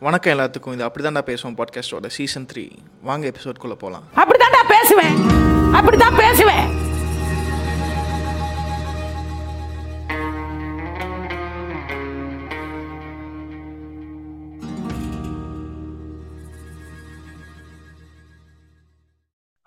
[0.00, 0.72] வணக்கம் எல்லாத்துக்கும்.
[0.72, 2.70] இது அப்படிதான்டா பேசுவோம் பாட்காஸ்டோட சீசன் த்ரீ
[3.02, 5.16] வாங்க எபிசோட்குள்ளே போகலாம் அப்படித்தான்டா பேசுவேன்.
[5.72, 6.85] அப்படிதான் பேசுவேன்.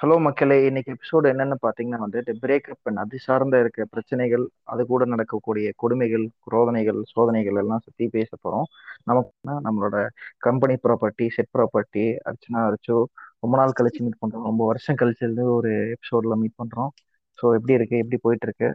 [0.10, 5.06] ஹலோ மக்களே இன்னைக்கு எபிசோடு என்னன்னு பார்த்தீங்கன்னா வந்துட்டு பிரேக்கப் அண்ட் அது சார்ந்த இருக்க பிரச்சனைகள் அது கூட
[5.06, 8.66] நடக்கக்கூடிய கொடுமைகள் ரோதனைகள் சோதனைகள் எல்லாம் சுற்றி பேச போகிறோம்
[9.04, 10.00] நமக்கு நம்மளோட
[10.38, 12.98] company property set property Archana அரிச்சோ
[13.40, 16.92] ரொம்ப நாள் கழிச்சு மீட் பண்ணுறோம் ரொம்ப வருஷம் கழிச்சு இருந்து ஒரு எபிசோட்ல மீட் பண்ணுறோம்
[17.40, 17.98] ஸோ எப்படி இருக்கு?
[17.98, 18.70] எப்படி போயிட்டு இருக்கு?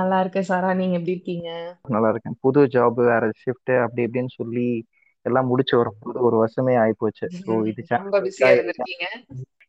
[0.00, 0.72] நல்லா இருக்கேன் சாரா.
[0.72, 1.50] நீங்க எப்படி இருக்கீங்க?
[1.84, 2.38] நல்லா இருக்கேன்.
[2.40, 4.68] புது ஜாப் வேற ஷிஃப்ட் அப்படி இப்படின்னு சொல்லி
[5.26, 7.28] எல்லாம் முடிச்சு வரும்போது ஒரு வருஷமே ஆயிப்போச்சு.
[7.40, 7.82] ஸோ இது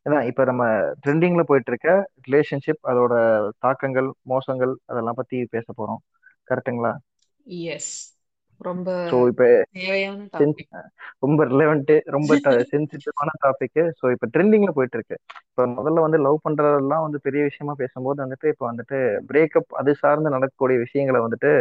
[0.06, 0.64] ஏன்னா இப்ப நம்ம
[1.04, 1.90] ட்ரெண்டிங்ல போயிட்டு இருக்க
[2.28, 3.14] ரிலேஷன்ஷிப் அதோட
[3.60, 6.02] தாக்கங்கள் மோசங்கள் அதெல்லாம் பத்தி பேச போறோம்
[6.48, 6.94] கரெக்டுங்களா
[7.70, 7.94] எஸ்
[8.62, 9.46] ரொம்ப ஸோ இப்ப
[11.24, 12.32] ரொம்ப ரிலவெண்ட் ரொம்ப
[12.72, 15.16] சென்சிட்டிவான டாபிக் ஸோ இப்போ ட்ரெண்டிங்ல போயிட்டு இருக்கு
[15.50, 20.36] இப்போ முதல்ல வந்து லவ் பண்றதெல்லாம் வந்து பெரிய விஷயமா பேசும்போது வந்துட்டு இப்போ வந்துட்டு பிரேக்கப் அது சார்ந்து
[20.36, 21.52] நடக்கக்கூடிய விஷயங்களை வந்துட்டு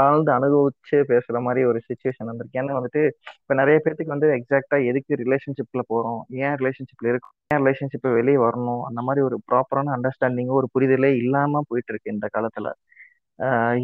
[0.00, 2.58] ஆழ்ந்து அனுபவிச்சு பேசுற மாதிரி ஒரு சுச்சுவேஷன் வந்திருக்கு.
[2.60, 3.00] ஏன்னா வந்துட்டு
[3.40, 6.20] இப்போ நிறைய பேர்த்துக்கு வந்து எக்ஸாக்டா எதுக்கு ரிலேஷன்ஷிப்ல போறோம்?
[6.42, 8.82] ஏன் ரிலேஷன்ஷிப்ல இருக்கும் ஏன் ரிலேஷன்ஷிப் வெளியே வரணும்?
[8.88, 12.68] அந்த மாதிரி ஒரு ப்ராப்பரான அண்டர்ஸ்டாண்டிங்கோ ஒரு புரிதலே இல்லாம போயிட்டு இருக்கு இந்த காலத்துல.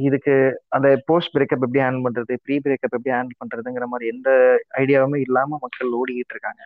[0.06, 0.34] இதுக்கு
[0.68, 4.30] அந்த போஸ்ட் பிரேக்கப் எப்படி ஹேண்டில் பண்றது ப்ரீ பிரேக்கப் எப்படி ஹேண்டில் பண்றதுங்கிற மாதிரி எந்த
[4.82, 6.62] ஐடியாவுமே இல்லாம மக்கள் ஓடிக்கிட்டு இருக்காங்க.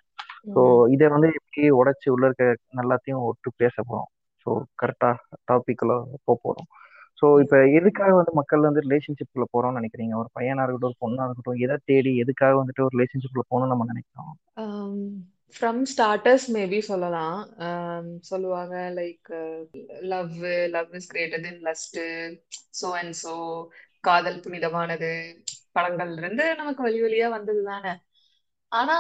[0.46, 0.60] ஸோ
[0.94, 2.44] இதை வந்து எப்படி உடைச்சு உள்ள இருக்க
[2.82, 4.10] எல்லாத்தையும் ஒட்டு பேச போறோம்.
[4.46, 4.50] ஸோ
[4.82, 5.10] கரெக்டா
[5.48, 5.92] டாபிக்ல
[6.26, 6.68] போக போறோம்.
[7.18, 10.14] ஸோ இப்போ எதுக்காக வந்து மக்கள் வந்து ரிலேஷன்ஷிப்ல போறோம்னு நினைக்கிறீங்க?
[10.22, 14.32] ஒரு பையனா இருக்கட்டும் ஒரு பொண்ணா இருக்கட்டும் எதை தேடி எதுக்காக வந்துட்டு ஒரு ரிலேஷன்ஷிப்ல போகணும்னு நம்ம நினைக்கிறோம்?
[15.54, 17.38] ஃப்ரம் ஸ்டார்டர்ஸ் மேபி சொல்லலாம்.
[17.66, 19.30] Um, சொல்லுவாங்க like
[20.12, 20.34] love
[20.76, 21.98] love is greater than lust
[22.80, 23.34] so and so
[24.08, 25.10] காதல் புனிதமானது
[25.78, 27.92] படங்கள்ல இருந்து நமக்கு வழி வழியா வந்தது தானே.
[28.72, 28.96] ஆனா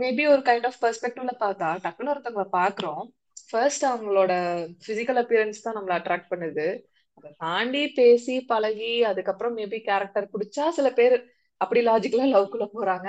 [0.00, 3.04] மேபி ஒரு கைண்ட் ஆஃப் பெர்ஸ்பெக்டிவ்ல பார்த்தா டக்குன்னு ஒருத்தவங்களை பாக்குறோம்
[3.50, 4.32] ஃபர்ஸ்ட் அவங்களோட
[4.86, 6.66] பிசிக்கல் அப்பியரன்ஸ் தான் நம்மள அட்ராக்ட் பண்ணுது.
[7.18, 11.16] அதை தாண்டி பேசி பழகி அதுக்கப்புறம் மேபி கேரக்டர் பிடிச்சா சில பேர்
[11.60, 13.08] அப்படி லாஜிக்கலா லவ்க்குள்ள போறாங்க.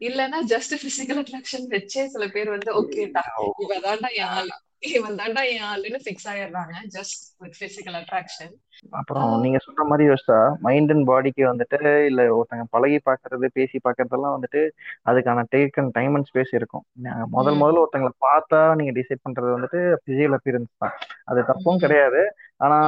[0.00, 3.24] இல்லைன்னா ஜஸ்ட் பிசிக்கல் அட்ராக்ஷன் வச்சே சில பேர் வந்து ஓகேடா
[3.64, 4.52] இவன் தாண்டா என்
[4.88, 8.52] இவன் தாண்டா என் ஆளுன்னு ஃபிக்ஸ் ஆயிடுறாங்க ஜஸ்ட் வித் பிசிக்கல் அட்ராக்ஷன்
[8.90, 14.34] அப்புறம் நீங்க சொன்ன மாதிரி யோசிச்சா மைண்ட் அண்ட் பாடிக்கு வந்துட்டு இல்ல ஒருத்தங்க பழகி பாக்குறது பேசி பாக்குறதெல்லாம்
[14.36, 14.62] வந்துட்டு
[15.06, 16.84] அதுக்கான take and time and space இருக்கும்.
[17.28, 17.58] முதல்.
[17.62, 20.94] முதல்ல ஒருத்தங்களை பார்த்தா நீங்க டிசைட் பண்றது வந்துட்டு பிசிக்கல் அப்பியரன்ஸ் தான்.
[21.24, 21.78] அது தப்பும்.
[21.78, 22.22] கிடையாது.
[22.56, 22.78] ஆனா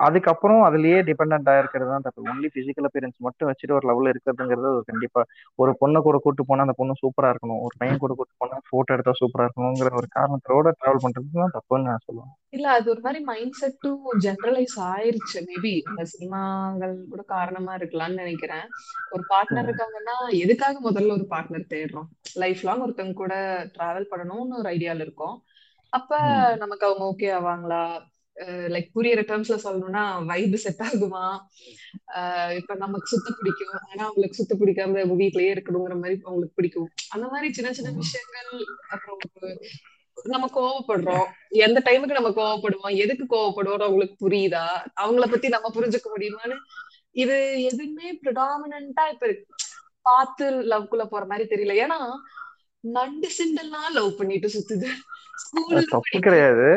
[0.00, 2.26] அதுக்கப்புறம் அதுலயே டிபெண்ட் ஆயிருக்கிறது தான் தப்பு.
[2.30, 5.22] ஒன்லி பிசிக்கல் அப்பியரன்ஸ் மட்டும் வச்சுட்டு ஒரு லெவல்ல இருக்கிறதுங்கிறது ஒரு கண்டிப்பா
[5.58, 7.62] ஒரு பொண்ணை கூட கூட்டு போனா அந்த பொண்ணு சூப்பரா இருக்கணும்.
[7.66, 11.90] ஒரு பையன் கூட கூட்டு போனா போட்டோ எடுத்தா சூப்பரா இருக்கணுங்கிற ஒரு காரணத்தோட டிராவல் பண்றது தான் தப்புன்னு
[11.90, 12.34] நான் சொல்லுவேன்.
[12.52, 15.38] இல்ல அது ஒரு மாதிரி மைண்ட் செட் டு ஜெனரலைஸ் ஆயிருச்சு.
[15.48, 18.66] மேபி இந்த சினிமாங்கள் கூட காரணமா இருக்கலாம்னு நினைக்கிறேன்.
[19.10, 19.68] ஒரு பார்ட்னர்.
[19.68, 22.08] இருக்காங்கன்னா எதுக்காக முதல்ல ஒரு பார்ட்னர் தேடுறோம்?
[22.34, 23.34] லைஃப் லாங் ஒருத்தவங்க கூட
[23.74, 25.36] டிராவல் பண்ணணும்னு ஒரு ஐடியால இருக்கோம்.
[25.92, 26.10] அப்ப.
[26.62, 27.82] நமக்கு அவங்க ஓகே ஆவாங்களா?
[28.74, 31.24] லைக் புரியுற டேர்ம்ஸ்ல சொல்லணும்னா வைப் செட் ஆகுமா?
[32.58, 33.74] இப்ப நமக்கு சுத்த பிடிக்கும்.
[33.88, 36.88] ஆனா அவங்களுக்கு சுத்த பிடிக்காம அவங்க வீட்லயே இருக்கணுங்கிற மாதிரி அவங்களுக்கு பிடிக்கும்.
[37.14, 38.52] அந்த மாதிரி சின்ன சின்ன விஷயங்கள்
[38.94, 39.18] அப்புறம்
[40.24, 41.28] நம்ம கோவப்படுறோம்.
[41.66, 42.96] எந்த டைமுக்கு நம்ம கோவப்படுவோம்?
[43.04, 44.64] எதுக்கு கோவப்படுவோம் அவங்களுக்கு புரியுதா?
[45.02, 46.56] அவங்கள பத்தி நம்ம புரிஞ்சுக்க முடியுமான்னு?
[47.22, 48.80] இது எதுவுமே ப்ரிடாமினா
[49.14, 49.30] இப்ப
[50.06, 51.72] பார்த்து லவ்க்குள்ள போற மாதிரி தெரியல.
[51.84, 51.98] ஏன்னா
[52.84, 54.90] நண்டு சிண்டெல்லாம் லவ் பண்ணிட்டு சுத்துது.
[55.94, 56.68] தப்பு கிடையாது.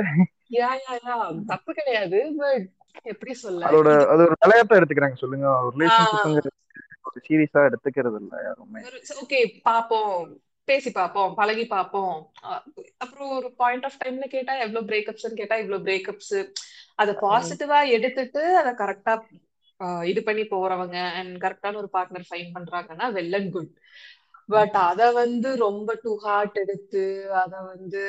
[0.52, 1.16] யா யா யா.
[1.52, 2.18] தப்பு கிடையாது.
[2.40, 2.68] பட்
[3.06, 3.62] எப்படி சொல்ல?
[3.68, 5.18] அதோட அது ஒரு விளையாட்டா எடுத்துக்கிறாங்க.
[5.18, 5.48] சொல்லுங்க.
[5.76, 6.52] ரிலேஷன்ஷிப்ங்கிறது
[7.08, 8.82] ஒரு சீரியஸா எடுத்துக்கிறது இல்ல யாருமே.
[9.22, 10.18] ஓகே பாப்போம்.
[10.68, 12.62] பேசி பார்ப்போம் பழகி பார்ப்போம் அஹ்
[12.98, 16.36] அப்புறம் ஒரு பாயிண்ட் ஆஃப் டைம்ல கேட்டா எவ்வளவு பிரேக்கப்ஸ் கேட்டா இவ்வளவு பிரேக்கப்ஸ்
[16.96, 19.14] அதை பாசிட்டிவா எடுத்துட்டு அதை கரெக்டா
[20.04, 23.72] இது பண்ணி போறவங்க அண்ட் கரெக்டான ஒரு பார்ட்னர் ஃபைன் பண்றாங்கன்னா வெல் அண்ட் குட்
[24.50, 28.02] பட் அத வந்து ரொம்ப டூ ஹார்ட் எடுத்து அத வந்து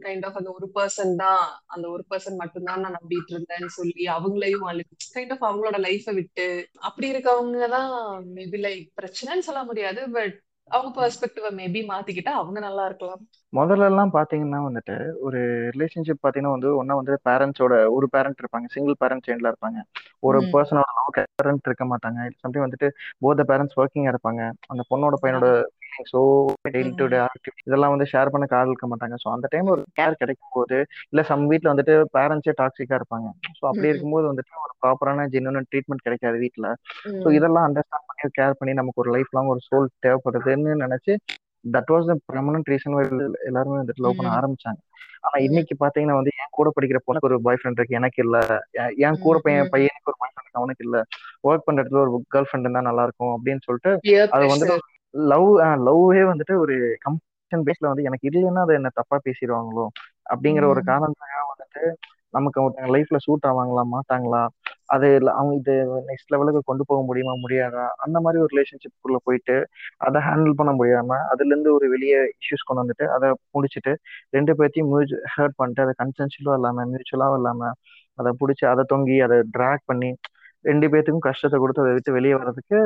[0.00, 4.66] கைண்ட் ஆஃப் அந்த ஒரு பர்சன் தான் அந்த ஒரு பர்சன் மட்டும்தான் நான் நம்பிட்டு இருந்தேன்னு சொல்லி அவங்களையும்
[5.14, 6.48] கைண்ட் ஆஃப் அவங்களோட லைஃப விட்டு
[6.80, 7.92] அப்படி இருக்கவங்க தான்
[8.34, 10.36] மேபி லைக் பிரச்சனைன்னு சொல்ல முடியாது பட்
[10.70, 13.22] அவங்க பெர்ஸ்பெக்டிவ மேபி மாத்திக்கிட்டா அவங்க நல்லா இருக்கலாம்.
[13.52, 15.40] முதல்ல எல்லாம் பாத்தீங்கன்னா வந்துட்டு ஒரு
[15.74, 19.80] ரிலேஷன்ஷிப் பாத்தீங்கன்னா வந்து ஒன்னா வந்து பேரண்ட்ஸோட ஒரு பேரண்ட் இருப்பாங்க சிங்கிள் பேரண்ட் சைல்ட்ல இருப்பாங்க.
[20.20, 20.38] ஒரு.
[20.52, 20.88] பர்சனோட
[21.36, 22.30] பேரண்ட் இருக்க மாட்டாங்க.
[22.42, 22.88] சம்டைம் வந்துட்டு
[23.18, 24.42] போத பேரண்ட்ஸ் ஒர்க்கிங்கா இருப்பாங்க.
[24.66, 25.48] அந்த பொண்ணோட பையனோட
[26.10, 26.20] ஸோ
[26.66, 27.18] டெய்லி டு டே
[27.62, 30.76] இதெல்லாம் வந்து ஷேர் பண்ண கால் இருக்க மாட்டாங்க ஸோ அந்த டைம்ல ஒரு கேர் கிடைக்கும் போது
[31.06, 33.86] இல்ல சம் வீட்ல வந்துட்டு பேரண்ட்ஸே டாக்ஸிக்கா இருப்பாங்க ஸோ அப்படி.
[33.90, 36.66] இருக்கும்போது வந்துட்டு ஒரு ப்ராப்பரான ஜென்யூன் ட்ரீட்மெண்ட் கிடைக்காது வீட்ல
[37.16, 37.28] ஸோ.
[37.38, 41.14] இதெல்லாம் அண்டர்ஸ்டாண்ட் பண்ணி கேர் பண்ணி நமக்கு ஒரு லைஃப் லாங் ஒரு சோல் தேவைப்படுதுன்னு நினைச்சு
[41.64, 42.96] that was the permanent reason
[43.48, 44.32] எல்லாருமே வந்துட்டு லவ் பண்ண.
[44.38, 44.80] ஆரம்பிச்சாங்க
[45.24, 45.36] ஆனா.
[45.46, 48.36] இன்னைக்கு பாத்தீங்கன்னா வந்து என் கூட படிக்கிற பொண்ணுக்கு ஒரு பாய் ஃப்ரெண்ட் இருக்கு எனக்கு இல்ல
[49.06, 49.36] என் கூட.
[49.44, 49.70] பையன்.
[49.72, 50.98] பையனுக்கு ஒரு பாய் ஃப்ரெண்ட் அவனுக்கு இல்ல
[51.44, 53.92] ஒர்க் பண்ற இடத்துல ஒரு கேர்ள் ஃப்ரெண்ட் இருந்தா நல்லா இருக்கும் அப்படின்னு சொல்லிட்டு
[54.34, 54.76] அது வந்துட்டு.
[55.14, 55.48] லவ்
[55.86, 56.74] லவ்வே வந்துட்டு ஒரு
[57.04, 59.86] கம்பேஷன் பேஸ்ல வந்து எனக்கு இல்லைன்னா அதை என்ன தப்பா பேசிடுவாங்களோ
[60.26, 60.82] அப்படிங்கிற ஒரு.
[60.84, 61.82] காரணத்துக்காக வந்துட்டு
[62.34, 64.40] நமக்கு ஒருத்தங்க லைஃப்ல சூட் ஆவாங்களா மாட்டாங்களா
[64.94, 65.74] அது அவங்க இது
[66.08, 69.56] நெக்ஸ்ட் லெவலுக்கு கொண்டு போக முடியுமா முடியாதா அந்த மாதிரி ஒரு ரிலேஷன்ஷிப்குள்ள போயிட்டு
[70.06, 73.92] அதை ஹேண்டில் பண்ண முடியாம அதுல இருந்து ஒரு வெளியே இஷ்யூஸ் கொண்டு வந்துட்டு அதை முடிச்சுட்டு
[74.32, 77.70] ரெண்டு பேர்த்தையும் மியூச்சு ஹர்ட் பண்ணிட்டு அதை கன்சென்ஷுவலும் இல்லாம மியூச்சுவலாவும் இல்லாம
[78.18, 80.10] அதை பிடிச்சி அதை தொங்கி அதை ட்ராக் பண்ணி
[80.64, 82.78] ரெண்டு பேர்த்துக்கும் கஷ்டத்தை கொடுத்து அதை விட்டு வெளியே வர்றதுக்கு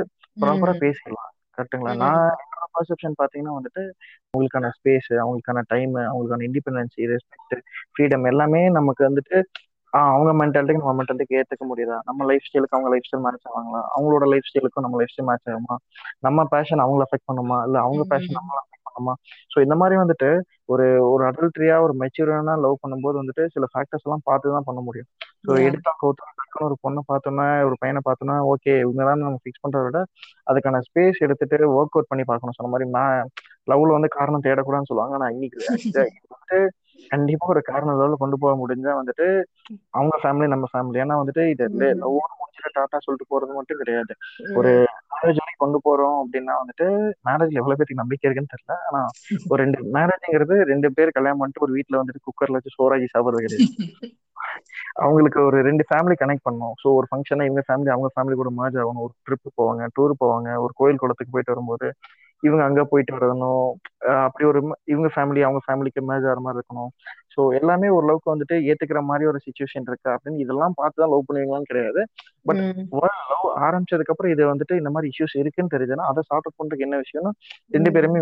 [0.43, 0.75] ப்ராப்பரா.
[0.85, 1.99] பேசிடலாம் கரெக்ட்டுங்களா ம்.
[1.99, 3.83] நான் என்னோட பர்செப்ஷன் பாத்தீங்கன்னா வந்துட்டு
[4.25, 7.57] அவங்களுக்கான ஸ்பேஸ் அவங்களுக்கான டைம் அவங்களுக்கான இண்டிபெண்டன்சி ரெஸ்பெக்ட்
[7.91, 9.39] ஃப்ரீடம் எல்லாமே நமக்கு வந்துட்டு
[9.93, 11.99] ஆஹ் அவங்க மென்டாலிட்டிக்கு நம்ம மென்டாலிட்டிக்கு ஏத்துக்க முடியுதா?
[12.05, 13.81] நம்ம லைஃப் ஸ்டைலுக்கு அவங்க லைஃப் ஸ்டைல் மேட்ச் ஆவாங்களா?
[13.97, 15.77] அவங்களோட லைஃப் ஸ்டைலுக்கும் நம்ம லைஃப் ஸ்டைல் மேட்ச் ஆகுமா?
[16.19, 17.65] நம்ம பேஷன் அவங்கள அஃபெக்ட் பண்ணுமா?
[17.65, 18.37] இல்ல அவங்க பேஷன்.
[18.39, 18.61] நம்மள
[18.99, 19.15] பண்ணுமா
[19.53, 20.31] ஸோ இந்த மாதிரி வந்துட்டு
[20.67, 25.09] ஒரு ஒரு அடல்ட்ரியா ஒரு மெச்சூரான லவ் பண்ணும்போது வந்துட்டு சில ஃபேக்டர்ஸ் எல்லாம் பார்த்து தான் பண்ண முடியும்.
[25.39, 25.51] ஸோ.
[25.67, 26.27] எடுத்தா கவுத்தா
[26.67, 30.01] ஒரு பொண்ணை பார்த்தோம்னா ஒரு பையனை பார்த்தோம்னா ஓகே இவங்க தான் நம்ம ஃபிக்ஸ் பண்றத விட
[30.47, 32.57] அதுக்கான ஸ்பேஸ் எடுத்துட்டு ஒர்க் அவுட் பண்ணி பார்க்கணும்.
[32.57, 33.31] சொன்ன மாதிரி நான்
[33.69, 35.17] லவ்ல வந்து காரணம் தேடக்கூடாதுன்னு சொல்லுவாங்க.
[35.19, 36.61] ஆனா இன்னைக்கு வந்துட்டு
[37.11, 39.27] கண்டிப்பா ஒரு காரணம் லெவலில் கொண்டு போக முடிஞ்சா வந்துட்டு
[39.93, 41.65] அவங்க ஃபேமிலி நம்ம ஃபேமிலி ஏன்னா வந்துட்டு இது
[41.97, 42.03] ம்.
[42.59, 44.13] முடிச்சுட்டு டாட்டா சொல்லிட்டு போறது மட்டும் கிடையாது.
[44.55, 44.73] ஒரு.
[45.13, 46.87] மேரேஜ் வரைக்கும் கொண்டு போறோம் அப்படின்னா வந்துட்டு
[47.29, 48.75] மேரேஜ்ல எவ்வளவு பேருக்கு நம்பிக்கை இருக்குன்னு தெரியல.
[48.89, 49.01] ஆனா
[49.49, 53.69] ஒரு ரெண்டு மேரேஜ்ங்கிறது ரெண்டு பேர் கல்யாணம் பண்ணிட்டு ஒரு வீட்ல வந்துட்டு குக்கர்ல வச்சு சோறாக்கி சாப்பிடுறது கிடையாது.
[54.95, 56.75] அவங்களுக்கு ஒரு ரெண்டு ஃபேமிலி கனெக்ட் பண்ணணும்.
[56.83, 59.03] ஸோ ஒரு ஃபங்க்ஷனை இவங்க ஃபேமிலி அவங்க ஃபேமிலி கூட merge ஆகணும்.
[59.07, 60.49] ஒரு ட்ரிப் போவாங்க டூர் போவாங்க.
[60.57, 61.89] ஒரு கோயில் குளத்துக்கு போயிட்டு வரும்போது
[62.43, 63.69] இவங்க அங்க போயிட்டு வரணும்.
[64.25, 66.91] அப்படி ஒரு இவங்க ஃபேமிலி அவங்க ஃபேமிலிக்கு மேஜ் ஆகிற மாதிரி இருக்கணும்.
[67.35, 70.09] ஸோ எல்லாமே ஓரளவுக்கு வந்துட்டு ஏத்துக்கிற மாதிரி ஒரு சுச்சுவேஷன் இருக்கு.
[70.15, 72.03] அப்படின்னு இதெல்லாம் பார்த்து தான் லவ் பண்ணுவீங்களான்னு கிடையாது.
[72.47, 72.63] பட்.
[73.03, 76.99] லவ் ஆரம்பிச்சதுக்கு அப்புறம் இது வந்துட்டு இந்த மாதிரி இஷ்யூஸ் இருக்குன்னு தெரியுதுன்னா அதை சார்ட் அவுட் பண்றதுக்கு என்ன
[77.05, 77.33] விஷயம்னா
[77.71, 78.21] ரெண்டு பேருமே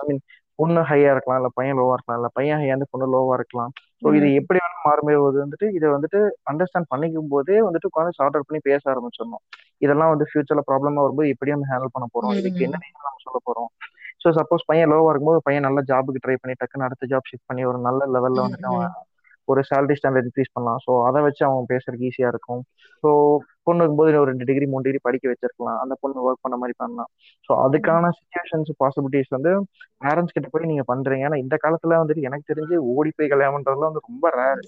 [0.00, 0.22] ஐ மீன்
[0.58, 3.72] பொண்ணு ஹையா இருக்கலாம் இல்ல பையன் லோவா இருக்கலாம் இல்ல பையன் ஹையா இருந்து பொண்ணு லோவா இருக்கலாம்.
[4.02, 4.28] ஸோ இது.
[4.34, 6.18] எப்படி வேணும் மாறும்போது வந்துட்டு இதை வந்துட்டு
[6.50, 9.42] அண்டர்ஸ்டாண்ட் பண்ணிக்கும் போதே வந்துட்டு உட்காந்து சார்ட் பண்ணி பேச ஆரம்பிச்சிடணும்
[9.80, 13.68] இதெல்லாம் வந்து ஃபியூச்சர்ல ப்ராப்ளமா வரும்போது எப்படி நம்ம ஹேண்டில் பண்ண போறோம் இதுக்கு என்ன நம்ம சொல்ல போறோம்
[14.24, 17.62] ஸோ சப்போஸ் பையன் லோவா இருக்கும்போது பையன் நல்ல ஜாபுக்கு ட்ரை பண்ணி டக்குன்னு அடுத்த ஜாப் ஷிஃப்ட் பண்ணி
[17.64, 18.70] ஒரு நல்ல லெவல்ல வந்துட்டு.
[18.72, 18.96] அவன்
[19.50, 20.80] ஒரு சேலரி ஸ்டாண்டர்ட் இன்க்ரீஸ் பண்ணலாம்.
[20.86, 22.62] ஸோ அதை வச்சு அவன் பேசுறதுக்கு ஈஸியா இருக்கும்.
[23.04, 23.08] ஸோ
[23.66, 25.78] பொண்ணு இருக்கும்போது ஒரு ரெண்டு டிகிரி மூணு டிகிரி படிக்க வச்சிருக்கலாம்.
[25.82, 27.10] அந்த பொண்ணு ஒர்க் பண்ண மாதிரி பண்ணலாம்.
[27.48, 29.52] ஸோ அதுக்கான சுச்சுவேஷன்ஸ் பாசிபிலிட்டிஸ் வந்து
[30.04, 31.26] பேரண்ட்ஸ் கிட்ட போய் நீங்க பண்றீங்க.
[31.28, 34.62] ஏன்னா இந்த காலத்துல வந்துட்டு எனக்கு தெரிஞ்சு ஓடி போய் கல்யாணம் பண்றதுலாம் வந்து ரொம்ப ரேர்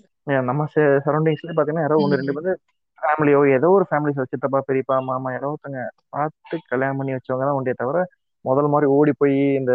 [0.50, 0.67] நம்ம
[1.06, 2.37] சரௌண்டிங்ஸ்ல பாத்தீங்கன்னா யாரோ ஒன்று ரெண்டு.
[2.38, 2.61] பேர்
[3.02, 5.81] ஃபேமிலியோ ஏதோ ஒரு ஃபேமிலி சித்தப்பா பெரியப்பா மாமா யாரோ ஒருத்தங்க
[6.14, 8.00] பார்த்து கல்யாணம் பண்ணி வச்சவங்க தான் உண்டே தவிர
[8.44, 9.73] முதல் மாதிரி ஓடி போய் இந்த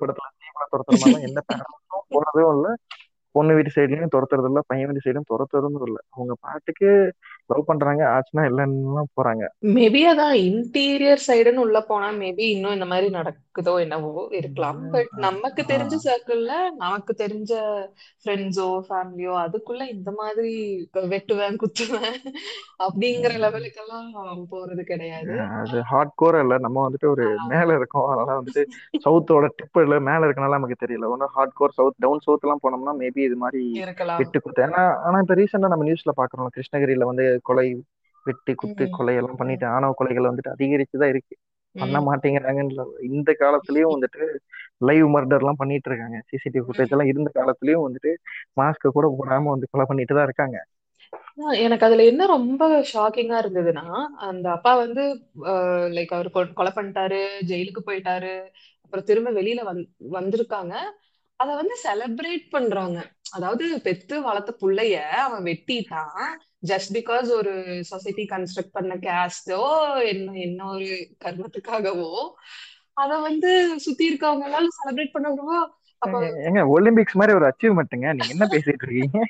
[0.00, 2.72] படத்துல தீவிர துரத்துற மாதிரிலாம் எந்த பேரண்ட்ஸும் போறதும் இல்லை.
[3.36, 5.98] பொண்ணு வீட்டு சைட்லயும் துரத்துறது இல்ல பையன் வீட்டு சைடும் துரத்துறதும் இல்ல.
[6.10, 6.90] அவங்க பாட்டுக்கு
[7.50, 8.76] லவ் பண்றாங்க ஆச்சுன்னா இல்லைன்னு
[9.16, 9.44] போறாங்க.
[9.74, 13.42] மேபி அதான் இன்டீரியர் சைடுன்னு உள்ள போனா மேபி இன்னும் இந்த மாதிரி நடக்குதோ
[13.84, 14.80] என்னவோ இருக்கலாம்.
[14.94, 17.52] பட் நமக்கு தெரிஞ்ச சர்க்கிள்ல நமக்கு தெரிஞ்ச
[18.22, 20.52] ஃப்ரெண்ட்ஸோ ஃபேமிலியோ அதுக்குள்ள இந்த மாதிரி
[21.10, 22.18] வெட்டுவேன் குத்துவேன்
[22.86, 24.08] அப்படிங்கிற லெவலுக்கெல்லாம்
[24.52, 25.32] போறது கிடையாது.
[25.60, 26.54] அது ஹார்ட் கோர் இல்ல.
[26.58, 28.06] நம்ம வந்துட்டு ஒரு மேல இருக்கோம்.
[28.08, 28.62] அதனால வந்துட்டு
[29.04, 29.98] சவுத்தோட டிப் இல்ல.
[30.08, 31.10] மேல இருக்கனால நமக்கு தெரியல.
[31.14, 33.62] ஒன்னும் hard core south town south எல்லாம் போனோம்னா மேபி இது மாதிரி
[34.18, 37.66] வெட்டு குத்து ஏன்னா ஆனா இப்ப ரீசெண்டா நம்ம நியூஸ்ல பாக்குறோம் கிருஷ்ணகிரியில வந்து கொலை
[38.26, 38.84] வெட்டி குத்து.
[38.96, 41.34] கொலை எல்லாம் பண்ணிட்டு ஆணவ கொலைகள் வந்துட்டு அதிகரிச்சுதான் இருக்கு.
[41.74, 42.06] பண்ண ம்.
[42.06, 44.24] மாட்டேங்கிறாங்கன்ற இந்த காலத்துலயும் வந்துட்டு
[44.80, 46.18] லைவ் மர்டர் எல்லாம் பண்ணிட்டு இருக்காங்க.
[46.30, 48.12] சிசிடிவி ஃபுட்டேஜ் எல்லாம் இருந்த காலத்துலயும் வந்துட்டு
[48.56, 50.58] மாஸ்க் கூட போடாம வந்து கொலை பண்ணிட்டு தான் இருக்காங்க.
[51.60, 52.62] எனக்கு அதுல என்ன ரொம்ப
[52.92, 53.84] ஷாக்கிங்கா இருந்ததுன்னா
[54.26, 55.02] அந்த அப்பா வந்து
[55.96, 58.34] லைக் அவர் கொலை பண்ணிட்டாரு ஜெயிலுக்கு போயிட்டாரு
[58.84, 60.74] அப்புறம் திரும்ப வெளியில வந் வந்திருக்காங்க.
[61.40, 62.98] அத வந்து செலிப்ரேட் பண்றாங்க.
[63.30, 66.26] அதாவது பெத்து வளர்த்த புள்ளைய அவன் வெட்டிட்டான்.
[66.66, 67.52] ஜஸ்ட் பிகாஸ் ஒரு
[67.84, 69.60] சொசைட்டி கன்ஸ்ட்ரக்ட் பண்ண கேஸ்டோ
[70.04, 70.88] என்ன என்ன ஒரு
[71.24, 72.12] கர்மத்துக்காகவோ
[72.94, 75.56] அத வந்து சுத்தி இருக்கவங்க எல்லாம் செலிப்ரேட் பண்ணவங்க
[76.46, 79.20] ஏங்க ஒலிம்பிக்ஸ் மாதிரி ஒரு அச்சீவ்மெண்ட்டுங்க நீங்க என்ன பேசிட்டு இருக்கீங்க?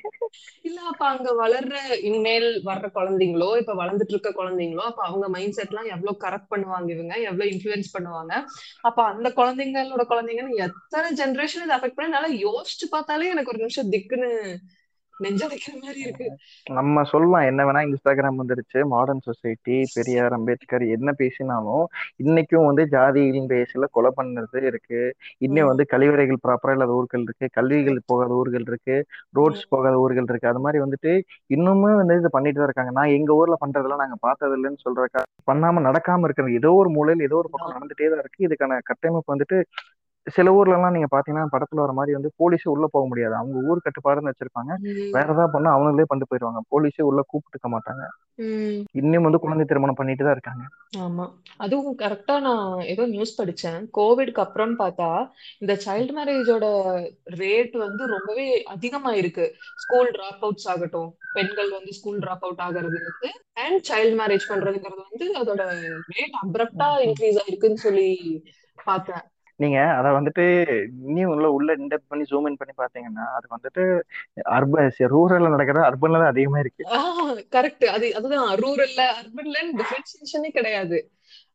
[0.63, 5.69] இல்ல அப்ப அங்க வளர்ற இனிமேல் வர்ற குழந்தைங்களோ இப்ப வளர்ந்துட்டு இருக்க குழந்தைங்களோ அப்ப அவங்க மைண்ட் செட்
[5.69, 8.33] எல்லாம் எவ்வளவு கரெக்ட் பண்ணுவாங்க இவங்க எவ்வளவு இன்ஃபுளுன்ஸ் பண்ணுவாங்க.
[8.81, 13.91] அப்ப அந்த குழந்தைங்களோட குழந்தைங்கன்னு எத்தனை ஜெனரேஷன் இதை அஃபெக்ட் பண்ணி நல்லா யோசிச்சு பார்த்தாலே எனக்கு ஒரு நிமிஷம்
[13.91, 14.31] திக்குன்னு
[15.19, 16.25] நெஞ்சடைக்கிற மாதிரி இருக்கு.
[16.69, 17.45] நம்ம சொல்லலாம்.
[17.49, 18.79] என்ன வேணா இன்ஸ்டாகிராம் வந்துருச்சு.
[18.85, 21.83] மாடர்ன் சொசைட்டி பெரியார் அம்பேத்கர் என்ன பேசினாலும்
[22.23, 25.01] இன்னைக்கும் வந்து ஜாதியின் பேசில கொலை பண்ணது இருக்கு.
[25.39, 27.47] இன்னும் வந்து கழிவறைகள் ப்ராப்பரா இல்லாத ஊர்கள் இருக்கு.
[27.51, 28.97] கல்விகள் போகாத ஊர்கள் இருக்கு.
[29.33, 30.47] ரோட்ஸ் போகாத ஊர்கள் இருக்கு.
[30.47, 31.13] அது மாதிரி வந்துட்டு
[31.55, 32.93] இன்னுமே வந்து இது பண்ணிட்டு தான் இருக்காங்க.
[32.99, 36.57] நான் எங்க ஊர்ல பண்றதெல்லாம் நாங்க பார்த்தது இல்லைன்னு சொல்றக்கா பண்ணாம நடக்காம இருக்கிறது.
[36.59, 37.75] ஏதோ ஒரு மூலையில் ஏதோ ஒரு பக்கம்.
[37.75, 38.45] நடந்துட்டே தான் இருக்கு.
[38.47, 39.59] இதுக்கான கட்டமைப்பு வந்துட்டு
[40.27, 43.35] சில ஊர்ல எல்லாம் நீங்க பாத்தீங்கன்னா படத்துல வர மாதிரி வந்து போலீஸே உள்ள போக முடியாது.
[43.35, 44.71] அவங்க ஊர் கட்டுப்பாடுன்னு வச்சிருப்பாங்க.
[45.11, 48.03] வேற ஏதாவது பண்ணா அவங்களே பண்ணிட்டு போயிடுவாங்க போலீஸே உள்ள கூப்பிட்டுக்க மாட்டாங்க.
[48.91, 50.63] இன்னும் வந்து குழந்தை திருமணம் பண்ணிட்டு தான் இருக்காங்க.
[50.97, 51.25] ஆமா.
[51.57, 53.79] அதுவும் கரெக்டா நான் ஏதோ நியூஸ் படிச்சேன்.
[53.97, 55.09] கோவிட்க்கு அப்புறம்னு பார்த்தா
[55.59, 56.65] இந்த சைல்டு மேரேஜோட
[57.37, 59.45] ரேட் வந்து ரொம்பவே அதிகமா இருக்கு
[59.77, 65.03] ஸ்கூல் டிராப் அவுட்ஸ் ஆகட்டும் பெண்கள் வந்து ஸ்கூல் டிராப் அவுட் ஆகிறது இருக்கு அண்ட் சைல்டு மேரேஜ் பண்றதுங்கிறது
[65.09, 65.63] வந்து அதோட
[66.11, 68.09] ரேட் அப்ரப்டா இன்க்ரீஸ் ஆயிருக்குன்னு சொல்லி
[68.85, 69.25] பார்த்தேன்.
[69.59, 70.43] நீங்க அத வந்துட்டு
[71.03, 73.83] இன்னும் உள்ள உள்ள இன்டெப் பண்ணி ஜூம் இன் பண்ணி பாத்தீங்கன்னா அது வந்துட்டு
[74.51, 76.83] அர்பன் ரூரல்ல நடக்கிறது அர்பன்ல தான் அதிகமா இருக்கு.
[77.51, 78.49] கரெக்ட் அது அதுதான்.
[78.57, 80.99] ரூரல்ல அர்பன்ல டிஃபரன்சியேஷனே கிடையாது.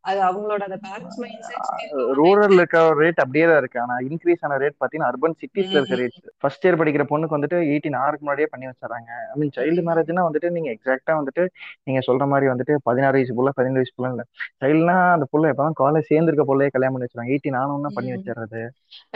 [0.05, 2.79] அது அவங்களோட அந்த பேரண்ட்ஸ் மைண்ட் செட் ரூரல்ல இருக்க.
[3.01, 3.79] ரேட் அப்படியே தான் இருக்கு.
[3.85, 7.99] ஆனா இன்க்ரீஸ் ஆன ரேட் பாத்தீங்கன்னா அர்பன் சிட்டிஸ்ல இருக்க ரேட் ஃபர்ஸ்ட் இயர் படிக்கிற பொண்ணுக்கு வந்துட்டு எயிட்டீன்
[8.03, 9.11] ஆறுக்கு முன்னாடியே பண்ணி வச்சிடறாங்க.
[9.33, 11.45] ஐ மீன் சைல்டு மேரேஜ்னா வந்துட்டு நீங்க எக்ஸாக்டா வந்துட்டு
[11.89, 14.25] நீங்க சொல்ற மாதிரி வந்துட்டு பதினாறு வயசு புள்ள பதினேழு வயசு புள்ள இல்ல.
[14.63, 18.63] சைல்டுனா அந்த புள்ள எப்பதான் காலேஜ் சேர்ந்திருக்க புள்ளையே கல்யாணம் பண்ணி வச்சிருக்காங்க எயிட்டீன் ஆனவனா பண்ணி வச்சிடுறது.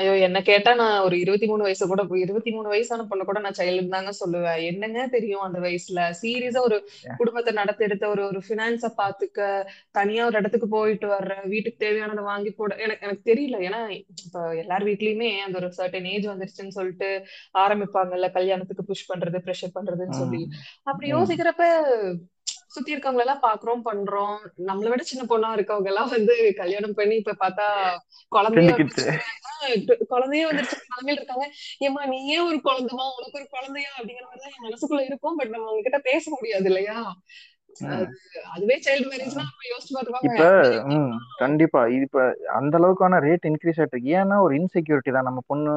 [0.00, 3.58] ஐயோ என்ன கேட்டா நான் ஒரு இருபத்தி மூணு வயசு கூட இருபத்தி மூணு வயசான பொண்ணு கூட நான்
[3.60, 4.60] சைல்டு தாங்க சொல்லுவேன்.
[4.70, 6.00] என்னங்க தெரியும் அந்த வயசுல?
[6.22, 6.78] சீரியஸா ஒரு
[7.20, 9.40] குடும்பத்தை நடத்தெடுத்த ஒரு ஒரு பினான்ஸ பாத்துக்க
[9.98, 13.58] தனியா ஒரு இடத்துக்கு போயிட்டு வர்ற வீட்டுக்கு தேவையானதை வாங்கி போட எனக்கு எனக்கு தெரியல.
[13.68, 13.80] ஏன்னா
[14.24, 17.10] இப்ப எல்லார் வீட்லயுமே அந்த ஒரு சர்டன் ஏஜ் வந்துருச்சுன்னு சொல்லிட்டு
[17.58, 20.42] ஆரம்பிப்பாங்கல்ல கல்யாணத்துக்கு புஷ் பண்றது ப்ரெஷர் பண்றதுன்னு சொல்லி.
[20.84, 21.64] அப்படி யோசிக்கிறப்ப
[22.68, 24.36] சுத்தி இருக்கவங்க எல்லாம் பாக்குறோம் பண்றோம்.
[24.66, 27.66] நம்மளை விட சின்ன பொண்ணா இருக்கவங்க எல்லாம் வந்து கல்யாணம் பண்ணி இப்ப பார்த்தா
[28.32, 28.70] குழந்தைய
[30.08, 30.78] குழந்தையே வந்துருச்சு.
[30.86, 31.46] நிலைமையில இருக்காங்க.
[31.80, 35.36] ஏமா நீ ஏன் ஒரு குழந்தைமா உனக்கு ஒரு குழந்தையா அப்படிங்கிற மாதிரி என் மனசுக்குள்ள இருக்கும்.
[35.36, 36.98] பட் நம்ம அவங்க கிட்ட பேச முடியாது இல்லையா?
[38.50, 39.94] அதுவே சைல்டு மேரேஜ்னா நம்ம யோசிச்சு
[40.94, 41.86] ம் கண்டிப்பா.
[41.86, 42.20] இது இப்ப
[42.54, 44.14] அந்த அளவுக்கான ரேட் இன்க்ரீஸ் ஆயிட்டு இருக்கு.
[44.20, 45.28] ஏன்னா ஒரு இன்செக்யூரிட்டி தான்.
[45.30, 45.74] நம்ம பொண்ணு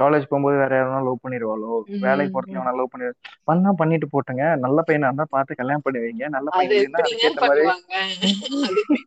[0.00, 1.68] காலேஜ் போகும்போது வேற யாரும் லவ் பண்ணிடுவாளோ
[2.04, 3.06] வேலைக்கு போறதுல வேணா லவ் பண்ணி
[3.44, 4.44] பண்ணா பண்ணிட்டு போட்டுங்க.
[4.64, 6.24] நல்ல பையனா இருந்தா பார்த்து கல்யாணம் பண்ணி வைங்க.
[6.28, 6.96] நல்ல பையன்
[7.42, 7.94] பண்ணுவாங்க?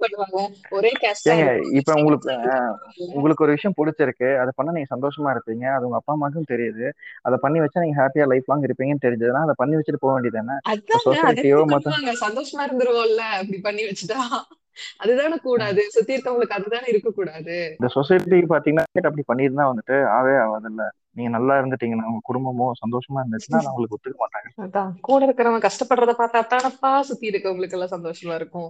[0.04, 0.40] பண்ணுவாங்க?
[1.80, 2.32] இப்ப உங்களுக்கு
[3.16, 4.30] உங்களுக்கு ஒரு விஷயம் பிடிச்சிருக்கு.
[4.42, 5.66] அதை பண்ணா நீங்க சந்தோஷமா இருப்பீங்க.
[5.76, 6.88] அது உங்க அப்பா அம்மாக்கும் தெரியுது.
[7.22, 10.82] அதை பண்ணி வச்சா நீங்க ஹாப்பியா லைஃப் லாங் இருப்பீங்கன்னு தெரிஞ்சதுன்னா அதை பண்ணி வச்சுட்டு போக அதாங்க அது
[11.06, 12.14] சொசைட்டியோ எப்படி மத்த பண்ணுவாங்க?
[12.26, 14.20] சந்தோஷமா இருந்துருவோம்ல அப்படி பண்ணி வச்சுட்டா.
[14.98, 15.82] அதுதானே கூடாது.
[15.90, 20.84] சுத்தி இருக்கவங்களுக்கு அதுதானே இருக்க கூடாது இந்த சொசைட்டி பாத்தீங்கன்னா அப்படி பண்ணியிருந்தா வந்துட்டு ஆவே ஆகாதுல்ல.
[21.12, 24.50] நீங்க நல்லா இருந்துட்டீங்கன்னா உங்க குடும்பமோ சந்தோஷமா இருந்துச்சுன்னா அவங்களுக்கு ஒத்துக்க மாட்டாங்க.
[24.58, 24.92] அதான்.
[25.02, 28.70] கூட இருக்கிறவங்க கஷ்டப்படுறத பார்த்தா தானப்பா சுத்தி இருக்கவங்களுக்கு எல்லாம் சந்தோஷமா இருக்கும்.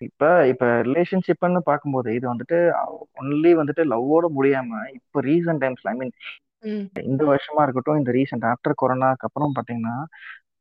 [0.00, 2.56] இப்ப இப்ப ரிலேஷன்ஷிப்னு பார்க்கும்போது இது வந்துட்டு
[3.16, 6.14] ஒன்லி வந்துட்டு லவ்வோட முடியாம இப்ப ரீசன்ட் டைம்ஸ்ல ஐ மீன்
[7.04, 9.96] இந்த வருஷமா இருக்கட்டும் இந்த ரீசெண்ட் ஆஃப்டர் கொரோனாக்கு அப்புறம் பாத்தீங்கன்னா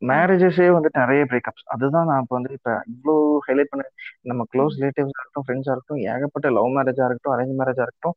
[0.10, 3.84] மேரேஜஸே வந்துட்டு நிறைய பிரேக்கப்ஸ் அதுதான் நான் இப்போ வந்து இப்போ இவ்வளோ ஹைலைட் பண்ண
[4.32, 8.16] நம்ம க்ளோஸ் ரிலேட்டிவ்ஸாக இருக்கட்டும் ஃப்ரெண்ட்ஸாக இருக்கட்டும் ஏகப்பட்ட லவ் மேரேஜாக இருக்கட்டும் அரேஞ்ச் மேரேஜாக இருக்கட்டும்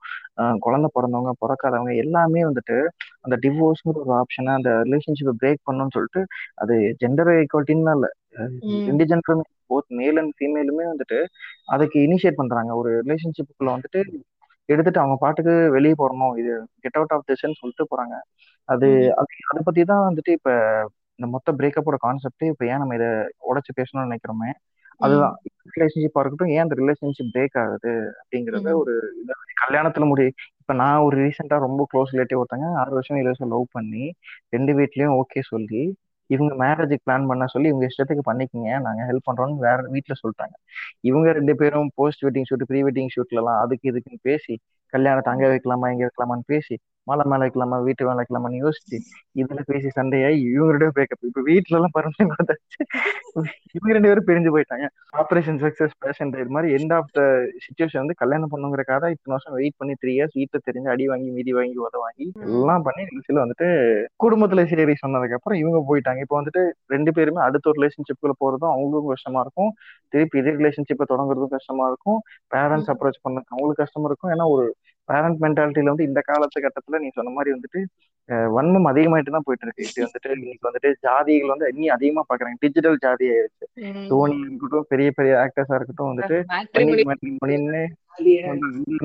[0.67, 2.79] குழந்தை பிறந்தவங்க பிறக்காதவங்க எல்லாமே வந்துட்டு
[3.27, 6.23] அந்த டிவோர்ஸ்ங்கிற ஒரு ஆப்ஷனை அந்த ரிலேஷன்ஷிப்பை பிரேக் பண்ணணும்னு சொல்லிட்டு
[6.63, 8.11] அது ஜெண்டர் ஈக்குவாலிட்டின்னு இல்லை.
[8.89, 11.19] ரெண்டு ஜெண்டருமே போத் மேல் அண்ட் ஃபீமேலுமே வந்துட்டு
[11.75, 12.73] அதுக்கு இனிஷியேட் பண்றாங்க.
[12.81, 14.01] ஒரு ரிலேஷன்ஷிப்புக்குள்ள வந்துட்டு
[14.69, 16.35] எடுத்துட்டு அவங்க பாட்டுக்கு வெளியே போறணும்.
[16.41, 16.53] இது
[16.85, 18.15] கெட் அவுட் ஆஃப் திஸ்ன்னு சொல்லிட்டு போறாங்க.
[18.69, 18.89] அது
[19.21, 20.51] அது அதை பத்தி தான் வந்துட்டு இப்ப
[21.19, 23.11] இந்த மொத்த பிரேக்கப்போட கான்செப்ட் இப்ப ஏன் நம்ம இதை
[23.51, 24.51] உடைச்சு பேசணும்னு நினைக்கிறோமே?
[25.01, 25.35] அதுதான்.
[25.75, 28.93] ரிலேஷன்ஷிப்பா இருக்கட்டும் ஏன் அந்த ரிலேஷன்ஷிப் பிரேக் ஆகுது அப்படிங்கறத ஒரு
[29.63, 30.27] கல்யாணத்துல முடி
[30.61, 34.05] இப்ப நான் ஒரு ரீசெண்டா ரொம்ப க்ளோஸ் ரிலேட்டிவ் ஒருத்தங்க ஆறு வருஷம் ஏழு வருஷம் லவ் பண்ணி
[34.55, 35.83] ரெண்டு வீட்லயும் ஓகே சொல்லி
[36.31, 40.55] இவங்க மேரேஜுக்கு பிளான் பண்ண சொல்லி இவங்க இஷ்டத்துக்கு பண்ணிக்கங்க நாங்க ஹெல்ப் பண்றோம்னு வேற வீட்ல சொல்லிட்டாங்க.
[41.03, 44.55] இவங்க ரெண்டு பேரும் post wedding shoot pre wedding ஷூட்ல எல்லாம் அதுக்கு இதுக்குன்னு பேசி
[44.93, 46.75] கல்யாணத்தை அங்க வைக்கலாமா இங்க வைக்கலாமான்னு பேசி
[47.07, 48.99] மலை மேல வைக்கலாமா வீட்டு மேல வைக்கலாமான்னு யோசிச்சு
[49.41, 52.81] இதுல பேசி சண்டையாய் இவங்க ரெண்டு பிரேக்கப் இப்ப வீட்டுல எல்லாம் பர்மிஷன் கொடுத்தாச்சு
[53.77, 54.87] இவங்க ரெண்டு பேரும் பிரிஞ்சு போயிட்டாங்க.
[55.21, 57.21] ஆபரேஷன் சக்சஸ் பேஷண்ட் இது மாதிரி எண்ட் ஆஃப் த
[57.65, 61.55] சுச்சுவேஷன் வந்து கல்யாணம் பண்ணுங்கிறக்காக இத்தனை வருஷம் வெயிட் பண்ணி த்ரீ இயர்ஸ் வீட்டுல தெரிஞ்சு அடி வாங்கி மீதி
[61.59, 63.69] வாங்கி உத வாங்கி எல்லாம் பண்ணி கடைசியில வந்துட்டு
[64.25, 66.21] குடும்பத்துல சரி சொன்னதுக்கு அப்புறம் இவங்க போயிட்டாங்க.
[66.27, 66.63] இப்போ வந்துட்டு
[66.95, 69.71] ரெண்டு பேருமே அடுத்த ஒரு ரிலேஷன்ஷிப்குள்ள போறதும் அவங்களுக்கும் கஷ்டமா இருக்கும்.
[70.15, 72.19] திருப்பி இதே ரிலேஷன்ஷிப்பை தொடங்குறதும் கஷ்டமா இருக்கும்.
[72.55, 74.33] பேரண்ட்ஸ் அப்ரோச் பண்ண அவங்களுக்கு கஷ்டமா இருக்கும்.
[74.35, 74.67] ஏன்னா ஒரு
[75.09, 77.81] பேரண்ட் மென்டாலிட்டியில வந்து இந்த காலத்து கட்டத்துல நீ சொன்ன மாதிரி வந்துட்டு
[78.55, 82.99] வன்மம் அதிகமாயிட்டு தான் போயிட்டு இருக்கு இப்படி வந்துட்டு இன்னைக்கு வந்துட்டு ஜாதிகள் வந்து இன்னும் அதிகமா பாக்குறாங்க டிஜிட்டல்
[82.99, 83.67] ஜாதி ஆயிடுச்சு.
[84.09, 86.39] தோனி இருக்கட்டும் பெரிய பெரிய ஆக்டர்ஸா இருக்கட்டும் வந்துட்டு.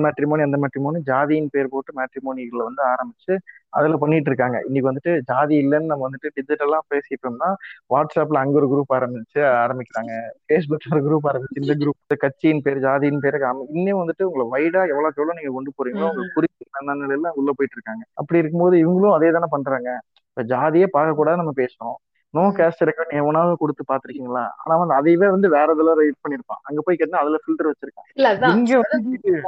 [0.04, 3.34] மேட்ரிமோனி அந்த மேட்ரிமோனி ஜாதியின் பேர் போட்டு மேட்ரிமோனிகளை வந்து ஆரம்பிச்சு
[3.78, 4.56] அதுல பண்ணிட்டு இருக்காங்க.
[4.66, 7.48] இன்னைக்கு வந்துட்டு ஜாதி இல்லைன்னு நம்ம வந்துட்டு டிஜிட்டலா பேசிட்டோம்னா
[7.94, 10.12] வாட்ஸ்அப்ல அங்க ஒரு குரூப் ஆரம்பிச்சு ஆரம்பிக்கிறாங்க.
[10.46, 13.40] ஃபேஸ்புக்ல ஒரு குரூப் ஆரம்பிச்சு இந்த குரூப் கட்சியின் பேர் ஜாதியின் பேரு
[13.76, 18.02] இன்னும் வந்துட்டு உங்களை வைடா எவ்வளவுக்கு எவ்வளவு நீங்க கொண்டு போறீங்களோ உங்க குறிப்பிட்ட மனநிலையில உள்ள போயிட்டு இருக்காங்க.
[18.20, 19.90] அப்படி இருக்கும்போது இவங்களும் அதே தானே பண்றாங்க.
[20.30, 21.96] இப்ப ஜாதியே பார்க்க கூடாது நம்ம பேசுறோம்.
[22.34, 26.62] நோ கேஸ்ட் ரெக்கார்ட் எவனாவது கொடுத்து பாத்திருக்கீங்களா ஆனா வந்து அதையவே வந்து வேற இதுல ரைட் பண்ணிருப்பான்.
[26.68, 28.08] அங்க போய் கேட்டா அதுல ஃபில்டர் வச்சிருக்கான்.
[28.18, 28.78] இல்ல இங்க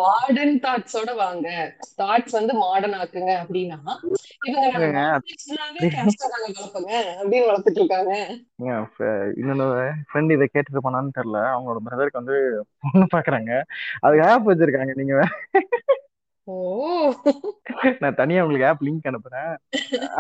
[0.01, 1.49] மாடர்ன் தாட்ஸோட வாங்க.
[2.03, 3.79] தாட்ஸ் வந்து மாடர்ன் ஆக்குங்க அப்படின்னா
[7.21, 8.13] அப்படின்னு வளர்த்துட்டு இருக்காங்க.
[9.41, 9.67] இன்னொன்னு
[10.09, 10.83] ஃப்ரெண்ட் இதை கேட்டுட்டு
[11.19, 11.41] தெரியல.
[11.55, 12.37] அவங்களோட பிரதருக்கு வந்து
[12.85, 13.53] பொண்ணு பாக்குறாங்க.
[14.05, 15.17] அதுக்கு ஆப் வச்சிருக்காங்க நீங்க
[18.03, 19.53] நான் தனியா உங்களுக்கு ஆப் லிங்க் அனுப்புறேன்.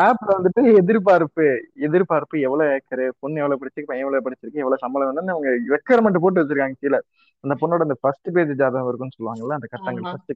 [0.04, 1.46] ஆப்ல வந்துட்டு எதிர்பார்ப்பு
[1.86, 6.42] எதிர்பார்ப்பு எவ்வளவு ஏக்கரு பொண்ணு எவ்வளவு படிச்சிருக்கு பையன் எவ்வளவு படிச்சிருக்கு எவ்வளவு சம்பளம் வேணும்னு அவங்க ரெக்குயர்மெண்ட் போட்டு
[6.42, 7.00] வச்சிருக்காங்க கீழே.
[7.44, 10.32] அந்த பொண்ணோட அந்த ஃபர்ஸ்ட் பேஜ் ஜாதகம் இருக்குன்னு சொல்லுவாங்கல்ல அந்த கட்டங்கள் ஃபர்ஸ்ட்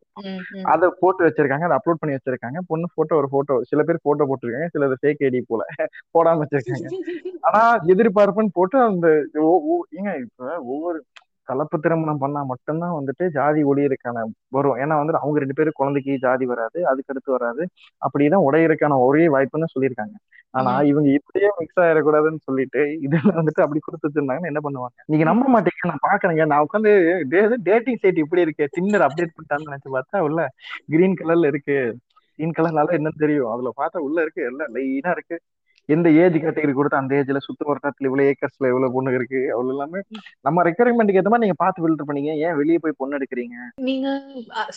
[0.72, 2.58] அதை போட்டு வச்சிருக்காங்க அதை அப்லோட் பண்ணி வச்சிருக்காங்க.
[2.70, 5.62] பொண்ணு போட்டோ ஒரு போட்டோ சில பேர் போட்டோ போட்டிருக்காங்க சிலது ஃபேக் ஐடி போல
[6.16, 6.88] போடாம வச்சிருக்காங்க.
[7.48, 7.62] ஆனா
[7.94, 9.08] எதிர்பார்ப்புன்னு போட்டு அந்த
[9.98, 10.98] ஏங்க இப்ப ஒவ்வொரு
[11.50, 14.24] கலப்பு திருமணம் பண்ணா மட்டும்தான் வந்துட்டு ஜாதி ஒளியறதுக்கான
[14.56, 14.78] வரும்.
[14.82, 17.62] ஏன்னா வந்துட்டு அவங்க ரெண்டு பேரும் குழந்தைக்கு ஜாதி வராது அதுக்கு அடுத்து வராது.
[18.06, 20.16] அப்படிதான் உடையறதுக்கான ஒரே வாய்ப்புன்னு சொல்லியிருக்காங்க.
[20.58, 24.94] ஆனா இவங்க இப்படியே மிக்ஸ் ஆயிடக்கூடாதுன்னு சொல்லிட்டு இதுல வந்துட்டு அப்படி கொடுத்து வச்சிருந்தாங்கன்னா என்ன பண்ணுவாங்க?
[25.12, 25.90] நீங்க நம்ப மாட்டீங்க.
[25.90, 26.44] நான் பாக்குறேங்க.
[26.52, 26.92] நான் உட்காந்து
[27.68, 28.66] டேட்டிங் சைட் இப்படி இருக்கு.
[28.76, 30.48] டிண்டர் அப்டேட் பண்ணிட்டான்னு நினைச்சு பார்த்தா உள்ள
[30.86, 31.78] கிரீன் கலர்ல இருக்கு.
[32.38, 33.50] கிரீன் கலர்னால என்னன்னு தெரியும்.
[33.52, 34.42] அதுல பார்த்தா உள்ள இருக்கு.
[34.50, 35.38] எல்லாம் லைனா இருக்கு.
[35.88, 39.52] எந்த ஏஜ் கேட்டகரி கொடுத்து அந்த ஏஜ்ல சுத்து வட்டாரத்துல இவ்வளவு ஏக்கர்ஸ்ல இவ்வளவு பொண்ணு இருக்கு?
[39.52, 40.00] அவ்வளவு எல்லாமே
[40.44, 42.46] நம்ம ரெக்குயர்மெண்ட்க்கு ஏத்த மாதிரி நீங்க பார்த்து ஃபில்டர் பண்ணீங்க.
[42.46, 43.56] ஏன் வெளியே போய் பொண்ணு எடுக்கிறீங்க?
[43.88, 44.08] நீங்க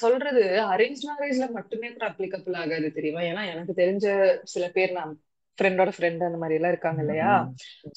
[0.01, 3.21] சொல்றது அரேஞ்ச் மேரேஜ்ல மட்டுமே கூட அப்ளிகபிள் ஆகாது தெரியுமா?
[3.31, 5.19] ஏன்னா எனக்கு தெரிஞ்ச சில பேர் நான்
[5.57, 7.49] ஃப்ரெண்டோட ஃப்ரெண்ட் அந்த மாதிரி எல்லாம் இருக்காங்க இல்லையா.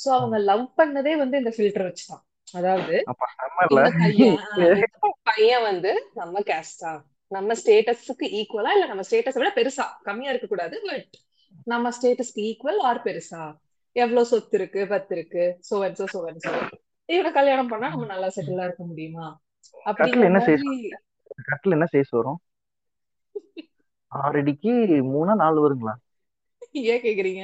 [0.02, 2.22] சோ அவங்க லவ் பண்ணதே வந்து இந்த ஃபில்டர் வச்சுதான்.
[2.54, 3.04] அதாவது
[5.28, 9.86] பையன் வந்து நம்ம கேஸ்டா நம்ம ஸ்டேட்டஸுக்கு ஈக்குவலா இல்ல நம்ம ஸ்டேட்டஸை விட பெருசா?
[10.08, 11.16] கம்மியா இருக்க கூடாது பட்
[11.66, 13.42] நம்ம ஸ்டேட்டஸ்க்கு ஈக்குவல் ஆர் பெருசா?
[13.96, 14.80] எவ்வளவு சொத்து இருக்கு?
[14.88, 15.44] பத்து இருக்கு?
[15.68, 16.52] So and so so and so
[17.08, 19.26] இவனை கல்யாணம் பண்ணா நம்ம நல்லா செட்டிலா இருக்க முடியுமா?
[19.98, 20.96] கட்டில் அப்படிங்கிற
[21.50, 22.38] கட்டில் என்ன சைஸ் வரும்?
[24.12, 24.72] ஆறு அடிக்கு
[25.12, 25.94] மூணா நாலு வருங்களா?
[26.84, 27.42] ஏன் கேக்குறீங்க?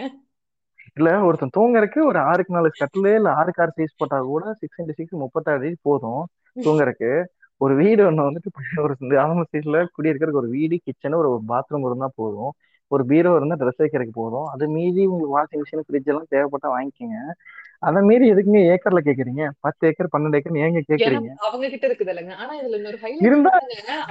[0.98, 4.96] இல்ல ஒருத்தன் தூங்கறதுக்கு ஒரு ஆறுக்கு நாலு கட்டிலு இல்ல ஆறுக்கு ஆறு சைஸ் போட்டா கூட சிக்ஸ் இன்டு
[4.98, 6.22] சிக்ஸ் முப்பத்தாறு அடி போதும்
[6.56, 7.10] தூங்கறதுக்கு.
[7.60, 8.50] ஒரு வீடு ஒண்ணு வந்துட்டு
[8.84, 12.52] ஒரு கிராம சைஸ்ல குடியிருக்கிறதுக்கு ஒரு வீடு கிச்சன் ஒரு பாத்ரூம் இருந்தா போதும்.
[12.90, 14.46] ஒரு பீரோ இருந்தா ட்ரெஸ் வைக்கிறதுக்கு போதும்.
[14.46, 17.18] அது மீறி உங்களுக்கு வாஷிங் மிஷின் ஃப்ரிட்ஜ் எல்லாம் தேவைப்பட்டா வாங்கிக்கோங்க.
[17.78, 19.44] அதை மீறி எதுக்குங்க ஏக்கர்ல கேக்குறீங்க?
[19.60, 21.30] பத்து ஏக்கர் பன்னெண்டு ஏக்கர் ஏங்க கேக்குறீங்க?
[21.46, 22.34] அவங்க கிட்ட இருக்குது இல்லைங்க.
[22.34, 23.48] ஆனா இதுல இன்னொரு ஹைலைட்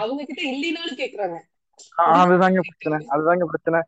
[0.04, 1.38] அவங்க கிட்ட இல்லைனாலும் கேக்குறாங்க.
[2.24, 3.00] அதுதாங்க பிரச்சனை.
[3.10, 3.80] அதுதாங்க பிரச்சனை.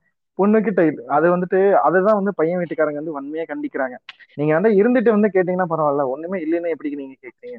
[0.42, 3.96] பொண்ணுகிட்ட இல்ல அது வந்துட்டு அதுதான் வந்து பையன் வீட்டுக்காரங்க வந்து வன்மையா கண்டிக்கிறாங்க.
[4.38, 7.58] நீங்க வந்து இருந்துட்டு வந்து கேட்டீங்கன்னா பரவாயில்ல ஒண்ணுமே இல்லைன்னு எப்படி நீங்க கேக்குறீங்க?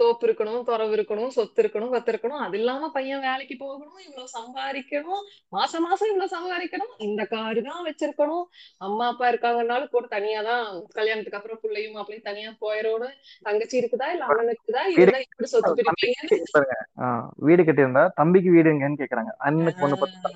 [0.00, 5.22] தோப்பு இருக்கணும் துறவு இருக்கணும் சொத்து இருக்கணும் பத்து இருக்கணும் அது இல்லாம பையன் வேலைக்கு போகணும் இவ்வளவு சம்பாதிக்கணும்
[5.52, 8.44] மாசம் மாசம் இவ்வளவு சம்பாதிக்கணும் இந்த காரு தான் வச்சிருக்கணும்.
[8.80, 10.64] அம்மா அப்பா இருக்காங்கன்னாலும் கூட தனியா தான்
[10.96, 16.64] கல்யாணத்துக்கு அப்புறம் பிள்ளையும் அப்படின்னு தனியா போயிடணும் தங்கச்சி இருக்குதா இல்ல அண்ணன் இருக்குதா வீடு இருந்தா இப்படி சொத்து
[16.98, 17.06] ஆ,
[17.46, 18.50] வீடு கட்டியிருந்தா தம்பிக்கு
[18.82, 19.32] கேக்குறாங்க.
[19.46, 20.30] அண்ணனுக்கு பொண்ணு பார்த்தா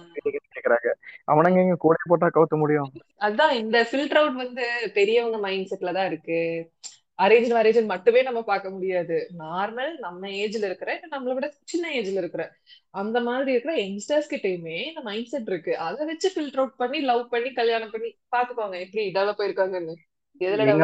[0.56, 0.92] கேக்குறாங்க.
[1.32, 2.92] அவனுங்க எங்க கூட போட்டா கவுத்த முடியும்?
[3.20, 6.70] அதான் இந்த ஃபில்டர் அவுட் வந்து பெரியவங்க மைண்ட் செட்ல தான் இருக்கு.
[7.22, 9.30] அரேஞ்ச் மேரேஜ் மட்டுமே நம்ம பார்க்க முடியாது.
[9.38, 12.52] நார்மல் நம்ம ஏஜ்ல இருக்கிற நம்மளை விட சின்ன ஏஜ்ல இருக்கிற
[12.90, 15.78] அந்த மாதிரி இருக்கிற யங்ஸ்டர்ஸ் கிட்டயுமே இந்த மைண்ட் செட் இருக்கு.
[15.78, 19.94] அதை வச்சு ஃபில்டர் அவுட் பண்ணி லவ் பண்ணி கல்யாணம் பண்ணி பாத்துக்கோங்க எப்படி டெவலப் ஆயிருக்காங்கன்னு.
[20.40, 20.76] எதுல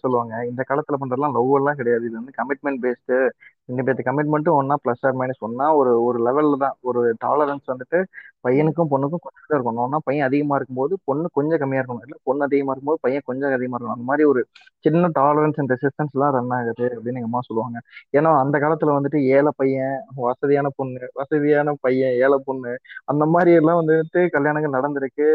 [0.00, 0.46] சொல்லுவாங்க.
[0.46, 2.04] இந்த காலத்துல பண்றதெல்லாம் லவ் எல்லாம் கிடையாது.
[2.04, 3.28] இது வந்து கமிட்மெண்ட் பேஸ்டு
[3.68, 6.74] ரெண்டு பேர்த்து கமிட்மெண்ட்டும் ஒன்னா பிளஸ் ஆர் மைனஸ் ஒன்னா ஒரு ஒரு லெவல்ல தான்.
[6.88, 7.98] ஒரு டாலரன்ஸ் வந்துட்டு
[8.46, 9.84] பையனுக்கும் பொண்ணுக்கும் கொஞ்சம் தான் இருக்கணும்.
[9.86, 12.04] ஒன்னா பையன் அதிகமா இருக்கும்போது பொண்ணு கொஞ்சம் கம்மியா இருக்கணும்.
[12.06, 13.96] இல்லை பொண்ணு அதிகமா இருக்கும்போது பையன் கொஞ்சம் அதிகமா இருக்கணும்.
[13.98, 14.42] அந்த மாதிரி ஒரு
[14.84, 17.78] சின்ன டாலரன்ஸ் அண்ட் ரெசிஸ்டன்ஸ் எல்லாம் ரன் ஆகுது அப்படின்னு எங்க அம்மா சொல்லுவாங்க.
[18.18, 19.96] ஏன்னா அந்த காலத்துல வந்துட்டு ஏழை பையன்
[20.28, 22.72] வசதியான பொண்ணு வசதியான பையன் ஏழை பொண்ணு
[23.12, 25.28] அந்த மாதிரி எல்லாம் வந்துட்டு கல்யாணங்கள் நடந்திருக்கு.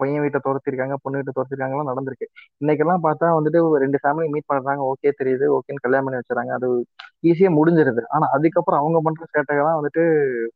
[0.00, 2.26] பையன் வீட்டை துரத்திருக்காங்க பொண்ணு வீட்டை துரத்திருக்காங்கலாம் நடந்திருக்கு.
[2.62, 6.52] இன்னைக்கெல்லாம் பார்த்தா வந்துட்டு ஒரு ரெண்டு ஃபேமிலி மீட் பண்றாங்க ஓகே தெரியுது ஓகேன்னு கல்யாணம் பண்ணி வச்சுறாங்க.
[6.58, 6.68] அது
[7.30, 8.04] ஈஸியா முடிஞ்சிருது.
[8.14, 10.04] ஆனா அதுக்கப்புறம் அவங்க பண்ற சேட்டைகள்லாம் வந்துட்டு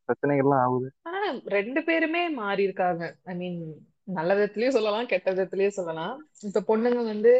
[0.06, 0.88] பிரச்சனைகள்லாம் ஆகுது.
[1.10, 1.20] ஆனா
[1.58, 3.04] ரெண்டு பேருமே மாறி இருக்காங்க.
[3.32, 3.60] ஐ மீன்
[4.16, 6.12] நல்ல விதத்துலயும் சொல்லலாம் கெட்ட விதத்திலயும் சொல்லலாம்.
[6.48, 7.32] இப்ப பொண்ணுங்க வந்து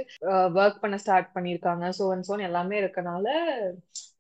[0.61, 3.27] ஒர்க் பண்ண ஸ்டார்ட் பண்ணிருக்காங்க சோ அண்ட் சோன் எல்லாமே இருக்கனால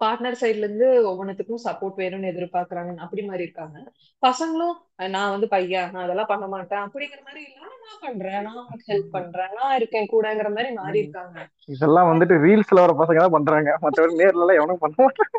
[0.00, 2.96] பார்ட்னர் சைட்ல இருந்து ஒவ்வொன்றுத்துக்கும் சப்போர்ட் வேணும்னு எதிர்பார்க்கறாங்க.
[3.04, 3.78] அப்படி மாதிரி இருக்காங்க.
[4.22, 4.76] பசங்களும்
[5.14, 6.84] நான் வந்து பையன் நான் அதெல்லாம் பண்ண மாட்டேன்.
[6.86, 11.36] அப்படிங்கிற மாதிரி இல்லாம நான் பண்றேன் நான் உனக்கு ஹெல்ப் பண்றேன் நான் இருக்கேன் கூடங்கிற மாதிரி மாறி இருக்காங்க.
[11.74, 13.70] இதெல்லாம் வந்துட்டு ரீல்ஸ்ல வர பசங்க தான் பண்றாங்க.
[13.84, 15.34] மற்றபடி நேர்ல எல்லாம் எவனும் பண்ண மாட்டாங்க.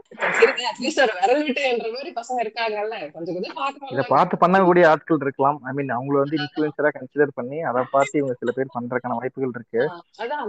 [0.70, 2.96] அட்லீஸ்ட் ஒரு விரல் விட்டு என்ற மாதிரி பசங்க இருக்காங்கல்ல.
[3.16, 5.60] கொஞ்சம் கொஞ்சம் இதை பாக்கணும்ல பார்த்து பண்ணக்கூடிய ஆட்கள் இருக்கலாம்.
[5.70, 9.82] ஐ மீன் அவங்கள வந்து இன்ஃபுளுசரா கன்சிடர் பண்ணி அதை பார்த்து இவங்க சில பேர் பண்றதுக்கான வாய்ப்புகள் இருக்கு.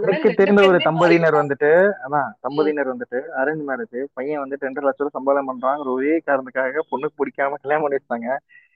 [0.07, 1.71] எனக்கு தெரிந்த ஒரு தம்பதியினர் வந்துட்டு
[2.05, 7.17] அதான் தம்பதியினர் வந்துட்டு அரேஞ்ச் மேரேஜ் பையன் வந்துட்டு ரெண்டு லட்சம் ரூபாய் சம்பளம் பண்றாங்க ஒரே காரணத்துக்காக பொண்ணுக்கு
[7.19, 8.29] பிடிக்காம கல்யாணம் பண்ணி வச்சாங்க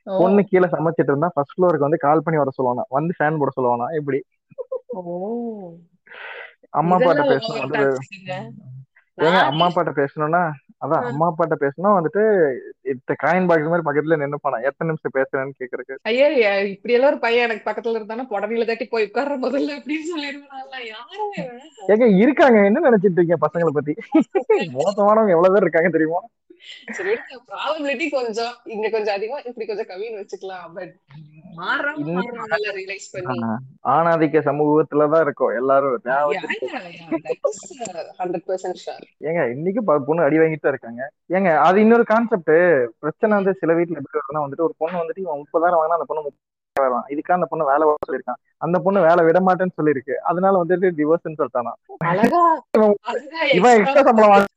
[0.07, 2.83] பொண்ணு கீழே சமைச்சிட்டு இருந்தா ஃபர்ஸ்ட் ஃப்ளோருக்கு வந்து கால் பண்ணி வர சொல்லுவானா.
[2.89, 3.95] வந்து ஃபேன் போட சொல்லுவானா.
[3.95, 4.19] இப்படி.
[4.93, 5.03] ஓ.
[6.71, 7.71] அம்மா அப்பாட்ட பேசணும்.
[9.17, 10.41] ஏங்க அம்மா அப்பாட்ட பேசணும்னா
[10.83, 12.23] அதான் அம்மா அப்பாட்ட பேசணும் வந்துட்டு
[12.91, 15.95] இந்த காயின் பாக்ஸ் மாதிரி பக்கத்துல நின்னு போனா எத்தனை நிமிஷம் பேசுறேன்னு கேக்குறதுக்கு?
[16.09, 16.27] ஐயா
[16.73, 21.43] இப்படி எல்லாம் ஒரு பையன் எனக்கு பக்கத்துல இருந்தானா புடவையில தட்டி போய் உட்கார்ற முதல்ல அப்படின்னு சொல்லிடுவேன் யாருமே.
[21.91, 23.95] ஏங்க இருக்காங்க என்ன நினைச்சிட்டு இருக்கீங்க பசங்களை பத்தி?
[24.77, 26.21] மோசமானவங்க எவ்வளவு பேர் இருக்காங்க தெரியுமா?
[27.51, 30.67] ப்ராபபிலிட்டி கொஞ்சம் இங்க கொஞ்சம் அதிகம் இப்படி கொஞ்சம் கம்மின்னு வச்சுக்கலாம்.
[30.77, 30.93] பட்
[33.95, 35.51] ஆணாதிக்க சமூகத்துலதான் இருக்கோம்.
[35.59, 35.97] எல்லாரும்
[39.27, 41.01] ஏங்க இன்னைக்கு பொண்ணு அடி வாங்கிட்டு இருக்காங்க.
[41.35, 42.55] ஏங்க அது இன்னொரு கான்செப்ட்
[42.99, 47.07] பிரச்சனை வந்து சில வீட்டுல எப்படி வந்துட்டு ஒரு பொண்ணு வந்துட்டு இவன் முப்பதாயிரம் வாங்கினா அந்த பொண்ணு முப்பதாயிரம்
[47.13, 50.15] இதுக்காக அந்த பொண்ணு வேலை சொல்லியிருக்கான் அந்த பொண்ணு வேலை விட மாட்டேன்னு சொல்லியிருக்கு.
[50.29, 51.73] அதனால வந்துட்டு டிவோர்ஸ்னு சொல்லிட்டானா.
[53.57, 54.51] இவன் எக்ஸ்ட்ரா சம்பளம்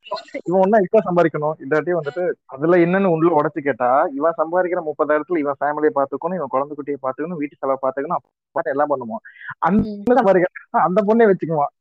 [0.47, 1.55] இவன் ஒன்னா எக்ஸ்ட்ரா சம்பாதிக்கணும்.
[1.63, 2.23] இல்லாட்டி வந்துட்டு
[2.55, 7.41] அதுல என்னன்னு உள்ள உடச்சு கேட்டா இவன் சம்பாதிக்கிற முப்பதாயிரத்துல இவன் ஃபேமிலியை பாத்துக்கணும் இவன் குழந்தை குட்டியை பாத்துக்கணும்
[7.41, 9.23] வீட்டு செலவை பாத்துக்கணும் அப்பா எல்லாம் பண்ணுவான்.
[9.69, 11.73] அந்த சம்பாதிக்கிறா அந்த பொண்ணே வச்சுக்குவான்.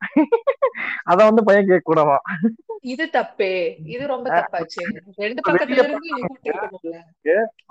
[1.10, 2.24] அத வந்து பையன் கேட்க கூடாதான்
[2.92, 3.52] இது தப்பே.
[3.94, 4.82] இது ரொம்ப தப்பாச்சு.
[5.22, 5.40] ரெண்டு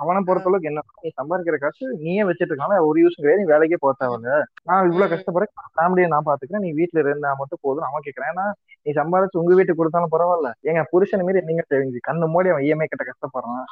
[0.02, 0.82] அவனை பொறுத்தளவுக்கு என்ன?
[1.20, 2.80] சம்பாதிக்கிற காசு நீயே வச்சிட்டு இருக்கான.
[2.88, 3.42] ஒரு யூஸ் கிடையாது.
[3.42, 5.12] நீ வேலைக்கே தேவையில்ல நான் இவ்வளவு.
[5.14, 5.52] கஷ்டப்படுறேன்.
[5.76, 6.66] ஃபேமிலியை நான் பாத்துக்கிறேன்.
[6.66, 8.46] நீ வீட்டுல இருந்தா மட்டும் போதும் அவன் கேட்கறேன் ஏன்னா
[8.86, 10.52] நீ சம்பாதிச்சு உங்க வீட்டுக்கு கொடுத்தாலும் பரவாயில்ல.
[10.70, 13.66] எங்க புருஷன் மீறி நீங்க தெரிஞ்சு கண்ணு மூடி அவன் இஎம்ஐ கிட்ட கஷ்டப்படுறான்.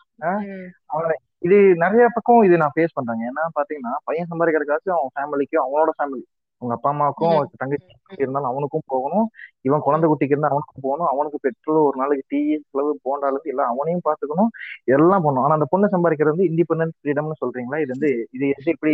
[0.93, 1.15] அவனை
[1.47, 3.23] இது நிறைய பக்கம் இது நான் ஃபேஸ் பண்றாங்க.
[3.31, 6.23] ஏன்னா பாத்தீங்கன்னா பையன் சம்பாதிக்கிற காசு அவன் ஃபேமிலிக்கும் அவனோட ஃபேமிலி
[6.63, 7.37] அவங்க அப்பா அம்மாவுக்கும்.
[7.61, 7.91] தங்கச்சி
[8.23, 9.27] இருந்தாலும் அவனுக்கும் போகணும்.
[9.67, 11.09] இவன் குழந்தை குட்டிக்கு இருந்தா அவனுக்கும் போகணும்.
[11.13, 14.51] அவனுக்கு பெட்ரோல் ஒரு நாளைக்கு டீ செலவு போண்டால இருந்து எல்லாம் அவனையும் பாத்துக்கணும்
[14.95, 17.79] எல்லாம் பண்ணும் ஆனா அந்த பொண்ணு சம்பாதிக்கிறது வந்து இண்டிபெண்டன்ட் ஃப்ரீடம்னு சொல்றீங்களா?
[17.83, 18.47] இது வந்து இது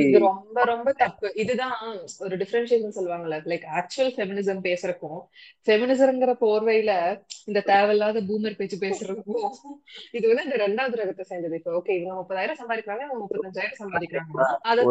[0.07, 1.27] இது ரொம்ப ரொம்ப தப்பு.
[1.43, 1.75] இதுதான்
[2.25, 3.39] ஒரு டிஃபரன்ஷியேஷன் சொல்லுவாங்கல்ல.
[3.51, 5.19] லைக் ஆக்சுவல் ஃபெமினிசம் பேசுறக்கும்
[5.67, 6.91] ஃபெமினிசம்ங்கிற போர்வையில
[7.49, 9.49] இந்த தேவையில்லாத பூமர் பேச்சு பேசுறதுக்கும்
[10.17, 11.57] இது வந்து இந்த ரெண்டாவது ரகத்தை சேர்ந்தது.
[11.61, 14.83] இப்போ ஓகே இவங்க முப்பதாயிரம் சம்பாதிக்கிறாங்க இவங்க முப்பத்தஞ்சாயிரம் சம்பாதிக்கிறாங்கன்னா அதை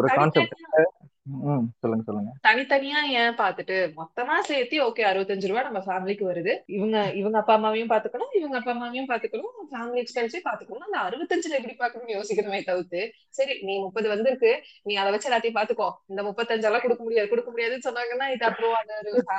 [1.79, 2.31] சொல்லுங்க சொல்லுங்க.
[2.45, 6.53] தனித்தனியா ஏன் பார்த்துட்டு மொத்தமா சேர்த்து ஓகே அறுபத்தஞ்சு ரூபாய் நம்ம ஃபேமிலிக்கு வருது.
[6.75, 9.37] இவங்க இவங்க அப்பா அம்மாவையும் பாத்துக்கணும் இவங்க அப்பா அம்மாவையும் பாத்துக்கணும்
[9.71, 13.01] ஃபேமிலி எக்ஸ்பென்ஸையும் பாத்துக்கணும் அந்த அறுபத்தஞ்சுல எப்படி பாக்கணும்னு யோசிக்கிறமே தவிர்த்து
[13.37, 14.51] சரி நீ முப்பது வந்திருக்கு
[14.87, 18.75] நீ அதை வச்சு எல்லாத்தையும் பாத்துக்கோ இந்த முப்பத்தஞ்செல்லாம் கொடுக்க முடியாது கொடுக்க முடியாதுன்னு சொன்னாங்கன்னா இது அப்புறம்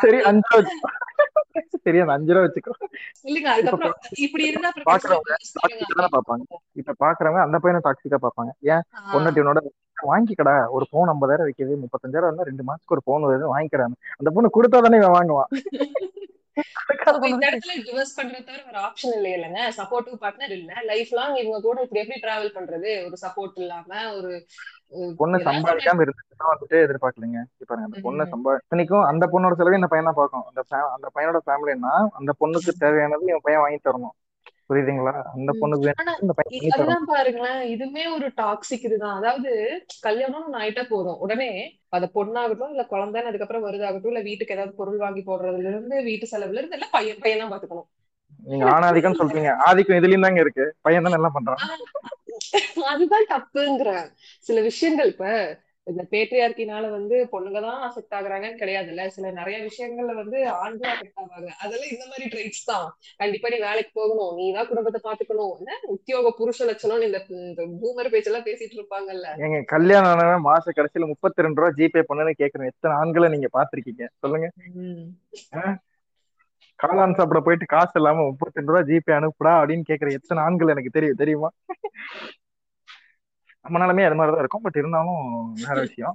[0.04, 0.60] சரி அஞ்சு
[1.84, 2.72] சரி அந்த அஞ்சு ரூபா வச்சுக்கோ.
[3.28, 5.32] இல்லைங்க அதுக்கப்புறம் இப்படி இருந்தா பாக்குறவங்க
[6.76, 8.82] இப்ப பாக்குறவங்க அந்த பையனை டாக்ஸிக்கா பாப்பாங்க ஏன்?
[9.12, 9.60] பொண்ணாட்டி உன்னோட
[10.06, 10.54] வாங்கிக்கடா.
[10.70, 14.80] ஒரு போன் ஐம்பதாயிரம் வைக்கிறது முப்பத்தஞ்சாயிரம் இருந்தா ரெண்டு மாசத்துக்கு ஒரு போன் வருது வாங்கிக்கிறாங்க அந்த பொண்ணு கொடுத்தா
[14.80, 15.50] தானே இவன் வாங்குவான்.
[17.28, 19.60] இந்த இடத்துல டிவோர்ஸ் பண்றது தவிர ஒரு ஆப்ஷன் இல்லை இல்லைங்க?
[19.76, 20.72] சப்போர்ட்டிவ் பார்ட்னர் இல்ல.
[20.82, 22.90] லைஃப் லாங் இவங்க கூட இப்படி எப்படி டிராவல் பண்றது?
[23.06, 24.30] ஒரு சப்போர்ட் இல்லாம ஒரு
[25.18, 27.38] பொண்ணு சம்பாதிக்காம இருந்துச்சுன்னா வந்துட்டு எதிர்பார்க்கலீங்க.
[27.52, 28.26] இப்ப பாருங்க அந்த பொண்ணு.
[28.32, 30.46] சம்பா இத்தனைக்கும் அந்த பொண்ணோட செலவு இந்த பையன் தான் பார்க்கும்.
[30.50, 30.62] அந்த
[30.96, 34.16] அந்த பையனோட ஃபேமிலின்னா அந்த பொண்ணுக்கு தேவையானது இவன் பையன் வாங்கி தரணும்.
[34.70, 35.14] புரியுதுங்களா?
[35.32, 35.52] அந்த.
[35.60, 35.92] பொண்ணுக்கு
[36.70, 37.60] அதுதான் பாருங்களேன்.
[37.70, 39.16] இதுமே ஒரு டாக்ஸிக் இதுதான்.
[39.16, 39.50] அதாவது
[40.00, 41.18] கல்யாணம் ஆயிட்டா போதும்.
[41.18, 41.50] உடனே
[41.88, 46.60] அது பொண்ணாகட்டும் இல்ல குழந்தைன்னு அதுக்கப்புறம் வருதாகட்டும் இல்ல வீட்டுக்கு ஏதாவது பொருள் வாங்கி போடுறதுல இருந்து வீட்டு செலவுல
[46.60, 47.88] இருந்து எல்லாம் பையன் பையன் தான் பாத்துக்கணும்.
[48.42, 49.50] நீங்க ஆணாதிக்கம் சொல்றீங்க.
[49.60, 50.64] ஆதிக்கம் இதுலயும் தாங்க இருக்கு.
[50.80, 51.62] பையன் தானே எல்லாம் பண்றான்.
[52.90, 54.06] அதுதான் தப்புங்கிறேன்
[54.46, 55.26] சில விஷயங்கள் இப்ப.
[55.86, 59.04] இந்த பேட்ரியார்கினால வந்து பொண்ணுங்க தான் அஃபெக்ட் ஆகுறாங்கன்னு கிடையாதுல்ல.
[59.14, 61.50] சில நிறைய விஷயங்கள்ல வந்து ஆண்களும் அஃபெக்ட் ஆவாங்க.
[61.62, 62.86] அதெல்லாம் இந்த மாதிரி ட்ரைட்ஸ் தான்.
[63.20, 64.32] கண்டிப்பா நீ வேலைக்கு போகணும்.
[64.38, 65.78] நீ தான் குடும்பத்தை பாத்துக்கணும் என்ன?
[65.94, 67.20] உத்தியோக புருஷ லட்சணம் இந்த
[67.82, 69.28] பூமர் பேச்செல்லாம் பேசிட்டு இருப்பாங்கல்ல.
[69.46, 72.70] ஏங்க கல்யாணம் ஆனவன் மாச கடைசியில முப்பத்தி ரெண்டு ரூபா ஜிபே பண்ணுன்னு கேக்குறேன்.
[72.74, 74.48] எத்தனை ஆண்களை நீங்க பாத்திருக்கீங்க சொல்லுங்க.
[76.82, 80.94] காளான் சாப்பிட போயிட்டு காசு இல்லாம முப்பத்தி ரெண்டு ரூபா ஜிபே அனுப்புடா அப்படின்னு கேக்குற எத்தனை ஆண்கள் எனக்கு
[80.94, 81.50] தெரியும் தெரியுமா?
[83.64, 84.62] நம்ம நிலமே அது மாதிரிதான் இருக்கும்.
[84.62, 85.22] பட் இருந்தாலும்
[85.66, 86.14] வேற விஷயம்.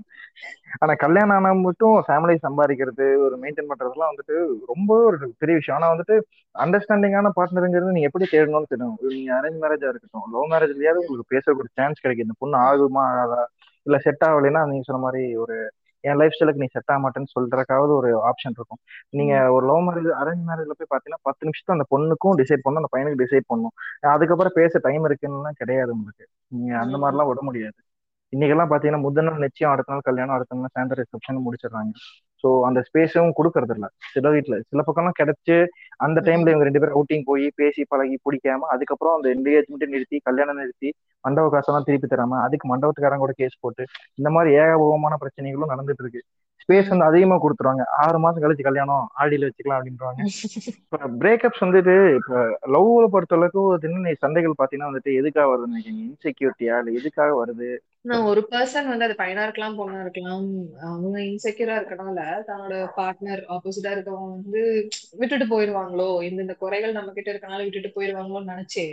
[0.79, 5.81] ஆனா கல்யாணம் ஆனா மட்டும் ஃபேமிலி சம்பாதிக்கிறது ஒரு மெயின்டைன் பண்றதுலாம் வந்துட்டு ரொம்ப ஒரு பெரிய விஷயம்.
[5.81, 6.15] ஆனா வந்துட்டு
[6.55, 8.97] அண்டர்ஸ்டாண்டிங்கான பார்ட்னருங்கிறது நீங்க எப்படி தேடணும்னு தெரியும்.
[9.01, 12.27] நீங்க அரேஞ்ச் மேரேஜா இருக்கட்டும் லவ் மேரேஜ்லயாவது உங்களுக்கு பேசக்கூடிய சான்ஸ் கிடைக்கும்.
[12.27, 13.43] இந்த பொண்ணு ஆகுமா ஆகாதா?
[13.85, 15.55] இல்ல செட் ஆகலைன்னா நீங்க சொன்ன மாதிரி ஒரு
[16.05, 18.81] என் லைஃப் ஸ்டைலுக்கு நீ செட் ஆக மாட்டேன்னு சொல்றதுக்காவது ஒரு ஆப்ஷன் இருக்கும்.
[19.09, 22.91] நீங்க ஒரு லவ் மேரேஜ் அரேஞ்ச் மேரேஜ்ல போய் பாத்தீங்கன்னா பத்து நிமிஷத்துல அந்த பொண்ணுக்கும் டிசைட் பண்ணணும் அந்த
[22.95, 23.75] பையனுக்கு டிசைட் பண்ணணும்.
[24.13, 26.25] அதுக்கப்புறம் பேச டைம் இருக்குன்னு கிடையாது உங்களுக்கு.
[26.51, 27.77] நீங்க அந்த மாதிரிலாம் விட முடியாது.
[28.33, 31.91] இன்னைக்கெல்லாம் பாத்தீங்கன்னா முதல் நாள் நிச்சயம் அடுத்த நாள் கல்யாணம் அடுத்த நாள் சாயந்தரம் ரிசப்ஷன் முடிச்சிடுறாங்க.
[32.45, 35.55] ஸோ அந்த ஸ்பேஸும் கொடுக்கறது இல்ல சில வீட்டுல சில பக்கம்லாம் கிடைச்சு
[36.05, 40.59] அந்த டைம்ல இவங்க ரெண்டு பேரும் அவுட்டிங் போய் பேசி பழகி பிடிக்காம அதுக்கப்புறம் அந்த என்கேஜ்மெண்ட் நிறுத்தி கல்யாணம்
[40.61, 40.89] நிறுத்தி
[41.23, 43.83] மண்டப காசெல்லாம் திருப்பி தராம அதுக்கு மண்டபத்துக்காரங்க கூட கேஸ் போட்டு
[44.19, 46.21] இந்த மாதிரி ஏகபோகமான பிரச்சனைகளும் நடந்துட்டு இருக்கு.
[46.65, 47.83] ஸ்பேஸ் வந்து அதிகமா கொடுத்துருவாங்க.
[48.03, 50.21] ஆறு மாசம் கழிச்சு கல்யாணம் ஆடியில வச்சுக்கலாம் அப்படின்றாங்க.
[50.83, 52.39] இப்ப பிரேக்கப்ஸ் வந்துட்டு இப்ப
[52.75, 53.91] லவ்ல பொறுத்த அளவுக்கு ஒரு
[54.23, 56.03] சண்டைகள் பாத்தீங்கன்னா வந்துட்டு எதுக்காக வருதுன்னு நினைக்கிறீங்க?
[56.09, 57.69] இன்செக்யூரிட்டியா இல்ல எதுக்காக வருது?
[58.09, 60.47] நான் ஒரு பர்சன் வந்து அது பையனா இருக்கலாம் பொண்ணா இருக்கலாம்.
[60.89, 62.17] அவங்க இன்செக்யூரா இருக்கனால
[62.49, 64.63] தன்னோட பார்ட்னர் ஆப்போசிட்டா இருக்கவங்க வந்து
[65.21, 66.09] விட்டுட்டு போயிடுவாங்களோ?
[66.27, 68.87] இந்த இந்த குறைகள் நம்ம கிட்ட இருக்கனால விட்டுட்டு போயிடுவாங்களோன்னு நினைச்சே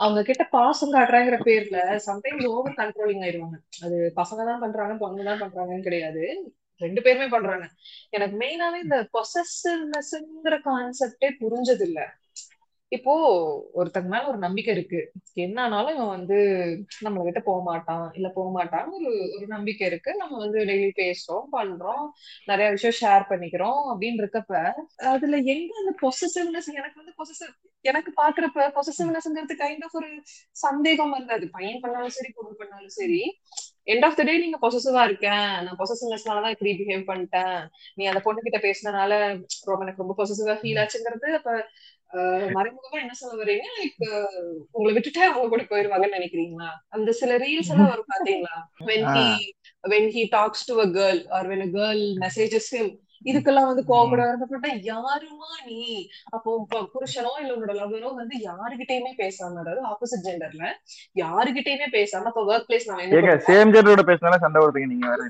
[0.00, 3.56] அவங்க கிட்ட பாசம் காட்டுறாங்கிற பேர்ல சம்டைம்ஸ் ஓவர் கண்ட்ரோலிங் ஆயிடுவாங்க.
[3.84, 6.24] அது பசங்க தான் பண்றாங்க பொண்ணுங்க தான் பண்றாங்கன்னு கிடையாது.
[6.80, 7.66] ரெண்டு பேருமே பண்றாங்க.
[8.12, 12.00] எனக்கு மெயினாவே இந்த பொசசிவ்னஸ்ங்கிற கான்செப்டே புரிஞ்சது இல்ல
[12.92, 13.12] இப்போ
[13.74, 14.98] ஒருத்தங்க மேல ஒரு நம்பிக்கை இருக்கு.
[15.36, 16.36] என்னானாலும் இவன் வந்து
[17.04, 18.04] நம்மள கிட்ட போக மாட்டான்.
[18.14, 20.10] இல்ல போக மாட்டான்னு ஒரு ஒரு நம்பிக்கை இருக்கு.
[20.18, 22.04] நம்ம வந்து டெய்லி பேசுறோம் பண்றோம்
[22.48, 24.52] நிறைய விஷயம் ஷேர் பண்ணிக்கிறோம் அப்படின்னு இருக்கப்ப
[25.10, 30.10] அதுல எங்க அந்த பொசசிவ்னஸ் எனக்கு வந்து பொசசிவ் எனக்கு பாக்குறப்ப பொசசிவ்னஸ்ங்கிறது கைண்ட் ஆஃப் ஒரு
[30.56, 33.20] சந்தேகம் வந்தது பையன் பண்ணாலும் சரி பொருள் பண்ணாலும் சரி.
[33.86, 37.58] எண்ட் ஆஃப் த டே நீங்க பொசசிவா இருக்கேன் நான் பொசசிவ்னஸ்னாலதான் இப்படி பிஹேவ் பண்ணிட்டேன்.
[37.94, 39.12] நீ அந்த பொண்ணு கிட்ட பேசினனால
[39.70, 41.50] ரொம்ப எனக்கு ரொம்ப பொசசிவா ஃபீல் ஆச்சுங்கிறது அப்ப
[42.56, 44.02] மறைமுகமா என்ன சொல்ல வரீங்க லைக்
[44.76, 46.68] உங்களை விட்டுட்டு அவங்க கூட போயிருவாங்கன்னு நினைக்கிறீங்களா?
[46.88, 48.56] அந்த சில ரீல்ஸ் எல்லாம் வரும் பாத்தீங்களா?
[48.88, 49.24] When he
[49.92, 52.86] when he talks to a girl or when a girl messages him
[53.24, 54.52] இதுக்கெல்லாம் வந்து கோவப்பட வரப்பட்ட
[54.88, 55.30] யாருமா
[55.66, 55.78] நீ?
[56.34, 56.50] அப்போ
[56.94, 60.64] புருஷனோ இல்ல உன்னோட லவரோ வந்து யாருகிட்டயுமே பேசாம அதாவது ஆப்போசிட் ஜெண்டர்ல
[61.22, 63.02] யாருகிட்டயுமே பேசாம இப்ப ஒர்க் பிளேஸ் நான்
[63.46, 65.22] சேம் ஜெண்டரோட பேசினாலே சண்டை வருதுங்க நீங்க வேற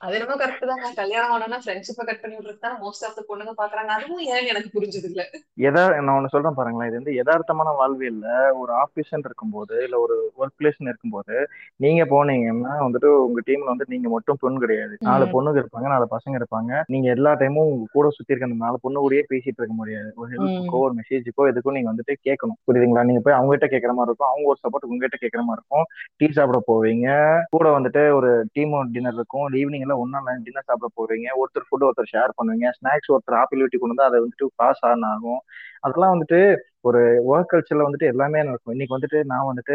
[0.00, 0.88] அது என்னமோ கரெக்ட் தாங்க.
[1.00, 3.90] கல்யாணம் ஆனா ஃப்ரெண்ட்ஷிப்பை கட் பண்ணி விடுறது தான் மோஸ்ட் ஆஃப் த பொண்ணுங்க பாக்குறாங்க.
[3.96, 5.22] அதுவும் ஏன் எனக்கு புரிஞ்சது இல்ல?
[5.62, 6.88] எதா நான் ஒண்ணு சொல்றேன் பாருங்களேன்.
[6.90, 8.28] இது வந்து யதார்த்தமான வாழ்வியல்ல
[8.60, 11.34] ஒரு ஆபீஸ்ன்னு இருக்கும்போது இல்ல ஒரு ஒர்க் பிளேஸ்னு இருக்கும்போது
[11.80, 14.94] நீங்க போனீங்கன்னா வந்துட்டு உங்க டீம்ல வந்து நீங்க மட்டும் பொண்ணு கிடையாது.
[15.08, 15.26] நாலு.
[15.34, 16.72] பொண்ணுங்க இருப்பாங்க நாலு பசங்க இருப்பாங்க.
[16.92, 20.08] நீங்க எல்லா டைமும் உங்க கூட சுத்தி இருக்க அந்த நாலு பொண்ணு கூடயே பேசிட்டு இருக்க முடியாது.
[20.16, 22.58] ஒரு ஹெல்ப்புக்கோ ஒரு மெசேஜுக்கோ எதுக்கும் நீங்க வந்துட்டு கேட்கணும்.
[22.68, 23.04] புரியுதுங்களா?
[23.10, 24.30] நீங்க போய் அவங்க கிட்ட கேட்கற மாதிரி இருக்கும்.
[24.32, 25.86] அவங்க ஒரு சப்போர்ட் உங்ககிட்ட கேட்கற மாதிரி இருக்கும்.
[26.16, 27.08] டீ சாப்பிட போவீங்க.
[27.56, 29.46] கூட வந்துட்டு ஒரு டீம் டின்னர் இருக்கும்.
[29.62, 31.28] ஈவினிங் எல்லாம் ஒன்னா டின்னர் சாப்பிட போவீங்க.
[31.42, 32.68] ஒருத்தர் ஃபுட் ஒருத்தர் ஷேர் பண்ணுவீங்க.
[32.78, 35.42] ஸ்நாக்ஸ் ஒருத்தர் ஆப்பிள் வெட்டி கொண்டு வந்து அதை வந்துட்டு பாஸ் ஆன் ஆகும்
[35.86, 36.40] அதெல்லாம் வந்துட்டு
[36.84, 38.74] ஒரு ஒர்க் கல்ச்சர்ல வந்துட்டு எல்லாமே நடக்கும்.
[38.74, 39.74] இன்னைக்கு வந்துட்டு நான் வந்துட்டு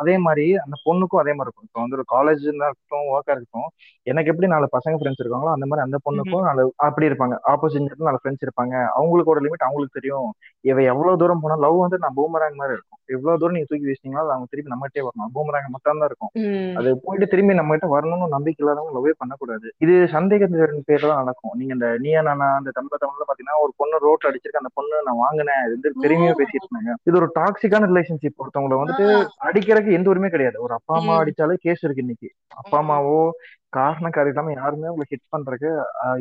[0.00, 1.66] அதே மாதிரி அந்த பொண்ணுக்கும் அதே மாதிரி இருக்கும்.
[1.68, 3.68] இப்போ வந்து ஒரு காலேஜ் இருக்கட்டும் ஒர்க்கா இருக்கட்டும்
[4.06, 7.36] எனக்கு எப்படி நாலு பசங்க ஃப்ரெண்ட்ஸ் இருக்காங்களோ அந்த மாதிரி அந்த பொண்ணுக்கும் நாலு அப்படி இருப்பாங்க.
[7.52, 8.74] ஆப்போசிட் நாலு ஃப்ரெண்ட்ஸ் இருப்பாங்க.
[8.98, 10.28] அவங்களுக்கோட லிமிட் அவங்களுக்கு தெரியும்.
[10.70, 13.00] இவ எவ்வளவு தூரம் போனா லவ் வந்து நான் பூமராங் மாதிரி இருக்கும்.
[13.14, 15.32] எவ்வளவு தூரம் நீங்க தூக்கி வீசினீங்களோ அவங்க திருப்பி நம்மகிட்டே வரணும்.
[15.36, 16.32] பூமராங் மட்டும் தான் இருக்கும்.
[16.78, 19.66] அது போயிட்டு திரும்பி நம்ம கிட்ட வரணும்னு நம்பிக்கை இல்லாதவங்க லவ்வே பண்ணக்கூடாது.
[19.86, 21.54] இது சந்தேகத்தின் பேர்ல தான் நடக்கும்.
[21.60, 24.64] நீங்க இந்த நீயா நானா அந்த தமிழ் தமிழ்ல பாத்தீங்கன்னா ஒரு பொண்ணு ரோட்ல அடிச்சிருக்க.
[24.64, 25.62] அந்த பொண்ணு நான் வாங்கினேன்.
[25.66, 29.06] இது வந்து பெருமையா பேசிட்டு இருந்தாங்க இது ஒரு டாக்ஸிக்கான ரிலேஷன்ஷிப் ஒருத்தவங்களை வந்துட்டு
[29.44, 30.60] அடிக்கிறதுக்கு எந்த உரிமையும் கிடையாது.
[30.60, 31.22] ஒரு அப்பா அம்மா.
[31.22, 32.30] அடிச்சாலே கேஸ் இருக்கு இன்னைக்கு.
[32.54, 33.30] அப்பா அம்மாவோ
[33.72, 35.70] காரணம் காரியம் இல்லாம யாருமே உங்களை ஹிட் பண்றதுக்கு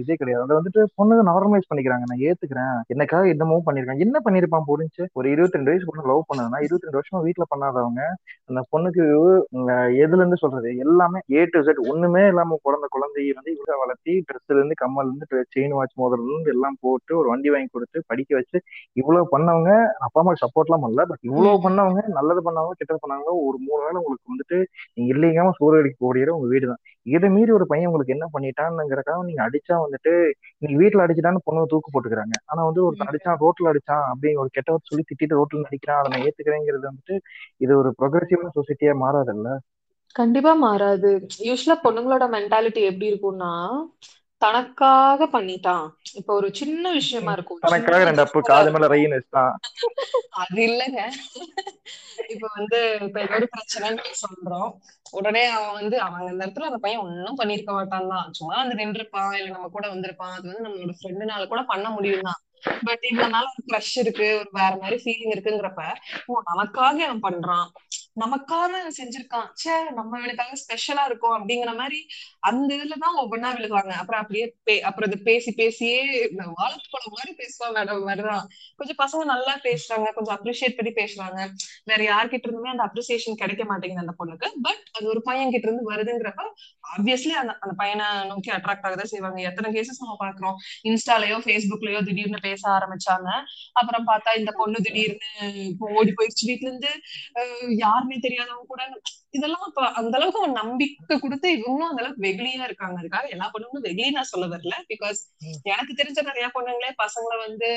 [0.02, 0.44] இதே கிடையாது.
[0.46, 2.06] அதை வந்துட்டு பொண்ணுங்க நார்மலைஸ் பண்ணிக்கிறாங்க.
[2.12, 2.78] நான் ஏத்துக்கிறேன்.
[2.94, 4.04] என்னக்காக என்னமோ பண்ணிருக்காங்க?
[4.08, 5.04] என்ன பண்ணிருப்பான் புரிஞ்சு?
[5.20, 8.02] ஒரு இருபத்தி ரெண்டு வயசு பொண்ணு லவ் பண்ணதுன்னா இருபத்தி ரெண்டு வருஷமா வீட்டுல பண்ணாதவங்க
[8.50, 9.04] அந்த பொண்ணுக்கு
[10.04, 10.72] எதுல இருந்து சொல்றது?
[10.86, 15.46] எல்லாமே ஏ டு Z ஒண்ணுமே இல்லாம பிறந்த குழந்தைய வந்து இவங்க வளர்த்தி ட்ரெஸ்ல இருந்து கம்மல் இருந்து
[15.56, 18.58] செயின் வாட்ச் முதல்ல இருந்து எல்லாம் போட்டு ஒரு வண்டி வாங்கி கொடுத்து படிக்க வச்சு
[19.02, 19.72] இவ்வளவு பண்ணவங்க
[20.08, 21.06] அப்பா அம்மா சப்போர்ட் எல்லாம் பண்ணல.
[21.12, 24.60] பட் இவ்வளவு பண்ணவங்க நல்லது பண்ணவங்க கெட்டது பண்ணவங்க ஒரு மூணு வேளை உங்களுக்கு வந்துட்டு
[24.98, 29.26] நீங்க இல்லையாம சூரிய அடிக்க ஓடிற உங்க வீடு தான் இதை மீறி ஒரு பையன் உங்களுக்கு என்ன பண்ணிட்டான்னுங்கிறக்காக
[29.28, 30.14] நீங்க அடிச்சா வந்துட்டு
[30.62, 32.36] நீங்க வீட்டுல அடிச்சுட்டான்னு பொண்ணு தூக்கு போட்டுக்கிறாங்க.
[32.46, 36.26] ஆனா வந்து ஒருத்தன் அடிச்சான் ரோட்ல அடிச்சான் அப்படின்னு ஒரு கெட்டவர் சொல்லி திட்டிட்டு ரோட்ல அடிக்கிறான் அதை நான்
[36.28, 37.18] ஏத்துக்கிறேங்கிறது வந்துட்டு
[37.60, 39.50] இது ஒரு ப்ரொக்ரெசிவான சொசைட்டியா மாறாதுல்ல
[40.16, 41.10] கண்டிப்பா மாறாது.
[41.48, 43.52] யூஸ்வலா பொண்ணுங்களோட மென்டாலிட்டி எப்படி இருக்கும்னா
[44.46, 45.86] தனக்காக பண்ணிட்டான்.
[46.14, 47.60] இப்ப ஒரு சின்ன விஷயமா இருக்கும்.
[47.60, 49.54] தனக்காக ரெண்டு அப்பு காது மேல ரயின் வச்சுட்டான்.
[50.42, 51.02] அது இல்லைங்க.
[52.30, 54.70] இப்ப வந்து இப்ப ஏதோ ஒரு பிரச்சனைன்னு சொல்றோம்.
[55.12, 58.28] உடனே அவன் வந்து அவன் அந்த இடத்துல அந்த பையன் ஒன்னும் பண்ணிருக்க மாட்டான் தான்.
[58.32, 60.34] சும்மா வந்து நின்றுப்பான் இல்ல நம்ம கூட வந்திருப்பான்.
[60.34, 62.42] அது வந்து நம்மளோட ஃப்ரெண்டுனால கூட பண்ண முடியும் தான்.
[62.84, 65.84] பட் இந்த மேல ஒரு க்ரஷ் இருக்கு ஒரு வேற மாதிரி ஃபீலிங் இருக்குங்கிறப்ப
[66.28, 67.68] ஓ நமக்காக அவன் பண்றான்.
[68.20, 72.08] நமக்காக செஞ்சிருக்கான் ச்சே நம்ம இவனுக்காக ஸ்பெஷலா இருக்கும் அப்படிங்கிற மாதிரி
[72.40, 73.92] அந்த இதுலதான் ஒவ்வொன்னா விழுகுவாங்க.
[73.92, 79.58] அப்புறம் அப்படியே பே- அப்புறம் இது பேசி பேசியே இந்த மாதிரி பேசுவான் மேடம் மாதிரிதான் கொஞ்சம் பசங்க நல்லா
[79.58, 81.50] பேசுறாங்க கொஞ்சம் அப்ரிஷியேட் பண்ணி பேசுறாங்க.
[81.84, 84.52] வேற யார்கிட்ட இருந்துமே அந்த அப்ரிசியேஷன் கிடைக்க மாட்டேங்குது அந்த பொண்ணுக்கு.
[84.62, 86.42] பட் அது ஒரு பையன் கிட்ட இருந்து வருதுங்கிறப்ப
[86.98, 89.42] ஆப்வியஸ்லி அந்த அந்த பையனை நோக்கி அட்ராக்ட் ஆகதான் செய்வாங்க.
[89.42, 93.44] எத்தனை கேசஸ் நம்ம பாக்குறோம் இன்ஸ்டாலயோ ஃபேஸ்புக்லயோ திடீர்னு பேச ஆரம்பிச்சாங்க.
[93.74, 96.48] அப்புறம் பார்த்தா இந்த பொண்ணு திடீர்னு ஓடி போயிடுச்சு.
[96.48, 96.90] வீட்டுல இருந்து
[98.06, 98.82] அஹ் யாருமே தெரியாதவங்க கூட
[99.38, 102.96] இதெல்லாம் இப்ப அந்த அளவுக்கு அவன் நம்பிக்கை கொடுத்து இன்னும் அந்த அளவுக்கு வெகுளியா இருக்காங்க.
[103.02, 104.76] அதுக்காக எல்லா பொண்ணுங்களும் வெகுளி நான் சொல்ல வரல.
[104.92, 105.20] பிகாஸ்
[105.74, 107.70] எனக்கு தெரிஞ்ச நிறைய பொண்ணுங்களே பசங்களை வந்து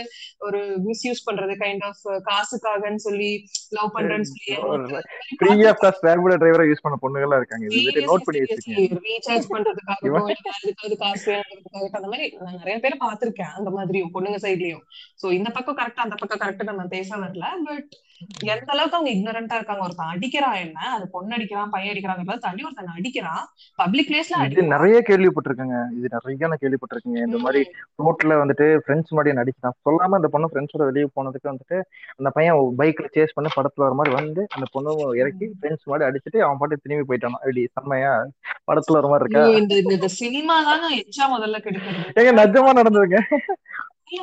[0.46, 3.30] ஒரு மிஸ்யூஸ் பண்றது கைண்ட் ஆஃப் காசுக்காகன்னு சொல்லி
[3.78, 4.54] லவ் பண்றேன்னு சொல்லி
[5.72, 7.66] ஆஃப் டிரைவரா யூஸ் பண்ண பொண்ணுங்களா இருக்காங்க.
[7.80, 9.00] இது நோட் பண்ணி வச்சிருக்கீங்க.
[9.08, 14.84] ரீசார்ஜ் வேற எதுக்காவது காசு வேணுங்கிறதுக்காகட்டும் அந்த மாதிரி நான் நிறைய பேரை பார்த்திருக்கேன் அந்த மாதிரியும் பொண்ணுங்க சைட்லயும்
[15.22, 17.46] சோ இந்த பக்கம் கரெக்டா அந்த பக்கம் கரெக்டா நம்ம பேச வரல.
[17.68, 17.90] பட்
[18.52, 19.10] எந்த அளவுக்கு அவங்க
[19.54, 23.44] ஆ இருக்காங்க ஒருத்தன் அடிக்கிறான் என்ன அது பொண்ணு அடிக்கிறான் பையன் அடிக்கிறாங்கிறத தாண்டி ஒருத்தன் அடிக்கிறான்.
[23.80, 24.72] பப்ளிக் பிளேஸ்ல இது அடிக்கிறான்.
[24.74, 25.76] நிறைய கேள்விப்பட்டிருக்கேங்க.
[25.98, 27.20] இது நிறைய நான் கேள்விப்பட்டிருக்கேங்க.
[27.28, 27.60] இந்த மாதிரி
[28.02, 31.78] ரோட்ல வந்துட்டு ஃப்ரெண்ட்ஸ் மாதிரி நடிச்சுட்டான் சொல்லாம அந்த பொண்ணு ஃப்ரெண்ட்ஸோட வெளியே போனதுக்கு வந்துட்டு
[32.18, 36.44] அந்த பையன் பைக்ல சேஸ் பண்ணி படத்துல வர மாதிரி வந்து அந்த பொண்ணு இறக்கி ஃப்ரெண்ட்ஸ் மாதிரி அடிச்சுட்டு
[36.46, 37.38] அவன் பாட்டு திரும்பி போயிட்டான்.
[37.42, 38.12] இப்படி செம்மையா
[38.70, 39.44] படத்துல வர மாதிரி இருக்கா?
[39.94, 42.04] இந்த சினிமா தாங்க எச்சா முதல்ல கெடுக்கிறது.
[42.20, 43.20] ஏங்க நிஜமா நடந்ததுங்க.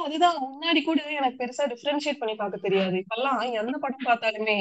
[0.06, 0.38] அதுதான்.
[0.44, 2.96] முன்னாடி கூட எனக்கு பெருசா டிஃபரன்ஷியேட் பண்ணி பார்க்க தெரியாது.
[3.02, 4.56] இப்பெல்லாம் எந்த படம் பார்த்தாலுமே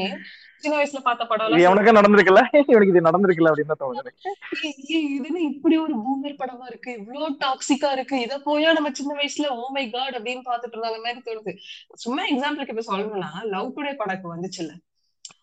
[0.62, 4.32] சின்ன வயசுல பார்த்த படம் இது எல்லாம் எவனுக்கே நடந்திருக்குல்ல இவனுக்கு இது நடந்திருக்குல்ல அப்படின்னு தோணுது எனக்கு.
[4.62, 6.92] ஏய், ஏய், இது என்ன இப்படி ஒரு பூமர் படமா இருக்கு.
[6.92, 8.20] இவ்ளோ டாக்ஸிக்கா இருக்கு.
[8.20, 11.54] இத போயா நம்ம சின்ன வயசுல ஓ மை காட் அப்படின்னு பாத்துட்டு இருந்தாங்க மாதிரி தோணுது.
[11.94, 14.74] சும்மா எக்ஸாம்பிளுக்கு இப்ப சொல்லணும்னா லவ் டுடே படம் வந்துச்சுல்ல.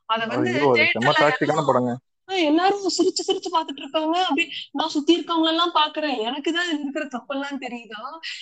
[0.06, 0.52] அத வந்து
[2.50, 4.16] எல்லாரும் சிரிச்சு சிரிச்சு பாத்துட்டு இருக்காங்க.
[4.28, 4.46] அப்படி
[4.80, 8.02] நான் சுத்தி இருக்கவங்க எல்லாம் பாக்குறேன் எனக்கு தான் இதுல இருக்கிற தப்பெல்லாம் தெரியுதா?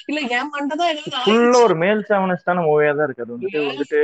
[0.10, 3.25] இல்ல என் மண்டதான் ஏதாவது ஒரு மேல் சாவனிஸ்டான மூவியா தான் இருக்கு.
[3.25, 3.99] அது வந்துட்டு வந்துட்டு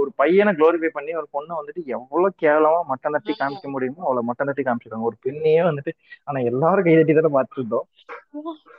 [0.00, 4.50] ஒரு பையனை குளோரிஃபை பண்ணி ஒரு பொண்ணை வந்துட்டு எவ்வளவு கேவலமா மட்டம் தட்டி காமிக்க முடியுமோ அவ்வளவு மட்டம்
[4.50, 5.10] தட்டி காமிச்சிருக்காங்க.
[5.12, 5.94] ஒரு பெண்ணையே வந்துட்டு
[6.28, 7.88] ஆனா எல்லாரும் கை தட்டி தானே பார்த்துட்டு இருந்தோம்.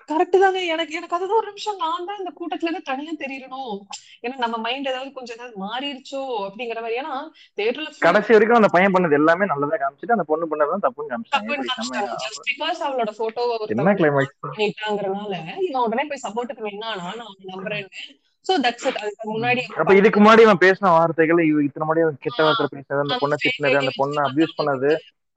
[0.10, 0.60] கரெக்ட் தாங்க.
[0.74, 1.78] எனக்கு எனக்கு அதுதான் ஒரு நிமிஷம்.
[1.84, 3.76] நான் தான் இந்த கூட்டத்துல இருந்து தனியா தெரியணும்
[4.24, 7.00] ஏன்னா நம்ம மைண்ட் ஏதாவது கொஞ்சம் ஏதாவது மாறிடுச்சோ அப்படிங்கிற மாதிரி.
[7.02, 7.14] ஏன்னா
[7.60, 11.16] தேட்டர்ல கடைசி வரைக்கும் அந்த பையன் பண்ணது எல்லாமே நல்லதா காமிச்சிட்டு அந்த பொண்ணு பண்ணதான் தப்புன்னு
[12.84, 15.34] அவளோட போட்டோவை என்ன கிளைமேக்ஸ் பண்ணிட்டாங்கிறனால
[15.68, 18.04] இவன் உடனே போய் சப்போர்ட்டுக்கு நின்னானா நான் அவனை நம்புறேன்னு.
[18.46, 22.40] சோ தட்ஸ் இட் அதுக்கு முன்னாடி அப்ப இதுக்கு முன்னாடி அவன் பேசின வார்த்தைகள் இவ இத்தனை முன்னாடி கெட்ட
[22.46, 24.90] வார்த்தை பேசினது அந்த பொண்ணை திட்டினது அந்த பொண்ணை அபியூஸ் பண்ணது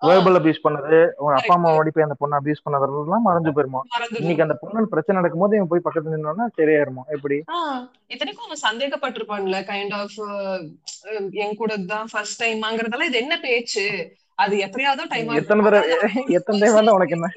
[0.02, 3.80] வேர்பல் அபியூஸ் பண்ணது உங்க அப்பா அம்மா ஓடி போய் அந்த பொண்ணை அபியூஸ் பண்ணதெல்லாம் மறைஞ்சு போயிருமா?
[4.18, 7.02] இன்னைக்கு அந்த பொண்ணு பிரச்சனை நடக்கும்போது இவன் போய் பக்கத்துல நின்னோன்னா சரியாயிருமா?
[7.16, 7.36] எப்படி?
[8.14, 10.18] இத்தனைக்கும் அவன் சந்தேகப்பட்டிருப்பான்ல கைண்ட் ஆஃப்
[11.44, 13.86] என் கூட தான் ஃபர்ஸ்ட் டைம்ங்கிறதெல்லாம் இது என்ன பேச்சு?
[14.38, 17.28] அது எப்படியாவது டைம் எத்தனை தடவை எத்தனை வந்தா உனக்கு என்ன?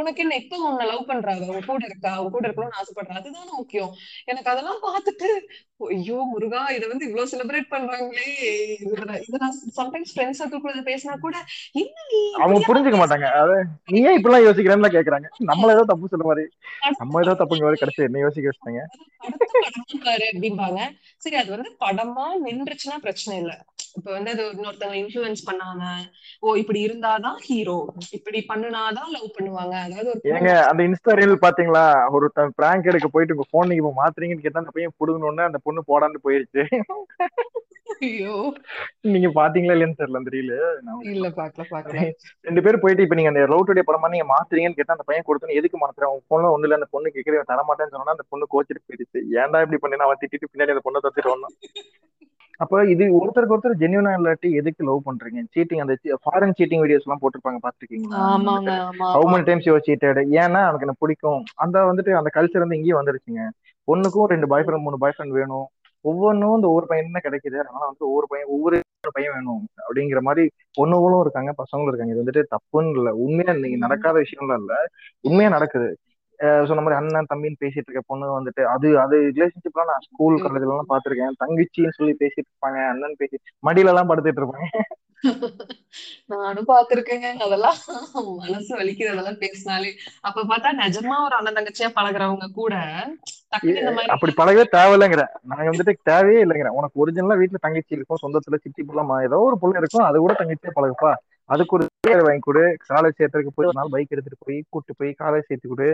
[0.00, 1.44] உனக்கு என்ன இப்ப உன்னை லவ் பண்றாங்க?
[1.52, 2.10] உன் கூட இருக்கா?
[2.22, 3.16] உன் கூட இருக்கணும்னு ஆசைப்படுறா?
[3.20, 3.90] அதுதானே முக்கியம்.
[4.30, 5.28] எனக்கு அதெல்லாம் பார்த்துட்டு
[5.94, 8.26] ஐயோ முருகா இதை வந்து இவ்வளவு செலிப்ரேட் பண்றாங்களே.
[9.26, 11.36] இதை நான் சம்டைம்ஸ் ஃப்ரெண்ட்ஸ் சர்க்கிள் கூட பேசினா கூட
[11.82, 13.28] என்ன நீ அவங்க புரிஞ்சுக்க மாட்டாங்க.
[13.40, 13.56] அது
[13.94, 15.28] நீ ஏன் இப்படிலாம் யோசிக்கிறேன்னு கேக்குறாங்க.
[15.50, 16.46] நம்மள ஏதோ தப்பு சொல்ல மாதிரி.
[17.02, 18.84] நம்ம ஏதோ தப்புங்க மாதிரி கடைசி என்ன யோசிக்க வச்சுட்டாங்க?
[20.32, 20.80] அப்படிம்பாங்க.
[21.24, 23.52] சரி அது வந்து படமா நின்றுச்சுன்னா பிரச்சனை இல்ல.
[23.94, 25.80] இப்ப வந்து அது இன்னொருத்தவங்க இன்ஃபுளுன்ஸ் பண்ணாம
[26.42, 27.78] ஓ இப்படி இருந்தாதான் ஹீரோ
[28.18, 29.74] இப்படி பண்ணுனாதான் லவ் பண்ணுவாங்க.
[29.86, 31.84] அதாவது ஒரு ஏங்க அந்த இன்ஸ்டா ரீல் பாத்தீங்களா?
[32.16, 32.26] ஒரு
[32.58, 36.62] பிராங்க் எடுக்க போயிட்டு உங்க போன் நீங்க மாத்துறீங்கன்னு கேட்டா அந்த பையன் புடுங்கணும்னு அந்த பொண்ணு போடான்னு போயிருச்சு.
[38.02, 38.34] ஐயோ.
[39.12, 40.52] நீங்க பாத்தீங்களா இல்லையான்னு தெரியல அந்த ரீல்
[41.12, 42.04] இல்ல பாக்கல பாக்கல.
[42.44, 45.58] ரெண்டு பேரும் போயிட்டு இப்ப நீங்க அந்த லவ் டுடே படமா நீங்க மாத்துறீங்கன்னு கேட்டா அந்த பையன் கொடுத்தோன்னு
[45.60, 48.86] எதுக்கு மாத்துறேன் உங்க போன்ல ஒண்ணு இல்ல அந்த பொண்ணு கேட்கறேன் தர மாட்டேன்னு சொன்னா அந்த பொண்ணு கோச்சிட்டு
[48.86, 49.20] போயிடுச்சு.
[49.40, 51.56] ஏன்டா இப்படி பண்ணி அவன் திட்டிட்டு பின்னாடி அந்த பொண்ணை தத்துட்டு வந்தான்.
[52.60, 55.40] அப்ப இது ஒருத்தருக்கு ஒருத்தர் ஜென்யூனா இல்லாட்டி எதுக்கு லவ் பண்றீங்க?
[55.54, 58.18] சீட்டிங் அந்த ஃபாரின் சீட்டிங் வீடியோஸ் எல்லாம் போட்டிருப்பாங்க பாத்துருக்கீங்களா
[59.14, 61.40] how many times you cheated ஏன்னா எனக்கு என்ன பிடிக்கும்.
[61.64, 63.44] அந்த வந்துட்டு அந்த கல்ச்சர் வந்து இங்கேயும் வந்துருச்சுங்க.
[63.88, 65.66] பொண்ணுக்கும் ரெண்டு பாய் ஃப்ரெண்ட் மூணு பாய் ஃப்ரெண்ட் வேணும்.
[66.04, 67.56] ஒவ்வொன்றும் இந்த ஒவ்வொரு பையன் தான் கிடைக்குது.
[67.62, 68.76] அதனால வந்து ஒவ்வொரு பையன் ஒவ்வொரு
[69.16, 70.44] பையன் வேணும் அப்படிங்கிற மாதிரி
[70.78, 72.14] பொண்ணுகளும் இருக்காங்க பசங்களும் இருக்காங்க.
[72.14, 73.10] இது வந்துட்டு தப்புன்னு இல்ல.
[73.24, 74.74] உண்மையா நீங்க நடக்காத விஷயம்லாம் இல்ல.
[75.28, 75.88] உண்மையா நடக்குது.
[76.68, 80.92] சொன்ன மாதிரி அண்ணன் தம்பின்னு பேசிட்டு இருக்க பொண்ணு வந்துட்டு அது அது ரிலேஷன்ஷிப்லாம் நான் ஸ்கூல் காலேஜ்ல எல்லாம்
[80.92, 84.68] பாத்திருக்கேன் தங்கச்சின்னு சொல்லி பேசிட்டு இருப்பாங்க அண்ணன் பேசி மடியில எல்லாம் படுத்துட்டு இருப்பாங்க.
[86.30, 87.76] நானும் பாத்திருக்கேங்க அதெல்லாம்
[88.40, 89.90] மனசு வலிக்குது அதெல்லாம் பேசினாலே.
[90.24, 92.74] அப்ப பார்த்தா நிஜமா ஒரு அண்ணன் தங்கச்சியா பழகுறவங்க கூட
[94.12, 95.22] அப்படி பழகவே தேவையில்லைங்கிற.
[95.50, 96.70] நாங்க வந்துட்டு தேவையே இல்லைங்கிற.
[96.78, 100.74] உனக்கு ஒரிஜினலா வீட்டுல தங்கச்சி இருக்கும் சொந்தத்துல சித்தி புள்ளமா ஏதோ ஒரு புள்ள இருக்கும் அது கூட தங்கச்சியா
[100.78, 101.12] பழகுப்பா.
[101.48, 105.48] அதுக்கு ஒரு பேர் வாங்கி கொடு காலேஜ் சேர்த்துக்கு போய் நாள் பைக் எடுத்துட்டு போய் கூட்டு போய் காலேஜ்
[105.48, 105.88] சேர்த்து கொடு.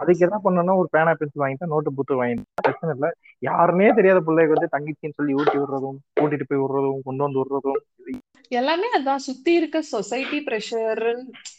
[0.00, 3.08] அதுக்கு என்ன பண்ணணும்னா ஒரு பேனா பென்சில் வாங்கிட்டா நோட்டு புத்து வாங்கிட்டா பிரச்சனை இல்ல.
[3.42, 7.80] யாருன்னே தெரியாத பிள்ளைக்கு வந்து தங்கச்சின்னு சொல்லி ஊட்டி விடுறதும் கூட்டிட்டு போய் விடுறதும் கொண்டு வந்து விடுறதும்.
[8.50, 11.02] எல்லாமே அதான் சுத்தி இருக்க சொசைட்டி ப்ரெஷர்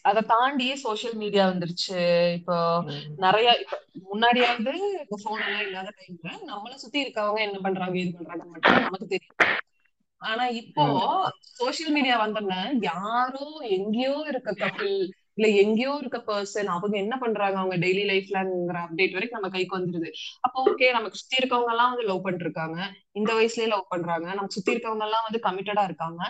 [0.10, 2.00] அதை தாண்டி சோஷியல் மீடியா வந்துருச்சு.
[2.38, 2.58] இப்போ
[3.26, 3.48] நிறைய
[4.10, 4.74] முன்னாடியாவது
[5.26, 9.56] போன் எல்லாம் இல்லாத டைம்ல நம்மள சுத்தி இருக்கவங்க என்ன பண்றாங்க இது பண்றாங்க மட்டும் நமக்கு தெரியும்
[10.22, 10.84] ஆனா இப்போ
[11.58, 13.46] சோஷியல் மீடியா வந்தோம்னா யாரோ
[13.78, 14.94] எங்கேயோ இருக்க கப்பிள்
[15.38, 20.10] இல்ல எங்கேயோ இருக்க பர்சன் அவங்க என்ன பண்றாங்க அவங்க டெய்லி லைஃப்லங்கிற அப்டேட் வரைக்கும் நம்ம கைக்கு வந்துருது.
[20.40, 22.78] அப்போ ஓகே நமக்கு சுத்தி இருக்கவங்க எல்லாம் வந்து லவ் பண்ணிட்டு இருக்காங்க
[23.12, 24.28] இந்த வயசுலயே லவ் பண்றாங்க.
[24.34, 26.22] நமக்கு சுத்தி இருக்கவங்க எல்லாம் வந்து கமிட்டடா இருக்காங்க.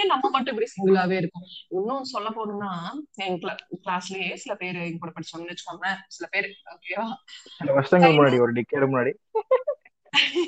[0.00, 1.46] ஏன் நம்ம மட்டும் இப்படி சிங்கிளாவே இருக்கும்?
[1.68, 2.72] இன்னும் சொல்ல போனோம்னா
[3.26, 3.38] என்
[3.84, 7.08] கிளாஸ்லயே சில பேர் எங்க கூட படிச்சவங்கன்னு வச்சுக்கோங்க சில பேர் ஓகேவா
[8.10, 9.14] முன்னாடி ஒரு டிக்கெட் முன்னாடி.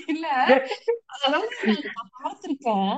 [0.06, 0.26] இல்ல.
[1.06, 1.48] அதாவது
[2.16, 2.94] பார்த்திருக்கேன்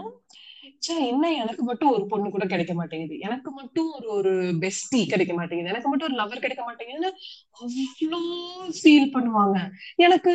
[0.79, 1.33] ச்சே என்ன?
[1.33, 3.18] எனக்கு மட்டும் ஒரு பொண்ணு கூட கிடைக்க மாட்டேங்குது.
[3.18, 5.68] எனக்கு மட்டும் ஒரு ஒரு பெஸ்டி கிடைக்க மாட்டேங்குது.
[5.68, 7.11] எனக்கு மட்டும் ஒரு லவர் கிடைக்க மாட்டேங்குதுன்னு
[7.61, 8.20] அவ்வளோ
[8.83, 9.59] ஃபீல் பண்ணுவாங்க.
[9.96, 10.33] எனக்கு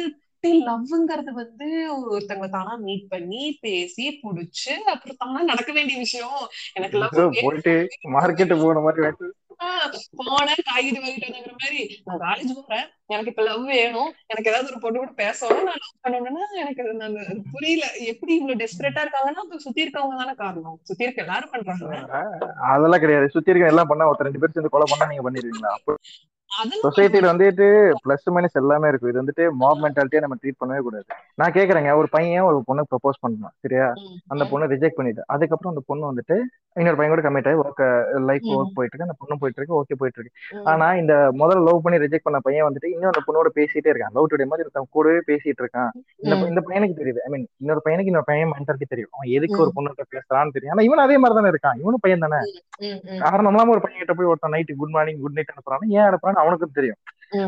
[0.65, 1.67] லவ்ங்கிறது வந்து
[2.09, 6.43] ஒருத்தவங்க தானா மீட் பண்ணி பேசி புடிச்சு அப்புறம் தானா நடக்க வேண்டிய விஷயம்.
[6.73, 7.73] எனக்கு லவ் போயிட்டு
[8.11, 9.31] மார்க்கெட்டு போன மாதிரி.
[10.19, 12.01] போனேன் காய்கறி வாங்கிட்டு வந்துங்கிற மாதிரி.
[12.03, 12.87] நான் காலேஜ் போறேன்.
[13.09, 14.09] எனக்கு இப்ப லவ் வேணும்.
[14.25, 15.63] எனக்கு ஏதாவது ஒரு பொண்ணு கூட பேசணும்.
[15.67, 17.85] நான் லவ் பண்ணணும்னா எனக்கு அது நான் புரியல.
[18.11, 20.79] எப்படி இவ்வளவு டெஸ்பரேட்டா இருக்காங்கன்னா அப்ப சுத்தி இருக்கவங்க தானே காரணம்.
[20.81, 22.21] சுத்தி இருக்க எல்லாரும் பண்றாங்க.
[22.73, 23.29] அதெல்லாம் கிடையாது.
[23.29, 25.25] சுத்தி இருக்க எல்லாம் பண்ணா ஒருத்தர் ரெண்டு பேர் சேர்ந்து கொலை பண்ணா நீங்க
[26.49, 27.65] அதெல்லாம் சொசைட்டில வந்துட்டு
[28.03, 29.09] பிளஸ் மைனஸ் எல்லாமே இருக்கும்.
[29.11, 31.03] இது வந்துட்டு மாப் மென்டாலிட்டியா நம்ம ட்ரீட் பண்ணவே கூடாது.
[31.35, 31.89] நான் கேக்குறேங்க.
[31.95, 33.87] ஒரு பையன் ஒரு பொண்ணு ப்ரப்போஸ் பண்ணலாம் சரியா?
[34.27, 36.37] அந்த பொண்ணு ரிஜெக்ட் பண்ணிட்டு அதுக்கப்புறம் அந்த பொண்ணு வந்துட்டு
[36.75, 37.83] இன்னொரு பையன் கூட கமிட் ஆகி ஒர்க்
[38.29, 39.07] லைஃப் ஒர்க் போயிட்டு இருக்கு.
[39.07, 40.63] அந்த பொண்ணு போயிட்டு இருக்கு ஓகே போயிட்டு இருக்கு.
[40.71, 44.13] ஆனா இந்த முதல்ல லவ் பண்ணி ரிஜெக்ட் பண்ண பையன் வந்துட்டு இன்னும் அந்த பொண்ணோட பேசிட்டே இருக்கான்.
[44.13, 45.89] லவ் டுடே மாதிரி ஒருத்தன் கூடவே பேசிட்டு இருக்கான்.
[46.17, 47.17] இந்த பையனுக்கு தெரியுது.
[47.17, 49.09] ஐ மீன் இன்னொரு பையனுக்கு இன்னொரு பையன் மென்டாலிட்டி தெரியும்.
[49.11, 50.77] அவன் எதுக்கு ஒரு பொண்ணுகிட்ட பேசுறான்னு தெரியும்.
[50.77, 51.79] ஆனா இவன் அதே மாதிரி தானே இருக்கான்.
[51.79, 52.35] இவனும் பையன் தானே.
[52.77, 55.87] ம், ம், காரணம் இல்லாம ஒரு பையன் கிட்ட போய் ஒருத்தன் night good morning good night அனுப்புறான்னு
[55.87, 56.95] ஏன் அனுப்புறான்னு அவனுக்கும் தெரியும்.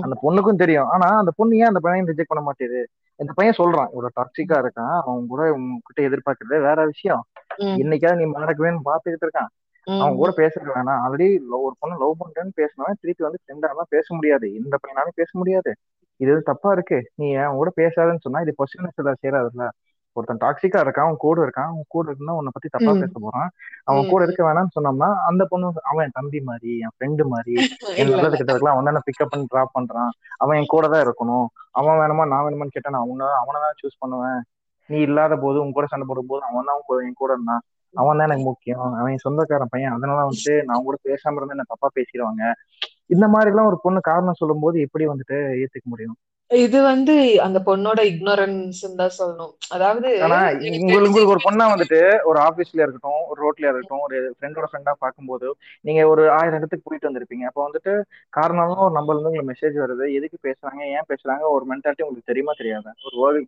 [0.01, 0.88] அந்த பொண்ணுக்கும் தெரியும்.
[0.88, 2.83] ஆனா அந்த பொண்ணு ஏன் அந்த பையன் ரிஜெக்ட் பண்ண மாட்டேது?
[3.15, 3.88] இந்த பையன் சொல்றான்.
[3.93, 5.01] இவ்வளவு டாக்ஸிக்கா இருக்கான்.
[5.05, 7.25] அவன் கூட உங்ககிட்ட எதிர்பார்க்கறது வேற விஷயம்.
[7.57, 9.68] என்னைக்காவது நீ மறக்கவேன்னு பாத்துக்கிட்டு இருக்கான்.
[10.02, 11.02] அவன் கூட பேசுறது வேணாம்.
[11.06, 11.28] ஆல்ரெடி
[11.67, 14.48] ஒரு பொண்ணு லவ் பண்றேன்னு பேசினவன் திருப்பி வந்து ஃப்ரெண்டாலாம் பேச முடியாது.
[14.62, 15.71] இந்த பையனாலும் பேச முடியாது.
[16.19, 16.98] இது எதுவும் தப்பா இருக்கு.
[17.15, 19.65] நீ அவன் கூட பேசாதுன்னு சொன்னா இது பொசிஷன் சேராதுல்ல.
[20.15, 23.50] ஒருத்தன் டாக்ஸிக்கா இருக்கான் அவன் கூட இருக்கான் அவன் கூட இருந்தா உன்னை பத்தி தப்பா பேச போறான்.
[23.83, 24.21] அவன் கூட.
[24.27, 27.54] இருக்க வேணாம்னு சொன்னோம்னா அந்த பொண்ணு அவன் என் தம்பி மாதிரி என் ஃப்ரெண்டு மாதிரி
[28.00, 30.12] என் நல்லது கிட்டதுக்கெல்லாம் அவன் தானே பிக்கப் பண்ணி ட்ராப் பண்றான்.
[30.37, 31.48] அவன் என் கூட தான் இருக்கணும்.
[31.71, 34.42] அவன் வேணுமா நான் வேணுமான்னு கேட்டா நான் அவனை அவனை தான் சூஸ் பண்ணுவேன்.
[34.90, 37.63] நீ இல்லாத போது உன் கூட சண்டை போடும் போது அவன் தான் என் கூட இருந்தான்.
[37.94, 38.81] அவன் தான் எனக்கு முக்கியம்.
[39.00, 39.96] அவன் சொந்தக்காரன் பையன்.
[39.98, 42.44] அதனால வந்துட்டு நான் கூட பேசாம இருந்தா என்ன தப்பா பேசிடுவாங்க?
[43.15, 46.17] இந்த மாதிரி எல்லாம் ஒரு பொண்ணு காரணம் சொல்லும் போது எப்படி வந்துட்டு ஏத்துக்க முடியும்?
[46.52, 47.15] இது வந்து
[47.46, 49.52] அந்த பொண்ணோட இக்னோரன்ஸ் தான் சொல்லணும்.
[49.75, 50.10] அதாவது
[50.87, 55.48] உங்களுக்கு ஒரு பொண்ணா வந்துட்டு ஒரு ஆபீஸ்ல இருக்கட்டும் ஒரு ரோட்ல இருக்கட்டும் ஒரு ஃப்ரெண்டோட ஃப்ரெண்டா பார்க்கும்போது
[55.85, 57.46] நீங்க ஒரு ஆயிரம் இடத்துக்கு போயிட்டு வந்திருப்பீங்க.
[57.50, 57.94] அப்போ வந்துட்டு
[58.33, 60.08] காரணம் ஒரு நம்பர்ல இருந்து உங்களுக்கு மெசேஜ் வருது.
[60.17, 60.81] எதுக்கு பேசுறாங்க?
[60.98, 61.44] ஏன் பேசுறாங்க?
[61.58, 62.94] ஒரு மென்டாலிட்டி உங்களுக்கு தெரியுமா தெரியாதா?
[63.21, 63.40] ஒரு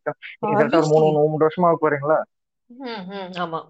[0.53, 2.19] கரெக்டா ஒரு மூணு மூணு வருஷமா போறீங்களா?
[3.43, 3.61] ஆமா.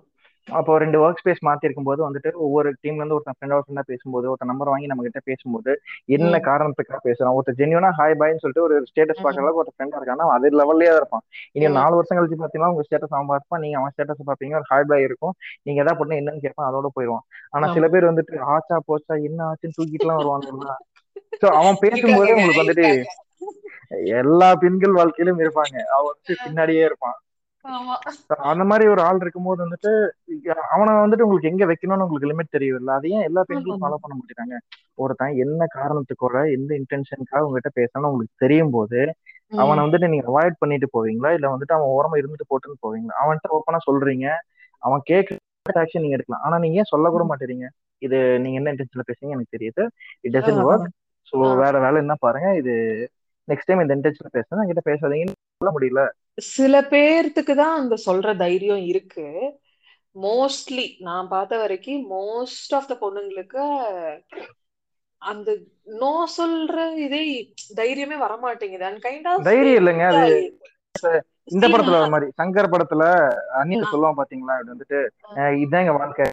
[0.47, 4.51] அப்போ ரெண்டு ஒர்க் ஸ்பேஸ் மாத்தி இருக்கும்போது வந்துட்டு ஒவ்வொரு டீம்ல இருந்து ஒருத்தன் ஃப்ரெண்ட் ஃப்ரெண்டா பேசும்போது ஒருத்தன்
[4.51, 5.71] நம்பர் வாங்கி நம்ம கிட்ட பேசும்போது
[6.09, 7.35] என்ன காரணத்துக்காக பேசுறான்?
[7.37, 11.23] ஒருத்தர் ஜென்யூனா ஹாய் பாய்னு சொல்லிட்டு ஒரு ஸ்டேட்டஸ் பாக்குற அளவுக்கு ஒரு ஃப்ரெண்டா இருக்கானா அது லெவல்லயே இருப்பான்.
[11.61, 11.75] ம்.
[11.79, 13.61] நாலு வருஷம் கழிச்சு பாத்தீங்கன்னா உங்க ஸ்டேட்டஸ் அவன் பார்ப்பான்.
[13.61, 15.35] நீங்க அவன் ஸ்டேட்டஸ் பாப்பீங்க ஒரு ஹாய் பாய் இருக்கும்.
[15.63, 17.25] நீங்க எதாவது பண்ண என்னன்னு கேட்பான் அதோட போயிடுவான்.
[17.51, 20.77] ஆனா சில பேர் வந்துட்டு ஆச்சா போச்சா என்ன ஆச்சுன்னு தூக்கிட்டுலாம் வருவாங்கல்ல
[21.41, 22.87] சோ அவன் பேசும்போதே உங்களுக்கு வந்துட்டு
[24.19, 25.75] எல்லா பெண்கள் வாழ்க்கையிலும் இருப்பாங்க.
[25.95, 27.17] அவன் வந்துட்டு பின்னாடியே இருப்பான்.
[28.49, 29.91] அந்த மாதிரி ஒரு ஆள் இருக்கும்போது வந்துட்டு
[30.73, 34.57] அவனை வந்துட்டு உங்களுக்கு எங்க வைக்கணும்னு உங்களுக்கு லிமிட் தெரியல அது ஏன் எல்லா பெண்களும் ஃபாலோ பண்ண மாட்டேங்கிறாங்க
[34.97, 38.99] ஒருத்தன் என்ன காரணத்துக்கோட எந்த இன்டென்ஷனுக்காக உங்ககிட்ட பேசணும் உங்களுக்கு தெரியும் போது
[39.61, 41.29] அவனை வந்துட்டு நீங்க அவாய்ட் பண்ணிட்டு போவீங்களா?
[41.37, 43.15] இல்ல வந்துட்டு அவன் ஓரமா இருந்துட்டு போட்டுன்னு போவீங்களா?
[43.21, 44.27] அவன்கிட்ட ஓப்பனா சொல்றீங்க.
[44.83, 45.37] அவன் கேட்க
[45.81, 46.43] ஆக்ஷன் நீங்க எடுக்கலாம்.
[46.45, 47.65] ஆனா நீங்க ஏன் சொல்ல கூட மாட்டேறீங்க?
[48.01, 49.83] இது நீங்க என்ன இன்டென்ஷன்ல பேசுறீங்க எனக்கு தெரியுது.
[50.23, 50.87] இட் டசன்ட் ஒர்க்
[51.27, 52.47] ஸோ வேற வேலை என்ன பாருங்க.
[52.61, 52.73] இது
[53.47, 56.01] நெக்ஸ்ட் டைம் இந்த இன்டென்ஷன்ல பேசுறேன் என்கிட்ட பேசாதீங்கன்னு சொல்ல முடியல.
[56.49, 59.25] சில பேர்த்துக்கு தான் அந்த சொல்ற தைரியம் இருக்கு.
[60.15, 63.63] மோஸ்ட்லி நான் பார்த்த வரைக்கும் மோஸ்ட் ஆஃப் த பொண்ணுங்களுக்கு
[65.21, 65.49] அந்த
[66.01, 67.21] நோ சொல்ற இதே
[67.75, 70.05] தைரியமே வர மாட்டேங்குது அண்ட் கைண்ட் ஆஃப் தைரியம் இல்லைங்க.
[70.13, 70.29] அது
[71.51, 73.03] இந்த படத்துல வர மாதிரி சங்கர் படத்துல
[73.59, 74.55] அன்னிட்ட ஆ, சொல்லுவான் பாத்தீங்களா?
[74.57, 74.99] இப்படி வந்துட்டு
[75.55, 76.27] இதுதான் எங்க வாழ்க்கை.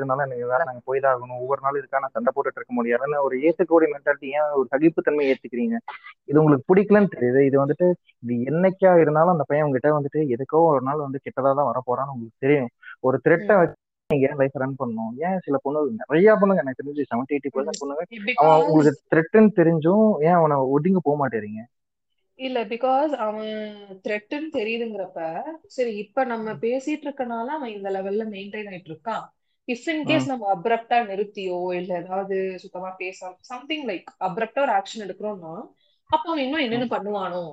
[0.00, 3.18] இருந்தாலும் எனக்கு வேலை நாங்க போய் தான் ஆகணும் ஒவ்வொரு நாள் இருக்கா நான் சண்டை போட்டுட்டு இருக்க முடியாதுன்னு
[3.26, 5.78] ஒரு ஏத்துக்கூடிய மென்டாலிட்டி ஏன் ஒரு சகிப்புத்தன்மை ஏத்துக்கிறீங்க?
[6.30, 7.40] இது உங்களுக்கு பிடிக்கலன்னு தெரியுது.
[7.48, 7.88] இது வந்துட்டு
[8.24, 12.14] இது என்னைக்கா இருந்தாலும் அந்த பையன் உங்ககிட்ட வந்துட்டு எதுக்கோ ஒரு நாள் வந்து கிட்டதா தான் வர போறான்னு
[12.16, 12.70] உங்களுக்கு தெரியும்.
[13.08, 13.80] ஒரு த்ரெட்டை வச்சு
[14.10, 15.12] நீங்க ஏன் லைஃப் ரன் பண்ணணும்?
[15.26, 17.52] ஏன் சில பொண்ணு நிறைய பொண்ணுங்க எனக்கு தெரிஞ்சு செவன்டி எயிட்டி.
[17.54, 18.02] பர்சன்ட் பொண்ணுங்க
[18.42, 21.62] அவன் உங்களுக்கு த்ரெட்டுன்னு தெரிஞ்சும் ஏன் அவனை ஒதுங்க போக மாட்டேறீங்க?
[22.38, 23.50] இல்ல பிகாஸ் அவன்
[24.04, 25.20] த்ரெட்டுன்னு தெரியுதுங்கிறப்ப
[25.74, 29.24] சரி இப்ப நம்ம பேசிட்டு இருக்கனால அவன் இந்த லெவல்ல மெயின்டைன் ஆயிட்டு இருக்கான்.
[29.68, 35.04] இஃப் இன் கேஸ் நம்ம அப்ரப்டா நிறுத்தியோ இல்ல ஏதாவது சுத்தமா பேச சம்திங் லைக் அப்ரப்டா ஒரு ஆக்ஷன்
[35.06, 35.52] எடுக்கிறோம்னா
[36.10, 37.44] அப்ப அவன் இன்னும் என்னென்ன பண்ணுவானோ?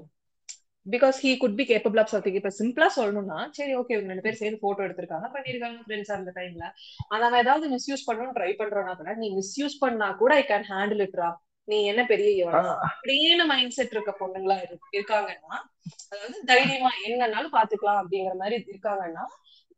[0.86, 4.40] Because he could be capable of something இப்ப சிம்பிளா சொல்லணும்னா சரி ஓகே இவங்க ரெண்டு பேர்
[4.40, 6.66] சேர்ந்து போட்டோ எடுத்திருக்காங்க பண்ணிருக்காங்க ஃப்ரெண்ட்ஸ் அந்த டைம்ல
[7.08, 11.04] ஆனா அவன் ஏதாவது மிஸ்யூஸ் பண்ணணும்னு ட்ரை பண்றானா கூட நீ மிஸ்யூஸ் பண்ணா கூட ஐ கேன் ஹேண்டில்
[11.06, 11.30] இட்ரா
[11.68, 12.62] நீ என்ன பெரிய இவனா?
[12.88, 15.58] அப்படின்னு மைண்ட் செட் இருக்க பொண்ணுங்களா இரு- இருக்காங்கன்னா
[16.06, 19.26] அதாவது தைரியமா என்னன்னாலும் பாத்துக்கலாம் அப்படிங்கிற மாதிரி இருக்காங்கன்னா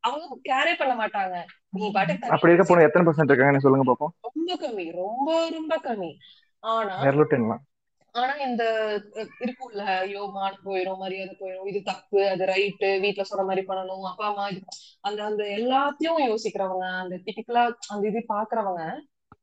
[0.03, 1.35] அவங்க கேரே பண்ண மாட்டாங்க.
[1.73, 1.85] நீ
[2.33, 6.11] அப்படி இருக்க பேசிட்டு எத்தனை பர்சன்ட் இருக்காங்கன்னு சொல்லுங்க பார்ப்போம் ரொம்ப கம்மி ரொம்ப ரொம்ப கம்மி.
[6.63, 6.95] ஆனா
[8.15, 8.63] ஆனா இந்த
[9.39, 14.25] இருக்கும்ல ஐயோ மான போயிரும் மரியாதை போயிரும் இது தப்பு அது ரைட்டு வீட்ல சொல்ற மாதிரி பண்ணணும் அப்பா
[14.27, 14.43] அம்மா
[15.03, 18.83] அந்த அந்த எல்லாத்தையும் யோசிக்கிறவங்க அந்த டிபிக்கலா அந்த இது பாக்குறவங்க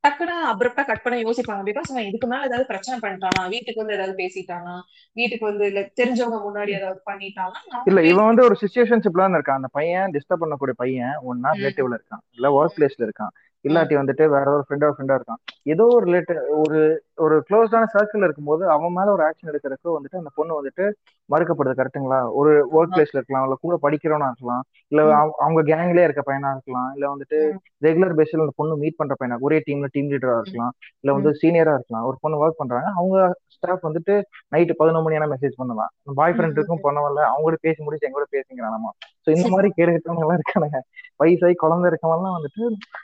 [0.03, 1.63] டக்குன்னு அப்ரப்டா கட் பண்ண யோசிப்பாங்க.
[1.63, 3.49] பிகாஸ் அவன் இதுக்கு மேல ஏதாவது பிரச்சனை பண்ணிட்டானா?
[3.49, 4.75] வீட்டுக்கு வந்து ஏதாவது பேசிட்டானா?
[5.13, 7.59] வீட்டுக்கு வந்து இல்ல தெரிஞ்சவங்க முன்னாடி ஏதாவது பண்ணிட்டானா?
[7.85, 9.59] இல்ல இவன் வந்து ஒரு சுச்சுவேஷன்ஷிப்ல இருக்கான்.
[9.61, 12.23] அந்த பையன் டிஸ்டர்ப் பண்ணக்கூடிய பையன் ஒன்னா ரிலேட்டிவ்ல இருக்கான்.
[12.31, 13.33] இல்ல ஒர்க் பிளேஸ்ல இருக்கான்.
[13.65, 15.39] இல்லாட்டி வந்துட்டு வேற ஒரு ஃப்ரெண்டோ ஃப்ரெண்டா இருக்கான்.
[15.65, 16.79] ஏதோ ஒரு ரிலேட்டிவ் ஒரு
[17.17, 20.85] ஒரு க்ளோஸ்டான சர்க்கிள் இருக்கும்போது அவன் மேல ஒரு ஆக்ஷன் எடுக்கிறதுக்கு வந்துட்டு அந்த பொண்ணு வந்துட்டு
[21.29, 22.93] மறுக்கப்படுது கரெக்ட்டுங்களா ஒரு ஒர்க்.
[22.93, 25.01] பிளேஸ்ல இருக்கலாம் இல்ல கூட படிக்கிறவனா இருக்கலாம் இல்ல
[25.41, 27.37] அவங்க- கேங்லயே இருக்க பையனா இருக்கலாம் இல்ல வந்துட்டு
[27.81, 31.75] ரெகுலர் பேஸ்ல அந்த பொண்ணு மீட் பண்ற பையனா ஒரே டீம்ல டீம் லீடரா இருக்கலாம் இல்ல வந்து சீனியரா
[31.77, 33.17] இருக்கலாம் ஒரு பொண்ணு ஒர்க் பண்றாங்க அவங்க
[33.55, 34.13] ஸ்டாஃப் வந்துட்டு
[34.51, 38.27] நைட்டு பதினொரு மணி ஆனா மெசேஜ் பண்ணலாம் பாய் ஃப்ரெண்டுக்கும் பண்ணவல்ல அவங்க கூட பேசி முடிச்சு எங்க கூட
[38.33, 38.91] பேசிக்கிறானாமா
[39.25, 40.77] சோ இந்த மாதிரி கேடுகட்டவங்க எல்லாம் இருக்கானுங்க.
[41.19, 42.63] வயசாகி குழந்தை இருக்கவங்கலாம் வந்துட்டு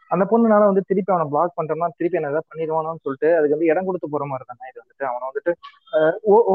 [0.10, 3.69] அந்த பொண்ணு பொண்ணுனால வந்து திருப்பி அவனை பிளாக் பண்றோம்னா திருப்பி என்ன ஏதாவது பண்ணிடுவானோன்னு சொல்லிட்டு அதுக்கு வந்து
[3.71, 5.05] இடம் கொடுத்து போற மாதிரி தானே இது வந்துட்டு.
[5.09, 5.51] அவனை வந்துட்டு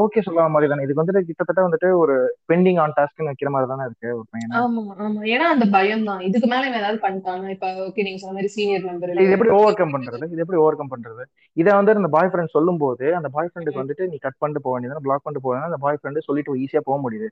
[0.01, 0.83] ஓகே சொல்ல மாதிரி தானே.
[0.85, 2.15] இதுக்கு வந்துட்டு கிட்டத்தட்ட வந்துட்டு ஒரு
[2.51, 4.53] பெண்டிங் ஆன் டாஸ்க்னு வைக்கிற மாதிரி தானே இருக்கு ஒரு பையனை.
[4.61, 6.21] ஆமா ஆமா ஏன்னா அந்த பயம் தான்.
[6.29, 9.93] இதுக்கு மேல ஏதாவது பண்ணிட்டாங்க இப்ப ஓகே நீங்க சொன்ன மாதிரி சீனியர் மெம்பர் இது எப்படி ஓவர் கம்
[9.95, 10.23] பண்றது?
[10.33, 11.23] இது எப்படி ஓவர் கம் பண்றது?
[11.57, 14.73] இதை வந்து அந்த பாய் ஃப்ரெண்ட் சொல்லும் போது அந்த பாய் ஃப்ரெண்டுக்கு வந்துட்டு நீ கட் பண்ணிட்டு போக
[14.75, 17.27] வேண்டியது பிளாக் பண்ணிட்டு போக அந்த பாய் ஃப்ரெண்டு சொல்லிட்டு ஈஸியா போக முடியுது.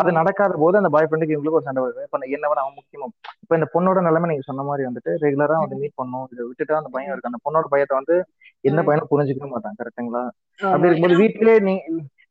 [0.00, 2.02] அது நடக்காத போது அந்த பாய் ஃப்ரெண்டுக்கு இவங்களுக்கு ஒரு சண்டை வருது.
[2.08, 3.08] இப்ப என்ன அவன் முக்கியமா
[3.44, 6.90] இப்ப இந்த பொண்ணோட நிலைமை நீங்க சொன்ன மாதிரி வந்துட்டு ரெகுலரா வந்து மீட் பண்ணும் இதை விட்டுட்டு அந்த
[6.94, 8.16] பையன் இருக்கு அந்த பொண்ணோட பையத்தை வந்து
[8.64, 10.22] எந்த பையனும் புரிஞ்சுக்கவே மாட்டான் கரெக்டுங்களா
[10.68, 11.74] அப்படி இருக்கும்போது வீட்லயே நீ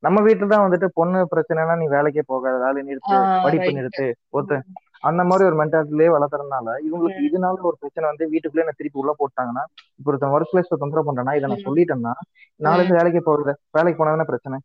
[0.04, 3.16] நம்ம வீட்டுல தான் வந்துட்டு பொண்ணு பிரச்சனைனா நீ வேலைக்கே போகாத வேலை நிறுத்து
[3.46, 4.06] படிப்பு நிறுத்து
[4.36, 4.66] ஒருத்தன்
[5.04, 9.64] அந்த மாதிரி ஒரு மென்டாலிட்டிலே வளர்த்துறதுனால இவங்களுக்கு இதனால ஒரு பிரச்சனை வந்து வீட்டுக்குள்ளே நான் திருப்பி உள்ள போட்டாங்கன்னா
[10.00, 12.14] இப்போ ஒருத்தன் ஒர்க் பிளேஸ்ல தொந்தரவு பண்றேன்னா இதை நான் சொல்லிட்டேன்னா
[12.60, 14.58] நாளைக்கு வேலைக்கு போறது வேலைக்கு போனதுன்னா பிரச்சனை?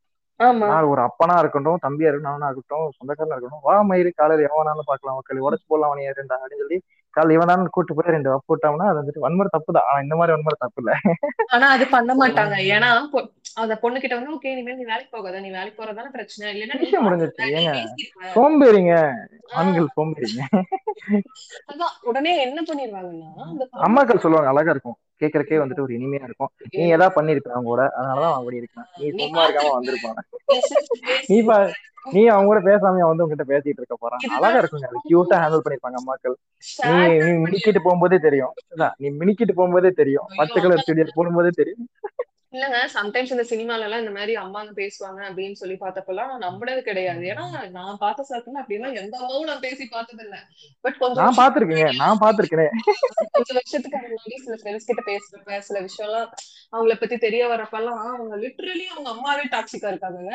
[0.65, 5.45] நான் ஒரு அப்பனா இருக்கட்டும் தம்பியா இருக்கணும் இருக்கட்டும் சொந்தக்காரனா இருக்கட்டும் வா மயிறு காலையில எவனாலும் பாக்கலாம் மக்கள்
[5.47, 6.79] உடச்சு போடலாம் அவனையா ரெண்டா அப்படின்னு சொல்லி
[7.15, 10.59] காலையில் இவனாலும் கூட்டு போய் ரெண்டு போட்டோம்னா அது வந்துட்டு வன்முறை தப்பு தான் ஆனா இந்த மாதிரி வன்முறை
[10.59, 10.93] தப்பு இல்ல.
[11.55, 12.57] ஆனா அது பண்ண மாட்டாங்க.
[12.75, 12.91] ஏன்னா
[13.61, 15.41] அந்த பொண்ணு கிட்ட வந்து ஓகே இனிமேல் நீ வேலைக்கு போகாத.
[15.45, 16.53] நீ வேலைக்கு போறதான பிரச்சனை.
[16.55, 17.49] இல்லைன்னா முடிஞ்சிருச்சு.
[17.59, 17.73] ஏங்க
[18.35, 18.95] சோம்பேறிங்க.
[19.61, 20.43] ஆண்கள் சோம்பேறிங்க.
[21.71, 23.47] அதான் உடனே என்ன பண்ணிருவாங்கன்னா
[23.87, 24.99] அம்மாக்கள் சொல்லுவாங்க அழகா இருக்கும்.
[25.21, 26.51] கேக்குறக்கே வந்துட்டு ஒரு இனிமையா இருக்கும்.
[26.71, 27.83] நீ ஏதாவது பண்ணிருப்ப அவங்க கூட.
[27.99, 28.89] அதனாலதான் அவன் அப்படி இருக்கான்.
[28.99, 30.19] நீ சும்மா இருக்காம வந்திருப்பான்.
[31.27, 31.57] நீ பா
[32.11, 34.21] நீ அவங்க கூட பேசாம வந்து உங்ககிட்ட பேசிட்டு இருக்க போறான்.
[34.37, 34.89] அழகா இருக்குங்க.
[34.91, 36.37] அது கியூட்டா ஹேண்டில் பண்ணிருப்பாங்க அம்மாக்கள்.
[36.87, 36.95] நீ
[37.25, 38.53] நீ மினிக்கிட்டு போகும்போதே தெரியும்.
[38.97, 40.27] நீ மினிக்கிட்டு போகும்போதே தெரியும்.
[40.37, 41.89] பச்சை கலர் ஸ்டுடியோ போடும்போதே தெரியும்.
[42.53, 47.23] இல்லங்க சம்டைம்ஸ் இந்த சினிமால எல்லாம் இந்த மாதிரி அம்மாங்க பேசுவாங்க அப்படின்னு சொல்லி பார்த்தப்பெல்லாம் நான் நம்பினது கிடையாது.
[47.31, 47.45] ஏன்னா
[47.77, 50.39] நான் பார்த்த சர்க்கிள் அப்படின்னா எந்த அம்மாவும் நான் பேசி பார்த்தது இல்ல
[50.85, 52.73] பட் கொஞ்சம் நான் பாத்திருக்கேங்க நான் பாத்திருக்கேன்
[53.35, 56.29] கொஞ்சம் வருஷத்துக்கு முன்னாடி சில ஃப்ரெண்ட்ஸ் கிட்ட பேசுறப்ப சில விஷயம் எல்லாம்
[56.73, 60.35] அவங்கள பத்தி தெரிய வரப்பெல்லாம் அவங்க லிட்டரலி அவங்க அம்மாவே டாக்ஸிக்கா இருக்காங்க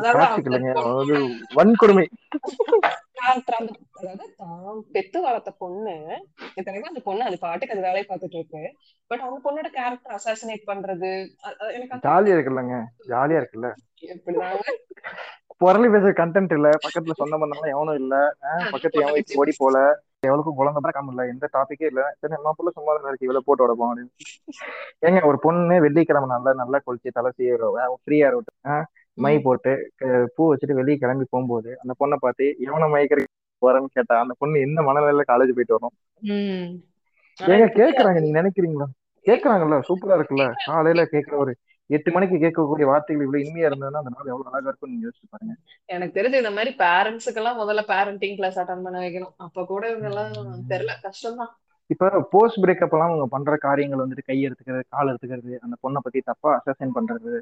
[0.00, 1.16] அதாவது
[1.56, 2.06] வன்கொடுமை.
[3.98, 4.64] அதாவது தான்
[4.94, 5.94] பெத்து வளர்த்த பொண்ணு
[6.56, 8.62] இத்தனைக்கும் அந்த பொண்ணு அது பாட்டுக்கு அது வேலையை பார்த்துட்டு இருக்கு.
[9.10, 11.10] பட் அவங்க பொண்ணோட கேரக்டர் அசாசினேட் பண்றது
[11.76, 12.76] எனக்கு ஜாலியா இருக்குல்லங்க.
[13.12, 13.70] ஜாலியா இருக்குல்ல.
[15.60, 16.68] புரளி பேசுற கண்டென்ட் இல்ல.
[16.84, 18.14] பக்கத்துல சொந்த பண்ணாலும் எவனும் இல்ல.
[18.72, 19.76] பக்கத்து எவன் ஓடி போல.
[20.22, 22.02] எவ்வளவுக்கும் குழந்தை பறக்காம இல்ல எந்த டாபிக்கே இல்ல.
[22.20, 23.26] சரி நம்ம புள்ள சும்மா இருக்கு.
[23.26, 24.12] இவ்வளவு போட்டு உடப்போம் அப்படின்னு.
[25.06, 27.58] ஏங்க ஒரு பொண்ணு வெள்ளிக்கிழமை நல்லா நல்லா குளிச்சு தலை செய்ய
[27.96, 28.54] ஃப்ரீயா விட்டு
[29.18, 29.72] மை போட்டு
[30.34, 34.80] பூ வச்சுட்டு வெளியே கிளம்பி போகும்போது அந்த பொண்ணை பார்த்து எவனை மயக்கிறதுக்கு வரேன்னு கேட்டா அந்த பொண்ணு எந்த
[34.82, 35.96] மனநிலையில காலேஜ் போயிட்டு வரும்
[37.38, 38.86] ஏங்க கேக்குறாங்க நீங்க நினைக்கிறீங்களா?
[39.26, 40.44] கேக்குறாங்கல்ல சூப்பரா இருக்குல்ல?
[40.66, 41.52] காலையில கேட்கிற ஒரு
[41.90, 45.54] எட்டு மணிக்கு கேட்கக்கூடிய வார்த்தைகள் இவ்வளவு இனிமையா இருந்ததுன்னா அந்த நாள் எவ்வளவு அழகா இருக்கும் நீங்க யோசிச்சு பாருங்க.
[45.88, 49.34] எனக்கு தெரிஞ்சு இந்த மாதிரி பேரண்ட்ஸுக்கு எல்லாம் முதல்ல பேரண்டிங் கிளாஸ் அட்டன் பண்ண வைக்கணும்.
[49.46, 50.32] அப்ப கூட இவங்க எல்லாம்
[50.72, 51.52] தெரியல கஷ்டம் தான்
[51.90, 56.20] இப்ப போஸ்ட் பிரேக்கப் எல்லாம் அவங்க பண்ற காரியங்கள் வந்துட்டு கை எடுத்துக்கிறது கால் எடுத்துக்கிறது அந்த பொண்ணை பத்தி
[56.20, 57.32] தப்பா அசசைன் பண்றது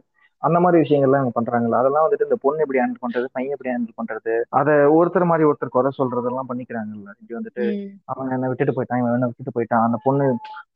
[0.42, 1.78] அந்த மாதிரி விஷயங்கள்லாம் அவங்க பண்றாங்கல்ல.
[1.80, 5.74] அதெல்லாம் வந்துட்டு இந்த பொண்ணு எப்படி ஹேண்டில் பண்றது பையன் எப்படி ஹேண்டில் பண்றது அதை ஒருத்தர் மாதிரி ஒருத்தர்
[5.76, 7.08] குறை சொல்றதெல்லாம் பண்ணிக்கிறாங்கல்ல.
[7.20, 7.64] இப்படி வந்துட்டு
[8.04, 10.26] அவன் என்ன விட்டுட்டு போயிட்டான் இவன் என்ன விட்டுட்டு போயிட்டான் அந்த பொண்ணு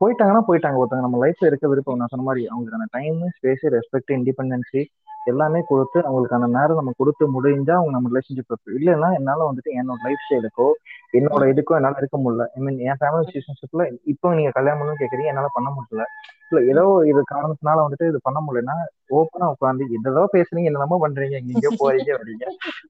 [0.04, 0.80] போயிட்டாங்கன்னா போயிட்டாங்க.
[0.82, 4.82] ஒருத்தங்க நம்ம லைஃப்ல இருக்க விருப்பம் நான் சொன்ன மாதிரி அவங்களுக்கான டைம் ஸ்பேஸ் ரெஸ்பெக்ட் இண்டிபெண்டன்சி
[5.30, 10.24] எல்லாமே கொடுத்து அவங்களுக்கான நேரம் நம்ம கொடுத்து முடிஞ்சா அவங்க நம்ம ரிலேஷன்ஷிப் இல்லைன்னா என்னால வந்துட்டு என்னோட லைஃப்
[10.24, 10.68] ஸ்டைலுக்கோ
[11.14, 12.44] என்னோட இதுக்கோ என்னால இருக்க முடியல.
[12.56, 13.82] ஐ மீன் என் ஃபேமிலி சுச்சுவேஷன்ஷிப்ல
[14.12, 16.04] இப்போ நீங்க கல்யாணம் பண்ணணும் கேக்குறீங்க என்னால பண்ண முடியல.
[16.50, 18.76] இல்ல ஏதோ இது காரணத்தினால வந்துட்டு இது பண்ண முடியலன்னா
[19.18, 22.44] ஓப்பனா உட்காந்து எதோ பேசுறீங்க என்னென்னமோ பண்றீங்க எங்கெங்கயோ போறீங்க வரீங்க.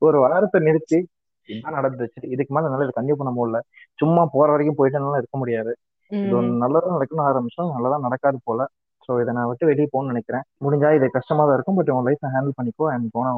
[0.07, 0.99] ஒரு வாரத்தை நிறுத்தி
[1.49, 3.59] இதுதான் நடந்துச்சு இதுக்கு மேல என்னால இது கண்டிப்பா பண்ண முடியல.
[3.99, 5.73] சும்மா போற வரைக்கும் போயிட்டு என்னால இருக்க முடியாது.
[6.11, 8.61] இது ஒன்று நல்லதா நடக்கணும் ஆரம்பிச்சோம் நல்லதா நடக்காது போல.
[9.09, 10.45] ஸோ இதை நான் விட்டு வெளியே போகணும்னு நினைக்கிறேன்.
[10.65, 11.79] முடிஞ்சா இது கஷ்டமா தான் இருக்கும்.
[11.79, 13.31] பட் உன் லைஃப் ஹேண்டில் பண்ணிக்கோ அண்ட் போனா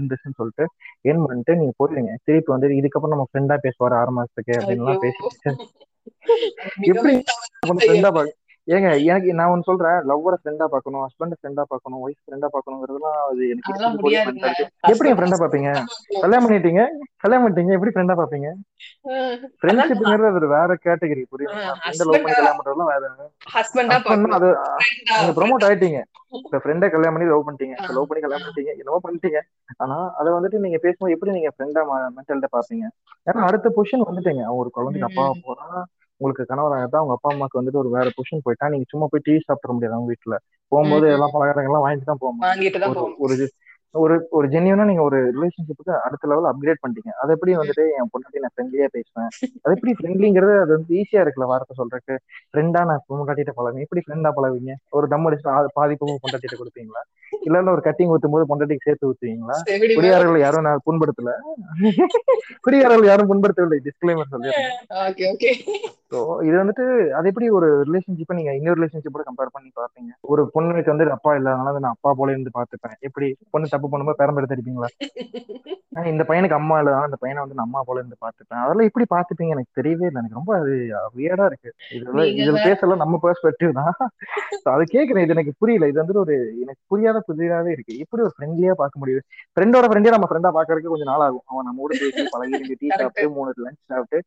[0.00, 0.64] இன்ட்ரெஸ்ட்னு சொல்லிட்டு
[1.10, 5.54] ஏன் பண்ணிட்டு நீங்க போயிடுங்க திருப்பி வந்து இதுக்கப்புறம் நம்ம ஃப்ரெண்டா பேசுவார் ஆறு மாசத்துக்கு அப்படின்லாம் பேசிட்டு
[6.90, 7.12] எப்படி
[7.78, 8.10] ஃப்ரெண்டா
[8.68, 9.98] ஏங்க எனக்கு நான் ஒன்னு சொல்றேன்.
[10.08, 13.72] லவ்வரை ஃப்ரெண்டா பாக்கணும் ஹஸ்பண்ட் ஃப்ரெண்டா பாக்கணும் ஒய்ஃப் ஃப்ரெண்டா பாக்கணுங்கிறதுலாம் அது எனக்கு
[14.92, 15.70] எப்படி ஃப்ரெண்டா பாப்பீங்க
[16.24, 16.82] கல்யாணம் பண்ணிட்டீங்க?
[17.22, 17.72] கல்யாணம் பண்ணிட்டீங்க?
[17.76, 18.48] எப்படி ஃப்ரெண்டா பாப்பீங்க
[19.60, 21.74] ஃப்ரெண்ட்ஷிப்ங்கிறது அது வேற கேட்டகரி புரியுதுங்களா
[22.10, 23.04] லவ் பண்ணி கல்யாணம் பண்றதுலாம் வேற.
[23.56, 23.94] ஹஸ்பண்ட்
[24.38, 24.48] அது
[25.12, 26.00] நீங்க ப்ரொமோட் ஆயிட்டீங்க.
[26.38, 27.76] இப்ப ஃப்ரெண்டை கல்யாணம் பண்ணி லவ் பண்ணிட்டீங்க.
[27.96, 28.72] லவ் பண்ணி கல்யாணம் பண்ணிட்டீங்க.
[28.82, 29.40] என்னவோ பண்ணிட்டீங்க.
[29.82, 31.82] ஆனா அதை வந்துட்டு நீங்க பேசும்போது எப்படி நீங்க ஃப்ரெண்டா
[32.16, 32.84] மென்டல்ட்ட பாப்பீங்க
[33.26, 34.42] ஏன்னா அடுத்த பொசிஷன் வந்துட்டீங்க.
[34.48, 35.68] அவங்க ஒரு குழந்தைக்கு அப்பா போறா
[36.20, 39.34] உங்களுக்கு கணவராக தான் அவங்க அப்பா அம்மாக்கு வந்துட்டு ஒரு வேற பொசிஷன் போயிட்டா நீங்க சும்மா போய் டீ
[39.40, 39.94] சாப்பிட முடியாது.
[39.94, 40.36] அவங்க வீட்டுல.
[40.72, 43.34] போகும்போது எல்லாம் பலகாரங்கள்லாம் வாங்கிட்டு தான் போகும் ஒரு
[43.94, 47.12] ஒரு ஒரு ஜென்யூனா நீங்க ஒரு ரிலேஷன்ஷிப்புக்கு அடுத்த லெவல் அப்கிரேட் பண்ணிட்டீங்க.
[47.20, 49.30] அது எப்படி வந்துட்டு என் பொண்டாட்டி நான் ஃப்ரெண்ட்லியா பேசுவேன்?
[49.62, 52.16] அது எப்படி ஃப்ரெண்ட்லிங்கிறது அது வந்து ஈஸியா இருக்குல்ல வார்த்தை சொல்றதுக்கு.
[52.50, 54.74] ஃப்ரெண்டா நான் பொண்டாட்டிட்ட பழகுங்க எப்படி ஃப்ரெண்டா பழகுவீங்க?
[54.98, 57.02] ஒரு தம் அடிச்சு பாதி பூவும் பொண்டாட்டிட்ட கொடுப்பீங்களா?
[57.46, 59.56] இல்ல ஒரு கட்டிங் ஊத்தும் போது பொண்டாட்டிக்கு சேர்த்து ஊத்துவீங்களா?
[59.96, 61.32] குடியாரர்கள் யாரும் நான் புண்படுத்தல.
[62.66, 63.80] குடியாரர்கள் யாரும் புண்படுத்தவில்லை.
[63.88, 64.76] டிஸ்கிளைமர் சொல்லிடுறேன்
[66.12, 66.84] ஸோ இது வந்துட்டு
[67.16, 71.80] அது எப்படி ஒரு ரிலேஷன்ஷிப்பை நீங்க இன்னொரு ரிலேஷன்ஷிப்போட கம்பேர் பண்ணி பார்ப்பீங்க ஒரு பொண்ணுக்கு வந்து அப்பா இல்லாதனால
[71.84, 72.96] நான் அப்பா போல இருந்து பார்த்துப்பேன்.
[73.08, 74.90] எப்படி பொண்ணு தப்பு பண்ணும்போது பேரம் எடுத்து அடிப்பீங்களா?
[75.92, 78.60] ஆனா இந்த பையனுக்கு அம்மா இல்லாதனால இந்த பையனை வந்து அம்மா போல இருந்து பார்த்துப்பேன்.
[78.64, 79.54] அதெல்லாம் எப்படி பார்த்துப்பீங்க?
[79.56, 80.20] எனக்கு தெரியவே இல்லை.
[80.22, 80.72] எனக்கு ரொம்ப அது
[81.16, 81.70] வியடா இருக்கு.
[81.96, 83.92] இதுல இதுல பேசலாம் நம்ம பெர்ஸ்பெக்டிவ் தான்.
[84.74, 85.88] அது கேட்கிறேன் இது எனக்கு புரியல.
[85.92, 87.94] இது வந்துட்டு ஒரு எனக்கு புரியாத புதிராவே இருக்கு.
[88.04, 89.22] எப்படி ஒரு ஃப்ரெண்ட்லியா பார்க்க முடியுது
[89.56, 93.30] ஃப்ரெண்டோட ஃப்ரெண்டே நம்ம ஃப்ரெண்டா பாக்குறதுக்கு கொஞ்சம் நாள் ஆகும் அவன் நம்ம கூட பேசி பழகி டீ சாப்பிட்டு
[93.36, 94.18] மூணு லஞ்ச் சாப்பிட்டு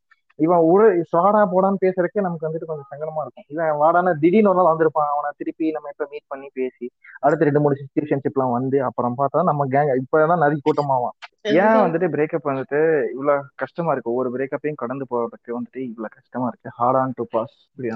[0.42, 3.48] இவன் ஒரு சாடா போடான்னு பேசுறதுக்கே நமக்கு வந்துட்டு கொஞ்சம் சங்கடமா இருக்கும்.
[3.48, 5.12] இவன் வாடான திடீர்னு ஒரு நாள் வந்திருப்பான்.
[5.14, 6.86] அவனை திருப்பி நம்ம இப்ப மீட் பண்ணி பேசி
[7.20, 11.18] அடுத்த ரெண்டு மூணு சிச்சுவேஷன்ஷிப் எல்லாம் வந்து அப்புறம் பார்த்தா நம்ம கேங் இப்பதான் நதி கூட்டமாவான்.
[11.60, 12.80] ஏன் வந்துட்டு பிரேக்கப் வந்துட்டு
[13.12, 14.14] இவ்வளவு கஷ்டமா இருக்கு?
[14.14, 16.70] ஒவ்வொரு பிரேக்கப்பையும் கடந்து போறதுக்கு வந்துட்டு இவ்வளவு கஷ்டமா இருக்கு.
[16.74, 17.56] ஹார்ட் ஆன் டு பாஸ்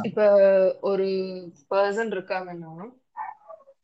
[0.10, 0.24] இப்ப
[0.84, 1.08] ஒரு
[1.72, 2.72] பர்சன் இருக்காங்கன்னா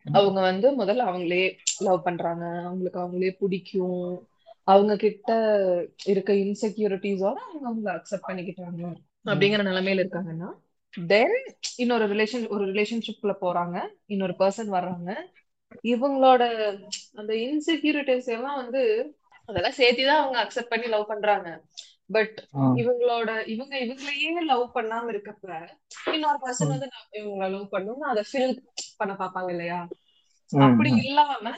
[0.05, 1.43] அவங்க வந்து முதல்ல அவங்களே
[1.79, 2.45] லவ் பண்றாங்க.
[2.65, 4.05] அவங்களுக்கு அவங்களே பிடிக்கும்.
[4.63, 5.31] அவங்க கிட்ட
[6.05, 8.95] இருக்க இன்செக்யூரிட்டிஸோட அவங்க அவங்கள அக்செப்ட் பண்ணிக்கிட்டாங்க.
[9.25, 10.49] அப்படிங்கிற நிலைமையில இருக்காங்கன்னா
[11.07, 15.11] தென் இன்னொரு ரிலேஷன் ஒரு ரிலேஷன்ஷிப்ல போறாங்க இன்னொரு பர்சன் வர்றாங்க.
[15.83, 16.43] இவங்களோட
[17.13, 18.81] அந்த இன்செக்யூரிட்டிஸ் எல்லாம் வந்து
[19.45, 21.49] அதெல்லாம் சேர்த்துதான் அவங்க அக்செப்ட் பண்ணி லவ் பண்றாங்க.
[22.07, 22.47] பட்.
[22.75, 25.67] இவங்களோட இவங்க இவங்களையே லவ் பண்ணாம இருக்கப்ப
[26.13, 28.57] இன்னொரு பர்சன் வந்து இவங்கள லவ் பண்ணணும் அதை ஃபில்
[28.97, 29.87] பண்ண பாப்பாங்க இல்லையா?
[30.49, 30.91] அப்படி.
[30.93, 31.53] இல்லாம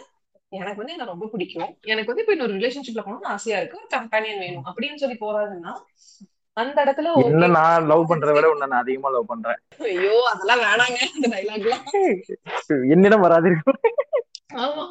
[0.54, 1.72] எனக்கு வந்து என்ன ரொம்ப பிடிக்கும்.
[1.91, 3.80] எனக்கு வந்து இப்ப இன்னொரு ரிலேஷன்ஷிப்ல போகணும்னு ஆசையா இருக்கு.
[3.80, 5.74] ஒரு கம்பெனியன் வேணும் அப்படின்னு சொல்லி போறாங்கன்னா
[6.58, 9.60] அந்த இடத்துல என்ன நான் லவ் பண்றதை விட உன்னை நான் அதிகமா லவ் பண்றேன்.
[9.88, 11.86] ஐயோ அதெல்லாம் வேணாங்க அந்த டைலாக்லாம்
[12.93, 13.80] என்னிடம் வராதிருக்கும்
[14.58, 14.84] ஆமா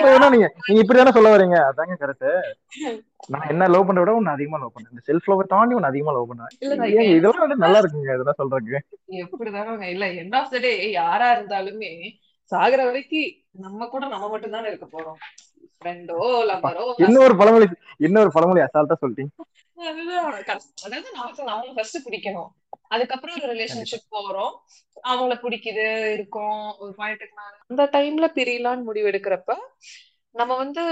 [0.00, 1.56] லவ்னா நீங்க நீங்க இப்படி தானே சொல்ல வரீங்க?
[1.70, 2.28] அதாங்க கரெக்ட்
[3.32, 4.92] நான் என்ன லவ் பண்றத விட உன்னை அதிகமா லவ் பண்றேன்.
[4.94, 6.52] இந்த செல்ஃப் லவ் தாண்டி உன்னை அதிகமா லவ் பண்றேன்.
[6.64, 6.74] இல்ல
[7.10, 8.78] இதெல்லாம் நல்லா இருக்குங்க இதெல்லாம் சொல்றதுக்கு.
[9.22, 11.90] எப்படிதானங்க இல்ல எண்ட் ஆஃப் த டே யாரா இருந்தாலுமே
[12.52, 13.30] சாகுற வரைக்கும்
[13.64, 15.18] நம்ம கூட நம்ம மட்டும் தானே இருக்க போறோம்.
[15.78, 16.18] ஃப்ரெண்டோ
[16.50, 17.66] லவரோ இன்னொரு பழமொழி
[17.98, 19.32] இன்னொரு பழமொழி அசால்ட்டா சொல்லிட்டீங்க.
[20.84, 22.50] அதாவது நமக்கு நம்ம ஃபர்ஸ்ட் பிடிக்கணும்.
[22.88, 24.52] அதுக்கப்புறம் ஒரு ரிலேஷன்ஷிப் போறோம்.
[25.04, 25.86] அவங்கள பிடிக்குது
[26.16, 27.36] இருக்கோம் ஒரு பாயிண்ட்டுக்கு
[27.70, 29.54] அந்த டைம்ல பிரியலான்னு முடிவு எடுக்கிறப்ப
[30.34, 30.82] நம்ம வந்து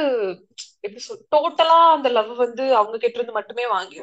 [0.84, 3.98] எப்படி சொல் டோட்டலா அந்த லவ் வந்து அவங்க கிட்ட இருந்து மட்டுமே வாங்கி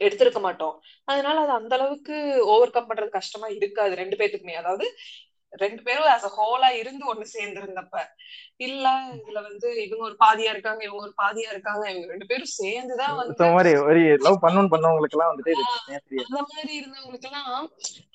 [0.00, 0.74] எடுத்திருக்க மாட்டோம்.
[1.08, 2.16] அதனால அது அந்த அளவுக்கு
[2.52, 4.54] ஓவர் கம் பண்றது கஷ்டமா இருக்காது ரெண்டு பேத்துக்குமே.
[4.54, 4.86] அதாவது
[5.52, 8.02] ரெண்டு பேரும் ஆஸ் அ ஹோலா இருந்து ஒண்ணு சேர்ந்து இருந்தப்ப
[8.60, 8.86] இல்ல
[9.16, 13.48] இதுல வந்து இவங்க ஒரு பாதியா இருக்காங்க இவங்க ஒரு பாதியா இருக்காங்க இவங்க ரெண்டு பேரும் சேர்ந்துதான் வந்து
[13.56, 15.54] மாதிரி ஒரு லவ் பண்ணணும்னு பண்ணவங்களுக்கு எல்லாம் வந்துட்டு
[16.24, 17.52] அந்த மாதிரி இருந்தவங்களுக்கு எல்லாம்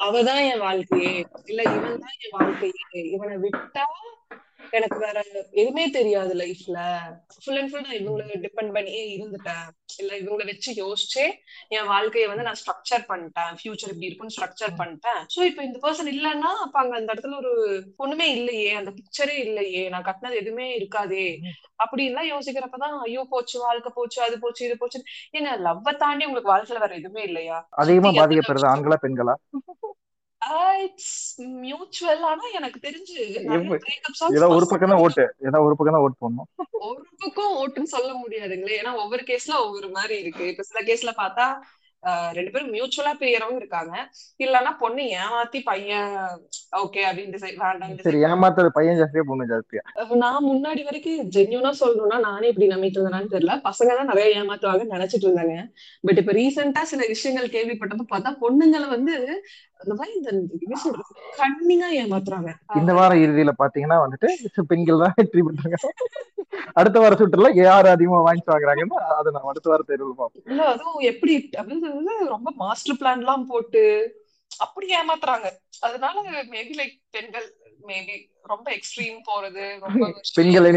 [0.06, 1.14] அவதான் என் வாழ்க்கையே.
[1.46, 2.84] இல்ல இவன் தான் என் வாழ்க்கையே.
[3.14, 3.86] இவனை விட்டா
[4.72, 5.18] எனக்கு வேற
[5.52, 6.78] எதுவுமே தெரியாது லைஃப்ல
[7.44, 9.66] ஃபுல் அண்ட் ஃபுல் நான் இவங்களை டிபெண்ட் பண்ணியே இருந்துட்டேன்.
[10.00, 11.26] இல்ல இவங்களை வச்சு யோசிச்சே
[11.70, 13.52] என் வாழ்க்கையை வந்து நான் ஸ்ட்ரக்சர் பண்ணிட்டேன்.
[13.60, 15.22] ஃபியூச்சர் இப்படி இருக்கும்னு ஸ்ட்ரக்சர் பண்ணிட்டேன்.
[15.36, 17.54] சோ இப்போ இந்த பர்சன் இல்லைன்னா அப்ப அங்க அந்த இடத்துல ஒரு
[17.98, 18.74] ஒண்ணுமே இல்லையே.
[18.74, 19.90] அந்த பிக்சரே இல்லையே.
[19.90, 21.28] நான் கட்டினது எதுவுமே இருக்காதே.
[21.84, 25.00] அப்படின்லாம் யோசிக்கிறப்பதான் ஐயோ போச்சு வாழ்க்கை போச்சு அது போச்சு இது போச்சு
[25.32, 27.58] ஏங்க லவ்வை தாண்டி உங்களுக்கு வாழ்க்கையில வேற எதுவுமே இல்லையா?
[27.72, 29.36] அதிகமா பாதிக்கப்படுறது ஆண்களா பெண்களா?
[30.86, 31.16] இட்ஸ்
[31.64, 33.16] மியூச்சுவல் ஆனா எனக்கு தெரிஞ்சு
[34.58, 35.26] ஒரு பக்கம் தான் ஓட்டு.
[35.48, 36.50] ஏதோ ஒரு பக்கம் தான் ஓட்டு போடணும்.
[36.90, 38.78] ஒரு பக்கம் ஓட்டுன்னு சொல்ல முடியாதுங்களே.
[38.82, 40.46] ஏன்னா ஒவ்வொரு கேஸ்ல ஒவ்வொரு மாதிரி இருக்கு.
[40.52, 41.48] இப்ப சில கேஸ்ல பார்த்தா
[42.38, 43.94] ரெண்டு பேரும் மியூச்சுவலா பிரியறவங்க இருக்காங்க.
[44.44, 46.12] இல்லன்னா பொண்ணு ஏமாத்தி பையன்
[46.82, 49.84] ஓகே அப்படின்னு வேண்டாம் சரி ஏமாத்துறது பையன் ஜாஸ்தியா பொண்ணு ஜாஸ்தியா?
[50.24, 53.56] நான் முன்னாடி வரைக்கும் ஜென்யூனா சொல்லணும்னா நானே இப்படி நம்பிட்டு இருந்தேனான்னு தெரியல.
[53.70, 55.56] பசங்க தான் நிறைய ஏமாத்துவாங்கன்னு நினைச்சிட்டு இருந்தாங்க.
[56.08, 59.16] பட் இப்ப ரீசெண்டா சில விஷயங்கள் கேள்விப்பட்டப்ப பார்த்தா பொண்ணுங்களை வந்து
[62.80, 64.30] இந்த வார இறுதியில பாத்தீங்கன்னா வந்துட்டு
[64.72, 65.78] பெண்கள் தான் வெற்றி பெற்றாங்க.
[66.80, 70.46] அடுத்த வார சுற்றுல யார் அதிகமா வாங்கி வாங்குறாங்கன்னு அதை நான் அடுத்த வார தேர்வில் பார்ப்போம்.
[70.52, 71.34] இல்ல அதுவும் எப்படி
[72.28, 73.84] ரொம்ப மாஸ்டர் பிளான் எல்லாம் போட்டு
[74.52, 75.48] அப்படி ஏமாத்துறாங்க.
[75.80, 76.16] அதனால
[76.54, 77.48] மேபி லைக் பெண்கள்
[77.90, 79.64] மேபி ரொம்ப எக்ஸ்ட்ரீம் போறது
[80.38, 80.68] பெண்கள்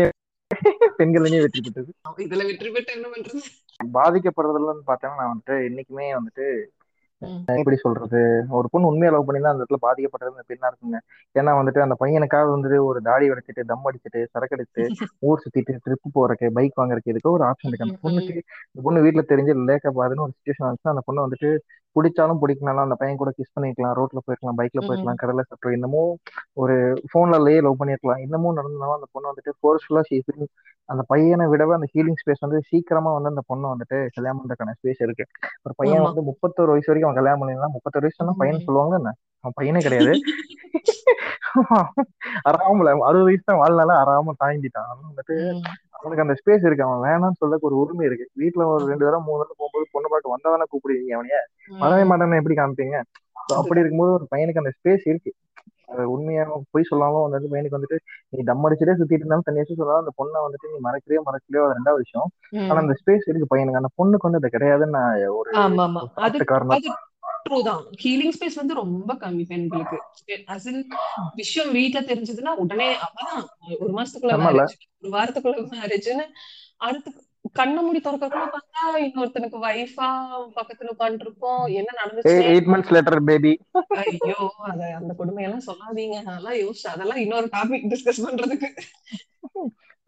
[0.99, 1.91] பெண்கள் வெற்றி பெற்றது.
[2.19, 3.41] இதுல வெற்றி பெற்று என்ன பண்றது?
[3.81, 6.47] பாதிக்கப்படுறதுலன்னு பார்த்தேன்னா நான் வந்துட்டு என்னைக்குமே வந்துட்டு.
[7.55, 8.21] எப்படி சொல்றது?
[8.59, 10.99] ஒரு பொண்ணு உண்மையா லவ் பண்ணி அந்த இடத்துல பாதிக்கப்படுறது பெண்ணா இருக்குங்க.
[11.35, 14.85] ஏன்னா வந்துட்டு அந்த பையனுக்காக வந்துட்டு ஒரு தாடி வடிச்சிட்டு தம் அடிச்சிட்டு சரக்கு அடிச்சிட்டு
[15.29, 17.87] ஊர் சுத்திட்டு ட்ரிப் போறக்கு பைக் வாங்குறதுக்கு இதுக்கு ஒரு ஆப்ஷன் இருக்கு.
[17.87, 18.35] அந்த பொண்ணுக்கு
[18.69, 21.51] இந்த பொண்ணு வீட்டுல தெரிஞ்சு லேக்கப் ஆகுதுன்னு ஒரு சுச்சுவேஷன் வந்துச்சு அந்த பொண்ணு வந்துட்டு
[21.97, 24.81] பிடிச்சாலும் பிடிக்கனாலும் அந்த பையன் கூட கிஸ் பண்ணிக்கலாம் ரோட்ல போயிருக்கலாம் பைக்ல.
[24.81, 26.03] போயிருக்கலாம் கடலை சாப்பிட்டு என்னமோ
[26.55, 26.75] ஒரு
[27.13, 30.03] போன்லயே லவ் பண்ணிருக்கலாம் என்னமோ நடந்தாலும் அந்த பொண்ணு வந்துட்டு ஃபோர்ஸ்ஃபுல்லா
[30.89, 35.03] அந்த பையனை விடவே அந்த ஹீலிங் ஸ்பேஸ் வந்து சீக்கிரமா வந்து அந்த பொண்ணை வந்துட்டு கல்யாணம் பண்றதுக்கான ஸ்பேஸ்
[35.07, 35.25] இருக்கு
[35.67, 36.07] ஒரு பையன்.
[36.09, 38.65] வந்து முப்பத்தோரு வயசு வரைக்கும் அவன் கல்யாணம் பண்ணிருந்தா முப்பத்தோரு வயசு பையன்.
[38.67, 39.13] சொல்லுவாங்க என்ன
[39.45, 40.15] அவன் பையனே கிடையாது
[42.49, 45.37] அறாமல அறுபது வயசு தான் வாழ்நாள அறாம அவன் வந்துட்டு.
[46.01, 46.87] அவனுக்கு அந்த ஸ்பேஸ் இருக்கு.
[46.87, 48.27] அவன் வேணாம்னு சொல்றதுக்கு ஒரு உரிமை இருக்கு.
[48.43, 51.39] வீட்டுல ஒரு ரெண்டு தடவை மூணு தடவை போகும்போது பொண்ணு பார்க்க வந்தவன கூப்பிடுவீங்க அவனைய?
[51.83, 52.99] வரவே மாட்டானு எப்படி காமிப்பீங்க?
[53.61, 55.33] அப்படி இருக்கும்போது ஒரு பையனுக்கு அந்த ஸ்பேஸ் இருக்கு.
[55.93, 56.43] அது உண்மையா
[56.75, 57.99] போய் சொல்லாமலும் வந்துட்டு பையனுக்கு வந்துட்டு
[58.35, 62.03] நீ தம் அடிச்சுட்டே சுத்திட்டு இருந்தாலும் தண்ணி சொன்னாலும் அந்த பொண்ணை வந்துட்டு நீ மறக்கலையோ மறக்கலையோ அது ரெண்டாவது
[62.05, 62.29] விஷயம்.
[62.69, 63.81] ஆனா அந்த ஸ்பேஸ் இருக்கு பையனுக்கு.
[63.83, 65.49] அந்த பொண்ணுக்கு வந்து அது கிடையாதுன்னு நான் ஒரு
[66.53, 66.83] காரணம்.
[67.47, 67.85] ட்ரூ தான்.
[68.03, 69.99] ஹீலிங் ஸ்பேஸ் வந்து ரொம்ப கம்மி பெண்களுக்கு.
[70.55, 70.83] அஸ் இன்
[71.35, 73.47] விஷயம் வீட்ல தெரிஞ்சதுன்னா உடனே அவ்வளவுதான்
[73.85, 74.37] ஒரு மாசத்துக்குள்ள
[75.03, 76.27] ஒரு வாரத்துக்குள்ள மேரேஜ்னு
[76.89, 77.11] அடுத்து
[77.59, 80.09] கண்ண மூடி திறக்கக்குள்ள பார்த்தா இன்னொருத்தனுக்கு வைஃபா
[80.57, 82.35] பக்கத்துல உட்காந்துருப்போம் என்ன நடந்துச்சு?
[82.51, 83.53] எயிட் மந்த்ஸ் லேட்டர் பேபி
[84.03, 84.39] ஐயோ
[84.71, 86.17] அத அந்த கொடுமையெல்லாம் சொல்லாதீங்க.
[86.31, 88.71] அதெல்லாம் யோசிச்சு அதெல்லாம் இன்னொரு டாபிக் டிஸ்கஸ் பண்றதுக்கு.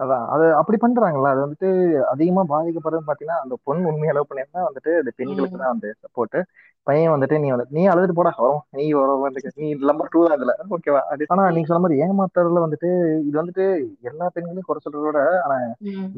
[0.01, 0.24] அதான்.
[0.34, 1.30] அது அப்படி பண்றாங்கல்ல.
[1.32, 1.68] அது வந்துட்டு
[2.12, 6.38] அதிகமா பாதிக்கப்படுறது பாத்தீங்கன்னா அந்த பொண்ணு உண்மையை அளவு பண்ணியிருந்தா வந்துட்டு அது பெண்களுக்கு தான் வந்து சப்போர்ட்
[6.86, 8.61] பையன் வந்துட்டு நீ வந்து நீ அழுதுட்டு போடா வரும்.
[8.76, 9.24] நீ வரும்
[9.59, 10.53] நீ நம்பர் டூ தான் இதுல.
[10.76, 11.01] ஓகேவா
[11.32, 12.90] ஆனா நீங்க சொன்ன மாதிரி ஏமாத்துறதுல வந்துட்டு
[13.28, 13.64] இது வந்துட்டு
[14.11, 15.57] எல்லா பெண்களையும் குறை சொல்றத விட ஆனா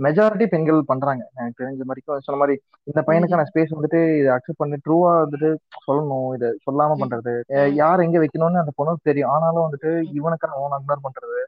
[0.07, 1.22] மெஜாரிட்டி பெண்கள் பண்றாங்க.
[1.37, 2.57] எனக்கு தெரிஞ்ச வரைக்கும் சொன்ன மாதிரி
[2.87, 5.51] இந்த பையனுக்கான ஸ்பேஸ் வந்துட்டு இதை அக்செப்ட் பண்ணி ட்ரூவா வந்துட்டு
[5.87, 7.35] சொல்லணும் இதை சொல்லாம பண்றது.
[7.80, 9.33] யார் எங்க வைக்கணும்னு அந்த பொண்ணுக்கு தெரியும்.
[9.35, 11.41] ஆனாலும் வந்துட்டு இவனுக்கான ஓன் அக்னார் பண்றது.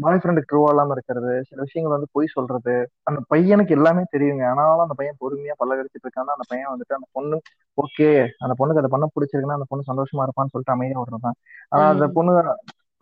[0.00, 2.74] பாய் ஃப்ரெண்டுக்கு ட்ரூவா இல்லாம இருக்கிறது சில விஷயங்கள் வந்து பொய் சொல்றது
[3.06, 4.42] அந்த பையனுக்கு எல்லாமே தெரியுங்க.
[4.50, 7.38] ஆனாலும் அந்த பையன் பொறுமையா பல்ல கடிச்சிட்டு இருக்கான்னா அந்த பையன் வந்துட்டு அந்த பொண்ணு
[7.78, 8.08] ஓகே
[8.38, 11.38] அந்த பொண்ணுக்கு அதை பண்ண பிடிச்சிருக்குன்னா அந்த பொண்ணு சந்தோஷமா இருப்பான்னு சொல்லிட்டு அமைதியா விடுறதான்
[11.72, 12.34] ஆனா அந்த பொண்ணு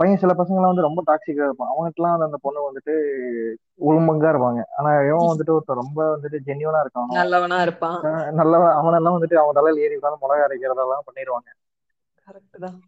[0.01, 1.71] பையன் சில பசங்களாம் வந்து ரொம்ப டாக்ஸிக்கா இருப்பான்.
[1.77, 2.95] வந்து அந்த பொண்ணு வந்துட்டு
[3.87, 4.61] உளுமங்கா இருப்பாங்க.
[4.79, 7.99] ஆனா இவன் வந்துட்டு ஒருத்தர் ரொம்ப வந்துட்டு ஜென்யூனா இருக்கான் நல்லவனா இருப்பான்.
[8.41, 11.49] நல்லவன் அவனெல்லாம் வந்துட்டு அவன் தலையில ஏறி உட்காந்து மிளகா அரைக்கிறதெல்லாம் பண்ணிடுவாங்க
[12.27, 12.79] கரெக்ட் தான்.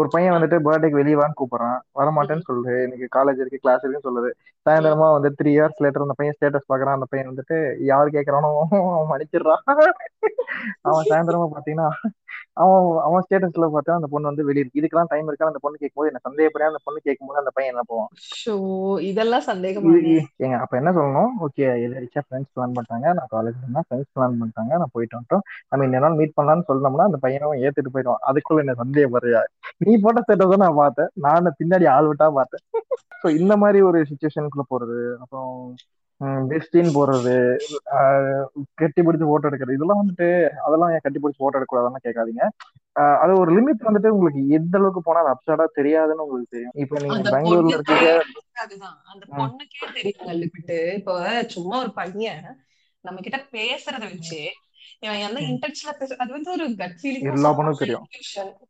[0.00, 1.78] ஒரு பையன் வந்துட்டு பர்த்டேக்கு வெளியே வான்னு கூப்பிடுறான்.
[1.98, 2.72] வரமாட்டேன்னு சொல்லுது.
[2.86, 4.30] எனக்கு காலேஜ் இருக்கு கிளாஸ் இருக்குன்னு சொல்லுது.
[4.66, 7.56] சாயந்தரமா வந்து த்ரீ இயர்ஸ் லேட்டர் அந்த பையன் ஸ்டேட்டஸ் பாக்குறான் அந்த பையன் வந்துட்டு
[7.92, 8.50] யார் கேட்கறானோ
[8.82, 9.64] அவன் மன்னிச்சிடுறான்.
[10.88, 11.88] அவன் சாயந்தரமா பாத்தீங்கன்னா
[12.62, 16.20] அவன் அவன் ஸ்டேட்டஸ்ல பார்த்தா அந்த பொண்ணு வந்து வெளியே இதுக்கெல்லாம் டைம் இருக்கா அந்த பொண்ணு கேட்கும்போது என்ன
[16.26, 18.10] சந்தேகப்படியா அந்த பொண்ணு கேட்கும்போது அந்த பையன் என்ன போவான்?
[18.40, 18.54] ஷோ
[19.08, 19.94] இதெல்லாம் சந்தேகமா
[20.44, 21.32] ஏங்க அப்ப என்ன சொல்லணும்?
[21.46, 23.06] ஓகே எதிரிச்சா ஃப்ரெண்ட்ஸ் பிளான் பண்ணிட்டாங்க.
[23.18, 24.72] நான் காலேஜ் இருந்தா ஃப்ரெண்ட்ஸ் பிளான் பண்ணிட்டாங்க.
[24.82, 25.44] நான் போயிட்டு வந்துட்டோம்.
[25.68, 28.22] நம்ம இந்த நாள் மீட் பண்ணலாம்னு சொன்னோம்னா அந்த பையனும் ஏத்துட்டு போயிடுவான்.
[28.30, 29.42] அதுக்குள்ள என்ன சந்தேகப்படுறியா
[29.84, 31.10] நீ போட்ட ஸ்டேட்டஸ் நான் பார்த்தேன்.
[31.24, 32.64] நான் பின்னாடி ஆள் விட்டா பார்த்தேன்.
[33.22, 35.52] ஸோ இந்த மாதிரி ஒரு சுச்சுவேஷனுக்குள்ள போறது அப்புறம்
[36.50, 37.36] பெஸ்டின்னு போறது
[37.96, 38.42] ஆஹ்
[38.80, 40.28] கட்டி பிடிச்சு போட்டோ எடுக்கிறது இதெல்லாம் வந்துட்டு
[40.66, 42.44] அதெல்லாம் ஏன் கட்டி பிடிச்சி போட்டோ எடுக்கக்கூடாதுன்னு கேட்காதீங்க.
[43.22, 46.76] அது ஒரு லிமிட் வந்துட்டு உங்களுக்கு எந்த அளவுக்கு போனா அது அப்சர்டா தெரியாதுன்னு உங்களுக்கு தெரியும்.
[46.82, 48.10] இப்போ நீங்க பெங்களூர்ல இருக்கீங்க.
[49.12, 51.14] அந்த பொண்ணுக்கே தெரியும் லிமிட்டு இப்போ
[51.54, 52.44] சும்மா ஒரு பையன்
[53.04, 54.40] நம்ம கிட்ட பேசுறத வச்சு
[55.02, 58.04] என்ன இன்டென்ஷன்ல பேச அது வந்து ஒரு கட் ஃபீலிங் எல்லா பொண்ணுக்கும் தெரியும்.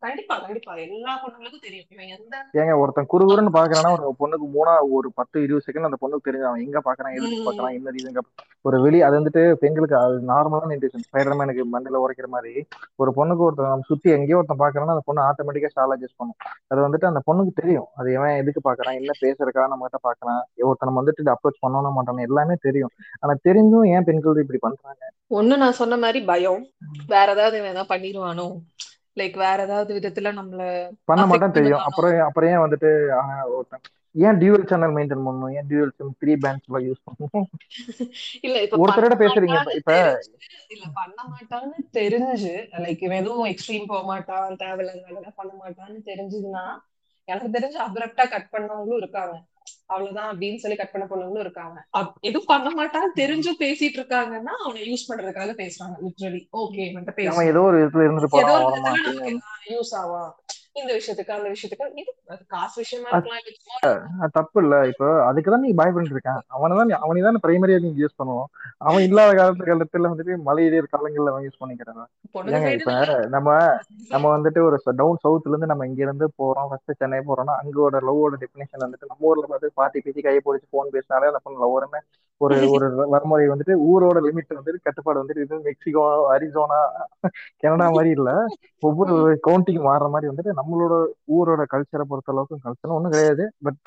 [0.04, 0.74] கண்டிப்பா கண்டிப்பா.
[0.86, 1.86] எல்லா பொண்ணுங்களுக்கும் தெரியும்.
[1.94, 6.26] இவன் எந்த ஏங்க ஒருத்தன் குறுகுறுன்னு பாக்குறான்னா ஒரு பொண்ணுக்கு மூணா ஒரு பத்து இருபது செகண்ட் அந்த பொண்ணுக்கு
[6.28, 7.46] தெரிஞ்சு அவன் எங்க பாக்குறான் எதுக்கு.
[7.48, 8.20] பாக்குறான் என்ன ரீசன்
[8.64, 12.52] ஒரு வெளி அது வந்துட்டு பெண்களுக்கு அது நார்மலான இன்டென்ஷன் ஸ்பைடர்மேனுக்கு மண்ணில உரைக்கிற மாதிரி.
[12.96, 16.38] ஒரு பொண்ணுக்கு ஒருத்தன் நம்ம சுத்தி எங்கேயோ ஒருத்தன் பாக்குறான்னா அந்த பொண்ணு ஆட்டோமேட்டிக்கா ஷால் அட்ஜஸ்ட் பண்ணும்.
[16.70, 17.88] அது வந்துட்டு அந்த பொண்ணுக்கு தெரியும்.
[17.94, 20.40] அது எவன் எதுக்கு பாக்குறான் என்ன பேசுறக்கா நம்ம கிட்ட பாக்குறான்.
[20.70, 22.92] ஒருத்தன் வந்துட்டு அப்ரோச் பண்ணணும் மாட்டான் எல்லாமே தெரியும்.
[23.20, 25.02] ஆனா தெரிஞ்சும் ஏன் பெண்கள் இப்படி பண்றாங்க?
[25.38, 26.62] ஒண்ணு நான் சொன்ன மாதிரி பயம்.
[27.06, 28.46] வேற ஏதாவது ஏதாவது பண்ணிடுவானோ
[29.16, 30.62] லைக் வேற ஏதாவது விதத்துல நம்மள
[31.04, 31.78] பண்ண மாட்டான் தெரியும்?
[31.78, 32.90] அப்புறம் அப்புறம் ஏன் வந்துட்டு
[34.16, 35.54] ஏன் டியூவல் சேனல் மெயின்டைன் பண்ணணும்?
[35.54, 37.46] ஏன் dual sim three bands use பண்ணணும்?
[38.42, 40.20] இல்ல இப்ப ஒருத்தரோட பேசுறீங்க இப்ப-
[40.68, 46.64] இல்ல பண்ண மாட்டான்னு தெரிஞ்சு லைக் இவன் எதுவும் எக்ஸ்ட்ரீம் போக மாட்டான் தேவையில்லாத பண்ண மாட்டான்னு தெரிஞ்சதுன்னா
[47.24, 49.34] எனக்கு தெரிஞ்சு அப்ரப்டா கட் பண்ணவங்களும் இருக்காங்க.
[49.86, 51.76] அவ்வளவுதான் அப்படின்னு சொல்லி கட் பண்ண பொண்ணுங்களும் இருக்காங்க.
[52.20, 56.84] எதுவும் பண்ண மாட்டான்னு தெரிஞ்சும் பேசிட்டு இருக்காங்கன்னா அவனை யூஸ் பண்றதுக்காக பேசுறாங்க லிட்ரலி ஓகே
[58.38, 60.32] ஏதோ ஒரு விதத்துல யூஸ் ஆகும்?
[60.76, 61.86] இந்த விஷயத்துக்கு அந்த விஷயத்துக்கு.
[62.00, 62.10] இது
[62.54, 64.74] காசு விஷயமா இருக்கலாம் தப்பு இல்ல.
[64.92, 66.40] இப்போ அதுக்குதான் நீ பாய் ஃப்ரெண்ட் இருக்கான்.
[66.56, 68.48] அவனை தான் அவனை தான் பிரைமரியா நீங்க யூஸ் பண்ணுவோம்
[68.88, 72.08] அவன் இல்லாத காலத்து காலத்துல வந்துட்டு மழை ஏறிய காலங்கள்ல அவன் யூஸ் பண்ணிக்கிறான்.
[72.78, 72.94] இப்ப
[73.36, 73.48] நம்ம
[74.14, 78.34] நம்ம வந்துட்டு ஒரு டவுன் சவுத்ல இருந்து நம்ம இங்க இருந்து போறோம் ஃபர்ஸ்ட் சென்னை போறோம்னா அங்கோட லவ்வோட
[78.44, 82.02] டெபினேஷன் வந்துட்டு நம்ம ஊர்ல பார்த்து பாட்டி பேசி கையை பிடிச்சி போன் பேசினாலே அந்த பொண்ணு லவ்னு
[82.44, 86.02] ஒரு ஒரு வன்முறை வந்துட்டு ஊரோட லிமிட் வந்துட்டு கட்டுப்பாடு வந்துட்டு இது மெக்சிகோ
[86.34, 86.80] அரிசோனா
[87.62, 88.30] கனடா மாதிரி இல்ல.
[88.82, 89.14] ஒவ்வொரு
[89.46, 90.94] கவுண்டிங் மாறுற மாதிரி வந்துட்டு நம்மளோட
[91.34, 93.46] ஊரோட கல்ச்சரை பொறுத்த அளவுக்கு கல்ச்சர் ஒன்றும் கிடையாது.
[93.64, 93.80] பட்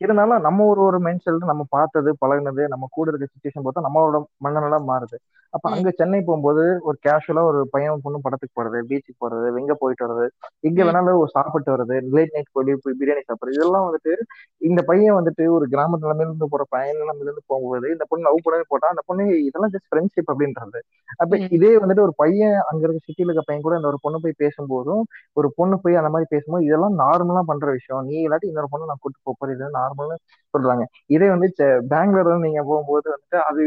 [0.00, 4.18] இருந்தாலும் நம்ம ஒரு ஒரு மைண்ட் செட் நம்ம பார்த்தது பழகுனது நம்ம கூட இருக்க சுச்சுவேஷன் பார்த்தா நம்மளோட
[4.38, 5.16] மனநலம் மாறுது.
[5.52, 10.04] அப்ப அங்க சென்னை போகும்போது ஒரு கேஷுவலா ஒரு பையன் பொண்ணு படத்துக்கு போறது பீச்சுக்கு போறது எங்க போயிட்டு
[10.04, 10.26] வர்றது
[10.64, 10.78] எங்க.
[10.86, 14.12] வேணாலும் ஒரு சாப்பிட்டு வர்றது லேட் நைட் போய் போய் பிரியாணி சாப்பிடுறது இதெல்லாம் வந்துட்டு
[14.60, 18.40] இந்த பையன் வந்துட்டு ஒரு கிராம நிலைமையில இருந்து போற பையன் நிலைமையில இருந்து போகும்போது இந்த பொண்ணு லவ்
[18.46, 20.80] பண்ணவே போட்டா அந்த பொண்ணு இதெல்லாம் ஜஸ்ட் ஃப்ரெண்ட்ஷிப் அப்படின்றது
[21.20, 21.30] அப்ப.
[21.56, 25.02] இதே வந்துட்டு ஒரு பையன் அங்க இருக்க சிட்டில இருக்க பையன் கூட இந்த ஒரு பொண்ணு போய் பேசும்போதும்
[25.36, 29.02] ஒரு பொண்ணு போய் அந்த மாதிரி பேசும்போது இதெல்லாம் நார்மலா பண்ற விஷயம் நீ இல்லாட்டி இன்னொரு பொண்ணு நான்
[29.02, 30.18] கூட்டு போறேன் இது நார்மல்னு
[30.54, 31.48] சொல்றாங்க இதே வந்து
[31.92, 33.62] பெங்களூர்ல இருந்து நீங்க போகும்போது வந்துட்டு அது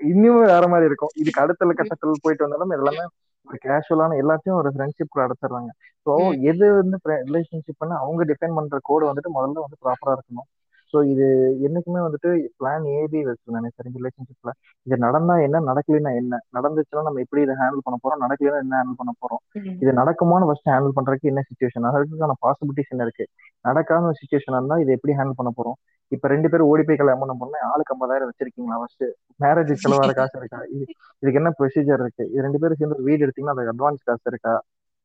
[0.00, 1.12] இன்னும் வேற மாதிரி இருக்கும்.
[1.14, 3.04] இதுக்கு அடுத்த கட்டத்துல போயிட்டு வந்தாலும் எல்லாமே
[3.48, 5.70] ஒரு கேஷுவலான எல்லாத்தையும் ஒரு ஃப்ரெண்ட்ஷிப் அடைச்சிடுறாங்க.
[6.06, 6.42] ஸோ ம்.
[6.42, 10.48] எது வந்து ரிலேஷன்ஷிப்னு அவங்க டிஃபைன் பண்ற கோடு வந்துட்டு முதல்ல வந்து ப்ராப்பரா இருக்கணும்.
[10.94, 11.26] ஸோ இது
[11.66, 12.28] என்னைக்குமே வந்துட்டு
[12.58, 14.52] பிளான் ஏபி வச்சிருந்தேன் எனக்கு ரிலேஷன்ஷிப்ல
[14.86, 16.34] இது நடந்தா என்ன நடக்கலைன்னா என்ன?
[16.56, 18.22] நடந்துச்சுன்னா நம்ம எப்படி இதை ஹேண்டில் பண்ண போறோம்?
[18.24, 19.42] நடக்கலைன்னா என்ன ஹேண்டில் பண்ண போறோம்?
[19.82, 23.26] இது நடக்குமான்னு ஃபர்ஸ்ட் ஹேண்டில் பண்றதுக்கு என்ன சுச்சுவேஷன் அதுக்கான பாசிபிலிட்டிஸ் என்ன இருக்கு?
[23.64, 25.78] நடக்காத ஒரு சுச்சுவேஷன் இருந்தா இதை எப்படி ஹேண்டில் பண்ண போறோம்?
[26.12, 29.04] இப்ப ரெண்டு பேரும் ஓடி போய் கல்யாணம் பண்ண ஆளுக்கு ஐம்பதாயிரம் வச்சிருக்கீங்களா ஃபர்ஸ்ட்
[29.40, 30.60] மேரேஜ் செலவார காசு இருக்கா?
[30.74, 30.84] இது
[31.22, 32.24] இதுக்கு என்ன ப்ரொசீஜர் இருக்கு?
[32.32, 34.54] இது ரெண்டு பேரும் சேர்ந்து வீடு எடுத்தீங்கன்னா அதுக்கு அட்வான்ஸ் காசு இருக்கா?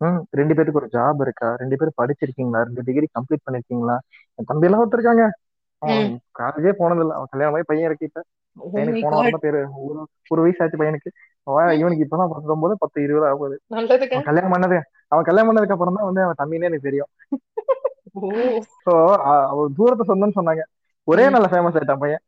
[0.02, 1.50] ம் ரெண்டு பேருக்கு ஒரு ஜாப் இருக்கா?
[1.62, 2.62] ரெண்டு பேரும் படிச்சிருக்கீங்களா?
[2.64, 3.98] ரெண்டு டிகிரி கம்ப்ளீட் பண்ணிருக்கீங்களா?
[4.50, 5.26] தம்பி எல்லாம் ஒருத்தருக்காங்க
[6.40, 7.16] காலேஜே போனதில்ல.
[7.18, 8.24] அவன் கல்யாணம் ஆகி பையன் இருக்கு இப்ப
[8.58, 9.16] பையனுக்கு போன.
[9.20, 9.62] வாரம் பேரு.
[9.88, 10.00] ஒரு
[10.34, 11.12] ஒரு வயசு ஆச்சு பையனுக்கு
[11.80, 13.56] இவனுக்கு இப்பதான் பத்தொன்பது பத்து இருபது ஆகுது.
[14.30, 14.78] கல்யாணம் பண்ணது
[15.14, 17.12] அவன் கல்யாணம் பண்ணதுக்கு அப்புறம் தான் வந்து அவன் தம்பினே எனக்கு தெரியும்.
[18.86, 18.94] ஸோ
[19.52, 20.64] அவன் தூரத்தை சொந்தம்னு சொன்னாங்க.
[21.08, 22.24] ஒரே நல்ல ஃபேமஸ் ஆயிட்டான் பையன்.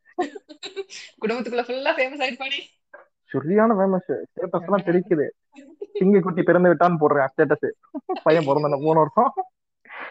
[1.22, 2.60] குடும்பத்துக்குள்ள ஃபுல்லா ஃபேமஸ் ஆயிடுப்பானே
[3.30, 5.26] சரியான ஃபேமஸ் ஸ்டேட்டஸ் எல்லாம் தெரிக்குது
[5.98, 7.68] சிங்க குட்டி பிறந்து விட்டான்னு போடுறேன் ஸ்டேட்டஸ்
[8.26, 9.30] பையன் பிறந்த மூணு வருஷம்.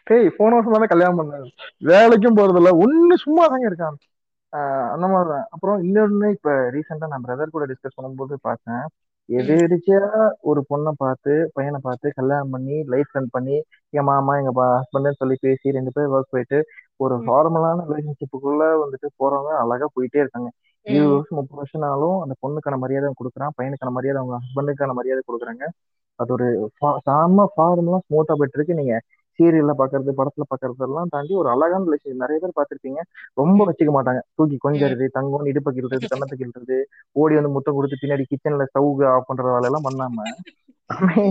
[0.07, 1.47] டேய் போன வருஷம் தானே கல்யாணம் பண்ணாரு
[1.91, 3.97] வேலைக்கும் போறது இல்ல ஒண்ணு சும்மா தாங்க இருக்கான்.
[4.93, 5.47] அந்த மாதிரிதான்.
[5.53, 8.85] அப்புறம் இன்னொன்னு இப்ப ரீசெண்டா நான் பிரதர் கூட டிஸ்கஸ் பண்ணும்போது பார்த்தேன்.
[9.29, 9.99] எதிர்ச்சியா
[10.49, 13.55] ஒரு பொண்ணை பார்த்து பையனை பார்த்து கல்யாணம் பண்ணி லைஃப் ரன் பண்ணி
[13.89, 16.57] எங்க மாமா எங்க ஹஸ்பண்ட்னு சொல்லி பேசி ரெண்டு பேரும் ஒர்க் போயிட்டு
[17.03, 20.49] ஒரு ஃபார்மலான ரிலேஷன்ஷிப்புக்குள்ள வந்துட்டு போறவங்க அழகா போயிட்டே இருக்காங்க.
[20.85, 25.65] இருபது வருஷம் முப்பது வருஷம் ஆனாலும் அந்த பொண்ணுக்கான மரியாதை கொடுக்குறான் பையனுக்கான மரியாதை அவங்க ஹஸ்பண்டுக்கான மரியாதை கொடுக்குறாங்க.
[26.19, 26.47] அது ஒரு
[27.07, 28.79] செம ஃபார்முலா ஸ்மூத்தா போயிட்டு இருக்கு.
[28.81, 28.95] நீங்க
[29.37, 33.01] சீரியல்ல பாக்குறது படத்துல பாக்குறதெல்லாம் தாண்டி ஒரு அழகான ரிலேஷன் நிறைய பேர் பார்த்திருப்பீங்க.
[33.41, 34.21] ரொம்ப வச்சுக்க மாட்டாங்க.
[34.37, 36.77] தூக்கி கொஞ்சறது தங்கம் இடுப்பை கிள்றது கண்ணத்தை கிள்றது
[37.15, 40.27] ஓடி வந்து முத்தம் கொடுத்து பின்னாடி கிச்சன்ல ஸ்டவ் ஆஃப் பண்ற வேலை எல்லாம் பண்ணாம
[40.89, 41.21] அமை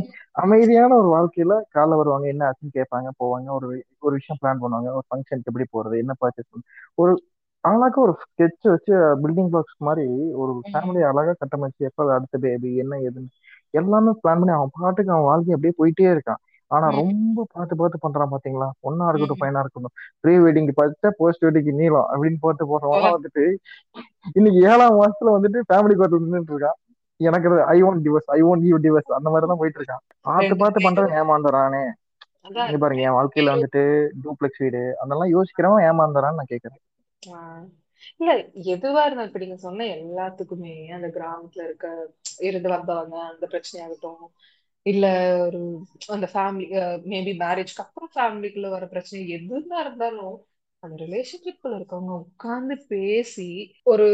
[0.42, 2.26] அமைதியான ஒரு வாழ்க்கையில காலைல வருவாங்க.
[2.32, 3.48] என்ன ஆச்சுன்னு கேட்பாங்க போவாங்க.
[3.58, 3.66] ஒரு
[4.06, 4.88] ஒரு விஷயம் பிளான் பண்ணுவாங்க.
[4.98, 6.64] ஒரு ஃபங்க்ஷனுக்கு எப்படி போறது என்ன பர்ச்சேஸ்
[7.02, 7.12] ஒரு
[7.64, 10.06] அழகா ஒரு ஸ்கெட்ச் வச்சு பில்டிங் பிளாக்ஸ் மாதிரி
[10.42, 13.30] ஒரு ஃபேமிலி அழகா கட்டமைச்சு எப்ப அடுத்த பேபி என்ன ஏதுன்னு
[13.80, 16.40] எல்லாமே பிளான் பண்ணி அவன் பாட்டுக்கு அவன் வாழ்க்கை அப்படியே போயிட்டே இருக்கான்.
[16.70, 18.68] ஆனா ரொம்ப பார்த்து பார்த்து பண்றான் பாத்தீங்களா?
[18.84, 19.94] பொண்ணா இருக்கட்டும் பையனா இருக்கட்டும்.
[20.22, 23.44] ப்ரீ வெட்டிங் பச்சை போஸ்ட் வெட்டிங்க்கு நீளம் அப்படின்னு போட்டு போடுறவங்க வந்துட்டு
[24.36, 26.78] இன்னைக்கு ஏழாம் மாசத்துல வந்துட்டு ஃபேமிலி கோர்ட் நின்றுட்டு இருக்கான்.
[27.20, 30.02] எனக்கு I want divorce I want you divorce அந்த மாதிரி தான் போயிட்டு இருக்கான்.
[30.26, 31.84] பார்த்து பார்த்து பண்றவன் ஏமாந்துறானே.
[32.62, 33.82] இங்க பாருங்க என் வாழ்க்கையில வந்துட்டு
[34.24, 36.82] டூப்ளெக்ஸ் வீடு அதெல்லாம் யோசிக்கிறவன் ஏமாந்துறான்னு நான் கேக்குறேன்.
[38.20, 38.30] இல்ல
[38.72, 41.86] எதுவா இருந்தாலும் இப்ப நீங்க சொன்ன எல்லாத்துக்குமே அந்த கிராமத்துல இருக்க
[42.48, 44.22] இருந்து வந்தவங்க அந்த பிரச்சனையாகட்டும்
[44.86, 45.04] இல்ல
[45.46, 45.60] ஒரு
[46.08, 46.66] அந்த ஃபேமிலி
[47.12, 50.34] மேபி மேரேஜ்க்கு அப்புறம் ஃபேமிலிக்குள்ள வர பிரச்சனை எதுவா இருந்தாலும்
[50.82, 53.46] அந்த ரிலேஷன்ஷிப்ல இருக்கவங்க உட்கார்ந்து பேசி
[53.92, 54.06] ஒரு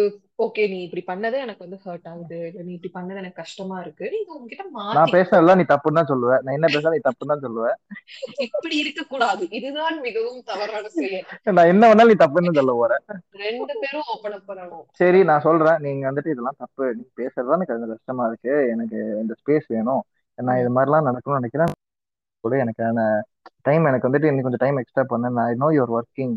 [0.44, 4.04] ஓகே நீ இப்படி பண்ணதே எனக்கு வந்து ஹர்ட் ஆகுது இல்ல நீ இப்படி பண்ணது எனக்கு கஷ்டமா இருக்கு
[4.12, 7.44] நீங்க உங்ககிட்ட நான் மாத்தி பேசுறதெல்லாம் நீ தப்புன்னு தான் சொல்லுவேன் நான் என்ன பேசுறேன் நீ தப்புன்னு தான்
[7.46, 7.76] சொல்லுவேன்
[8.46, 11.26] இப்படி இருக்க கூடாது இதுதான் மிகவும் தவறான செயல்.
[11.58, 13.02] நான் என்ன வேணாலும் நீ தப்புன்னு சொல்ல போறேன்
[13.44, 14.86] ரெண்டு பேரும் ஓபன் அப் பண்ணணும்.
[15.00, 15.82] சரி நான் சொல்றேன்.
[15.86, 16.86] நீங்க வந்துட்டு இதெல்லாம் தப்பு.
[16.98, 18.54] நீ பேசுறது எனக்கு கஷ்டமா இருக்கு.
[18.74, 20.02] எனக்கு இந்த ஸ்பேஸ் வேணும்.
[20.43, 21.72] நான் இது மாதிரிலாம் நடக்கணும்னு நினைக்கிறேன்.
[22.45, 22.99] கூட எனக்கான
[23.62, 25.30] டைம் எனக்கு வந்துட்டு இன்னும் கொஞ்சம் டைம் எக்ஸ்ட்ரா பண்ண.
[25.38, 26.34] நான் நோ யுவர் ஒர்க்கிங்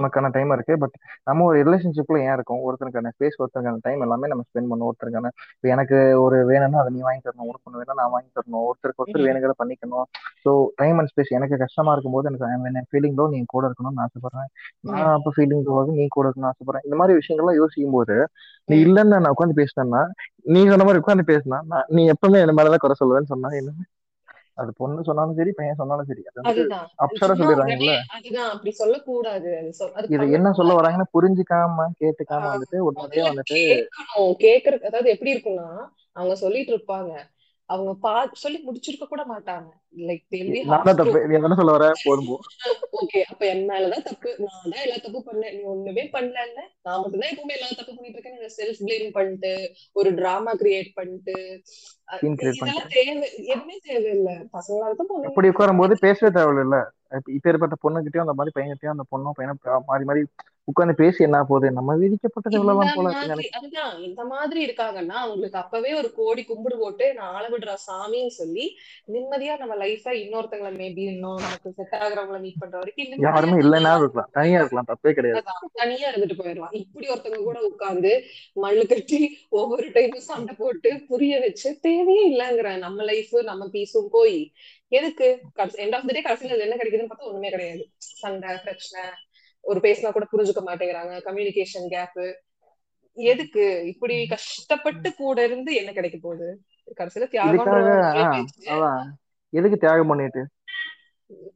[0.00, 0.74] உனக்கான டைம் இருக்கு.
[0.82, 0.94] பட்
[1.28, 2.60] நம்ம ஒரு ரிலேஷன்ஷிப்ல ஏன் இருக்கோம்?
[2.66, 7.02] ஒருத்தருக்கான ஸ்பேஸ் ஒருத்தருக்கான டைம் எல்லாமே நம்ம ஸ்பெண்ட் பண்ணணும் ஒருத்தருக்கான இப்ப எனக்கு ஒரு வேணும்னா அதை நீ
[7.08, 7.48] வாங்கி தரணும்.
[7.50, 8.64] உனக்கு ஒன்று வேணும் நான் வாங்கி தரணும்.
[8.68, 9.26] ஒருத்தருக்கு ஒருத்தர்.
[9.28, 10.06] வேணுங்கிறத பண்ணிக்கணும்.
[10.44, 10.52] ஸோ
[10.82, 14.50] டைம் அண்ட் ஸ்பேஸ் எனக்கு கஷ்டமா இருக்கும்போது எனக்கு ஃபீலிங் லோ நீ கூட இருக்கணும்னு ஆசைப்படுறேன்.
[14.90, 16.86] நான் அப்போ ஃபீலிங் லோவாக நீ கூட இருக்கணும்னு ஆசைப்படுறேன்.
[16.88, 18.16] இந்த மாதிரி விஷயங்கள்லாம் யோசிக்கும் போது
[18.68, 18.76] நீ.
[18.86, 20.02] இல்லைன்னு நான் உட்காந்து பேசினேன்னா
[20.54, 23.72] நீ சொன்ன மாதிரி உட்காந்து பேசினா நான் நீ எப்பவுமே என்ன மேலதான் குறை சொல்லுவேன்னு சொன்னா என்ன
[24.60, 26.22] அது பொண்ணு சொன்னாலும் சரி பையன் சொன்னாலும் சரி.
[26.50, 26.62] அது
[27.04, 27.92] அப்சரா சொல்லிடுறாங்கல்ல.
[28.48, 29.52] அப்படி சொல்லக்கூடாது.
[30.08, 33.60] இது என்ன சொல்ல வராங்கன்னு புரிஞ்சுக்காம கேட்டுக்காம வந்துட்டு உடனே வந்துட்டு
[34.42, 35.68] கேக்குறது அதாவது எப்படி இருக்கும்னா
[36.12, 37.12] அவங்க சொல்லிட்டு இருப்பாங்க.
[37.70, 39.68] அவங்க பா சொல்லி முடிச்சிருக்க கூட மாட்டாங்க.
[40.00, 40.24] லைக்
[41.58, 41.86] சொல்ல வர?
[42.02, 42.30] போதும்
[43.00, 44.30] ஓகே அப்ப என் மேலதான் தப்பு.
[44.40, 46.42] நான் தான் எல்லா தப்பு பண்ணேன் நீ ஒண்ணுமே பண்ணல
[46.78, 48.54] நான் மட்டும் தான் எப்பவுமே எல்லா தப்பு பண்ணிட்டு இருக்கேன்.
[48.58, 49.52] செல்ஃப் பிளேம் பண்ணிட்டு
[49.96, 51.36] ஒரு டிராமா கிரியேட் பண்ணிட்டு
[52.92, 53.12] தேவை
[53.44, 54.36] எதுவுமே தேவையில்லை.
[54.54, 56.78] பசங்களா இருக்கும் அப்படி உட்காரும் போது பேசவே தேவையில்ல.
[57.12, 60.22] இப்ப இப்பேற்பட்ட பொண்ணுகிட்டயும் அந்த மாதிரி பையன்கிட்டயும் அந்த பொண்ணும் பையனும் மாறி மாறி
[60.70, 61.68] உட்காந்து பேசி என்ன போகுது?
[61.72, 63.12] நம்ம விதிக்கப்பட்டது இவ்வளவுதான் போல
[63.58, 68.66] அதுதான் இந்த மாதிரி இருக்காங்கன்னா அவங்களுக்கு அப்பவே ஒரு கோடி கும்பிடு போட்டு நான் ஆள விடுற சாமின்னு சொல்லி
[69.12, 74.30] நிம்மதியா நம்ம லைஃப இன்னொருத்தங்களை மேபி இன்னும் நமக்கு செட் ஆகுறவங்களை மீட் பண்ற வரைக்கும் யாருமே இல்லைன்னா இருக்கலாம்.
[74.32, 74.88] தனியா இருக்கலாம்.
[74.92, 75.44] தப்பே கிடையாது.
[75.72, 76.74] தனியா இருந்துட்டு போயிடலாம்.
[76.82, 78.12] இப்படி ஒருத்தவங்க கூட உட்கார்ந்து
[78.62, 84.38] மல்லு கட்டி ஒவ்வொரு டைமும் சண்டை போட்டு புரிய வச்சு தேவையே இல்லைங்கிற நம்ம லைஃப் நம்ம பீஸும் போய்
[84.92, 85.26] எதுக்கு?
[85.82, 87.82] எண்ட் ஆஃப் த டே கடைசியில என்ன கிடைக்குதுன்னு பார்த்தா ஒண்ணுமே கிடையாது.
[87.96, 89.02] சண்டை பிரச்சனை
[89.60, 91.14] ஒரு பேசினா கூட புரிஞ்சுக்க மாட்டேங்கிறாங்க.
[91.24, 92.36] கம்யூனிகேஷன் கேப்
[93.12, 93.86] எதுக்கு?
[93.86, 96.60] இப்படி கஷ்டப்பட்டு கூட இருந்து என்ன கிடைக்க போகுது?
[96.96, 97.26] கடைசியில
[98.66, 99.10] அதான்.
[99.52, 100.46] எதுக்கு தியாகம் பண்ணிட்டு?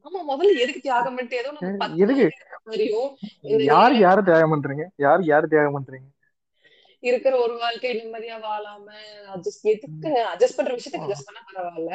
[0.04, 1.36] ஆமா முதல்ல எதுக்கு தியாகம் பண்ணிட்டு?
[1.36, 3.64] ஏதோ எதுக்கு?
[3.64, 4.84] யாருக்கு யாரு தியாகம் பண்றீங்க?
[4.96, 6.08] யாருக்கு யாரு தியாகம் பண்றீங்க?
[6.98, 8.90] இருக்கிற ஒரு வாழ்க்கை நிம்மதியா வாழாம
[9.34, 10.26] அட்ஜஸ்ட் எதுக்கு?
[10.34, 11.92] அட்ஜஸ்ட் பண்ற விஷயத்துக்கு அட்ஜஸ்ட் பண்ணா பரவாயில்ல.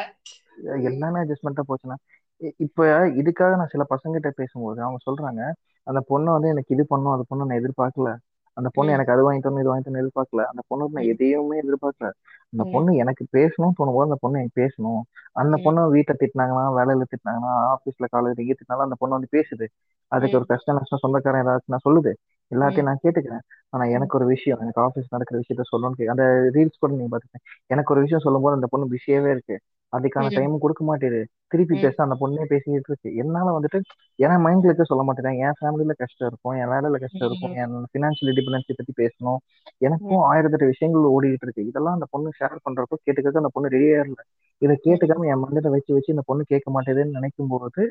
[0.83, 1.95] எல்லாமே அட்ஜஸ்ட்மெண்ட்டா போச்சுன்னா
[2.41, 5.51] இ- இப்ப இதுக்காக நான் சில பசங்கிட்ட பேசும்போது அவங்க சொல்றாங்க
[5.89, 8.15] அந்த பொண்ணு வந்து எனக்கு இது பண்ணும் அது பண்ணும் நான் எதிர்பார்க்கல
[8.53, 8.91] அந்த பொண்ணு.
[8.91, 11.03] எனக்கு அது வாங்கி தரணும் இது வாங்கி தரணும் எதிர்பார்க்கல அந்த பொண்ணுக்கு நான்.
[11.03, 12.11] எதையுமே எதிர்பார்க்கல
[12.49, 12.63] அந்த.
[12.71, 15.57] பொண்ணு எனக்கு பேசணும்னு தோணும்போது அந்த பொண்ணு எனக்கு பேசணும் அந்த.
[15.63, 19.65] பொண்ணு வீட்டை திட்டினாங்கன்னா வேலையில திட்டினாங்கன்னா ஆபீஸ்ல காலேஜ் எங்கே திட்டினாலும் அந்த பொண்ணு வந்து பேசுது
[20.07, 20.37] அதுக்கு.
[20.37, 22.13] ஒரு கஷ்டம் நஷ்டம் சொந்தக்காரன் ஏதாச்சும் நான் சொல்லுது.
[22.55, 23.83] எல்லாத்தையும் நான் கேட்டுக்கிறேன் ஆனா.
[23.83, 27.91] எனக்கு ஒரு விஷயம் எனக்கு ஆஃபீஸ் நடக்கிற விஷயத்த சொல்லணும்னு கே- அந்த ரீல்ஸ் கூட நீங்க பாத்துக்கேன் எனக்கு
[27.91, 29.59] ஒரு விஷயம் சொல்லும்போது அந்த பொண்ணு பிஸியாவே இருக்கு
[29.93, 30.31] அதுக்கான.
[30.33, 31.19] டைமும் கொடுக்க மாட்டேது
[31.51, 31.75] திருப்பி.
[31.81, 33.79] பேச அந்த பொண்ணே பேசிக்கிட்டு இருக்கு என்னால வந்துட்டு
[34.19, 37.53] என் மைண்ட்ல இருக்க சொல்ல மாட்டேன் என் ஃபேமிலியில கஷ்டம் இருக்கும் என் வேலையில கஷ்டம் இருக்கும்.
[37.61, 39.39] என் ஃபினான்ஷியல் இண்டிபெண்டன்ஸை பத்தி பேசணும்
[39.81, 40.21] எனக்கும்.
[40.29, 44.19] ஆயிரத்தெட்டு விஷயங்கள் ஓடிட்டு இருக்கு இதெல்லாம் அந்த பொண்ணு ஷேர் பண்றப்போ கேட்டுக்கிறது அந்த பொண்ணு ரெடியா இல்ல
[44.61, 44.75] இதை.
[44.85, 47.83] கேட்டுக்காம என் மனதில வச்சு வச்சு இந்த பொண்ணு கேட்க மாட்டேதுன்னு நினைக்கும் போது.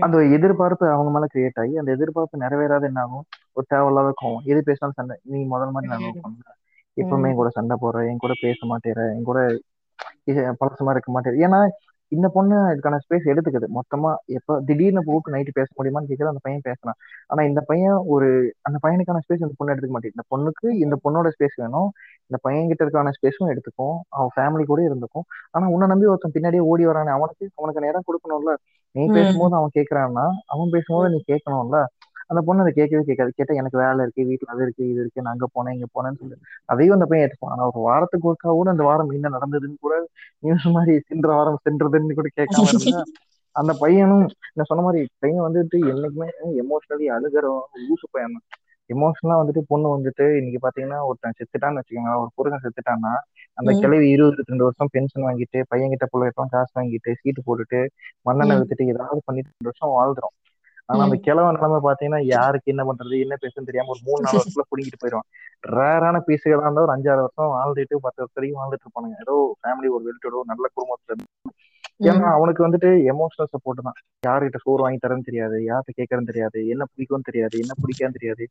[0.00, 3.24] அந்த எதிர்பார்ப்பு அவங்க மேல கிரியேட் ஆகி அந்த எதிர்பார்ப்பு நிறைவேறாத என்ன ஆகும்
[3.56, 6.24] ஒரு தேவையில்லாத கோவம் எது பேசினாலும் சண்டை நீ முதல் மாதிரி நான் லவ் ம்.
[6.26, 6.52] பண்ணல
[6.96, 9.40] எப்பவுமே என் கூட சண்டை போடுற என் கூட பேச மாட்டேற என் கூட
[10.30, 11.60] பழசமா இருக்க மாட்டேன் ஏன்னா
[12.08, 13.66] இந்த பொண்ணு இதுக்கான ஸ்பேஸ் எடுத்துக்குது.
[13.74, 16.98] மொத்தமா எப்ப திடீர்னு கூப்பிட்டு நைட்டு பேச முடியுமான்னு கேட்குறது அந்த பையன் பேசுறான்.
[17.26, 18.28] ஆனா இந்த பையன் ஒரு
[18.62, 20.12] அந்த பையனுக்கான ஸ்பேஸ் இந்த பொண்ணு எடுத்துக்க மாட்டேங்குது.
[20.14, 21.88] இந்த பொண்ணுக்கு இந்த பொண்ணோட ஸ்பேஸ் வேணும்.
[22.20, 23.96] இந்த பையன் கிட்ட இருக்கான ஸ்பேஸும் எடுத்துக்கும்.
[24.08, 25.26] அவன் ஃபேமிலி கூட இருந்துக்கும்.
[25.50, 28.54] ஆனா உன்னை நம்பி ஒருத்தன் பின்னாடியே ஓடி வரானே அவனுக்கு அவனுக்கு நேரம் கொடுக்கணும்ல.
[28.90, 29.06] நீ.
[29.12, 31.84] பேசும்போது அவன் கேட்கறான்னா அவன் பேசும்போது நீ கேட்கணும்ல.
[32.30, 33.30] அந்த பொண்ணு அதை கேட்கவே கேட்காது.
[33.34, 36.36] கேட்டா எனக்கு வேலை இருக்கு வீட்டுல அது இருக்கு இது இருக்கு நான் அங்க போனேன் இங்க போனேன்னு சொல்லு.
[36.68, 39.96] அதையும் அந்த பையன் ஏற்றுப்பான் ஆனா ஒரு வாரத்துக்கு ஒருக்கா கூட அந்த வாரம் என்ன நடந்ததுன்னு கூட
[40.42, 43.02] நியூஸ் மாதிரி சென்ற வாரம் சென்றதுன்னு கூட கேட்காம இருந்தா
[43.56, 44.24] அந்த பையனும்
[44.54, 46.28] நான் சொன்ன மாதிரி பையன் வந்துட்டு என்னைக்குமே
[46.62, 48.36] எமோஷனலி அழுகிறோம் லூசு பையன்
[48.90, 53.12] எமோஷனலா வந்துட்டு பொண்ணு வந்துட்டு இன்னைக்கு பாத்தீங்கன்னா ஒருத்தன் செத்துட்டான்னு வச்சுக்கோங்க ஒரு புருஷன் செத்துட்டான்னா
[53.58, 53.70] அந்த.
[53.80, 57.80] கிழவி இருபது ரெண்டு வருஷம் பென்ஷன் வாங்கிட்டு பையன் கிட்ட பிள்ளைகிட்ட காசு வாங்கிட்டு சீட்டு போட்டுட்டு
[58.26, 58.62] மண்ணெண்ணெய் ம்.
[58.62, 60.34] வித்துட்டு ஏதாவது பண்ணிட்டு ரெண்டு வருஷம் வாழ்ந்துரும்.
[60.88, 61.20] ஆனா அந்த ம்.
[61.20, 65.28] கிழவன் நிலைமை பாத்தீங்கன்னா யாருக்கு என்ன பண்றது என்ன பேசுன்னு தெரியாம ஒரு மூணு நாலு வருஷத்துல புடிங்கிட்டு போயிடுவான்.
[65.68, 69.16] ரேரான பீஸுகளா இருந்தா ஒரு அஞ்சாறு வருஷம் வாழ்ந்துட்டு பத்து வருஷம் வரைக்கும் வாழ்ந்துட்டு இருப்பானுங்க.
[69.20, 71.30] ஏதோ ஃபேமிலி ஒரு வெல்ட்டோட நல்ல குடும்பத்துல இருந்து.
[72.04, 72.26] ஏன்னா.
[72.32, 73.98] அவனுக்கு வந்துட்டு எமோஷனல் சப்போர்ட் தான்.
[74.22, 78.46] யாருகிட்ட சோறு வாங்கி தரேன்னு தெரியாது யார்கிட்ட கேட்கறன்னு தெரியாது என்ன பிடிக்கும்னு தெரியாது என்ன பிடிக்கான்னு தெரியாது.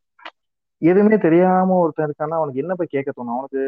[0.81, 3.35] எதுவுமே தெரியாம ஒருத்தன் இருக்கான்னா அவனுக்கு என்ன போய் கேட்க தோணும்?
[3.35, 3.61] அவனுக்கு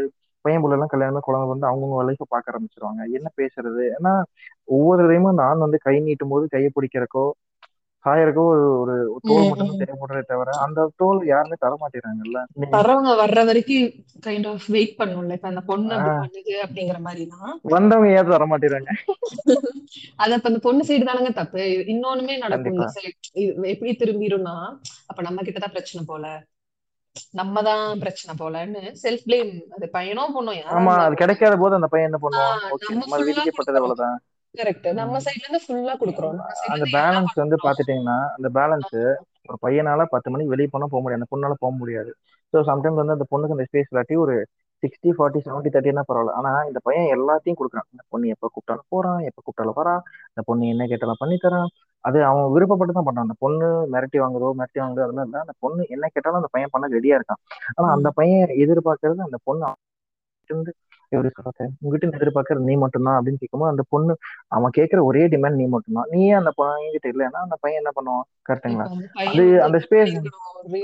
[0.45, 3.01] பையன் புள்ள எல்லாம் கல்யாணம் குழந்தை வந்து அவங்கவுங்க லைஃப்பை பார்க்க ஆரம்பிச்சிருவாங்க.
[3.13, 3.84] என்ன பேசுறது?
[3.97, 4.13] ஏன்னா
[4.68, 7.26] ஒவ்வொரு தடையுமே அந்த ஆண் வந்து கை நீட்டும் போது கையை பிடிக்கிறக்கோ
[8.08, 9.47] சாயறக்கோ ஒரு ஒரு தோல் ம்.
[9.49, 9.82] மட்டும்தான் ம்.
[9.82, 12.41] தேவைப்படுறதே தவிர அந்த தோல் யாருமே தர மாட்டேங்கிறாங்கல்ல?
[12.76, 13.88] வர்றவங்க வர்ற வரைக்கும்
[14.26, 15.38] கைண்ட் ஆஃப் வெயிட் பண்ணும்ல.
[15.38, 18.91] இப்ப அந்த பொண்ணு பண்ணுது அப்படிங்கிற மாதிரிதான் வந்தவங்க ஏன் தர மாட்டேங்கிறாங்க?
[20.18, 21.64] அது அப்ப அந்த பொண்ணு சைடு தானங்க தப்பு.
[21.93, 22.80] இன்னொன்னுமே நடக்கும்
[23.74, 24.55] எப்படி திரும்பிடும்னா
[25.08, 26.26] அப்ப நம்ம கிட்டதான் பிரச்சனை போல.
[27.34, 31.88] நம்ம தான் பிரச்சனை போலன்னு செல்ஃப் பிளேம் அது பையனோ பொண்ணோ யாரா ஆமா அது கிடைக்காத போது அந்த
[31.88, 32.60] பையன் என்ன பண்ணுவான்?
[34.60, 36.38] கரெக்ட் நம்ம சைடுல இருந்து ஃபுல்லா கொடுக்குறோம்.
[36.76, 38.95] அந்த பேலன்ஸ் வந்து பாத்துட்டீங்கன்னா அந்த பேலன்ஸ்
[39.49, 41.20] ஒரு பையனால பத்து மணிக்கு வெளியே போனா போக முடியாது.
[41.22, 42.12] அந்த பொண்ணால போக முடியாது.
[42.53, 44.36] ஸோ சம்டைம்ஸ் வந்து அந்த பொண்ணுக்கு அந்த ஸ்பேஸ் இல்லாட்டி ஒரு
[44.84, 46.34] சிக்ஸ்டி ஃபார்ட்டி செவன்ட்டி தேர்ட்டினா பரவாயில்ல.
[46.39, 47.88] ஆனா இந்த பையன் எல்லாத்தையும் கொடுக்குறான்.
[47.93, 50.01] இந்த பொண்ணு எப்ப கூப்பிட்டாலும் போறான் எப்ப கூப்பிட்டாலும் வரான்
[50.32, 51.70] இந்த பொண்ணு என்ன கேட்டாலும் பண்ணி தரான்.
[52.03, 53.28] அது அவன் விருப்பப்பட்டு தான் பண்றான்.
[53.28, 56.89] அந்த பொண்ணு மிரட்டி வாங்குதோ மிரட்டி வாங்குதோ அதெல்லாம் இல்லை அந்த பொண்ணு என்ன கேட்டாலும் அந்த பையன் பண்ண
[56.97, 57.41] ரெடியா இருக்கான்.
[57.78, 59.66] ஆனா அந்த பையன் எதிர்பார்க்கறது அந்த பொண்ணு
[61.12, 61.66] எப்படி சொல்றது?
[61.80, 64.14] உங்ககிட்ட எதிர்பார்க்கறது நீ மட்டும்தான் அப்படின்னு கேட்கும்போது அந்த பொண்ணு
[64.49, 66.10] அவன் கேட்கிற ஒரே டிமாண்ட் நீ மட்டும்தான்.
[66.10, 68.26] நீயே அந்த பையன்கிட்ட இல்லைன்னா அந்த பையன் என்ன பண்ணுவான்?
[68.49, 68.88] கரெக்டுங்களா
[69.26, 70.14] அது பையன் அந்த ஸ்பேஸ்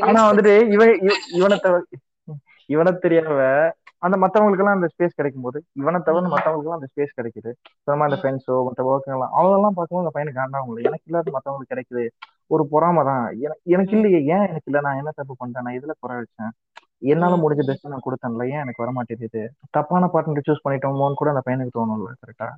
[0.03, 1.57] ஆனா வந்துட்டு இவன் இவ- இவனை
[2.65, 3.39] இவனை தெரியாம
[3.99, 7.51] அந்த மத்தவங்களுக்கு எல்லாம் அந்த ஸ்பேஸ் கிடைக்கும் போது இவனை தவிர மத்தவங்களுக்கு எல்லாம் அந்த ஸ்பேஸ் கிடைக்குது.
[7.83, 12.03] சும்மா அந்த ஃப்ரெண்ட்ஸோ மத்த ஒர்க்கெல்லாம் அவங்கெல்லாம் பார்க்கும்போது அந்த பையனுக்கு காண்டாகும் இல்லை எனக்கு இல்லாத மத்தவங்களுக்கு கிடைக்குது.
[12.47, 13.25] ஒரு பொறாம தான்.
[13.39, 14.19] எனக்கு எனக்கு இல்லையே.
[14.33, 14.81] ஏன் எனக்கு இல்லை?
[14.81, 15.65] நான் என்ன தப்பு பண்ணிட்டேன்?
[15.67, 16.51] நான் இதுல குறை வச்சேன்?
[17.11, 18.43] என்னால முடிஞ்ச பெஸ்ட் நான் கொடுத்தேன்ல.
[18.53, 19.41] ஏன் எனக்கு வர மாட்டேங்குது
[19.71, 22.49] தப்பான பார்ட்னர் சூஸ் பண்ணிட்டோமோன்னு கூட அந்த பையனுக்கு தோணும்ல கரெக்டா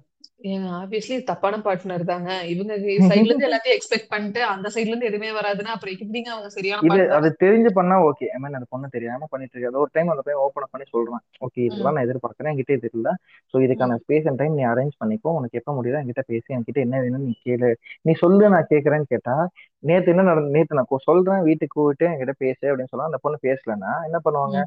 [0.79, 2.29] ஆப்வியஸ்லி தப்பான பார்ட்னர் தாங்க.
[2.53, 2.73] இவங்க
[3.09, 6.99] சைடுல இருந்து எல்லாத்தையும் எக்ஸ்பெக்ட் பண்ணிட்டு அந்த சைடுல இருந்து எதுவுமே வராதுன்னா அப்புறம் எப்படிங்க அவங்க சரியான இது
[7.17, 9.79] அது தெரிஞ்சு பண்ணா ஓகே ஐ மீன் அந்த பொண்ணு தெரியாம பண்ணிட்டு இருக்காது.
[9.83, 11.23] ஒரு டைம் அந்த பையன் ஓப்பன் பண்ணி சொல்றான்.
[11.45, 12.51] ஓகே இதெல்லாம் நான் எதிர்பார்க்கறேன்.
[12.53, 13.09] என்கிட்ட இது இல்ல.
[13.53, 15.33] சோ இதுக்கான ஸ்பேஸ் அண்ட் டைம் நீ அரேஞ்ச் பண்ணிக்கோ.
[15.39, 16.49] உனக்கு எப்ப முடியுதோ என்கிட்ட பேசி.
[16.57, 17.71] என்கிட்ட என்ன வேணும்னு நீ கேளு.
[18.01, 19.35] நீ சொல்லு நான் கேட்கறேன்னு கேட்டா
[19.83, 23.91] நேத்து என்ன நடந்து நேத்து நான் சொல்றேன் வீட்டுக்கு போயிட்டு என்கிட்ட பேசு அப்படின்னு சொன்னா அந்த பொண்ணு பேசலன்னா
[24.05, 24.57] என்ன பண்ணுவாங்க?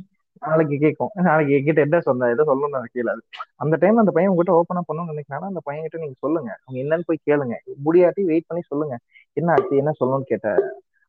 [0.42, 3.20] நாளைக்கு கேட்கும் நாளைக்கு என்கிட்ட என்ன சொன்னா எதோ சொல்லணும் கேளாது
[3.56, 5.46] அந்த டைம் அந்த பையன் உங்ககிட்ட ஓப்பனா பண்ணணும்னு நினைக்கிறானா?
[5.52, 6.50] அந்த பையன் கிட்ட நீங்க சொல்லுங்க.
[6.64, 7.56] அவங்க என்னன்னு போய் கேளுங்க.
[7.86, 8.96] முடியாட்டி வெயிட் பண்ணி சொல்லுங்க.
[9.36, 9.74] என்ன ஆச்சு?
[9.76, 10.50] என்ன சொல்லணும்னு கேட்ட?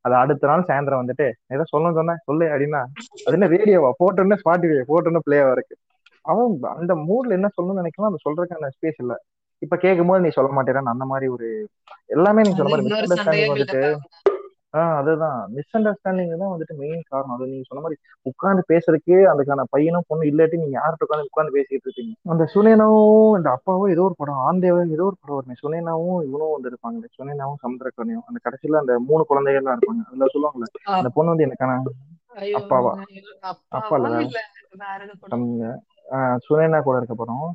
[0.06, 2.82] அது அடுத்த நாள் சாயந்தரம் வந்துட்டு ஏதோ சொல்லணும் சொன்னேன் சொல்லு அப்படின்னா
[3.26, 5.76] அது என்ன ரேடியோவா போட்டோன்னு ஸ்பாட்டிஃபை போட்டோன்னு பிளேவா இருக்கு.
[6.26, 9.14] அவன் அந்த மூட்ல என்ன சொல்லணும்னு நினைக்கலாம் அது சொல்றதுக்கான ஸ்பேஸ் இல்ல.
[9.62, 11.48] இப்ப கேட்கும் போது நீ சொல்ல மாட்டேறான்னு அந்த மாதிரி ஒரு
[12.08, 13.82] எல்லாமே நீங்க சொன்ன மாதிரி வந்துட்டு
[14.74, 15.38] ஆஹ் அதுதான்.
[15.54, 17.36] மிஸ் அண்டர்ஸ்டாண்டிங் தான் வந்துட்டு மெயின் காரணம்.
[17.36, 21.88] அது நீங்க சொன்ன மாதிரி உட்கார்ந்து பேசுறதுக்கு அதுக்கான பையனும் பொண்ணு இல்லாட்டி நீங்க யார்கிட்ட உட்காந்து உட்காந்து பேசிட்டு
[21.88, 23.08] இருக்கீங்க அந்த சுனேனாவும்
[23.40, 27.62] இந்த அப்பாவும் ஏதோ ஒரு படம் ஆந்தேவா ஏதோ ஒரு படம் வருமே சுனேனாவும் இவனும் வந்து இருப்பாங்க சுனேனாவும்
[27.64, 30.06] சமுத்திரக்கனியும் அந்த கடைசியில அந்த மூணு குழந்தைகள்லாம் இருப்பாங்க.
[30.10, 31.76] அதுல சொல்லுவாங்கல்ல அந்த பொண்ணு வந்து எனக்கான
[32.60, 32.92] அப்பாவா?
[33.74, 35.66] அப்பா இல்ல
[36.46, 37.48] சுனேனா கூட இருக்க படம்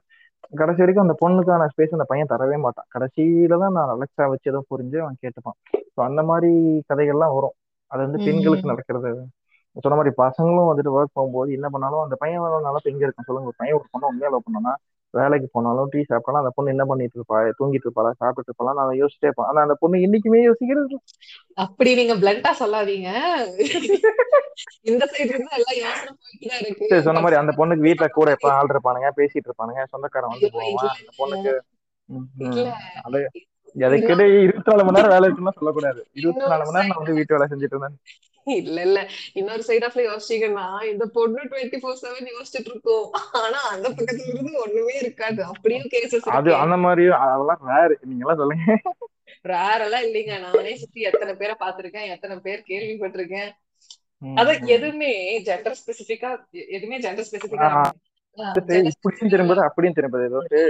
[0.52, 2.86] கடைசி வரைக்கும் அந்த பொண்ணுக்கான ஸ்பேஸ் அந்த பையன் தரவே மாட்டான்.
[2.94, 5.56] கடைசியில தான் நான் அலெக்ஸா வச்சு ஏதோ புரிஞ்சு அவன் கேட்டுப்பான்.
[5.96, 7.54] ஸோ அந்த மாதிரி கதைகள்லாம் வரும்.
[7.90, 9.26] அது வந்து பெண்களுக்கு நடக்கிறது.
[9.76, 13.58] சொன்ன மாதிரி பசங்களும் வந்துட்டு ஒர்க் போகும்போது என்ன பண்ணாலும் அந்த பையன் நல்லா எங்க இருக்கும் சொல்லுங்க ஒரு
[13.58, 14.46] பையன் ஒரு பொண்ணை உண்மையா லவ்
[15.18, 17.38] வேலைக்கு போனாலும் டீ சாப்பிட்டாலும் அந்த பொண்ணு என்ன பண்ணிட்டு இருப்பா?
[17.58, 18.10] தூங்கிட்டு இருப்பாளா?
[18.22, 18.74] சாப்பிட்டு இருப்பாளா?
[18.78, 19.48] நான் யோசிச்சிட்டே இருப்பேன்.
[19.50, 20.98] ஆனா அந்த பொண்ணு இன்னைக்குமே யோசிக்கிறது
[21.64, 23.10] அப்படி நீங்க பிளண்டா சொல்லாதீங்க.
[24.90, 30.34] இந்த சைடு எல்லாம் சொன்ன மாதிரி அந்த பொண்ணுக்கு வீட்டுல கூட எப்ப ஆள் இருப்பானுங்க பேசிட்டு இருப்பானுங்க சொந்தக்காரன்
[30.34, 30.94] வந்து போவான்.
[30.98, 31.54] அந்த பொண்ணுக்கு
[33.74, 33.82] ம், ம்.
[33.82, 33.86] இல்ல.
[33.86, 36.06] அது அதுக்கிட்டே இருபத்தி நாலு மணி நேரம் வேலை இருக்குன்னு சொல்லக்கூடாது.
[36.12, 37.96] இருபத்தி நாலு மணி நேரம் நான் வந்து வீட்டு வேலை செஞ்சுட்டு இருந்தேன்.
[38.46, 39.08] இல்ல இல்ல.
[39.32, 43.10] இன்னொரு சைட் ஆஃப்ல யோசிச்சீங்கன்னா இந்த பொண்ணு டுவெண்ட்டி ஃபோர் செவன் யோசிச்சுட்டு இருக்கோம்.
[43.32, 45.44] ஆனா அந்த பக்கத்துல இருந்து ஒண்ணுமே இருக்காது.
[45.44, 48.82] அப்படியும் கேசஸ் அது அந்த மாதிரி அதெல்லாம் ரேர் நீங்க எல்லாம் சொல்லுங்க.
[49.42, 50.40] ரேர் எல்லாம் இல்லைங்க.
[50.40, 52.08] நானே சுத்தி எத்தனை பேரை பார்த்திருக்கேன்.
[52.08, 53.50] எத்தனை பேர் கேள்விப்பட்டிருக்கேன்.
[54.18, 54.66] ம், அத ம்.
[54.66, 57.90] எதுவுமே ஜெண்டர் ஸ்பெசிபிக்கா எதுவுமே ஜெண்டர் ஸ்பெசிபிக்கா
[58.90, 59.60] இப்படியும் திரும்புது?
[59.68, 60.24] அப்படியும் திரும்புது?
[60.28, 60.60] இது வந்து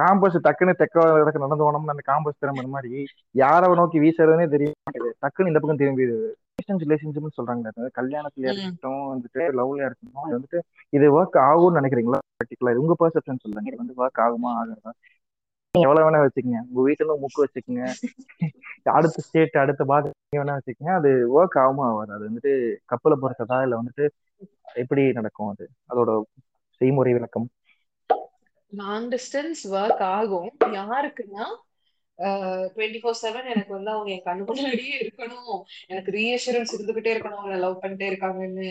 [0.00, 2.92] காம்பஸ் டக்குன்னு தெக்க வடக்கு நடந்து போனோம்னு அந்த காம்பஸ் திரும்புற மாதிரி
[3.34, 5.14] யாரை நோக்கி வீசுறதுனே தெரிய மாட்டேங்குது.
[5.24, 6.30] டக்குன்னு இந்த பக்கம் திரும்பிடுது.
[6.84, 8.46] ரிலேஷன்ஷிப்னு சொல்றாங்க கல்யாணத்துல.
[8.48, 10.60] இருக்கட்டும் வந்துட்டு லவ்ல இருக்கட்டும் இது வந்துட்டு
[10.92, 12.20] இது ஒர்க் ஆகும்னு நினைக்கிறீங்களா?
[12.40, 13.68] பர்டிகுலர் உங்க பர்செப்ஷன் சொல்லுங்க.
[13.70, 14.92] இது வந்து ஒர்க் ஆகுமா ஆகாதா?
[15.74, 16.60] எவ்வளவு வேணா வச்சுக்கோங்க.
[16.68, 17.84] உங்க வீட்டுல முக்கு வச்சுக்கோங்க.
[18.92, 20.92] அடுத்த ஸ்டேட் அடுத்த பாகம் வேணா வச்சுக்கோங்க.
[21.00, 22.12] அது ஒர்க் ஆகுமா ஆகாது?
[22.16, 22.52] அது வந்துட்டு
[22.92, 24.06] கப்பலை பொறுத்ததா இல்ல வந்துட்டு
[24.82, 25.64] எப்படி நடக்கும் அது?
[25.90, 26.10] அதோட
[26.82, 27.48] செய்முறை விளக்கம்
[28.72, 30.50] லாங் டிஸ்டன்ஸ் ஒர்க் ஆகும்.
[30.60, 31.46] யாருக்குன்னா
[32.18, 35.60] டுவெண்ட்டி ஃபோர் செவன் எனக்கு வந்து அவங்க என் கண்ணு முன்னாடியே இருக்கணும்.
[35.86, 37.38] எனக்கு ரீஎஷூரன்ஸ் இருந்துகிட்டே இருக்கணும்.
[37.38, 38.66] அவங்க லவ் பண்ணிட்டே இருக்காங்கன்னு.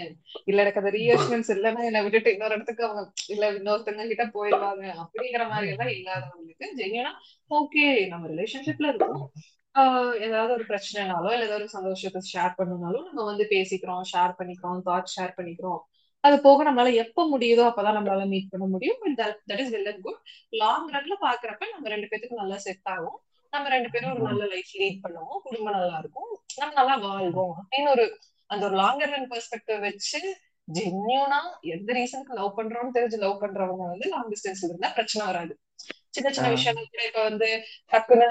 [0.49, 5.45] இல்ல எனக்கு அந்த ரீஎஷூரன்ஸ் இல்லைன்னா என்னை விட்டுட்டு இன்னொரு இடத்துக்கு அவங்க இல்ல இன்னொருத்தங்க கிட்ட போயிடுவாங்க அப்படிங்கிற
[5.53, 7.13] மாதிரி எல்லாம் இல்லாதவங்களுக்கு ஜென்யூனா
[7.49, 9.25] ஓகே நம்ம ரிலேஷன்ஷிப்ல இருக்கோம்.
[9.75, 14.81] ஆஹ் ஏதாவது ஒரு பிரச்சனைனாலோ இல்ல ஏதாவது ஒரு சந்தோஷத்தை ஷேர் பண்ணனாலும் நம்ம வந்து பேசிக்கிறோம் ஷேர் பண்ணிக்கிறோம்
[14.85, 15.81] தாட் ஷேர் பண்ணிக்கிறோம்.
[16.23, 18.99] அது போக நம்மளால எப்ப முடியுதோ அப்பதான் நம்மளால மீட் பண்ண முடியும்.
[18.99, 20.19] But that is well and good
[20.49, 23.19] long ரன்ல பாக்குறப்ப நம்ம ரெண்டு பேத்துக்கும் நல்லா செட் ஆகும்.
[23.49, 25.39] நம்ம ரெண்டு பேரும் ஒரு நல்ல லைஃப் லீட் பண்ணுவோம்.
[25.43, 26.29] குடும்பம் நல்லா இருக்கும்.
[26.55, 27.53] நம்ம நல்லா வாழ்வோம்.
[27.61, 28.05] அப்படின்னு ஒரு
[28.45, 30.21] அந்த ஒரு லாங்கர் ரன் பெர்ஸ்பெக்டிவ் வச்சு
[30.67, 35.53] ஜென்யூனா எந்த ரீசனுக்கு லவ் பண்றோம்னு தெரிஞ்சு லவ் பண்றவங்க வந்து லாங் டிஸ்டன்ஸ்ல இருந்தா பிரச்சனை வராது.
[36.09, 37.49] சின்ன சின்ன விஷயங்கள் கூட இப்ப வந்து
[37.91, 38.29] டக்குன்னு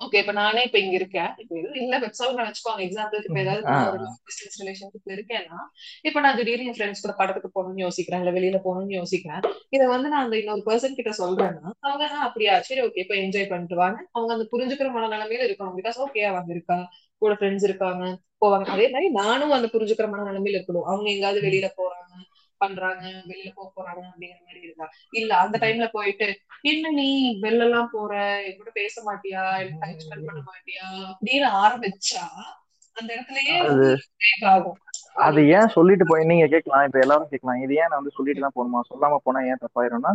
[0.00, 1.30] ஓகே இப்ப நானே இப்ப இங்க இருக்கேன்.
[1.38, 5.58] இப்ப எதுவும் இல்ல வெப் சொல்ல வச்சுக்கோங்க எக்ஸாம்பிளுக்கு இப்ப ஏதாவது நான் டிஸ்டன்ஸ் ரிலேஷன்ஷிப்ல இருக்கேன்னா
[6.02, 9.42] இப்ப நான் திடீர்னு என் ஃப்ரெண்ட்ஸ் கூட படத்துக்கு போகணும்னு யோசிக்கிறேன் இல்ல வெளியில போகணும்னு யோசிக்கிறேன்.
[9.70, 13.48] இதை வந்து நான் அந்த இன்னொரு பர்சன் கிட்ட சொல்றேன்னா அவங்க "ஆ, அப்படியா சரி ஓகே இப்ப என்ஜாய்
[13.48, 14.00] பண்ணிட்டு வாங்க.
[14.12, 15.78] அவங்க அந்த புரிஞ்சுக்கிற மனநிலைமையில இருக்கணும்.
[15.78, 16.78] பிகாஸ் ஓகே அவங்க இருக்கா
[17.22, 18.04] கூட ஃப்ரெண்ட்ஸ் இருக்காங்க
[18.42, 18.66] போவாங்க.
[18.68, 20.86] அதே மாதிரி நானும் அந்த புரிஞ்சுக்கிற மனநிலைமையில இருக்கணும்.
[20.86, 22.10] அவங்க எங்காவது வெளியில போறாங்க
[22.62, 26.28] பண்றாங்க வெளியில போக போறாங்க அப்படிங்கிற மாதிரி இருக்கா இல்ல அந்த டைம்ல போயிட்டு
[26.70, 27.08] என்ன நீ
[27.42, 28.12] வெளில எல்லாம் போற
[28.58, 29.44] கூட பேச மாட்டியா?
[29.76, 30.86] டைம் ஸ்பெண்ட் பண்ண மாட்டியா?
[31.12, 32.24] அப்படின்னு ஆரம்பிச்சா
[32.96, 33.58] அந்த இடத்துலயே
[34.50, 34.78] ஆகும்.
[35.26, 38.56] அது ஏன் சொல்லிட்டு போய் நீங்க கேட்கலாம் இப்ப எல்லாரும் கேட்கலாம் இது ஏன் நான் வந்து சொல்லிட்டு தான்
[38.56, 38.80] போகணுமா?
[38.90, 40.12] சொல்லாம போனா ஏன் தப்பாயிரும்னா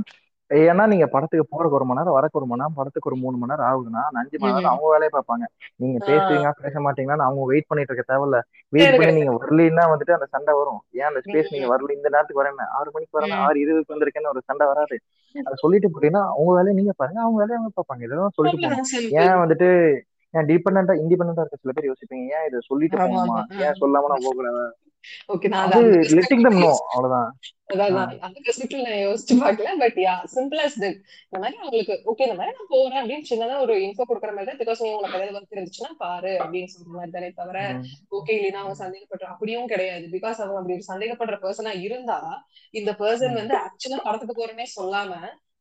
[0.50, 3.52] ஏன்னா நீங்க படத்துக்கு போறதுக்கு ஒரு மணி நேரம் வரக்கு ஒரு மணி நேரம் படத்துக்கு ஒரு மூணு மணி
[3.52, 5.45] நேரம் ஆகுதுன்னா அஞ்சு மணி நேரம் அவங்க வேலையை பார்ப்பாங்க.
[5.76, 8.39] நீங்க பேசுவீங்க பேச மாட்டீங்கன்னா அவங்க வெயிட் பண்ணிட்டு இருக்க தேவையில்ல.
[8.74, 10.82] வெயிட் பண்ணி நீங்க வரலைன்னா வந்துட்டு அந்த சண்டை வரும்.
[11.00, 14.43] ஏன் அந்த ஸ்பேஸ் நீங்க வரல இந்த நேரத்துக்கு வரேன் ஆறு மணிக்கு வரேன் ஆறு இருபதுக்கு வந்திருக்கேன்னு ஒரு
[14.45, 14.98] சண்டை வராது.
[15.36, 18.04] அதை சொல்லிட்டு போட்டீங்கன்னா அவங்க வேலையை நீங்க பாருங்க அவங்க வேலையை அவங்க பார்ப்பாங்க.
[18.08, 19.18] இதெல்லாம் சொல்லிட்டு போகணும்.
[19.24, 19.70] ஏன் வந்துட்டு
[20.34, 23.40] ஏன் டிபெண்டா இண்டிபெண்டா இருக்க சில பேர் யோசிப்பீங்க ஏன் இதை சொல்லிட்டு போகணுமா.
[23.66, 24.66] ஏன் சொல்லாம நான் போகக்கூடாது
[25.34, 27.30] ஓகே நான் அவ்வளவுதான்.
[28.86, 30.98] நான் யோசிச்சு பார்க்கல but yeah simple as that
[31.28, 34.62] இந்த மாதிரி அவங்களுக்கு ஓகே இந்த மாதிரி நான் போறேன் அப்படின்னு சின்னதா ஒரு இன்ஃபோ கொடுக்குற மாதிரி தான்
[34.62, 37.58] பிகாஸ் நீ உனக்கு ஏதாவது ஒர்க் இருந்துச்சுன்னா பாரு அப்படின்னு சொல்ற மாதிரி தானே தவிர.
[38.18, 40.06] ஓகே இல்லைன்னா அவங்க சந்தேகப்படுற அப்படியும் கிடையாது.
[40.16, 42.20] பிகாஸ் அவங்க அப்படி சந்தேகப்படுற பர்சனா இருந்தா
[42.74, 45.12] இந்த பர்சன் வந்து ஆக்சுவலா படத்துக்கு போறேனே சொல்லாம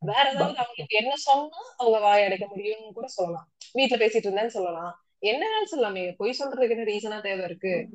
[0.01, 3.47] வேற ஏதாவது அவங்களுக்கு என்ன சொன்னா அவங்க வாய் அடைக்க முடியும்னு கூட சொல்லலாம்.
[3.73, 4.93] வீட்டுல பேசிட்டு இருந்தேன்னு சொல்லலாம்.
[5.21, 7.87] என்னன்னு சொல்லாமே பொய் சொல்றதுக்கு என்ன ரீசனா தேவை இருக்கு?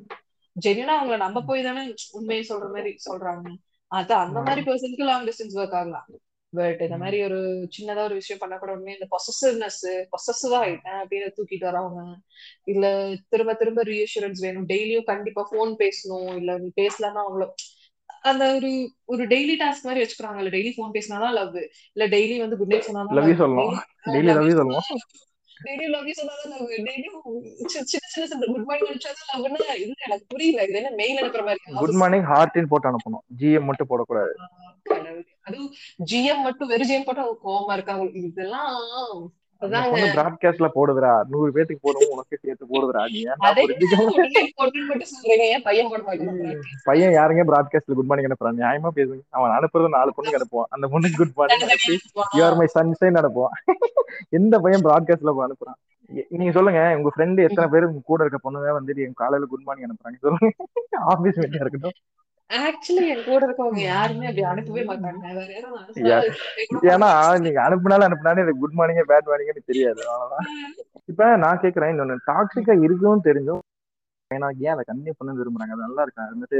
[0.65, 3.47] ஜென்யூனா அவங்கள நம்ப போய் தானே உண்மையை சொல்ற மாதிரி சொல்றாங்க.
[3.87, 6.07] அது அந்த மாதிரி பர்சனுக்கு லாங் டிஸ்டன்ஸ் ஒர்க் ஆகலாம்.
[6.53, 9.81] பட் இந்த மாதிரி ஒரு சின்னதா ஒரு விஷயம் பண்ண கூட உடனே இந்த பொசசிவ்னஸ்
[10.13, 12.01] பொசசிவா ஆயிட்டேன் அப்படின்னு தூக்கிட்டு வரவங்க
[12.63, 14.67] இல்ல திரும்ப திரும்ப ரீஅஷூரன்ஸ் வேணும்.
[14.67, 16.35] டெய்லியும் கண்டிப்பா ஃபோன் பேசணும்.
[16.35, 17.47] இல்ல நீ பேசலன்னா அவங்கள
[18.23, 18.69] அந்த ஒரு
[19.05, 21.57] ஒரு டெய்லி டாஸ்க் மாதிரி வச்சுக்கிறாங்க இல்ல டெய்லி ஃபோன் பேசினாதான் லவ்
[21.95, 23.75] இல்ல டெய்லி வந்து குட் நைட் சொன்னாதான் லவ் யூ சொல்லணும்
[24.13, 25.03] டெய்லி லவ் யூ சொல்லணும்
[25.65, 27.19] டெய்லி லவ் சொன்னாதான் லவ் டெய்லியும்
[27.73, 30.63] சின்ன சின்ன சின்ன குட் மார்னிங் அனுப்பிச்சாதான் லவ்னா இது எனக்கு புரியல.
[30.67, 33.23] இது என்ன மெயில் அனுப்புற மாதிரி குட் மார்னிங் ஹார்ட்டின் போட்டு அனுப்பணும்.
[33.39, 34.33] ஜிஎம் மட்டும் போடக்கூடாது.
[35.47, 35.71] அதுவும்
[36.11, 38.05] ஜிஎம் மட்டும் வெறும் ஜிஎம் போட்டு அவங்க கோவமா இருக்காங்க.
[38.29, 38.75] இதெல்லாம்
[39.63, 41.23] பிராட்காஸ்ட்ல போடுதுடா.
[41.27, 43.03] நூறு பேத்துக்கு போடுவோம் உனக்கு சேர்த்து போடுதுடா.
[43.11, 43.23] நீ
[46.83, 47.43] பையன் யாருங்க?
[47.51, 48.59] பிராட்காஸ்ட்ல குட் மார்னிங் அனுப்புறான்.
[48.61, 49.21] நியாயமா பேசுங்க.
[49.29, 51.69] அவன் அனுப்புறது நாலு பொண்ணுக்கு அனுப்புவான் அந்த பொண்ணுக்கு good morning
[52.37, 53.57] you're my sunshine அனுப்புவான்.
[54.29, 55.79] எந்த பையன் பிராட்காஸ்ட்ல அனுப்புறான்?
[56.29, 56.95] நீங்க சொல்லுங்க.
[56.97, 60.17] உங்க ஃப்ரெண்டு எத்தனை பேர் உங்க கூட இருக்க பொண்ணுங்க வந்துட்டு என் காலையில குட் மார்னிங் அனுப்புறாங்க?
[60.19, 60.49] சொல்லுங்க.
[61.13, 61.97] ஆபீஸ் மீட்டிங் இருக்கட்டும்.
[62.49, 65.21] ஆக்சுவலி என் கூட இருக்கவங்க யாருமே அப்படி அனுப்பவே மாட்டாங்க.
[65.33, 67.09] வேற யாரும் அனுப்புனா யா- reply கூட ஏன்னா
[67.45, 70.01] நீங்க அனுப்புனாலும் அனுப்புனாலும் எனக்கு குட் மார்னிங் பேட் மார்னிங்னு தெரியாது.
[70.07, 70.47] அவ்வளவுதான்.
[71.11, 72.17] இப்ப நான் கேக்குறேன் இன்னொன்னு.
[72.27, 73.61] டாக்ஸிக்கா இருக்குன்னு தெரிஞ்சும்
[74.31, 75.73] ஏன் அதை கண்டினியூ பண்ண விரும்புறாங்க?
[75.75, 76.21] அது நல்லா இருக்கு?
[76.23, 76.59] அது வந்துட்டு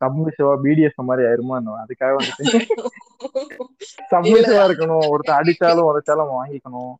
[0.00, 2.44] சப்மிசிவா பிடிஎஸ் மாதிரி ஆயிருமா அதுக்காக வந்துட்டு
[4.12, 5.04] சப்மிசிவா இருக்கணும்.
[5.12, 6.92] ஒருத்தன் அடிச்சாலும் உதைச்சாலும் வாங்கிக்கணும்.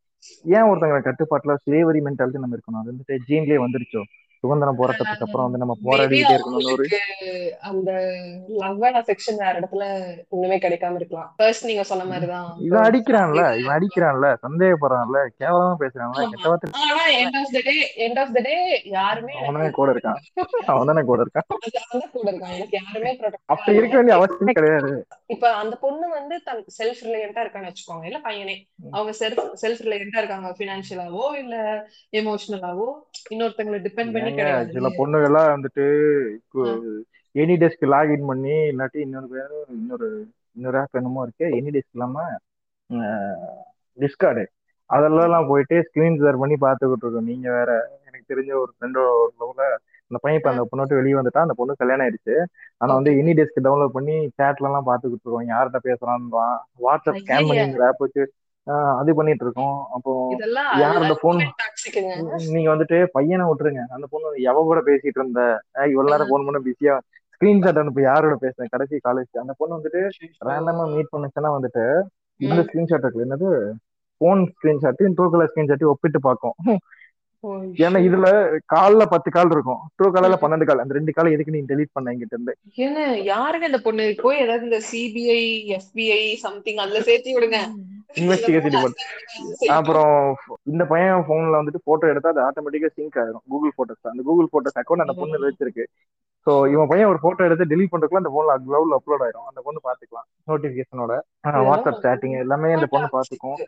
[0.49, 2.83] ஏன் ஒருத்தங்க கட்டுப்பாட்டுல ஸ்லேவரி மென்டாலிட்டி நம்ம இருக்கணும்?
[2.83, 4.03] அது வந்துட்டு ஜீன்லயே வந்துருச்சோ?
[4.43, 6.84] சுதந்திரம் போராட்டத்துக்கு அப்புறம் வந்து நம்ம மேபி போராடிக்கிட்டே இருக்கணும்னு ஒரு
[7.61, 7.91] அந்த
[8.61, 9.84] லவ் அண்ட் அஃபெக்ஷன் வேற இடத்துல
[10.34, 11.34] இன்னுமே கிடைக்காம இருக்கலாம்.
[11.36, 12.49] ஃபர்ஸ்ட் நீங்க சொன்ன மாதிரிதான்.
[12.59, 16.24] இவன் அடிக்கிறான்ல இவன் அடிக்கிறான்ல சந்தேகப்படுறான்ல கேவலமா பேசுறான்ல.
[16.30, 17.76] கெட்ட வார்த்தை ஆனா end of the day
[18.07, 18.57] end of the day
[18.91, 20.20] யாருமே அவனே கூட இருக்கான்.
[20.66, 21.47] அவன் கூட இருக்கான்.
[21.91, 22.55] அவன் கூட இருக்கான்.
[22.55, 23.12] எனக்கு யாருமே
[23.47, 24.93] அப்படி இருக்க வேண்டிய அவசியம் கிடையாது.
[25.31, 28.05] இப்ப அந்த பொண்ணு வந்து தன் செல்ஃப் ரிலையண்டா இருக்கான்னு வச்சுக்கோங்க.
[28.09, 28.57] இல்ல பையனே.
[28.91, 30.48] அவங்க செல்ஃப் செல்ஃப் ரிலையண்டா இருக்காங்க.
[30.61, 31.57] பினான்சியலாவோ இல்ல
[32.12, 32.89] எமோஷனலாவோ
[33.32, 35.86] இன்னொருத்தங்களை டிபெண்ட் பண்ணி கிடையாது சில பொண்ணுகள்லாம் வந்துட்டு
[37.35, 40.09] எனி டெஸ்க் லாகின் பண்ணி இல்லாட்டி இன்னொரு பேர் இன்னொரு
[40.57, 42.24] இன்னொரு ஆப் என்னமோ இருக்கு எனி டெஸ்க் இல்லாம
[43.98, 44.44] டிஸ்கார்டு
[44.90, 47.28] அதெல்லாம் போயிட்டு ஸ்கிரீன் ஷேர் பண்ணி பார்த்துக்கிட்டு இருக்கோம்.
[47.31, 47.70] நீங்க வேற
[48.07, 49.66] எனக்கு தெரிஞ்ச ஒரு ஃப்ரெண்டோட
[50.11, 52.35] அந்த பையன் இப்ப அந்த பொண்ணு வெளியே வந்துட்டா அந்த பொண்ணு கல்யாணம் ஆயிடுச்சு.
[52.82, 55.51] ஆனா வந்து எனி டெஸ்க் டவுன்லோட் பண்ணி சேட்ல எல்லாம் பார்த்துக்கிட்டு இருக்கோம்.
[55.53, 56.45] யார்கிட்ட பேசுறான்னு
[56.87, 57.49] வாட்ஸ்அப் ஸ்கேன்.
[57.51, 58.23] பண்ணி ஆப் வச்சு
[59.01, 59.77] அது பண்ணிட்டு இருக்கோம்.
[59.97, 60.12] அப்போ
[60.81, 61.15] யார் அந்த
[61.61, 62.15] டாக்ஸிக்குங்க
[62.55, 63.85] நீங்க வந்துட்டு பையனை விட்டுருங்க.
[63.97, 65.43] அந்த பொண்ணு எவ கூட பேசிட்டு இருந்த?
[65.93, 66.97] இவ்வளவு நேரம் போன் பண்ண பிஸியா
[67.35, 68.03] ஸ்கிரீன்ஷாட் அனுப்பி.
[68.11, 70.03] யாரோட பேசுறேன் கடைசி காலேஜ் அந்த பொண்ணு வந்துட்டு
[70.49, 71.85] ரேண்டமா மீட் பண்ணுச்சுன்னா வந்துட்டு
[72.41, 73.24] இந்த ஸ்கிரீன்ஷாட் இருக்கு.
[73.27, 73.51] என்னது?
[74.20, 76.57] போன் ஸ்கிரீன்ஷாட்டையும் ட்ரூ கலர் ஸ்கிரீன்ஷாட்டையும் ஒப்பிட்டு பார்க்கும்.
[77.85, 78.29] ஏன்னா இதுல
[78.73, 79.81] கால்ல பத்து கால் இருக்கும்.
[79.97, 80.83] ட்ரூ கலர்ல பன்னெண்டு கால்.
[80.83, 82.55] அந்த ரெண்டு கால் எதுக்கு நீ டெலீட் பண்ண இங்கிட்ட இருந்து
[82.85, 83.01] ஏங்க
[83.31, 84.07] யாருங்க இந்த பொண்ணு?
[84.25, 85.41] போய் ஏதாவது இந்த சிபிஐ
[85.77, 87.61] எஃபிஐ சம்திங் அதுல சேர்த்து விடுங்க.
[88.21, 90.15] இன்வெஸ்டிகேஷன் டிபார்ட்மெண்ட் அப்புறம்
[90.73, 93.45] இந்த பையன் போன்ல வந்துட்டு போட்டோ எடுத்தா அது ஆட்டோமேட்டிக்கா சிங்க் ஆயிரும்.
[93.53, 95.87] கூகுள் போட்டோஸ் அந்த கூகுள் போட்டோஸ் அக்கௌண்ட் அந்த பொண்ணு வச்சிருக்கு.
[96.47, 99.81] சோ இவன் பையன் ஒரு போட்டோ எடுத்து டெலிட் பண்றதுக்குள்ள அந்த போன்ல கிளவுல அப்லோட் ஆயிரும் அந்த பொண்ணு
[99.87, 100.27] பாத்துக்கலாம்.
[100.51, 101.12] நோட்டிபிகேஷனோட
[101.67, 103.59] வாட்ஸ்அப் சேட்டிங் எல்லாமே அந்த பொண்ணு பாத்துக்கும்.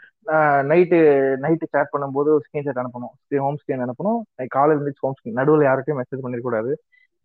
[0.71, 0.99] நைட்டு
[1.45, 3.13] நைட்டு சேட் பண்ணும்போது ஸ்கிரீன்ஷாட் அனுப்பணும்.
[3.45, 4.19] ஹோம் ஸ்கிரீன் அனுப்பணும்.
[4.57, 6.73] காலையில இருந்துச்சு ஹோம் ஸ்கிரீன் நடுவில் யார்கிட்டயும் மெசேஜ் பண்ணிடக்கூடாது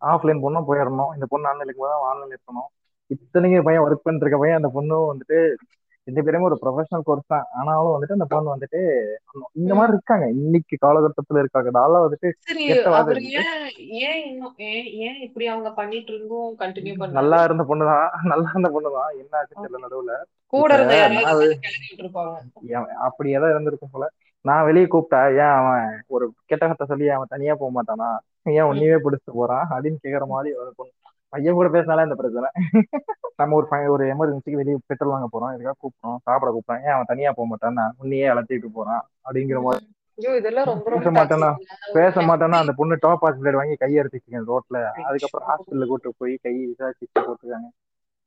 [0.02, 1.12] ஆஃப்லைன் பொண்ணும் போயிடணும்.
[1.16, 2.68] இந்த பொண்ணு ஆன்லைன் இருக்கும்போது ஆன்லைன் இருக்கணும்.
[3.14, 5.38] இத்தனைக்கு பையன் ஒர்க் பண்ணிட்டு இருக்க பையன் அந்த பொண்ணும் வந்துட்டு
[6.08, 7.46] ரெண்டு பேருமே ஒரு ப்ரொஃபஷனல் கோர்ஸ் தான்.
[7.58, 8.80] ஆனாலும் வந்துட்டு அந்த பொண்ணு வந்துட்டு
[9.52, 10.26] இந்த மாதிரி இருக்காங்க.
[10.36, 11.70] இன்னைக்கு காலகட்டத்துல இருக்காங்க.
[11.78, 12.28] நான்லாம் வந்துட்டு
[12.60, 13.16] கெட்ட
[15.06, 19.64] ஏன் இப்படி அவங்க பண்ணிட்டு இருந்தும் கண்டினியூ பண்ணாங்க நல்லா இருந்த பொண்ணுதான் நல்லா இருந்த பொண்ணுதான் என்ன ஆச்சுன்னு
[19.64, 20.14] தெரியல நடுவுல.
[20.52, 20.72] கூட
[23.06, 24.06] அப்படி ஏதாவது இருந்திருக்கும் போல.
[24.44, 28.08] நான் வெளியே கூப்பிட்டா ஏன் அவன் ஒரு கெட்ட கத்தை சொல்லி அவன் தனியா போக மாட்டானா?
[28.56, 29.66] ஏன் உன்னையவே பிடிச்சிட்டு போறான்?
[29.74, 30.92] அப்படின்னு கேக்குற மாதிரி ஒரு பொண்ணு.
[31.28, 32.48] பையன் கூட பேசினாலே இந்த பிரச்சனை.
[33.36, 35.56] நம்ம ஒரு ஒரு எமர்ஜென்சிக்கு வெளியே பெட்ரோல் வாங்க போறோம்.
[35.56, 39.96] இதுக்காக கூப்பிட்டோம் சாப்பிட கூப்பிட்டோம் ஏன் அவன் தனியா போக மாட்டான் உன்னையே அழைச்சிட்டு போறான் அப்படிங்கிற மாதிரி.
[40.54, 41.92] பேச ரொம்ப மாட்டேனா toxic.
[41.92, 44.90] பேச மாட்டேன்னா அந்த பொண்ணு டாப் ஹாஸ்பிட்டல் வாங்கி கையை எடுத்துக்கிங்க ரோட்ல.
[44.90, 47.68] அதுக்கப்புறம் ஹாஸ்பிட்டல்ல கூட்டு போய் கை விசாரிச்சு போட்டுருக்காங்க.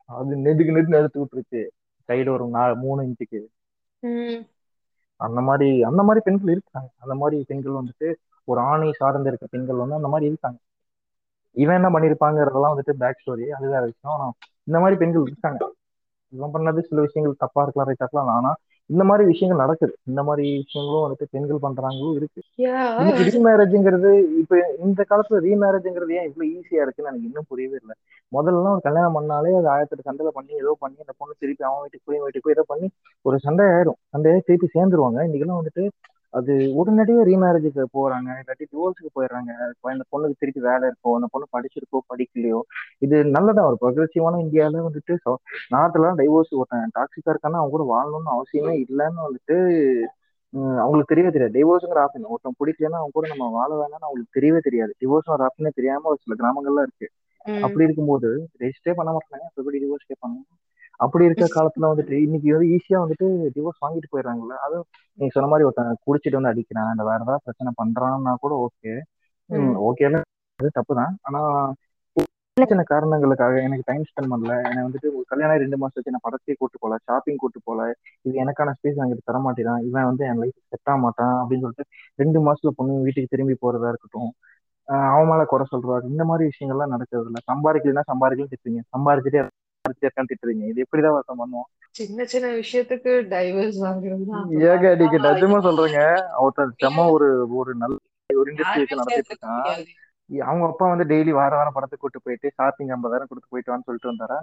[0.05, 1.67] அது நெதுக்கு நெது எடுத்து விட்டுருச்சு.
[2.07, 3.41] கையில ஒரு நாலு மூணு இன்ச்சுக்கு.
[5.15, 6.89] அந்த மாதிரி அந்த மாதிரி பெண்கள் இருக்காங்க.
[6.99, 8.13] அந்த மாதிரி பெண்கள் வந்துட்டு
[8.43, 10.57] ஒரு ஆணை சார்ந்து இருக்க பெண்கள் வந்து அந்த மாதிரி இருக்காங்க.
[11.55, 14.15] இவன் என்ன பண்ணிருப்பாங்கிறதெல்லாம் வந்துட்டு பேக் ஸ்டோரி அது வேற விஷயம்.
[14.17, 14.27] ஆனா
[14.63, 15.63] இந்த மாதிரி பெண்கள் இருக்காங்க.
[16.33, 18.33] இவன் பண்ணது சில விஷயங்கள் தப்பா இருக்கலாம் ரைட்டா இருக்கலாம்.
[18.35, 18.51] ஆனா
[18.89, 19.93] இந்த மாதிரி விஷயங்கள் நடக்குது.
[20.09, 22.41] இந்த மாதிரி விஷயங்களும் வந்துட்டு பெண்கள் பண்றாங்களும் இருக்கு.
[23.29, 24.11] ரீமேரேஜ்ங்கிறது
[24.41, 27.95] இப்ப இந்த காலத்துல ரீமேரேஜ்ங்கிறது ஏன் இவ்வளவு ஈஸியா இருக்குன்னு எனக்கு இன்னும் புரியவே இல்லை.
[28.31, 32.07] முதல்ல ஒரு கல்யாணம் பண்ணாலே அது ஆயிரத்தெட்டு சண்டையில பண்ணி ஏதோ பண்ணி அந்த பொண்ணு திருப்பி அவன் வீட்டுக்கு
[32.09, 32.89] போய் வீட்டுக்கு போய் ஏதோ பண்ணி
[33.25, 33.99] ஒரு சண்டை ஆயிரும்.
[34.15, 35.19] சண்டையை திருப்பி சேர்ந்துருவாங்க.
[35.27, 35.85] இன்னைக்கெல்லாம் வந்துட்டு
[36.33, 38.29] அது உடனடியே ரீமேரேஜுக்கு போறாங்க.
[38.41, 39.51] இல்லாட்டி டிவோர்ஸுக்கு போயிடுறாங்க.
[39.93, 42.59] அந்த பொண்ணுக்கு திருப்பி வேலை இருக்கோ அந்த பொண்ணு படிச்சிருக்கோ படிக்கலையோ
[43.05, 45.15] இது நல்லதா ஒரு ப்ரொக்ரெசிவான இந்தியால வந்துட்டு
[45.75, 49.57] நாட்டுல டைவோர்ஸ் ஒருத்தன் டாக்ஸிக்கா இருக்கான்னா அவங்க கூட வாழணும்னு அவசியமே இல்லைன்னு வந்துட்டு
[50.83, 51.53] அவங்களுக்கு தெரியவே தெரியாது.
[51.57, 54.91] டிவோர்ஸுங்கிற ஆப்ஷன் ஒருத்தன் பிடிக்கலன்னா அவங்க கூட நம்ம வாழ வேணாம்னு அவங்களுக்கு தெரியவே தெரியாது.
[55.01, 57.07] டிவோர்ஸ் ஒரு ஆப்ஷனே தெரியாம ஒரு சில கிராமங்கள்ல இருக்கு.
[57.65, 58.29] அப்படி இருக்கும்போது
[58.63, 60.37] ரெஜிஸ்டரே பண்ண மாட்டாங்க எப்படி டிவோர்ஸ் கேட்பாங்க
[61.01, 64.55] அப்படி இருக்க காலத்துல வந்துட்டு இன்னைக்கு வந்து ஈஸியா வந்துட்டு டிவோர்ஸ் வாங்கிட்டு போயிடுறாங்கல்ல.
[64.65, 64.87] அதுவும்
[65.19, 68.93] நீங்க சொன்ன மாதிரி ஒருத்தன் குடிச்சிட்டு வந்து அடிக்கிறான் இல்ல வேற ஏதாவது பிரச்சனை பண்றான்னா கூட ஓகே.
[69.89, 70.19] ஓகேன்னு
[70.59, 71.39] அது தப்பு தான் ஆனா
[72.57, 74.53] சின்ன சின்ன காரணங்களுக்காக எனக்கு டைம் ஸ்பெண்ட் பண்ணல.
[74.67, 77.79] என்னை வந்துட்டு ஒரு கல்யாணம் ரெண்டு மாசத்துக்கு நான் படத்தையே கூட்டு போல ஷாப்பிங் கூட்டு போல
[78.25, 81.85] இது எனக்கான ஸ்பேஸ் அங்கிட்டு தர மாட்டேறான் இவன் வந்து என் லைஃப் செட் ஆக மாட்டான் அப்படின்னு சொல்லிட்டு
[82.19, 84.31] ரெண்டு மாசத்துல பொண்ணு வீட்டுக்கு திரும்பி போறதா இருக்கட்டும்.
[85.09, 89.41] அவன் மேல குறை சொல்றாரு இந்த மாதிரி விஷயங்கள்லாம் நடக்கிறது இல்ல சம்பாதிக்கலன்னா சம்பாதிக்கலாம் திட்டுறீங்க சம்பாதிச்சுட்டே
[89.85, 90.63] திட்டுறீங்க.
[90.71, 91.67] இது எப்படிதான் பண்ணுவோம்?
[91.95, 96.01] சின்ன சின்ன விஷயத்துக்கு டைவர்ஸ் வாங்குறது நீங்க பார்த்தா நிஜமா சொல்றேங்க.
[96.43, 97.27] ஒருத்தர் செம்ம ஒரு
[97.59, 97.97] ஒரு நல்ல
[98.29, 99.83] ஒரு இண்டஸ்ட்ரி யாருமே வச்சு நடத்திட்டு இருக்கான்.
[100.29, 104.11] அவங்க அப்பா வந்து டெய்லி வார வாரம் படத்துக்கு கூட்டு போயிட்டு ஷாப்பிங் ஐம்பதாயிரம் கொடுத்து போயிட்டு வான்னு சொல்லிட்டு
[104.11, 104.37] வந்தாரா?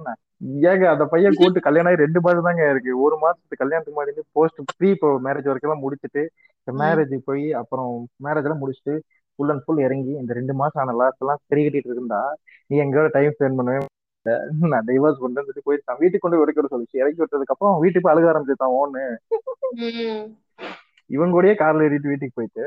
[0.70, 2.93] ஏங்க அந்த பையன் கூட்டு கல்யாணம் ஆகி ரெண்டு மாதம் தாங்க இருக்கு.
[3.05, 4.90] ஒரு மாசத்துக்கு கல்யாணத்துக்கு முன்னாடி போஸ்ட் ப்ரீ
[5.27, 6.24] மேரேஜ் வரைக்கும் எல்லாம் முடிச்சுட்டு
[6.69, 7.93] மேரேஜ் போய் அப்புறம்
[8.27, 8.94] மேரேஜ் எல்லாம் முடிச்சுட்டு
[9.39, 12.20] ஃபுல் அண்ட் ஃபுல் இறங்கி இந்த ரெண்டு மாசம் ஆன லாஸ்ட் எல்லாம் சரி கட்டிட்டு இருந்தா
[12.70, 13.98] நீ எங்கேயோட டைம் ஸ்பெண்ட் பண்ணவே மாட்ட.
[14.73, 15.99] நான் டைவர்ஸ் பண்றேன்னு சொல்லி போயிட்டான்.
[16.03, 17.01] வீட்டுக்கு கொண்டு போய் உடைக்கிற சொல்லிச்சு.
[17.03, 19.05] இறக்கி விட்டதுக்கு அப்புறம் வீட்டுக்கு அழுக ஆரம்பிச்சுட்டான் ஓன்னு.
[21.15, 22.65] இவங்க கூடயே கார்ல ஏறிட்டு வீட்டுக்கு போயிட்டு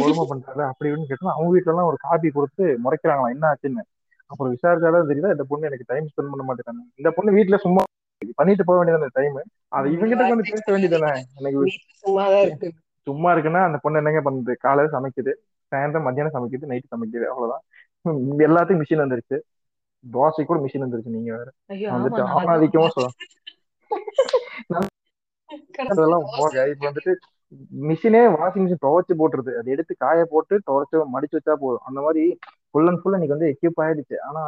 [0.00, 3.84] கொடுமை பண்றாரு அப்படி இப்படின்னு கேட்டோம் அவங்க வீட்டுல எல்லாம் ஒரு காபி கொடுத்து முறைக்கிறாங்களாம் என்ன ஆச்சுன்னு?
[4.30, 6.84] அப்புறம் விசாரிச்சாதான் தெரியுதா இந்த பொண்ணு எனக்கு டைம் ஸ்பெண்ட் பண்ண மாட்டேங்கிறாங்க.
[7.00, 7.82] இந்த பொண்ணு வீட்டுல சும்மா
[8.40, 9.38] பண்ணிட்டு போக வேண்டியதானே டைம்
[9.76, 12.70] அது இவங்கிட்ட கொஞ்சம் பேச வேண்டியதானே எனக்கு
[13.06, 14.52] சும்மா இருக்குன்னா அந்த பொண்ணு என்னங்க பண்ணுது?
[14.64, 15.32] காலையில சமைக்குது
[15.72, 17.64] சாயந்தரம் மத்தியானம் சமைக்குது நைட் சமைக்குது அவ்வளவுதான்.
[18.46, 19.36] எல்லாத்துக்கும் மிஷின் வந்துருச்சு.
[20.04, 21.48] தோசை கூட மிஷின் வந்துருச்சு நீங்க வேற.
[21.94, 22.22] வந்துட்டு
[22.96, 23.10] சொல்ல
[25.86, 27.12] அதெல்லாம் போக இப்ப வந்துட்டு
[27.82, 29.52] மிஷினே வாஷிங் மிஷின் துவைச்சு போட்டுருது.
[29.58, 31.84] அதை எடுத்து காய போட்டு துவைச்சு மடிச்சு வச்சா போதும்.
[31.84, 32.22] அந்த மாதிரி
[32.70, 34.16] ஃபுல் அண்ட் ஃபுல் இன்னைக்கு வந்து எக்யூப் ஆயிடுச்சு.
[34.28, 34.42] ஆனா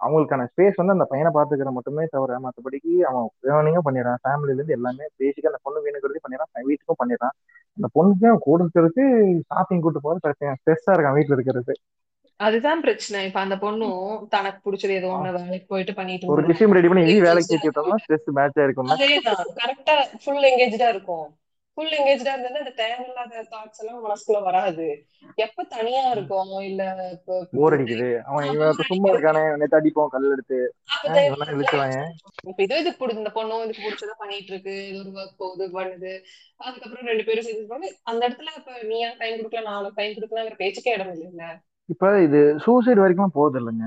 [0.00, 4.20] அவங்களுக்கான ஸ்பேஸ் வந்து அந்த பையனை பாத்துக்கிற மட்டுமே தவிர மற்றபடிக்கு அவன் ஏர்னிங்க பண்ணிடுறான்.
[4.24, 6.68] ஃபேமிலில இருந்து எல்லாமே பேசிக்கா அந்த பொண்ணு வேணுங்கிறது பண்ணிடுறான்.
[6.68, 7.34] வீட்டுக்கும் பண்ணிடுறான்.
[7.78, 9.04] அந்த பொண்ணுக்கு அவன் கூட இருக்கிறதுக்கு
[9.50, 11.74] ஷாப்பிங் கூட்டு போறது பிரச்சனை ஸ்ட்ரெஸ்ஸா இருக்கான் வீட்டுல இருக்கிறது.
[12.40, 13.18] அதுதான் பிரச்சனை.
[13.28, 17.50] இப்ப அந்த பொண்ணும் தனக்கு பிடிச்சது ஏதோ ஒண்ணு வேலைக்கு போயிட்டு பண்ணிட்டு ஒரு விஷயம் ரெடி பண்ணி வேலைக்கு
[17.50, 21.26] சேர்த்து விட்டோம்னா ஸ்ட்ரெஸ் மேட்ச் ஆயிருக்கும்ல அதேதான் கரெக்டா ஃபுல் எங்கேஜ்டா இருக்கும்.
[21.78, 24.86] ஃபுல் எங்கேஜ்டா இருந்தா அந்த தேவையில்லாத தாட்ஸ் எல்லாம் மனசுக்குள்ள வராது.
[25.44, 26.52] எப்ப தனியா இருக்கும்?
[26.68, 26.82] இல்ல
[27.54, 28.08] போர் அடிக்குது.
[28.28, 29.42] அவன் இவன் இப்ப சும்மா இருக்கானே.
[29.60, 30.58] நேத்து அடிப்போம் கல் எடுத்து.
[32.44, 36.12] இப்ப இது இதுக்கு பிடிச்ச இந்த பொண்ணும் இதுக்கு பிடிச்சதா பண்ணிட்டு இருக்கு இது ஒரு ஒர்க் போகுது பண்ணுது.
[36.60, 39.66] அதுக்கப்புறம் ரெண்டு பேரும் சேர்ந்து அந்த இடத்துல இப்ப நீ ஏன் டைம் கொடுக்கல?
[39.68, 41.46] நான் உனக்கு டைம் கொடுக்கலாங்கிற பேச்சுக்கே இடம் இல்லைல்ல.
[41.88, 43.86] இப்ப இது சூசைட் வரைக்கும் போகுது இல்லைங்க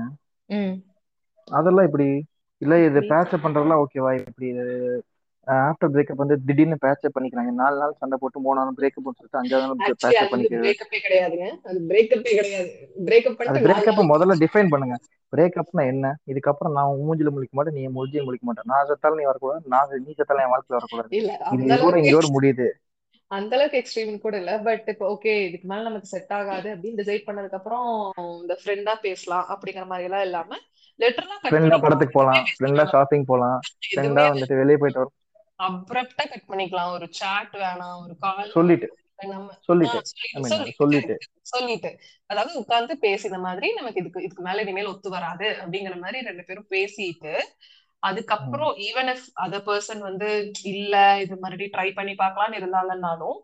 [1.48, 2.06] அதெல்லாம் இப்படி
[2.62, 4.48] இல்ல இது பேட்சப் பண்றதெல்லாம் ஓகேவா இப்படி
[5.46, 7.52] ஆஃப்டர் பிரேக்கப் வந்து திடீர்னு பேட்சப் பண்ணிக்கிறாங்க.
[7.60, 10.64] நாலு நாள் சண்டை போட்டு மூணு பிரேக்கப் சொல்லிட்டு அஞ்சாவது நாள் பேட்சப் பண்ணிக்கிறது.
[10.64, 11.46] பிரேக்கப்பே கிடையாதுங்க.
[11.64, 12.70] அது பிரேக்கப்பே கிடையாது.
[13.06, 14.96] பிரேக்கப் அது பண்ணிட்டு நாலு பிரேக்கப் நாள் முதல்ல டிஃபைன் பண்ணுங்க.
[15.32, 16.06] பிரேக்கப்னா என்ன?
[16.32, 18.68] இதுக்கப்புறம் நான் மூஞ்சில முழிக்க மாட்டேன் நீ மூஞ்சில முழிக்க மாட்டேன்.
[18.72, 21.10] நான் செத்தாலும் நீ வரக்கூடாது நான் நீ செத்தாலும் என் வாழ்க்கையில வரக்கூடாது.
[21.54, 22.68] இது இதோட அளவுக்கு இங்கோட முடியுது.
[23.30, 24.52] அந்த அளவுக்கு எக்ஸ்ட்ரீம் கூட இல்ல.
[24.58, 27.88] பட் இப்போ ஓகே இதுக்கு மேல நமக்கு செட் ஆகாது அப்படின்னு டிசைட் பண்ணதுக்கு அப்புறம்
[28.42, 30.60] இந்த ஃப்ரெண்டா பேசலாம் அப்படிங்கிற மாதிரி எல்லாம் இல்லாம
[31.00, 31.42] லெட்டர்லாம்
[31.84, 32.44] படத்துக்கு போலாம்.
[32.54, 33.58] ஃப்ரெண்டா ஷாப்பிங் போலாம்.
[33.88, 35.16] ஃப்ரெண்டா வந்துட்டு வெளியே போயிட்டு வரும்.
[35.60, 36.90] அப்ரப்டா கட் பண்ணிக்கலாம்.
[36.96, 38.88] ஒரு சாட் வேணாம் ஒரு கால் சொல்லிட்டு.
[39.68, 41.14] சொல்லிட்டு.
[41.52, 41.90] சொல்லிட்டு.
[42.30, 46.70] அதாவது உட்கார்ந்து பேசின மாதிரி நமக்கு இதுக்கு இதுக்கு மேல இனிமேல் ஒத்து வராது அப்படிங்கிற மாதிரி ரெண்டு பேரும்
[46.70, 47.32] பேசிட்டு
[48.02, 50.28] அதுக்கப்புறம் ஈவன் இஃப் அதர் பர்சன் வந்து
[50.72, 53.38] இல்ல இது மறுபடியும் ட்ரை பண்ணி பார்க்கலாம்னு இருந்தாங்கன்னாலும்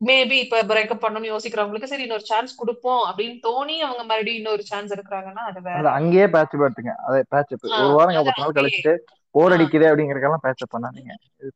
[0.00, 4.94] மேபி இப்ப பிரேக்கப் பண்ணணும்னு யோசிக்கிறவங்களுக்கு சரி இன்னொரு சான்ஸ் கொடுப்போம் அப்படின்னு தோணி அவங்க மறுபடியும் இன்னொரு சான்ஸ்
[4.94, 8.94] எடுக்கிறாங்கன்னா அது வேற அங்கேயே பேட்ச் பார்த்துங்க அதை பேட்சப் ஒரு வாரம் பத்து நாள் கழிச்சிட்டு
[9.34, 11.12] போர் அடிக்குது அப்படிங்கறதெல்லாம் பேட்சப் பண்ணாதீங்க.
[11.40, 11.50] இது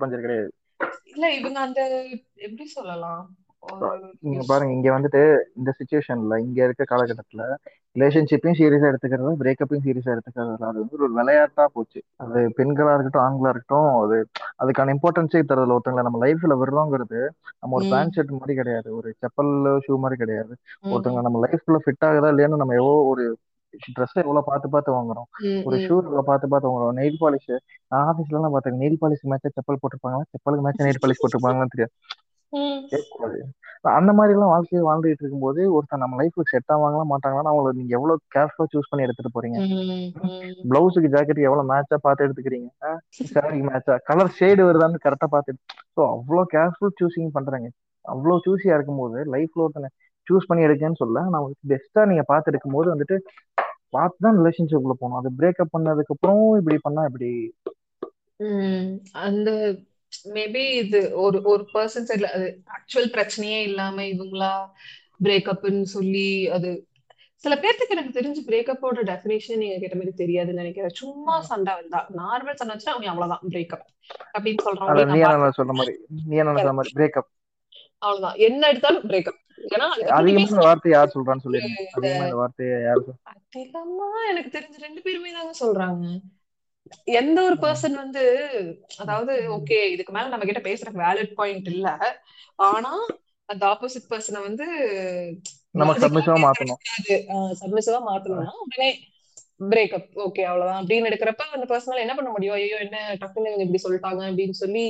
[0.00, 0.50] பஞ்சர் கிடையாது.
[1.10, 1.80] இல்ல இவங்க அந்த
[2.46, 3.22] எப்படி சொல்லலாம்?
[3.62, 3.88] ஒரு
[4.24, 5.20] நீங்க பாருங்க இங்க வந்துட்டு
[5.58, 7.42] இந்த சுச்சுவேஷன்ல இங்க இருக்க காலகட்டத்துல
[7.96, 10.64] ரிலேஷன்ஷிப்பையும் சீரியஸா எடுத்துக்கிறது பிரேக்கப்பையும் சீரியஸா எடுத்துக்கிறது.
[10.68, 12.00] அது வந்து ஒரு விளையாட்டா போச்சு.
[12.16, 14.16] அது பெண்களா இருக்கட்டும் ஆண்களா இருக்கட்டும் அது
[14.62, 17.20] அதுக்கான இம்பார்ட்டன்ஸே தரதுல ஒருத்தவங்களை நம்ம லைஃப்ல விடுறோங்கிறது
[17.60, 19.52] நம்ம ஒரு பேண்ட் ஷர்ட் மாதிரி கிடையாது ஒரு செப்பல்
[19.86, 20.52] ஷூ மாதிரி கிடையாது.
[20.84, 20.92] ம்.
[20.92, 23.24] ஒருத்தவங்க நம்ம லைஃப்ல ஃபிட் ஆகுதா இல்லையான்னு நம்ம எவ்வளோ ஒரு
[23.94, 25.28] ட்ரெஸ் எவ்வளவு பார்த்து பார்த்து வாங்குறோம்.
[25.64, 26.96] ஒரு ஷூ எவ்வளவு பார்த்து பார்த்து வாங்குறோம்.
[26.98, 27.52] நெயில் பாலிஷ்
[27.92, 30.26] நான் ஆஃபீஸ்ல எல்லாம் பார்த்தேன் நெயில் பாலிஷ் மேட்சா செப்பல் போட்டிருப்பாங்களா?
[30.32, 31.92] செப்பலுக்கு மேட்சா நெயில் பாலிஷ் போட்டிருப்பாங்களான்னு தெரியாது.
[32.92, 33.40] கேட்கக்கூடாது
[33.98, 38.20] அந்த மாதிரி எல்லாம் வாழ்க்கையை வாழ்ந்துட்டு இருக்கும்போது ஒருத்தன் நம்ம லைஃப்க்கு செட் ஆவாங்களா மாட்டாங்களான்னு அவங்கள நீங்க எவ்வளவு
[38.34, 39.58] கேர்ஃபுல்லா சூஸ் பண்ணி எடுத்துட்டு போறீங்க?
[40.70, 42.68] பிளவுஸுக்கு ஜாக்கெட்டுக்கு எவ்வளவு மேட்சா பார்த்து எடுத்துக்கிறீங்க?
[43.32, 45.56] சாரிக்கு மேட்சா கலர் ஷேடு வருதான்னு கரெக்டா பார்த்து
[45.94, 47.68] ஸோ அவ்வளோ கேர்ஃபுல் சூஸிங் பண்றாங்க.
[48.04, 49.90] அவ்வளோ சூஸியா இருக்கும்போது லைஃப்ல ஒருத்தனை
[50.26, 53.16] சூஸ் பண்ணி எடுக்கன்னு சொல்ல நான் பெஸ்டா நீங்க பார்த்து எடுக்கும்போது வந்துட்டு
[53.96, 55.20] பார்த்து தான் ரிலேஷன்ஷிப்ல போகணும்.
[55.20, 57.30] அது பிரேக்கப் பண்ணதுக்கு அப்புறம் இப்படி பண்ணா இப்படி.
[59.24, 59.50] அந்த
[60.34, 64.52] மேபி இது ஒரு ஒரு பர்சன் சைட்ல அது ஆக்சுவல் பிரச்சனையே இல்லாம இவங்களா
[65.24, 66.70] பிரேக்கப்னு சொல்லி அது
[67.44, 70.94] சில பேர்த்துக்கு எனக்கு தெரிஞ்சு பிரேக்கப்போட டெஃபினேஷன் நீங்க கேட்ட மாதிரி தெரியாதுன்னு நினைக்கிறேன்.
[71.00, 73.86] சும்மா சண்டை வந்தா நார்மல் சண்டை வச்சுன்னா அவங்க அவ்வளவுதான் பிரேக்கப்
[74.34, 75.94] அப்படின்னு அத சொல்றவங்களையும் நீ நான் என்ன பார்த்திருக்கேன் சொல்ற மாதிரி
[76.78, 77.30] மாதிரி பிரேக்கப்
[78.02, 78.36] அவ்வளவுதான்.
[78.46, 82.24] என்ன எடுத்தாலும் பிரேக்கப் ஏன்னா அதுக்கப்புறம் அதிகமா இந்த பேசலாம் வார்த்தையை யார் சொல்றான்னு ஒரு சொல்லிருங்க இந்த அதிகமா
[82.26, 83.02] இந்த வார்த்தையை யார்
[83.34, 86.06] அதிகமா எனக்கு தெரிஞ்சு ரெண்டு பேருமே தாங்க சொல்றாங்க.
[87.16, 88.22] எந்த ஒரு பர்சன் வந்து
[88.98, 91.88] அதாவது ஓகே இதுக்கு மேல நம்ம கிட்ட பேசுற வேலிட் பாயிண்ட் இல்ல.
[92.68, 92.92] ஆனா
[93.48, 94.66] அந்த ஆப்போசிட் பர்சனை வந்து
[95.74, 96.08] நம்ம பேச
[96.44, 96.80] மாத்தணும்.
[97.60, 98.88] சப்மிசிவா மாத்தணும்னா உடனே
[99.64, 100.80] பிரேக்கப் ஓகே அவ்வளவுதான்.
[100.80, 102.56] அப்படின்னு எடுக்கிறப்ப அந்த பர்சனால என்ன பண்ண முடியும்?
[102.58, 104.84] ஐயோ என்ன டக்குன்னு இவங்க இப்படி சொல்லிட்டாங்க அப்படின்னு சொல்லி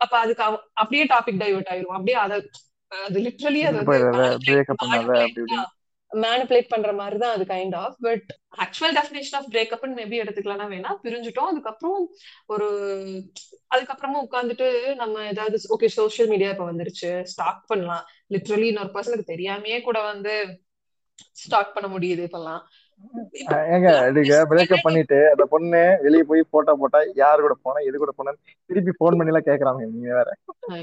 [0.00, 0.42] அப்ப அதுக்கு
[0.74, 1.96] அப்படியே டாபிக் டைவர்ட் ஆயிரும்.
[1.96, 2.34] அப்படியே அத
[2.92, 3.78] அது லிட்ரலி அது
[6.12, 8.24] மேனிபுலேட் பண்ற மாதிரி தான் அது kind of but
[8.58, 11.50] actual definition of பிரேக்கப்னு maybe எடுத்துக்கலாம் வேணா பிரிஞ்சுட்டோம்.
[11.52, 12.00] அதுக்கப்புறம்
[12.46, 12.66] ஒரு
[13.74, 17.22] அதுக்கப்புறமா உட்காந்துட்டு நம்ம ஏதாவது ஓகே சோஷியல் மீடியா இப்ப வந்துருச்சு.
[17.22, 18.04] ஸ்டாக் பண்ணலாம்.
[18.30, 20.34] லிட்ரலி இன்னொரு பர்சனுக்கு தெரியாமயே கூட வந்து
[21.32, 22.62] ஸ்டாக் பண்ண முடியுது இப்பெல்லாம்.
[23.74, 28.12] ஏங்க நீங்க பிரேக்கப் பண்ணிட்டு அந்த பொண்ணு வெளியே போய் போட்டோ போட்டா யாரு கூட போனா எது கூட
[28.16, 28.32] போனா
[28.70, 29.82] திருப்பி போன் பண்ணி எல்லாம் கேக்குறாங்க.
[29.94, 30.30] நீங்க வேற.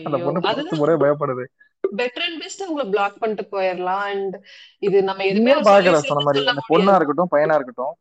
[0.04, 1.46] அந்த பொண்ணு பத்து முறை பயப்படுது.
[1.84, 4.36] பெட்டர் அண்ட் பெஸ்ட் உங்களை பிளாக் பண்ணிட்டு போயிடலாம் அண்ட்
[4.80, 6.00] இது நம்ம நீ எதுவுமே பாக்குற?
[6.10, 6.42] சொன்ன மாதிரி
[6.72, 7.94] பொண்ணா இருக்கட்டும் பையனா இருக்கட்டும்.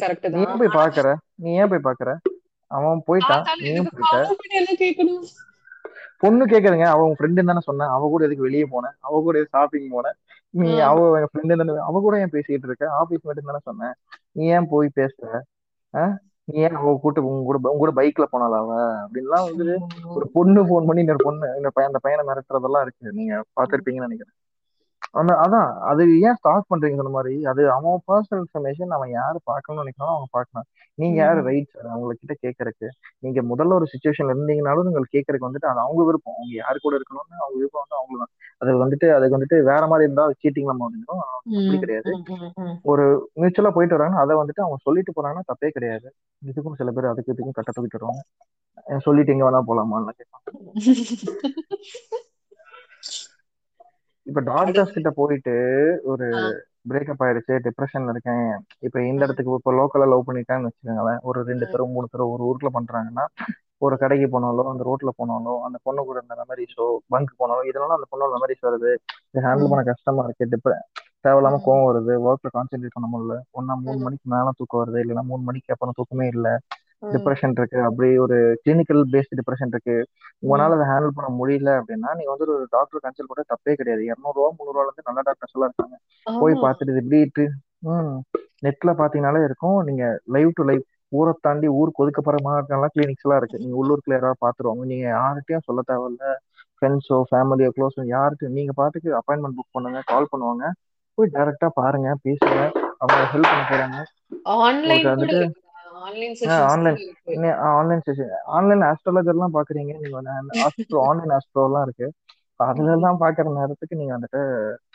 [0.00, 1.08] கரெக்ட் நீ தான் ஏன் போய் பாக்குற?
[1.44, 2.10] நீ ஏன் போய் பாக்குற?
[2.70, 4.20] அவன் போயிட்டான் நீயும் எதுக்கு போயிட்ட.
[6.22, 6.86] பண்ணி கேக்குதுங்க.
[6.92, 10.16] அவ உன் ஃப்ரெண்டு தானே சொன்னேன் அவ கூட எதுக்கு வெளியே போனேன் அவ கூட ஷாப்பிங் போனேன்
[10.54, 10.68] நீ.
[10.88, 12.84] அவ என் ஃப்ரெண்டு தானே அவ கூட ஏன் பேசிட்டு இருக்க?
[13.00, 13.94] ஆபீஸ் மட்டும் தானே சொன்னேன்
[14.36, 15.28] நீ ஏன் போய் பேசுற?
[15.94, 16.04] நீ
[16.48, 18.72] ஏன் அவ கூட்டு உங்க கூட உங்க கூட பைக்ல போனால அவ?
[19.04, 19.66] அப்படின்லாம் வந்து
[20.14, 23.12] ஒரு பொண்ணு ஃபோன் பண்ணி இன்னொரு பொண்ணு இந்த பையன் அந்த பையனை மிரட்டுறதெல்லாம் இருக்கு.
[23.12, 24.36] நீங்க பாத்திருப்பீங்கன்னு நினைக்கிறேன்.
[25.10, 29.82] அந்த அதான் அது ஏன் ஸ்டார்ட் பண்றீங்க சொன்ன மாதிரி அது அவன் பர்சனல் இன்ஃபர்மேஷன் அவன் யாரு பார்க்கணும்னு
[29.82, 30.66] நினைக்கிறானோ அவன் பார்க்கலாம்.
[30.98, 31.40] நீங்க யாரு.
[31.46, 32.88] ரைட் சார் அவங்க கிட்ட கேட்கறக்கு
[33.22, 37.40] நீங்க முதல்ல ஒரு சுச்சுவேஷன்ல இருந்தீங்கனாலும் உங்களுக்கு கேட்கறதுக்கு வந்துட்டு அது அவங்க விருப்பம் அவங்க யாரு கூட இருக்கணும்னு
[37.40, 41.82] அவங்க விருப்பம் வந்து தான் அது வந்துட்டு அதுக்கு வந்துட்டு வேற மாதிரி இருந்தா சீட்டிங்ல முடிஞ்சிடும் அப்படி ம்.
[41.84, 42.10] கிடையாது.
[42.84, 43.04] ஒரு
[43.36, 46.08] மியூச்சுவலா போயிட்டு வராங்கன்னா அதை வந்துட்டு அவங்க சொல்லிட்டு போறாங்கன்னா தப்பே கிடையாது
[46.42, 48.22] இதுக்கும் சில பேர் அதுக்கு இதுக்கும் கட்ட தூக்கிட்டு வருவாங்க
[49.04, 50.42] சொல்லிட்டு எங்க வேணா போலாமான்னு கேட்பாங்க
[54.26, 55.54] இப்ப டாக்டர்ஸ் கிட்ட போயிட்டு
[56.04, 56.26] ஒரு.
[56.84, 58.46] பிரேக்கப் ஆயிடுச்சு டிப்ரெஷன்ல இருக்கேன்
[58.82, 59.22] இப்ப இந்த.
[59.26, 61.66] இடத்துக்கு இப்ப லோக்கல்ல லவ் பண்ணிட்டான்னு வச்சுக்கோங்களேன் ஒரு ரெண்டு.
[61.66, 63.24] தெரு மூணு தெரு ஒரு ஊர்ல பண்றாங்கன்னா
[63.82, 68.06] ஒரு கடைக்கு போனாலோ அந்த ரோட்ல போனாலோ அந்த பொண்ணு கூட இருந்த மெமரிஸோ பங்க் போனாலோ இதனால அந்த
[68.12, 68.92] பொண்ணோட மெமரிஸ் வருது
[69.44, 69.70] ஹேண்டில்.
[69.72, 70.74] பண்ண கஷ்டமா இருக்கு டிப்ர
[71.24, 71.58] தேவையில்லாம.
[71.64, 73.98] கோவம் வருது ஒர்க்ல கான்சென்ட்ரேட் பண்ண முடியல ஒன்னா மூணு.
[74.06, 76.48] மணிக்கு மேல தூக்கம் வருது இல்லைன்னா மூணு மணிக்கு அப்புறம் தூக்கமே இல்ல.
[77.10, 77.78] டிப்ரெஷன் இருக்கு.
[77.80, 79.96] அப்படி ஒரு கிளினிக்கல் பேஸ்ட் டிப்ரெஷன் இருக்கு.
[80.42, 80.72] உங்களால.
[80.72, 84.02] அதை ஹேண்டில் பண்ண முடியல அப்படின்னா நீங்க வந்து ஒரு டாக்டர் கன்சல்ட் பண்ண தப்பே கிடையாது.
[84.04, 85.96] இரநூறுவா முந்நூறுவால இருந்து நல்ல டாக்டர்ஸ் எல்லாம் இருக்காங்க.
[86.40, 86.54] போய்.
[86.64, 87.46] பார்த்துட்டு இருக்கு?
[87.86, 88.14] ம்.
[88.62, 89.78] நெட்ல பாத்தீங்கன்னாலே இருக்கும்.
[89.82, 90.82] நீங்க லைவ் டு லைவ்
[91.12, 93.58] ஊரை தாண்டி ஊருக்கு ஒதுக்கப்படுற மாதிரி கிளினிக்ஸ் எல்லாம் இருக்கு.
[93.58, 96.24] நீங்க உள்ளூர்க்குள்ள யாராவது பாத்துருவாங்க நீங்க யார்கிட்டயும் சொல்ல தேவையில்ல.
[96.76, 100.64] ஃப்ரெண்ட்ஸோ ஃபேமிலியோ க்ளோஸோ யாருக்கு நீங்க பாட்டுக்கு அப்பாயின்மெண்ட் புக் பண்ணுங்க கால் பண்ணுவாங்க.
[101.18, 102.58] போய் டைரக்டா பாருங்க பேசுங்க.
[102.98, 103.98] அவங்க ஹெல்ப் பண்ண போறாங்க.
[104.44, 105.63] Online
[106.04, 106.98] online
[107.72, 108.02] online.
[108.06, 109.92] Session online astrologer எல்லாம் பாக்குறீங்க.
[109.98, 110.34] நீங்க
[110.66, 112.08] ஆஸ்ட்ரோ ஆன்லைன் ஆஸ்ட்ரோ எல்லாம் இருக்கு.
[112.60, 112.90] அதுல.
[112.96, 114.40] எல்லாம் பாக்குற நேரத்துக்கு நீங்க வந்துட்டு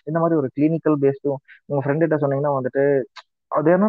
[0.07, 2.84] இந்த மாதிரி ஒரு கிளினிக்கல் பேஸ்டும் உங்க ஃப்ரெண்ட் கிட்ட சொன்னீங்கன்னா வந்துட்டு
[3.52, 3.88] அது என்ன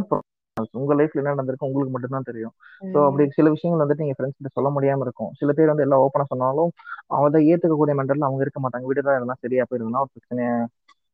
[0.75, 2.53] உங்க லைஃப்ல என்ன நடந்திருக்கு உங்களுக்கு மட்டும் தான் தெரியும்
[2.91, 3.25] ஸோ அப்படி.
[3.37, 5.31] சில விஷயங்கள் வந்துட்டு நீங்க ஃப்ரெண்ட்ஸ் கிட்ட சொல்ல முடியாம இருக்கும்.
[5.41, 6.71] சில பேர் வந்து எல்லாம் ஓப்பனா சொன்னாலும்
[7.19, 8.87] அதை ஏத்துக்கக்கூடிய மெண்டல் அவங்க இருக்க மாட்டாங்க.
[8.91, 10.47] விடுதா இதெல்லாம் சரியா போயிருந்தா ஒரு பிரச்சனை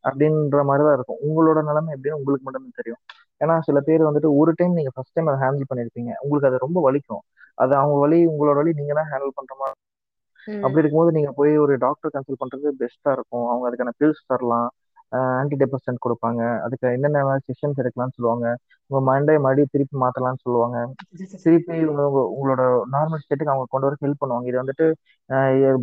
[0.02, 1.16] அப்படின்ற மாதிரி தான் இருக்கும்.
[1.22, 2.98] உங்களோட நிலைமை எப்படின்னு உங்களுக்கு மட்டும் தெரியும்.
[3.44, 6.10] ஏன்னா சில பேர் வந்துட்டு ஒரு டைம் நீங்க ஃபர்ஸ்ட் டைம் அதை ஹேண்டில் பண்ணிருப்பீங்க.
[6.20, 7.34] உங்களுக்கு அது ரொம்ப வலிக்கும்.
[7.54, 9.78] அது அவங்க வலி உங்களோட வலி நீங்க தான் ஹேண்டில் பண்ற மாதிரி
[10.56, 10.78] அப்படி.
[10.78, 13.48] இருக்கும்போது நீங்க போய் ஒரு டாக்டர் கன்சல்ட் பண்றது பெஸ்டா இருக்கும்.
[13.48, 14.70] அவங்க அதுக்கான பில்ஸ் தரலாம்.
[15.08, 16.60] ஆன்டி டிப்ரெசன்ட் கொடுப்பாங்க.
[16.60, 18.56] அதுக்கு என்னென்ன செஷன்ஸ் எடுக்கலாம்னு சொல்லுவாங்க.
[18.86, 20.92] உங்க மண்டே மறுபடியும் திருப்பி மாத்தலாம்னு சொல்லுவாங்க.
[21.42, 24.46] திருப்பி உங்க- உங்க- உங்களோட நார்மல் ஸ்டேட்டுக்கு அவங்க கொண்டு வர ஹெல்ப் பண்ணுவாங்க.
[24.46, 24.92] இது வந்துட்டு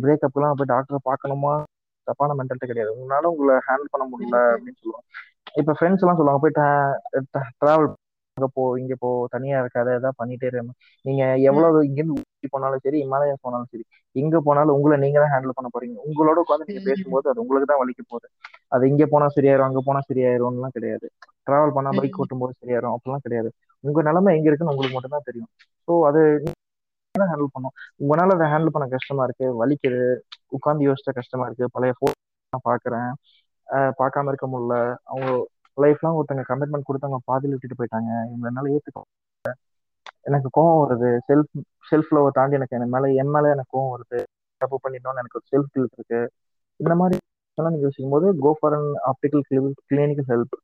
[0.02, 1.62] பிரேக்கப்லாம் போய் டாக்டரை பார்க்கணுமா?
[2.06, 2.92] தப்பான மென்டாலிட்டி கிடையாது.
[2.96, 4.38] உங்களால உங்களை ஹேண்டில் பண்ண முடியல.
[4.54, 5.06] அப்படின்னு சொல்லுவாங்க.
[5.60, 6.56] இப்ப ஃப்ரெண்ட்ஸ் எல்லாம் சொல்லுவாங்க போய்
[7.58, 7.90] டிராவல்
[8.36, 10.60] அங்க போ இங்க போ தனியா இருக்காத ஏதாவது பண்ணிட்டே இரு.
[11.04, 11.22] நீங்க.
[11.48, 13.84] எவ்வளவு இங்க இருந்து ஊட்டி போனாலும் சரி இமாலயா போனாலும் சரி
[14.16, 15.98] எங்க போனாலும் உங்களை நீங்க தான் ஹேண்டில் பண்ண போறீங்க.
[16.08, 16.88] உங்களோட உட்காந்து நீங்க ம்.
[16.88, 18.26] பேசும்போது அது உங்களுக்கு தான் வலிக்க போகுது.
[18.72, 21.06] அது இங்க போனா சரியாயிரும் அங்க போனா சரியாயிரும்லாம் கிடையாது.
[21.46, 22.20] டிராவல் பண்ணா பைக் ம்.
[22.22, 23.50] ஓட்டும் போது சரியாயிரும் அப்படிலாம் கிடையாது.
[23.84, 25.50] உங்க நிலைமை எங்க இருக்குன்னு உங்களுக்கு மட்டும் தான் தெரியும்.
[25.88, 26.20] ஸோ அது
[27.14, 30.00] ஹேண்டில் பண்ணும் உங்களால அதை ஹேண்டில் பண்ண கஷ்டமா இருக்கு வலிக்குது
[30.56, 31.66] உட்காந்து யோசிச்சா கஷ்டமா இருக்கு.
[31.72, 33.10] பழைய போட்டோ பாக்குறேன்.
[34.00, 34.76] பார்க்காம இருக்க முடியல.
[35.04, 35.28] அவங்க
[35.78, 38.10] லைஃப்லாம் ஒருத்தங்க கமிட்மெண்ட் கொடுத்தவங்க பாதியில் விட்டுட்டு போயிட்டாங்க.
[38.30, 39.52] இவங்க என்னால ஏத்துக்க
[40.24, 41.10] எனக்கு கோவம் வருது.
[41.28, 41.50] செல்ஃப்
[41.90, 44.20] செல்ஃப் லவ் தாண்டி எனக்கு என் மேல என் மேல எனக்கு கோவம் வருது.
[44.60, 46.20] தப்பு பண்ணிட்டோம்னு எனக்கு ஒரு செல்ஃப் கில்ட் இருக்கு.
[46.80, 47.16] இந்த மாதிரி
[47.84, 49.44] யோசிக்கும் போது go for an optical
[49.90, 50.54] clinical help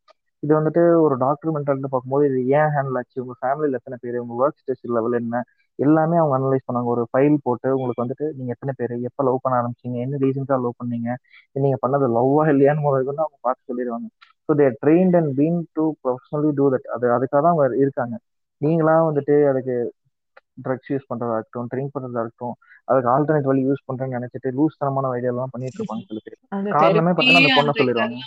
[0.42, 3.16] இது வந்துட்டு ஒரு டாக்டர் மென்டாலிட்டி பார்க்கும்போது இது ஏன் ஹேண்டில் ஆச்சு?
[3.24, 4.16] உங்க ஃபேமிலியில் எத்தனை பேர்?
[4.18, 5.42] உங்க ஒர்க் ஸ்டேஷன் லெவல் என்ன?
[5.78, 6.84] எல்லாமே அவங்க அனலைஸ் பண்ணாங்க.
[6.86, 8.94] ஒரு ஃபைல் போட்டு உங்களுக்கு வந்துட்டு நீங்க எத்தனை பேர்?
[9.08, 9.98] எப்போ லவ் பண்ண ஆரம்பிச்சீங்க?
[9.98, 11.10] என்ன ரீசன்ஸாக லவ் பண்ணீங்க?
[11.56, 14.08] நீங்க பண்ணது லவ்வா இல்லையான்னு முதல்ல அவங்க பார்த்து சொல்லிடுவாங்க.
[14.48, 18.14] So they're trained and been to professionally do that அது அதுக்காக தான் அவங்க இருக்காங்க.
[18.60, 19.74] நீங்களா வந்துட்டு அதுக்கு
[20.60, 22.56] ட்ரக்ஸ் யூஸ் பண்றதா இருக்கட்டும் ட்ரிங்க் பண்றதா இருக்கட்டும்
[22.88, 26.38] அதுக்கு ஆல்டர்னேட் வழி யூஸ் பண்றேன்னு நினைச்சிட்டு லூஸ் தனமான ஐடியா எல்லாம் பண்ணிட்டு இருப்பாங்க சில பேர்
[26.74, 28.20] காரணமே பார்த்தீங்கன்னா அந்த பொண்ணை சொல்லிடுவாங்க.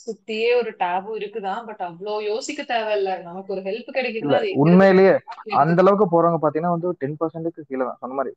[0.00, 3.10] சுத்தியே ஒரு டேபு இருக்குதான் பட் அவ்வளோ யோசிக்க தேவையில்ல.
[3.22, 3.86] நமக்கு ஒரு ஹெல்ப்
[4.22, 5.12] இருக்கு உண்மையிலேயே.
[5.60, 8.00] அந்த அளவுக்கு போறவங்க பாத்தீங்கன்னா வந்து டென் பர்சன்ட்டுக்கு கீழே தான்.
[8.02, 8.32] சொன்ன மாதிரி.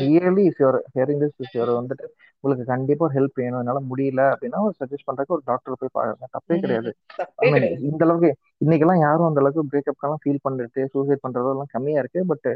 [0.00, 1.78] Really if you're hearing this if you're hmm.
[1.78, 2.06] வந்துட்டு
[2.44, 6.26] உங்களுக்கு கண்டிப்பா ஹெல்ப் வேணும் என்னால முடியல அப்படின்னா ஒரு சஜஸ்ட் பண்றதுக்கு ஒரு டாக்டர் போய் பாருங்க.
[6.36, 6.90] தப்பே கிடையாது.
[7.88, 8.30] இந்த அளவுக்கு
[8.60, 12.20] இன்னைக்கெல்லாம் யாரும் அந்த அளவுக்கு பிரேக்கப்லாம் ஃபீல் பண்ணிட்டு சூசைட் பண்றதெல்லாம் கம்மியா இருக்கு.
[12.26, 12.48] பட்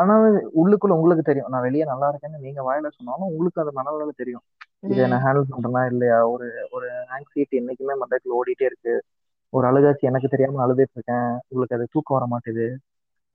[0.00, 0.14] ஆனா
[0.62, 1.50] உள்ளுக்குள்ள உங்களுக்கு தெரியும்.
[1.52, 4.44] நான் வெளியே நல்லா இருக்கேன்னு நீங்க வாயில சொன்னாலும் உங்களுக்கு அது மனதளவு தெரியும்.
[4.86, 5.04] இதை.
[5.12, 6.18] நான் ஹேண்டில் பண்றேனா இல்லையா?
[6.34, 8.94] ஒரு ஒரு ஆங்ஸைட்டி என்னைக்குமே மண்டக்குள்ள ஓடிட்டே இருக்கு.
[9.52, 11.28] ஒரு அழுகாச்சி எனக்கு தெரியாம அழுதுட்டு இருக்கேன்.
[11.48, 12.66] உங்களுக்கு அது தூக்கம் வர மாட்டேது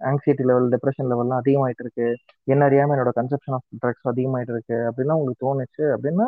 [0.01, 2.07] ஆங்ஸைட்டி லெவல் டிப்ரெஷன் லெவல்லாம் அதிகமாயிட்டு இருக்கு.
[2.47, 4.77] என்ன அறியாம என்னோட கன்செப்ஷன் ஆஃப் ட்ரக்ஸ் அதிகமாயிட்டு இருக்கு.
[4.89, 6.27] அப்படின்னா உங்களுக்கு தோணுச்சு அப்படின்னா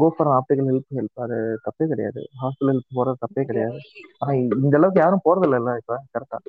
[0.00, 1.36] go for optical help help அது
[1.66, 2.22] தப்பே கிடையாது.
[2.42, 3.78] ஹாஸ்பிட்டல் ஹெல்ப் போறது தப்பே கிடையாது.
[4.18, 4.32] ஆனா
[4.64, 6.40] இந்த அளவுக்கு யாரும் போறது இல்லைல்ல இப்ப கரெக்டா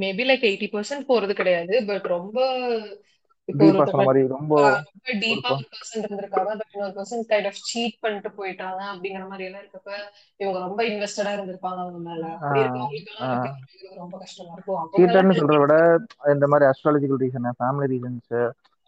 [0.00, 1.74] மேபி லைக் எயிட்டி பர்சன்ட் போறது கிடையாது.
[1.86, 2.38] பட் ரொம்ப
[3.48, 4.54] ரொம்ப
[5.22, 6.52] டீப்பா ஒரு ஒரு பர்சன் இருந்திருக்காங்க.
[6.52, 9.90] பட் இன்னொரு பர்சன் கைண்ட் ஆஃப் சீட் பண்ணிட்டு போயிட்டாங்க அப்படிங்கிற மாதிரி எல்லாம் இருக்கப்ப
[10.40, 12.24] இவங்க ரொம்ப இன்வெஸ்டடா இருந்திருப்பாங்க அவங்க மேல.
[13.96, 14.92] ரொம்ப கஷ்டமா இருக்கும்.
[14.94, 15.76] சீட்டர்னு சொல்றத விட
[16.34, 18.32] இந்த மாதிரி அஸ்ட்ராலஜிக்கல் ரீசன் ஃபேமிலி ரீசன்ஸ்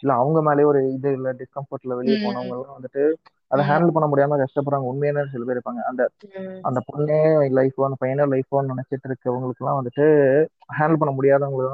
[0.02, 2.18] இல்ல அவங்க மேலேயே ஒரு இது இல்ல டிஸ்கம்ஃபர்ட்ல வெளியே.
[2.18, 3.04] போனவங்க எல்லாம் வந்துட்டு
[3.50, 3.62] அதை.
[3.68, 4.88] ஹேண்டில் பண்ண முடியாம கஷ்டப்படுறாங்க.
[4.90, 5.82] உண்மையான சில பேர் இருப்பாங்க.
[5.90, 6.02] அந்த.
[6.68, 7.18] அந்த பொண்ணே
[7.58, 10.06] லைஃபோ அந்த பையனே லைஃபோ நினைச்சிட்டு இருக்கவங்களுக்கு எல்லாம் வந்துட்டு
[10.78, 11.66] ஹேண்டில் பண்ண முடியாதவங்க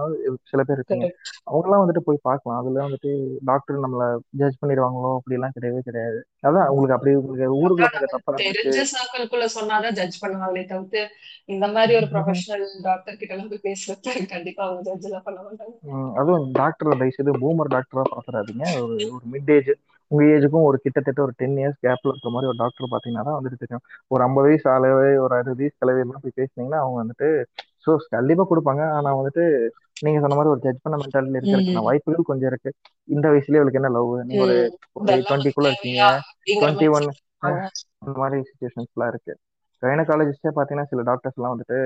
[0.51, 1.14] சில பேர் Correct.
[1.46, 2.59] அவங்க எல்லாம் வந்துட்டு போய் பார்க்கலாம்.
[2.60, 3.10] அதுல வந்துட்டு
[3.44, 4.05] டாக்டர் நம்மள
[4.40, 5.10] ஜட்ஜ் பண்ணிடுவாங்களோ?
[5.18, 6.18] அப்படி எல்லாம் கிடையவே கிடையாது.
[6.46, 11.02] அதான் உங்களுக்கு அப்படி உங்களுக்கு ஊருக்குள்ள தப்பா தெரிஞ்ச சர்க்கிள்குள்ள சொன்னாதான் ஜட்ஜ் பண்ணுவாங்களே தவிர்த்து
[11.48, 14.01] இந்த மாதிரி ஒரு ப்ரொஃபஷனல் டாக்டர் கிட்ட எல்லாம் போய் பேசுறது
[14.34, 15.74] கண்டிப்பா அவங்க ஜட்ஜ் எல்லாம் பண்ண மாட்டாங்க.
[16.20, 18.64] அதுவும் டாக்டர் தயவுசெய்து பூமர் டாக்டரா பாத்துறாதீங்க.
[18.84, 19.72] ஒரு ஒரு மிட் ஏஜ்
[20.10, 23.62] உங்க ஏஜுக்கும் ஒரு கிட்டத்தட்ட ஒரு டென் இயர்ஸ் கேப்ல இருக்கிற மாதிரி ஒரு டாக்டர் பாத்தீங்கன்னா தான் வந்துட்டு
[23.62, 23.85] தெரியும்.
[24.12, 27.28] ஒரு ஐம்பது வயசு ஆளவே ஒரு அறுபது வயசு கிளவி எல்லாம் போய் பேசுனீங்கன்னா அவங்க வந்துட்டு
[27.86, 28.82] ஸோ கண்டிப்பா கொடுப்பாங்க.
[28.98, 29.44] ஆனா வந்துட்டு
[30.05, 31.85] நீங்க சொன்ன மாதிரி ஒரு ஜட்ஜ் பண்ண மென்டாலிட்டி இருக்கிறதுக்கான.
[31.89, 32.70] வாய்ப்புகள் கொஞ்சம் இருக்கு.
[33.09, 34.56] இந்த வயசுலயே உங்களுக்கு என்ன லவ் நீங்க ஒரு
[35.22, 36.02] டுவெண்ட்டிக்குள்ள இருக்கீங்க.
[36.55, 37.09] Twenty one.
[38.02, 39.35] அந்த மாதிரி சுச்சுவேஷன்ஸ்லாம் இருக்கு.
[39.82, 41.78] கைனகாலஜிஸ்டே பார்த்தீங்கன்னா சில டாக்டர்ஸ் எல்லாம் வந்துட்டு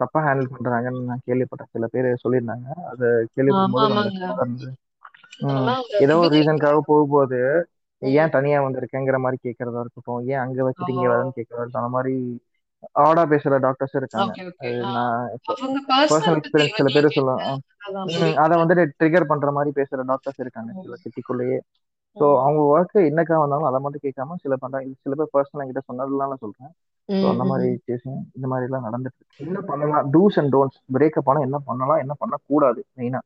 [0.00, 1.70] தப்பா ஹேண்டில் பண்றாங்கன்னு நான் கேள்விப்பட்டேன்.
[1.74, 2.68] சில பேர் சொல்லியிருந்தாங்க.
[2.92, 4.70] அதை கேள்விப்படும் போது
[5.98, 7.40] ஏதோ ஒரு ரீசனுக்காக போகும்போது.
[8.02, 11.06] ஏன் தனியா வந்திருக்கேங்கிற மாதிரி கேட்கறதா இருக்கட்டும் ஏன் அங்க வச்சுட்டு இங்க.
[11.08, 12.14] வரேன்னு கேட்கறதா இருக்கட்டும் அந்த மாதிரி
[13.02, 14.32] ஆடா பேசுற டாக்டர்ஸ் இருக்காங்க.
[14.32, 14.80] சில பேர்
[16.92, 17.44] கேட்க சொல்லுவாங்க
[17.86, 18.04] அதான்.
[18.04, 20.70] ம், புரியுது அதை வந்துட்டு ட்ரிகர் பண்ற மாதிரி பேசுற டாக்டர்ஸ் இருக்காங்க.
[20.82, 20.96] சில.
[21.02, 21.58] சிட்டிக்குள்ளேயே
[22.16, 22.26] ஸோ.
[22.42, 26.44] அவங்க ஒர்க் என்னக்கா வந்தாலும் அதை மட்டும் கேட்காம சில பண்றாங்க சில பேர் பர்சனல் என்கிட்ட சொன்னதுலாம் நான்
[26.44, 26.72] சொல்றேன்.
[27.08, 27.70] ஸோ அந்த மாதிரி.
[27.88, 29.44] கேஸும் இந்த மாதிரி எல்லாம் நடந்துட்டு இருக்கு.
[29.44, 30.06] என்ன பண்ணலாம்?
[30.14, 32.02] டூஸ் அண்ட் டோன்ட்ஸ் பிரேக்கப் ஆனா என்ன பண்ணலாம்?
[32.04, 32.82] என்ன பண்ணக்கூடாது?
[33.00, 33.22] மெயினா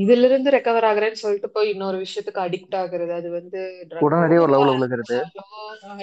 [0.00, 3.12] இதுல இருந்து ரெக்கவர் ஆகுறேன்னு சொல்லிட்டு போய் இன்னொரு விஷயத்துக்கு அடிக்ட் ஆகுறது.
[3.18, 3.60] அது வந்து
[4.04, 5.16] உடனடியே ஒரு லவ்ல விழுகிறது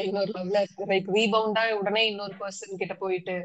[0.04, 0.60] இன்னொரு லவ்ல
[0.92, 3.38] லைக் ரீபவுண்டா உடனே இன்னொரு பர்சன் கிட்ட போயிட்டு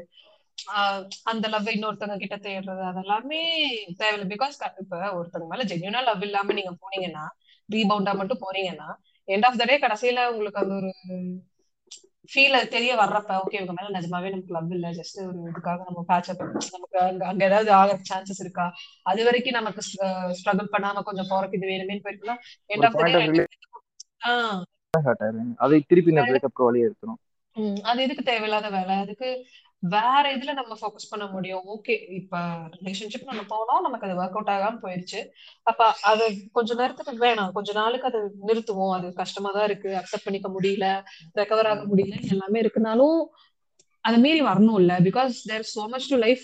[1.31, 2.83] அந்த லவ் இன்னொருத்தவங்க கிட்ட தேடுறது.
[2.91, 3.39] அதெல்லாமே
[3.99, 4.27] தேவையில்லை.
[4.33, 4.53] பிகாஸ்
[4.83, 7.25] இப்ப ஒருத்தவங்க மேல ஜென்யூனா லவ் இல்லாம நீங்க போனீங்கன்னா
[7.69, 8.89] ரீபவுண்டா மட்டும் போறீங்கன்னா
[9.27, 10.91] எண்ட் ஆஃப் த டே கடைசியில உங்களுக்கு அந்த ஒரு
[12.29, 16.29] ஃபீல் தெரிய வர்றப்ப ஓகே இவங்க மேல நிஜமாவே நமக்கு லவ் இல்ல ஜஸ்ட் ஒரு இதுக்காக நம்ம பேட்ச்
[16.33, 16.43] அப்
[16.75, 18.65] நமக்கு அங்க அங்க ஏதாவது ஆகிற சான்சஸ் இருக்கா?
[19.05, 19.81] அது வரைக்கும் நமக்கு
[20.39, 23.15] ஸ்ட்ரகிள் பண்ணாம கொஞ்சம் போறக்கு இது வேணுமேன்னு போயிருக்கலாம் எண்ட் ஆஃப் த டே
[24.29, 24.61] ஆஹ்
[26.15, 27.19] அதை திருப்பி எடுக்கணும்
[27.57, 28.93] ம், அது எதுக்கு தேவையில்லாத வேலை?
[29.03, 29.27] அதுக்கு
[29.83, 31.63] வேற இதுல நம்ம ஃபோக்கஸ் பண்ண முடியும்.
[31.67, 32.37] ஓகே இப்ப
[32.77, 35.19] ரிலேஷன்ஷிப் நம்ம போனோம் நமக்கு அது ஒர்க் அவுட் ஆகாம போயிருச்சு.
[35.63, 37.51] அப்ப அது கொஞ்ச நேரத்துக்கு வேணாம்.
[37.51, 38.93] கொஞ்ச நாளுக்கு அது நிறுத்துவோம்.
[38.93, 39.95] அது கஷ்டமா தான் இருக்கு.
[39.95, 40.87] அக்செப்ட் பண்ணிக்க முடியல.
[41.35, 42.15] ரெக்கவர் ஆக முடியல.
[42.31, 43.17] எல்லாமே இருக்குனாலும்
[44.05, 46.43] அதை மீறி வரணும்ல because there so much to life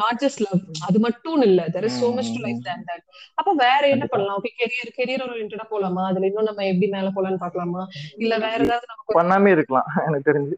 [0.00, 0.58] not just love
[0.88, 1.60] அது மட்டும் இல்ல.
[1.74, 3.04] There is so much to life than that
[3.34, 4.36] அப்ப வேற என்ன பண்ணலாம்?
[4.40, 6.04] ஓகே கெரியர் கெரியர் ஓரியன்டா போலாமா?
[6.10, 7.82] அதுல இன்னும் நம்ம எப்படி மேல போலாம்னு பார்க்கலாமா?
[8.16, 10.56] இல்ல வேற ஏதாவது நமக்கு பண்ணாமே இருக்கலாம் எனக்கு தெரிஞ்சு.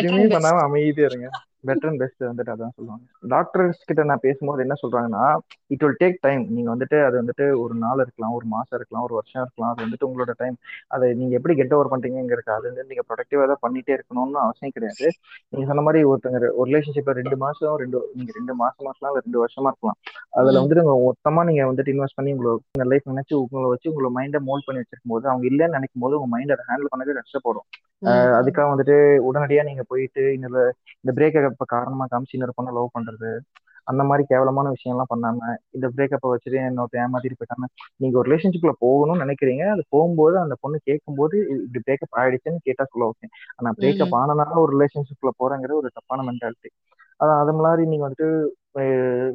[0.00, 1.28] எதுவுமே பண்ணாம அமைதியா இருங்க.
[1.64, 5.24] பெட்டர் அண்ட் பெஸ்ட் வந்துட்டு அதான் சொல்லுவாங்க டாக்டர்ஸ் கிட்ட நான் பேசும்போது என்ன சொல்றாங்கன்னா
[5.74, 9.14] இட் வில் டேக் டைம் நீங்க வந்துட்டு அது வந்துட்டு ஒரு நாள் இருக்கலாம் ஒரு மாசம் இருக்கலாம் ஒரு
[9.18, 9.72] வருஷம் இருக்கலாம்.
[9.72, 10.56] அது வந்துட்டு உங்களோட டைம்
[10.96, 15.06] அதை நீங்க எப்படி கெட் ஓவர் பண்றீங்கிறது அது வந்து நீங்க ப்ரொடக்டிவா தான் பண்ணிட்டே இருக்கணும்னு அவசியம் கிடையாது.
[15.52, 19.42] நீங்க சொன்ன மாதிரி ஒருத்தங்க ஒரு ரிலேஷன்ஷிப்ல ரெண்டு மாசம் ரெண்டு நீங்க ரெண்டு மாசமா இருக்கலாம் இல்ல ரெண்டு
[19.44, 19.98] வருஷமா இருக்கலாம்.
[20.38, 24.40] அதுல வந்துட்டு உங்க மொத்தமா நீங்க வந்துட்டு இன்வெஸ்ட் பண்ணி உங்களோட லைஃப் நினைச்சு உங்களை வச்சு உங்களை மைண்டை
[24.48, 27.66] மோல்ட் பண்ணி வச்சிருக்கும் போது அவங்க இல்லைன்னு நினைக்கும் போது உங்க மைண்ட் அதை ஹேண்டில் பண்ணவே கஷ்டப்படும்.
[28.38, 28.96] அதுக்காக வந்துட்டு
[29.28, 31.10] உடனடியா நீங்க போயிட்டு இந்த
[31.50, 33.30] பிரேக்கப்ப காரணமா காமிச்சு இன்னொரு பொண்ணை லவ் பண்றது.
[33.86, 35.38] அந்த மாதிரி கேவலமான விஷயம்லாம் பண்ணாம
[35.70, 39.62] இந்த பிரேக்கப்பை வச்சுட்டு இன்னொருத்த ஏமாத்திட்டு போயிட்டாம நீங்க ஒரு ரிலேஷன்ஷிப்ல போகணும்னு நினைக்கிறீங்க.
[39.66, 44.14] அது போகும்போது அந்த பொண்ணு கேட்கும்போது இப்படி பிரேக்கப் ஆயிடுச்சுன்னு கேட்டா சொல்ல ஓகே ஆனா பிரேக்கப்.
[44.20, 46.70] ஆனனால ஒரு ரிலேஷன்ஷிப்ல போறேங்கிறது ஒரு தப்பான மென்டாலிட்டி
[47.20, 48.28] அதான் அது மாதிரி நீங்க வந்துட்டு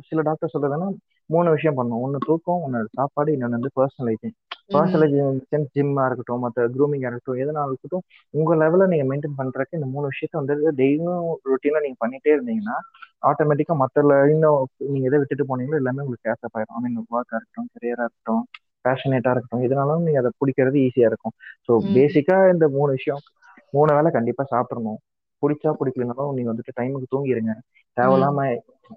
[0.10, 0.90] சில டாக்டர் சொல்றதுன்னா
[1.34, 4.36] மூணு விஷயம் பண்ணணும் ஒன்னு தூக்கம் ஒன்னு சாப்பாடு இன்னொன்னு வந்து பர்சனல் ஹைஜீன்
[4.74, 5.14] பர்சனல்.
[5.16, 8.04] ஹைஜீன் ஜிம்மா இருக்கட்டும் மற்ற க்ரூமிங்கா இருக்கட்டும் எதனால இருக்கட்டும்
[8.34, 12.78] உங்க லெவலை நீங்க மெயின்டைன் பண்றதுக்கு இந்த மூணு விஷயத்த வந்து டெய்லியும் ருட்டீனா நீங்க பண்ணிட்டே இருந்தீங்கன்னா
[13.24, 16.76] ஆட்டோமேட்டிக்கா மற்ற இன்னும் நீங்க எதை விட்டுட்டு போனீங்களோ எல்லாமே உங்களுக்கு கேட்சப் ஆயிரும்.
[16.78, 18.44] ஐ மீன் ஒர்க்கா இருக்கட்டும் கரியரா இருக்கட்டும்
[18.86, 21.36] பேஷனேட்டா இருக்கட்டும் இதனாலும் நீங்க அதை பிடிக்கிறது ஈஸியா இருக்கும்.
[21.68, 21.74] ஸோ.
[21.96, 23.22] பேசிக்கா இந்த மூணு விஷயம்
[23.70, 25.00] மூணு வேளை கண்டிப்பா சாப்பிடணும்.
[25.44, 27.54] பிடிச்சா பிடிக்கலனாலும் நீங்க வந்துட்டு டைமுக்கு தூங்கிடுங்க.
[27.98, 28.46] தேவையில்லாம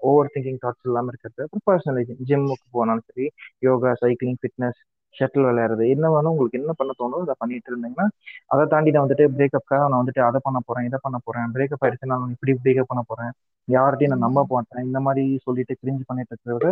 [0.03, 1.43] ஓவர் திங்கிங் தாட்ஸ் இல்லாம இருக்கிறது.
[1.43, 3.27] அப்புறம் பர்சனல் ஜிம்முக்கு போனாலும் சரி
[3.59, 4.81] யோகா சைக்கிளிங் ஃபிட்னஸ்
[5.17, 8.07] ஷட்டில் விளையாடுறது என்ன வேணும் உங்களுக்கு என்ன பண்ண தோணும் அதை பண்ணிட்டு இருந்தீங்கன்னா
[8.47, 11.47] அதை தாண்டி நான் வந்துட்டு பிரேக்கப்காக நான் வந்துட்டு அதை பண்ண போறேன் இதை பண்ண போறேன்.
[11.55, 13.33] பிரேக்கப் ஆயிடுச்சு நான் இப்படி பிரேக்கப் பண்ண போறேன்.
[13.69, 14.51] யார்கிட்டயும் நான் நம்ப ம்.
[14.51, 14.85] மாட்டேன்.
[14.85, 16.69] இந்த மாதிரி சொல்லிட்டு கிரிஞ்சு பண்ணிட்டு இருக்கிறத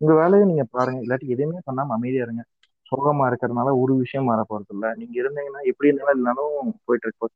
[0.00, 1.00] உங்க வேலையை நீங்க பாருங்க.
[1.02, 2.44] இல்லாட்டி எதுவுமே பண்ணாம அமைதியா இருங்க.
[2.92, 7.28] சோகமா இருக்கிறதுனால ஒரு விஷயம் மாற போறது இல்ல நீங்க இருந்தீங்கன்னா எப்படி இருந்தாலும் இல்லைனாலும் போயிட்டு இருக்கு.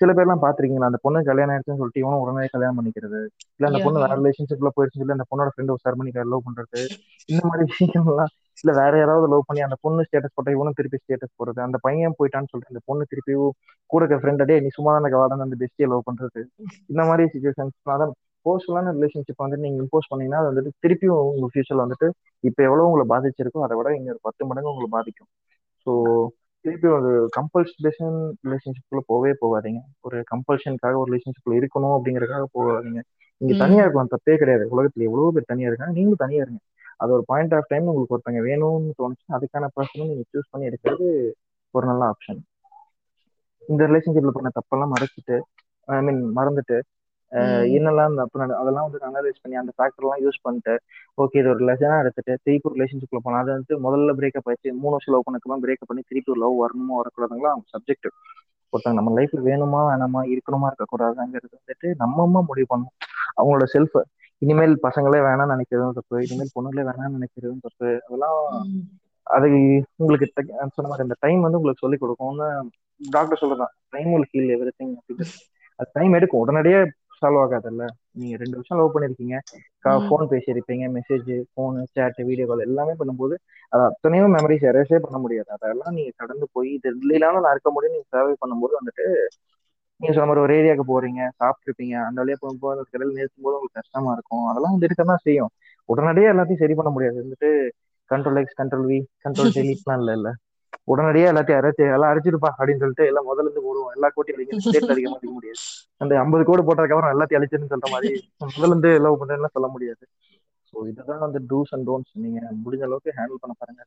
[0.00, 0.88] சில பேர்லாம் பாத்திருக்கீங்களா?
[0.90, 3.18] அந்த பொண்ணு கல்யாணம் ஆயிடுச்சுன்னு சொல்லிட்டு இவனும் உடனே கல்யாணம் பண்ணிக்கிறது.
[3.56, 6.82] இல்ல அந்த பொண்ணு வேற ரிலேஷன்ஷிப்ல போயிடுச்சு சொல்லி அந்த பொண்ணோட ஃப்ரெண்ட் ஒரு பண்ணி லவ் பண்றது.
[7.28, 8.30] இந்த மாதிரி விஷயங்கள்லாம்
[8.62, 11.60] இல்ல வேற யாராவது லவ் பண்ணி அந்த பொண்ணு ஸ்டேட்டஸ் போட்டா இவனும் திருப்பி ஸ்டேட்டஸ் போடுறது.
[11.66, 13.34] அந்த பையன் போயிட்டான்னு சொல்லிட்டு அந்த பொண்ணு திருப்பி
[13.90, 16.40] கூட இருக்க ஃப்ரெண்ட் டே நீ சும்மா தான் வாடன் அந்த பெஸ்டியை லவ் பண்றது?
[16.92, 18.12] இந்த மாதிரி சுச்சுவேஷன்ஸ்னால அதான்
[18.46, 22.08] போஸ்டலான ரிலேஷன்ஷிப் வந்து நீங்க இம்போஸ் பண்ணீங்கன்னா அது வந்துட்டு திருப்பியும் உங்க ஃபியூச்சர்ல வந்துட்டு
[22.44, 25.30] இப்ப எவ்வளவு உங்களை பாதிச்சிருக்கோ அதை விட இன்னொரு பத்து மடங்கு உங்களை பாதிக்கும்.
[25.86, 25.92] ஸோ
[26.64, 28.16] திருப்பி ஒரு கம்பல்ஷன்
[28.46, 29.80] ரிலேஷன்ஷிப்ல போவே போகாதீங்க.
[30.00, 33.00] ஒரு கம்பல்ஷனுக்காக ஒரு ரிலேஷன்ஷிப்ல இருக்கணும் அப்படிங்கறதுக்காக போகாதீங்க.
[33.36, 33.56] நீங்க.
[33.58, 34.64] தனியா இருக்கலாம் தப்பே கிடையாது.
[34.66, 35.92] உலகத்துல எவ்வளவு பேர் தனியா இருக்காங்க.
[35.92, 36.60] நீங்களும் தனியா இருங்க.
[36.96, 41.06] அது ஒரு பாயிண்ட் ஆஃப் டைம் உங்களுக்கு ஒருத்தங்க வேணும்னு தோணுச்சு அதுக்கான பர்சனும் நீங்க சூஸ் பண்ணி எடுக்கிறது
[41.70, 42.40] ஒரு நல்ல ஆப்ஷன்
[43.68, 45.40] இந்த ரிலேஷன்ஷிப்ல பண்ண தப்பெல்லாம் மறைச்சிட்டு
[45.84, 46.80] ஐ மீன் மறந்துட்டு.
[47.38, 50.80] என்னெல்லாம் தப்பு நட- அதெல்லாம் வந்து அனலைஸ் பண்ணி அந்த ஃபேக்டர் எல்லாம் யூஸ் பண்ணிட்டு
[51.22, 54.96] ஓகே இது ஒரு லெசனா எடுத்துட்டு திருப்பி ஒரு ரிலேஷன்ஷிப்ல போனா அது வந்து முதல்ல பிரேக்கப் ஆயிடுச்சு மூணு
[54.96, 58.08] வருஷம் லவ் பண்ணக்கப்புறம் பிரேக்கப் பண்ணி திருப்பி ஒரு லவ் வரணுமா வரக்கூடாதுங்களா அவங்க சப்ஜெக்ட்
[58.72, 63.06] ஒருத்தங்க நம்ம லைஃப்ல வேணுமா வேணாமா இருக்கணுமா இருக்கக்கூடாதுங்கிறது வந்துட்டு நம்ம அம்மா முடிவு பண்ணணும்.
[63.42, 64.02] அவங்களோட செல்ஃப்
[64.38, 68.02] இனிமேல் பசங்களே வேணாம்னு நினைக்கிறதும் தப்பு இனிமேல் பொண்ணுங்களே வேணாம்னு நினைக்கிறதும் தப்பு.
[68.06, 68.66] அதெல்லாம்.
[69.22, 69.48] அது
[69.96, 72.70] உங்களுக்கு சொன்ன மாதிரி அந்த டைம் வந்து உங்களுக்கு சொல்லிக் கொடுக்கும்னு
[73.10, 75.34] டாக்டர் சொல்றதான் டைம் will heal everything அப்படின்றது.
[75.76, 76.40] அது டைம் எடுக்கும்.
[76.40, 76.90] உடனடியே
[77.22, 77.84] சால்வ் ஆகாதுல்ல?
[78.14, 79.36] நீங்க ரெண்டு வருஷம் லவ் பண்ணிருக்கீங்க.
[80.04, 83.34] Phone பேசியிருப்பீங்க message phone chat video call எல்லாமே பண்ணும்போது
[83.72, 85.48] அது அத்தனையும் மெமரிஸ் எரேஸே பண்ண முடியாது.
[85.58, 87.96] அதெல்லாம் நீங்க கடந்து போய் இது இல்லைனாலும் நான் இருக்க முடியும்.
[87.96, 89.06] நீங்க சர்வை பண்ணும்போது வந்துட்டு
[90.00, 93.80] நீங்க சொன்ன மாதிரி ஒரு ஏரியாவுக்கு போறீங்க சாப்பிட்டுருப்பீங்க அந்த வழியா போகும்போது அந்த கடல் நிறுத்தும் போது உங்களுக்கு
[93.80, 94.44] கஷ்டமா இருக்கும்.
[94.50, 95.50] அதெல்லாம் வந்து இருக்க தான் செய்யும்.
[95.88, 97.18] உடனடியே எல்லாத்தையும் சரி பண்ண முடியாது.
[97.24, 97.50] வந்துட்டு
[98.10, 100.30] control X control V control டெலிட்லாம் இல்ல இல்ல.
[100.90, 103.92] உடனடியா எல்லாத்தையும் அரைச்சு எல்லாம் அரைச்சிருப்பா அப்படின்னு சொல்லிட்டு எல்லாம் முதல்ல இருந்து போடுவோம்.
[103.96, 105.60] எல்லா கோட்டையும் அடிக்க ஸ்டேட்ல அடிக்க மாட்டேங்க முடியாது.
[106.00, 108.10] அந்த ஐம்பது கோடு போட்டதுக்கு அப்புறம் எல்லாத்தையும் அழிச்சிருன்னு சொல்ற மாதிரி
[108.44, 110.04] முதல்ல இருந்து லவ் பண்றேன்னு சொல்ல முடியாது.
[110.72, 113.82] ஸோ இதுதான் வந்து டூஸ் அண்ட் டோன்ஸ் நீங்க முடிஞ்ச அளவுக்கு ஹேண்டில் பண்ண பாருங்க.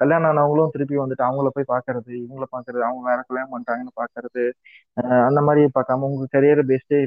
[0.00, 4.44] கல்யாணம் ஆனவங்களும் திருப்பி வந்துட்டு அவங்கள போய் பாக்குறது இவங்கள பாக்குறது அவங்க வேற கல்யாணம் பண்ணிட்டாங்கன்னு பாக்குறது
[5.28, 6.98] அந்த மாதிரி பார்க்காம உங்க கரியர் பேஸ்டு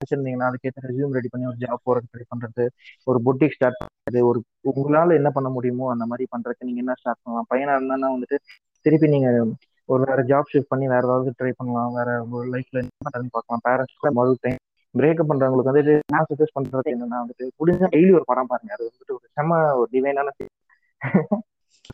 [0.00, 2.64] வச்சிருந்தீங்கன்னா அதுக்கேற்ற ரெசியூம் ரெடி பண்ணி ஒரு ஜாப் போறது ட்ரை பண்றது
[3.06, 4.38] ஒரு பொட்டிக் ஸ்டார்ட் பண்றது ஒரு
[4.72, 7.48] உங்களால என்ன பண்ண முடியுமோ அந்த மாதிரி பண்றதுக்கு நீங்க என்ன ஸ்டார்ட் பண்ணலாம்?
[7.52, 8.38] பையனா இருந்தா வந்துட்டு
[8.86, 9.28] திருப்பி நீங்க
[9.88, 13.62] ஒரு வேற ஜாப் ஷிஃப்ட் பண்ணி வேற ஏதாவது ட்ரை பண்ணலாம் வேற ஒரு லைஃப்ல என்ன பண்றதுன்னு பார்க்கலாம்.
[13.66, 14.60] பேரண்ட்ஸ் கூட மறு டைம்
[14.94, 18.72] பிரேக்கப் பண்றவங்களுக்கு வந்துட்டு நான் சஜஸ்ட் பண்றது என்னன்னா வந்துட்டு முடிஞ்ச டெய்லி ஒரு படம் பாருங்க.
[18.76, 20.32] அது வந்துட்டு ஒரு செம்ம ஒரு டிவைனான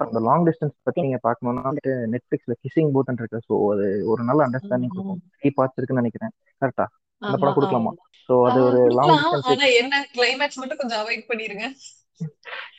[0.03, 3.41] அந்த லாங் டிஸ்டன்ஸ் பத்தி நீங்க பார்க்கணும்னா வந்துட்டு நெட்ஃபிளிக்ஸ்ல கிசிங் பூத் இருக்கு.
[3.49, 5.21] ஸோ அது ஒரு நல்ல அண்டர்ஸ்டாண்டிங் கொடுக்கும்.
[5.35, 6.33] த்ரீ பார்ட்ஸ் இருக்குன்னு நினைக்கிறேன்.
[6.63, 6.87] கரெக்டா
[7.23, 7.93] அந்த படம் கொடுக்கலாமா?
[8.29, 11.67] ஸோ அது ஒரு லாங் டிஸ்டன்ஸ் என்ன கிளைமேக்ஸ் மட்டும் கொஞ்சம் அவாய்ட் பண்ணிருங்க.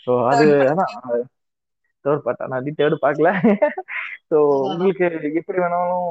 [0.04, 0.92] ஸோ அது அதான்
[2.06, 3.30] தேர்ட் பார்ட் நான் டீட்டெயில்டு பார்க்கல.
[4.30, 4.38] ஸோ
[4.70, 5.06] உங்களுக்கு
[5.42, 6.08] எப்படி வேணாலும்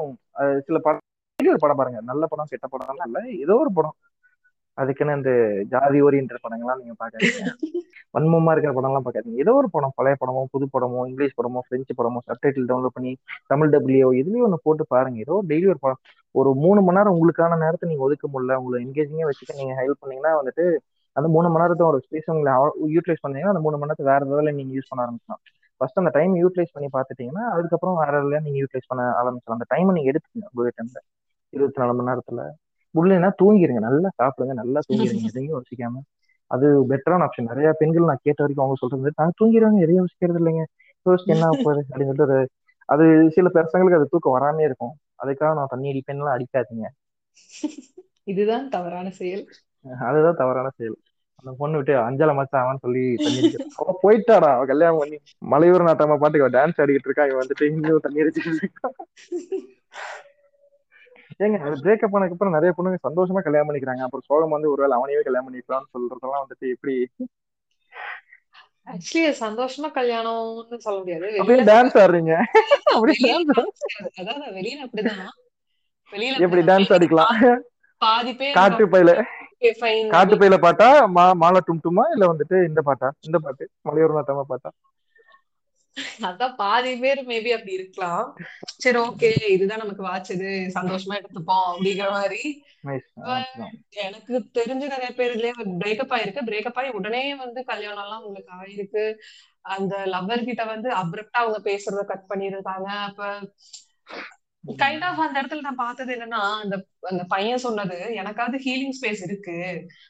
[0.67, 1.01] சில படம்
[1.39, 1.99] ஒரு படம் பாருங்க.
[2.11, 3.21] நல்ல படம் கெட்ட படம்லாம் இல்லை.
[3.43, 3.95] ஏதோ ஒரு படம்.
[4.77, 5.31] அதுக்குன்னு இந்த
[5.73, 7.41] ஜாதி ஓரியன்ட் படங்கள்லாம் நீங்க பார்க்காதீங்க.
[8.15, 9.37] வன்மமா இருக்கிற படம்லாம் பார்க்காதீங்க.
[9.43, 13.11] ஏதோ ஒரு படம் பழைய படமோ புது படமோ இங்கிலீஷ் படமோ பிரெஞ்சு படமோ சப்டைட்டில் டவுன்லோட் பண்ணி
[13.47, 15.19] தமிழ் டபிள்யூ இதுலயும் ஒன்று போட்டு பாருங்க.
[15.25, 16.01] ஏதோ டெய்லி ஒரு படம்.
[16.35, 20.33] ஒரு மூணு மணி நேரம் உங்களுக்கான நேரத்தை நீங்க ஒதுக்க முடியல உங்களை என்கேஜிங்கா வச்சுக்க நீங்க ஹெல்ப் பண்ணீங்கன்னா
[20.41, 20.65] வந்துட்டு
[21.15, 22.53] அந்த மூணு மணி நேரத்தை ஒரு ஸ்பேஸ் உங்களை
[22.95, 25.41] யூட்டிலைஸ் பண்ணீங்கன்னா அந்த மூணு மணி நேரத்தை வேற ஏதாவது நீங்க யூஸ் பண்ண ஆரம்பிக்கலாம்.
[25.81, 29.93] ஃபர்ஸ்ட் அந்த டைம் யூட்டிலைஸ் பண்ணி பார்த்துட்டீங்கன்னா அதுக்கப்புறம் வேற எதுலையா நீங்க யூட்டிலைஸ் பண்ண ஆரம்பிச்சலாம் அந்த டைமை
[29.93, 30.99] நீங்க எடுத்துக்கங்க உங்க டைம்ல
[31.53, 32.43] இருபத்தி நாலு மணி நேரத்துல.
[32.95, 36.01] முடியலன்னா தூங்கிடுங்க நல்லா சாப்பிடுங்க நல்லா தூங்கிடுங்க எதையும் யோசிக்காம.
[36.51, 40.63] அது பெட்டரான ஆப்ஷன் நிறைய பெண்கள் நான் கேட்ட வரைக்கும் அவங்க சொல்றது நான் தூங்கிடுவாங்க எதையும் யோசிக்கிறது இல்லைங்க.
[41.05, 42.37] யோசிச்சு என்ன போகுது அப்படின்னு சொல்லிட்டு ஒரு
[42.89, 44.93] அது சில பசங்களுக்கு அது தூக்கம் வராமே இருக்கும்.
[45.23, 46.87] அதுக்காக நான் தண்ணி அடிப்பேன்லாம் அடிக்காதீங்க.
[48.23, 49.43] இதுதான் தவறான செயல்.
[50.07, 50.97] அதுதான் தவறான செயல்.
[51.43, 54.49] அந்த பொண்ணு விட்டு அஞ்சலை மச்சான் அவன் சொல்லி தண்ணி அடிக்க அவ போயிட்டாடா.
[54.57, 55.17] அவ கல்யாணம் பண்ணி
[55.53, 57.25] மலையூர் நாட்டாம பாட்டுக்கு டான்ஸ் ஆடிக்கிட்டு இருக்கா.
[57.25, 58.95] இவன் வந்துட்டு இன்னும் தண்ணி அடிச்சுட்டு இருக்கான்
[61.43, 64.03] ஏங்க பிரேக்கப் பண்ணதுக்கு அப்புறம் நிறைய பொண்ணுங்க சந்தோஷமா கல்யாணம் பண்ணிக்கிறாங்க.
[64.07, 66.95] அப்புறம் சோகம் வந்து ஒருவேளை அவனையே கல்யாணம் பண்ணிக்கலாம்னு சொல்றதெல்லாம் வந்துட்டு எப்படி?
[68.93, 71.27] ஆக்சுவலி சந்தோஷமா கல்யாணம்னு சொல்ல முடியாது.
[71.39, 72.33] அப்படியே டான்ஸ் ஆடுறீங்க?
[72.95, 73.83] அப்படியே டான்ஸ்
[74.21, 75.29] அதாவது வெளியில அப்படிதான்.
[76.13, 77.61] வெளியில எப்படி டான்ஸ் ஆடிக்கலாம்?
[78.01, 79.13] பாதி பேர் காட்டு பையில.
[80.11, 83.09] காட்டு பையில பாட்டா மா மாலை டும்டுமா இல்ல வந்துட்டு இந்த பாட்டா?
[83.21, 84.71] இந்த பாட்டு மலையூர் நாட்டாம பாட்டா?
[86.27, 88.27] அதான் பாதி பேர் மேபி அப்படி இருக்கலாம்.
[88.77, 92.41] சரி ஓகே இதுதான் நமக்கு வாச்சது சந்தோஷமா எடுத்துப்போம் அப்படிங்கிற மாதிரி.
[94.03, 96.47] எனக்கு தெரிஞ்ச நிறைய பேர் இதுலயே பிரேக்கப் ஆயிருக்கு.
[96.49, 99.03] பிரேக்கப் ஆகி உடனே வந்து கல்யாணம் எல்லாம் உங்களுக்கு ஆயிருக்கு.
[99.73, 103.21] அந்த லவ்வர் கிட்ட வந்து அப்ரப்டா அவங்க பேசுறத கட் பண்ணிருக்காங்க அப்ப
[104.63, 109.55] கைண்ட் ஆஃப் அந்த இடத்துல நான் பார்த்தது என்னன்னா அந்த அந்த பையன் சொன்னது எனக்காவது ஹீலிங் ஸ்பேஸ் இருக்கு.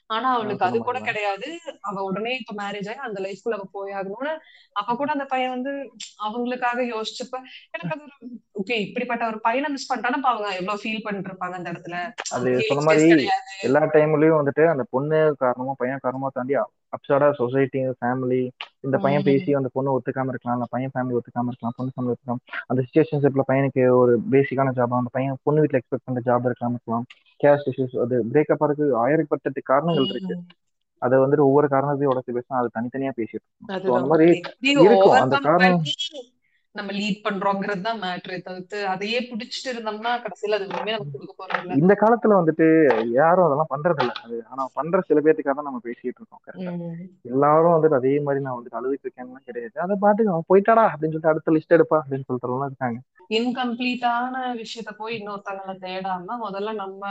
[0.08, 1.48] ஆனா அவளுக்கு அது கூட கிடையாது.
[1.82, 4.34] அவ உடனே இப்ப மேரேஜ் ஆகி அந்த லைஃப்குள்ள அவ போயாகணும்னு
[4.74, 5.74] அப்ப கூட அந்த பையன் வந்து
[6.24, 7.40] அவங்களுக்காக யோசிச்சப்ப
[7.72, 8.30] எனக்கு அது ஒரு
[8.62, 11.98] ஓகே இப்படிப்பட்ட ஒரு பையனை மிஸ் பண்ணிட்டானா அவங்க எவ்வளவு ஃபீல் பண்ணிட்டு இருப்பாங்க அந்த இடத்துல.
[12.32, 13.08] அது சொன்ன மாதிரி
[13.62, 16.56] எல்லா டைம்லயும் வந்துட்டு அந்த பொண்ணு காரணமா பையன் காரணமா தாண்டி
[16.94, 18.42] அப்சாடா சொசைட்டி ஃபேமிலி
[18.84, 22.40] இந்த பையன் பேசி அந்த பொண்ணு ஒத்துக்காம இருக்கலாம் அந்த பையன் ஃபேமிலி ஒத்துக்காம இருக்கலாம் பொண்ணு ஃபேமிலி ஒத்துக்காம
[22.70, 27.06] அந்த சுச்சுவேஷன்ஷிப்ல பையனுக்கு ஒரு பேசிக்கான ஜாப் அந்த பையன் பொண்ணு வீட்டுல எக்ஸ்பெக்ட் பண்ற ஜாப் இருக்காம இருக்கலாம்.
[27.40, 30.36] கேஸ்ட் இஷ்யூஸ் அது பிரேக்கப் ஆகிறதுக்கு ஆயிரப்பட்டெட்டு காரணங்கள் இருக்கு.
[31.02, 34.30] அதை வந்துட்டு ஒவ்வொரு காரணத்தையும் உடச்சு பேசினா அது தனித்தனியா பேசிட்டு இருக்கோம் அந்த மாதிரி
[34.84, 35.18] இருக்கும்.
[35.24, 35.84] அந்த காரணம்
[36.76, 41.82] நம்ம லீட் பண்றோங்கிறது தான் மேட்ரு தவிர்த்து அதையே பிடிச்சிட்டு இருந்தோம்னா கடைசியில அது ஒண்ணுமே நமக்கு கொடுக்க போறோம்
[41.82, 42.68] இந்த காலத்துல வந்துட்டு
[43.18, 46.74] யாரும் அதெல்லாம் பண்றது இல்ல அது ஆனா பண்ற சில பேர்த்துக்காக தான் நம்ம பேசிட்டு இருக்கோம் கரெக்டா
[47.34, 49.76] எல்லாரும் வந்துட்டு அதே மாதிரி நான் வந்துட்டு அழுதுட்டு இருக்கேன்னு கிடையாது.
[49.86, 53.00] அதை பாட்டுக்கு அவன் போயிட்டாடா அப்படின்னு சொல்லிட்டு அடுத்த லிஸ்ட் எடுப்பா அப்படின்னு சொல்லிட்டு இருக்காங்க.
[53.38, 57.02] இன்கம்ப்ளீட்டான விஷயத்த போய் இன்னொருத்தவங்களை தேடாம முதல்ல நம்ம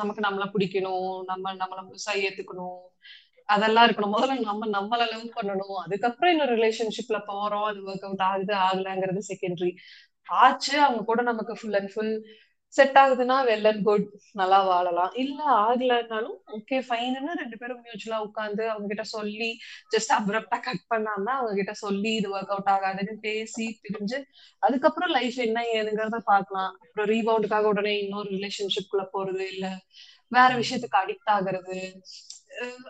[0.00, 2.82] நமக்கு நம்மள பிடிக்கணும் நம்ம நம்மள முழுசா ஏத்துக்கணும்.
[3.48, 4.14] அதெல்லாம் இருக்கணும்.
[4.14, 5.76] முதல்ல நம்ம நம்மள லவ் பண்ணணும்.
[5.84, 7.66] அதுக்கப்புறம் இன்னொரு ரிலேஷன்ஷிப்ல போறோம்.
[7.68, 9.72] அது ஒர்க் அவுட் ஆகுது ஆகலங்கிறது செகண்டரி
[10.38, 12.14] ஆச்சு அவங்க கூட நமக்கு ஃபுல் அண்ட் ஃபுல்
[12.74, 15.12] செட் ஆகுதுன்னா வெல் அண்ட் குட் நல்லா வாழலாம்.
[15.22, 19.48] இல்ல ஆகலன்னாலும் ஓகே ஃபைன்னு ரெண்டு பேரும் மியூச்சுவலா உட்காந்து அவங்க கிட்ட சொல்லி
[19.94, 24.18] ஜஸ்ட் அப்ரப்டா கட் பண்ணாம அவங்க கிட்ட சொல்லி இது ஒர்க் அவுட் ஆகாதுன்னு பேசி பிரிஞ்சு
[24.62, 29.66] அதுக்கப்புறம் லைஃப் என்ன ஏதுங்கிறத பாக்கலாம் அப்புறம் ரீபவுண்டுக்காக உடனே இன்னொரு ரிலேஷன்ஷிப்குள்ள போறது இல்ல.
[30.32, 31.76] வேற விஷயத்துக்கு அடிக்ட் ஆகுறது.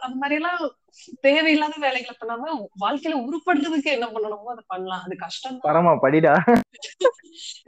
[0.00, 0.76] அந்த மாதிரி எல்லாம்
[1.20, 2.48] தேவையில்லாத வேலைகளை பண்ணாம
[2.80, 5.02] வாழ்க்கையில உருப்படுறதுக்கு என்ன பண்ணணுமோ அதை பண்ணலாம்.
[5.04, 6.56] அது கஷ்டம் பரமா படிடா.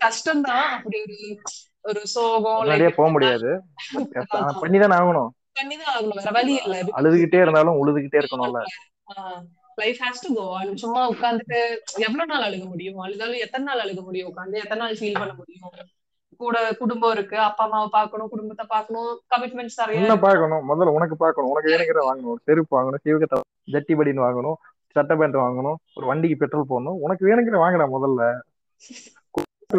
[0.04, 0.66] கஷ்டம்தான்.
[0.76, 1.42] அப்படி ஒரு
[1.80, 3.62] ஒரு சோகம் போக முடியாது.
[4.10, 4.62] கஷ்டம்.
[4.62, 5.28] பண்ணிதானே ஆகணும்.
[5.60, 6.14] பண்ணிதான் ஆகணும்.
[6.14, 6.82] வேற வழி இல்ல.
[6.82, 8.64] அழுதுகிட்டே இருந்தாலும் உழுதுகிட்டே இருக்கணும்ல.
[9.74, 13.04] Life has to go on சும்மா உட்கார்ந்துட்டு எவ்வளவு நாள் அழுக முடியும்?
[13.04, 14.28] அழுதாலும் எத்தனை நாள் அழுக முடியும்?
[14.28, 15.70] உட்காந்து எத்தனை நாள் ஃபீல் பண்ண முடியும்?
[16.40, 17.36] கூட குடும்பம் இருக்கு.
[17.48, 19.12] அப்பா அம்மாவை பார்க்கணும் குடும்பத்தை பார்க்கணும்.
[19.32, 20.64] கமிட்மெண்ட்ஸ் நிறைய என்ன பார்க்கணும்?
[20.70, 21.50] முதல்ல உனக்கு பார்க்கணும்.
[21.52, 22.32] உனக்கு வேணுங்கிற வாங்கணும்.
[22.34, 23.38] ஒரு செருப்பு வாங்கணும் சிவகத்தை
[23.74, 24.58] ஜட்டி படின்னு வாங்கணும்
[24.96, 26.98] சட்டை பேண்ட் வாங்கணும் ஒரு வண்டிக்கு பெட்ரோல் போடணும்.
[27.06, 28.22] உனக்கு வேணுங்கிற வாங்கடா முதல்ல.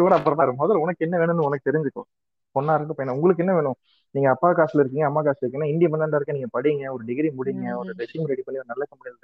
[0.04, 0.62] கூட அப்புறம் இருக்கு.
[0.62, 2.08] முதல்ல உனக்கு என்ன வேணும்னு உனக்கு தெரிஞ்சுக்கும்
[2.56, 3.78] பொண்ணா இருக்கட்டும் பையனா உங்களுக்கு என்ன வேணும்?
[4.14, 7.90] நீங்க அப்பா காசுல இருக்கீங்க அம்மா காசுல இருக்கீங்க இண்டிபெண்டா இருக்க நீங்க படிங்க ஒரு டிகிரி முடிங்க ஒரு
[8.00, 9.16] ரெசியூம் ரெடி பண்ணி ஒரு நல்ல கம்பெனில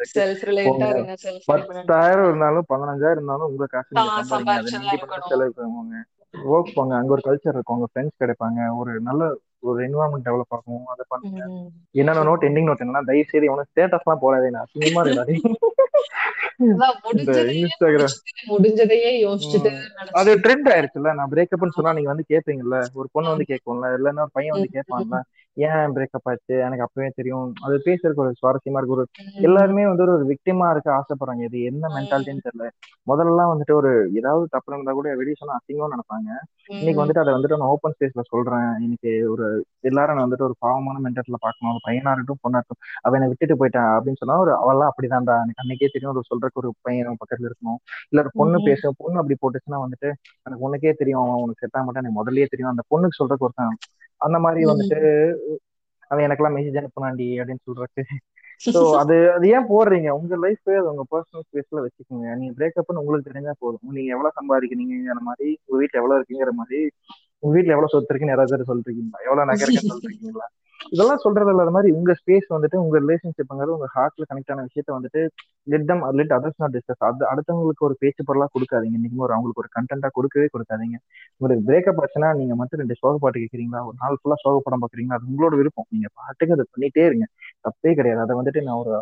[1.50, 3.90] பத்தாயிரம் இருந்தாலும் பதினஞ்சாயிரம் இருந்தாலும் உங்க காசு.
[5.30, 5.96] செலவு பண்ணுவாங்க.
[6.34, 7.76] ஒர்க் போங்க அங்க ஒரு கல்ச்சர் இருக்கும்.
[7.78, 8.76] உங்க ஃப்ரெண்ட்ஸ் கிடைப்பாங்க.
[8.76, 10.86] ஒரு நல்ல ஒரு என்வரான்மெண்ட் டெவலப் ஆகும்.
[10.86, 11.40] அதை பண்ணுங்க.
[11.90, 15.34] என்னென்ன நோட் எண்டிங் நோட் என்னன்னா தயவு செய்து உனக்கு ஸ்டேட்டஸ் எல்லாம் போடாதே நான் அசிங்கமா இருக்காது
[18.50, 19.70] முடிஞ்சதையே யோசிச்சுட்டு
[20.12, 24.30] அது ட்ரெண்ட் ஆயிருச்சுல்ல நான் பிரேக்கப்னு சொன்னா நீங்க வந்து கேட்பீங்கல்ல ஒரு பொண்ணு வந்து கேட்கும்ல இல்லன்னா ஒரு
[24.32, 25.18] பையன் வந்து கேட்பான்ல
[25.56, 26.54] ஏன் பிரேக்கப் ஆச்சு?
[26.60, 27.52] எனக்கு அப்பவே தெரியும்.
[27.64, 28.96] அது பேசுறதுக்கு ஒரு சுவாரஸ்யமா இருக்கு.
[28.96, 29.04] ஒரு
[29.40, 31.42] எல்லாருமே வந்து ஒரு விக்டிமா இருக்க ஆசைப்படுறாங்க.
[31.42, 32.66] இது என்ன மென்டாலிட்டின்னு தெரியல.
[33.06, 36.28] முதல்லலாம் வந்துட்டு ஒரு ஏதாவது தப்பு நடந்தா கூட வெளியே சொன்னா அசிங்கம்னு நினைப்பாங்க.
[36.72, 38.74] இன்னைக்கு வந்துட்டு அதை வந்துட்டு நான் ஓப்பன் ஸ்பேஸ்ல சொல்றேன்.
[38.80, 39.46] இன்னைக்கு ஒரு
[39.80, 41.72] எல்லாரும் நான் வந்துட்டு ஒரு பாவமான மென்டல்ல பார்க்கணும்.
[41.74, 45.36] ஒரு பையனா இருக்கட்டும் பொண்ணா இருக்கட்டும் அவன் விட்டுட்டு போயிட்டான் அப்படின்னு சொன்னா ஒரு அவெல்லாம் அப்படிதான்டா.
[45.36, 46.12] எனக்கு அன்னைக்கே தெரியும்.
[46.14, 47.78] ஒரு சொல்றதுக்கு ஒரு பையன் பக்கத்துல இருக்கணும்.
[48.10, 48.58] இல்ல ஒரு பொண்ணு.
[48.66, 50.08] பேச பொண்ணு அப்படி போட்டுச்சுன்னா வந்துட்டு
[50.46, 52.72] எனக்கு உனக்கே தெரியும் அவன் உனக்கு செட் ஆக மாட்டான் எனக்கு முதல்லயே தெரியும்.
[52.74, 53.76] அந்த பொண்ணுக்கு சொல்றதுக்கு ஒருத்தன்
[54.20, 54.98] அந்த மாதிரி வந்துட்டு
[56.10, 58.02] அவன் எனக்கெல்லாம் மெசேஜ் அனுப்புனாண்டி அப்படின்னு சொல்றதுக்கு.
[58.66, 60.10] ஸோ அது அது ஏன் போடுறீங்க?
[60.18, 62.28] உங்க லைஃப் அது உங்க பர்சனல் ஸ்பேஸ்ல வச்சுக்கோங்க.
[62.38, 63.92] நீங்க பிரேக்கப்னு உங்களுக்கு தெரிஞ்சா போதும்.
[63.96, 66.80] நீங்க எவ்வளவு சம்பாதிக்கிறீங்கிற மாதிரி உங்க வீட்டுல எவ்வளவு இருக்குங்கிற மாதிரி
[67.42, 70.46] உங்க வீட்டுல எவ்வளவு சொத்து இருக்குன்னு யாராவது சொல்லிருக்கீங்களா எவ்வளவு நகை இருக்குன்னு சொல்லிருக்கீங்களா
[70.94, 75.20] இதெல்லாம் சொல்றது இல்லாத மாதிரி உங்க ஸ்பேஸ் வந்துட்டு உங்க ரிலேஷன்ஷிப்ங்கிறது உங்க ஹார்ட்ல கனெக்ட் ஆன விஷயத்த வந்துட்டு
[75.66, 78.96] let them let others not discuss அது அடுத்தவங்களுக்கு ஒரு பேச்சு பொருளா கொடுக்காதீங்க.
[79.00, 80.98] இன்னைக்கு ஒரு அவங்களுக்கு ஒரு கண்டென்ட்டா கொடுக்கவே கொடுக்காதீங்க.
[81.40, 85.18] ஒரு பிரேக்கப் ஆச்சுன்னா நீங்க மட்டும் ரெண்டு சோக பாட்டு கேட்குறீங்களா ஒரு நாள் ஃபுல்லா சோக படம் பாக்குறீங்களா?
[85.18, 85.88] அது உங்களோட விருப்பம்.
[85.94, 87.26] நீங்க பாட்டுக்கு அதை பண்ணிட்டே இருங்க.
[87.68, 88.22] தப்பே கிடையாது.
[88.26, 88.94] அதை வந்துட்டு நான் ஒரு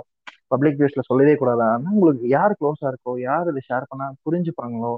[0.53, 1.63] பப்ளிக் பிளேஸ்ல சொல்லவே கூடாது.
[1.73, 4.93] ஆனா உங்களுக்கு யார் க்ளோஸா இருக்கோ யார் இதை ஷேர் பண்ணா புரிஞ்சுப்பாங்களோ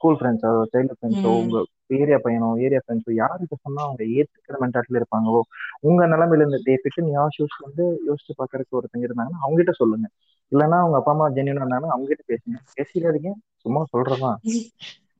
[0.00, 1.30] ஸ்கூல் ஃப்ரெண்ட்ஸோ சைல்டு ஃப்ரெண்ட்ஸோ.
[1.40, 1.56] உங்க
[1.94, 5.40] ஏரியா பையனோ ஏரியா ஃப்ரெண்ட்ஸோ யாருக்கு சொன்னா அவங்க ஏத்துக்கிற மென்டாலிட்டில இருப்பாங்களோ
[5.80, 10.06] உங்க நிலைமையில இருந்து டே ஃபிட் நீ ஷூஸ் வந்து யோசிச்சு பாக்குறதுக்கு ஒருத்தங்க இருந்தாங்கன்னா அவங்க கிட்ட சொல்லுங்க.
[10.52, 12.56] இல்லைன்னா அவங்க அப்பா அம்மா ஜென்யூனா இருந்தாங்கன்னா அவங்க கிட்ட பேசுங்க.
[12.76, 13.32] பேசிடாதீங்க.
[13.56, 14.38] சும்மா சொல்றதுதான்.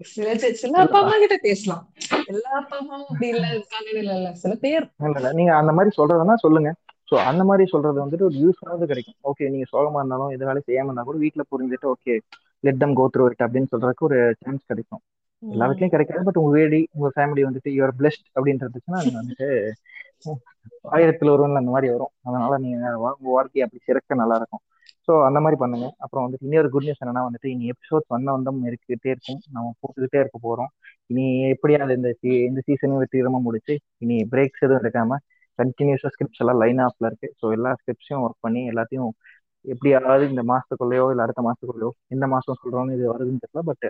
[0.06, 1.82] சில சி- சில அப்பா அம்மா கிட்ட பேசலாம்.
[2.26, 4.14] எல்லா அப்பா அம்மாவும் அப்படி இல்ல இருக்காங்கன்னு இல்ல.
[4.14, 4.86] இல்ல சில பேர்.
[5.00, 5.32] இல்ல இல்ல.
[5.32, 6.70] நீங்க அந்த மாதிரி சொல்றதுன்னா சொல்லுங்க.
[7.10, 9.16] சோ அந்த மாதிரி சொல்றது வந்துட்டு ஒரு யூஸ்ஃபுல்லாவது கிடைக்கும்.
[9.24, 12.14] ஓகே நீங்க சோகமா இருந்தாலும் எது வேலை செய்யாம இருந்தா கூட வீட்டுல புரிஞ்சுட்டு okay
[12.64, 15.02] let them go through it அப்படின்னு சொல்றதுக்கு ஒரு சான்ஸ் கிடைக்கும்.
[15.42, 19.46] எல்லா வீட்லயும் கிடைக்காது பட் உங்க வேடி உங்க ஃபேமிலி வந்துட்டு யுவர் பிளெஸ்ட் அப்படின்னு இருந்துச்சுன்னா அது வந்துட்டு
[20.96, 22.12] ஆயிரத்துல ஒருவன்ல அந்த மாதிரி வரும்.
[22.28, 24.62] அதனால நீங்க உங்க வாழ்க்கையை அப்படி சிறக்க நல்லா இருக்கும்.
[25.08, 25.86] ஸோ அந்த மாதிரி பண்ணுங்க.
[26.04, 29.40] அப்புறம் வந்துட்டு இன்னொரு குட் நியூஸ் என்னன்னா வந்துட்டு இனி எபிசோட்ஸ் வந்த வந்தம் இருக்கிட்டே இருக்கும்.
[29.54, 30.70] நம்ம போட்டுக்கிட்டே இருக்க போறோம்.
[31.12, 31.24] இனி
[31.54, 32.10] எப்படியாவது இந்த
[32.48, 33.74] இந்த சீசனையும் வெற்றிகரமா முடிச்சு
[34.04, 35.18] இனி பிரேக்ஸ் எதுவும் எடுக்காம
[35.58, 37.28] கண்டினியூஸா ஸ்கிரிப்ட்ஸ் எல்லாம் லைன் ஆஃப்ல இருக்கு.
[37.40, 39.10] ஸோ எல்லா ஸ்கிரிப்ட்ஸையும் ஒர்க் பண்ணி எல்லாத்தையும்
[39.64, 43.86] எப்படியாவது இந்த மாசத்துக்குள்ளேயோ இல்லை அடுத்த மாசத்துக்குள்ளேயோ இந்த மாசம் சொல்றோம்னு இது வருதுன்னு தெரியல பட்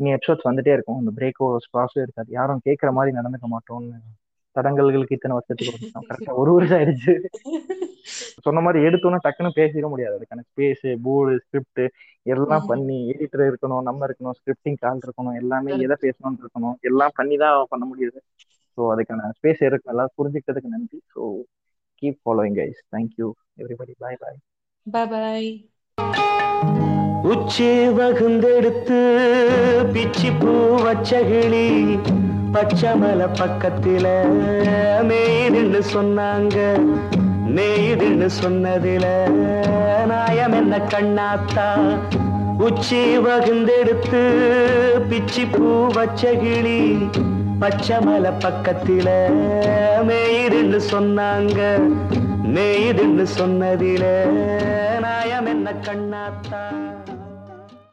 [0.00, 1.00] இனி எபிசோட்ஸ் வந்துட்டே இருக்கும்.
[1.02, 3.98] இந்த பிரேக்கோ ஸ்பாஸும் இருக்காது யாரும் கேட்குற மாதிரி நடந்துக்க மாட்டோம்னு
[4.56, 7.12] தடங்கல்களுக்கு இத்தனை வருஷத்துக்கு கரெக்டா ஒரு வருஷம் ஆயிடுச்சு.
[8.46, 10.14] சொன்ன மாதிரி எடுத்தோன்னா டக்குன்னு பேசிட முடியாது.
[10.18, 11.82] அதுக்கான ஸ்பேஸ் போர்டு ஸ்கிரிப்ட்
[12.26, 12.66] எல்லாம்.
[12.70, 17.70] பண்ணி எடிட்டர் இருக்கணும் நம்ம இருக்கணும் ஸ்கிரிப்டிங் ஆள் இருக்கணும் எல்லாமே எதை பேசணும்னு இருக்கணும் எல்லாம் பண்ணி தான்
[17.72, 18.20] பண்ண முடியுது.
[18.78, 19.90] ஸோ அதுக்கான ஸ்பேஸ் இருக்கு.
[19.94, 21.00] எல்லாம் புரிஞ்சுக்கிட்டதுக்கு நன்றி.
[21.14, 21.22] So
[22.02, 23.28] keep following guys thank you
[23.62, 24.38] everybody bye bye
[24.86, 25.50] bye
[27.24, 28.98] உச்சே வகுந்தெடுத்து
[29.92, 31.68] பிச்சி பூ வச்சகிளி
[32.52, 34.06] பச்சமல பக்கத்தில
[35.02, 36.56] மேயுதுன்னு சொன்னாங்க.
[37.56, 39.06] மேயுதுன்னு சொன்னதில
[40.06, 41.68] நாயம் என்ன கண்ணாத்தா?
[42.58, 44.22] உச்சி வகுந்தெடுத்து
[45.10, 46.80] பிச்சி பூ வச்சகிளி
[47.62, 49.08] பச்சைமலை பக்கத்தில
[50.08, 51.60] மேயுதுன்னு சொன்னாங்க
[52.54, 54.04] மேயுதுன்னு சொன்னதில
[55.00, 56.80] நாயம் என்ன கண்ணாத்தான்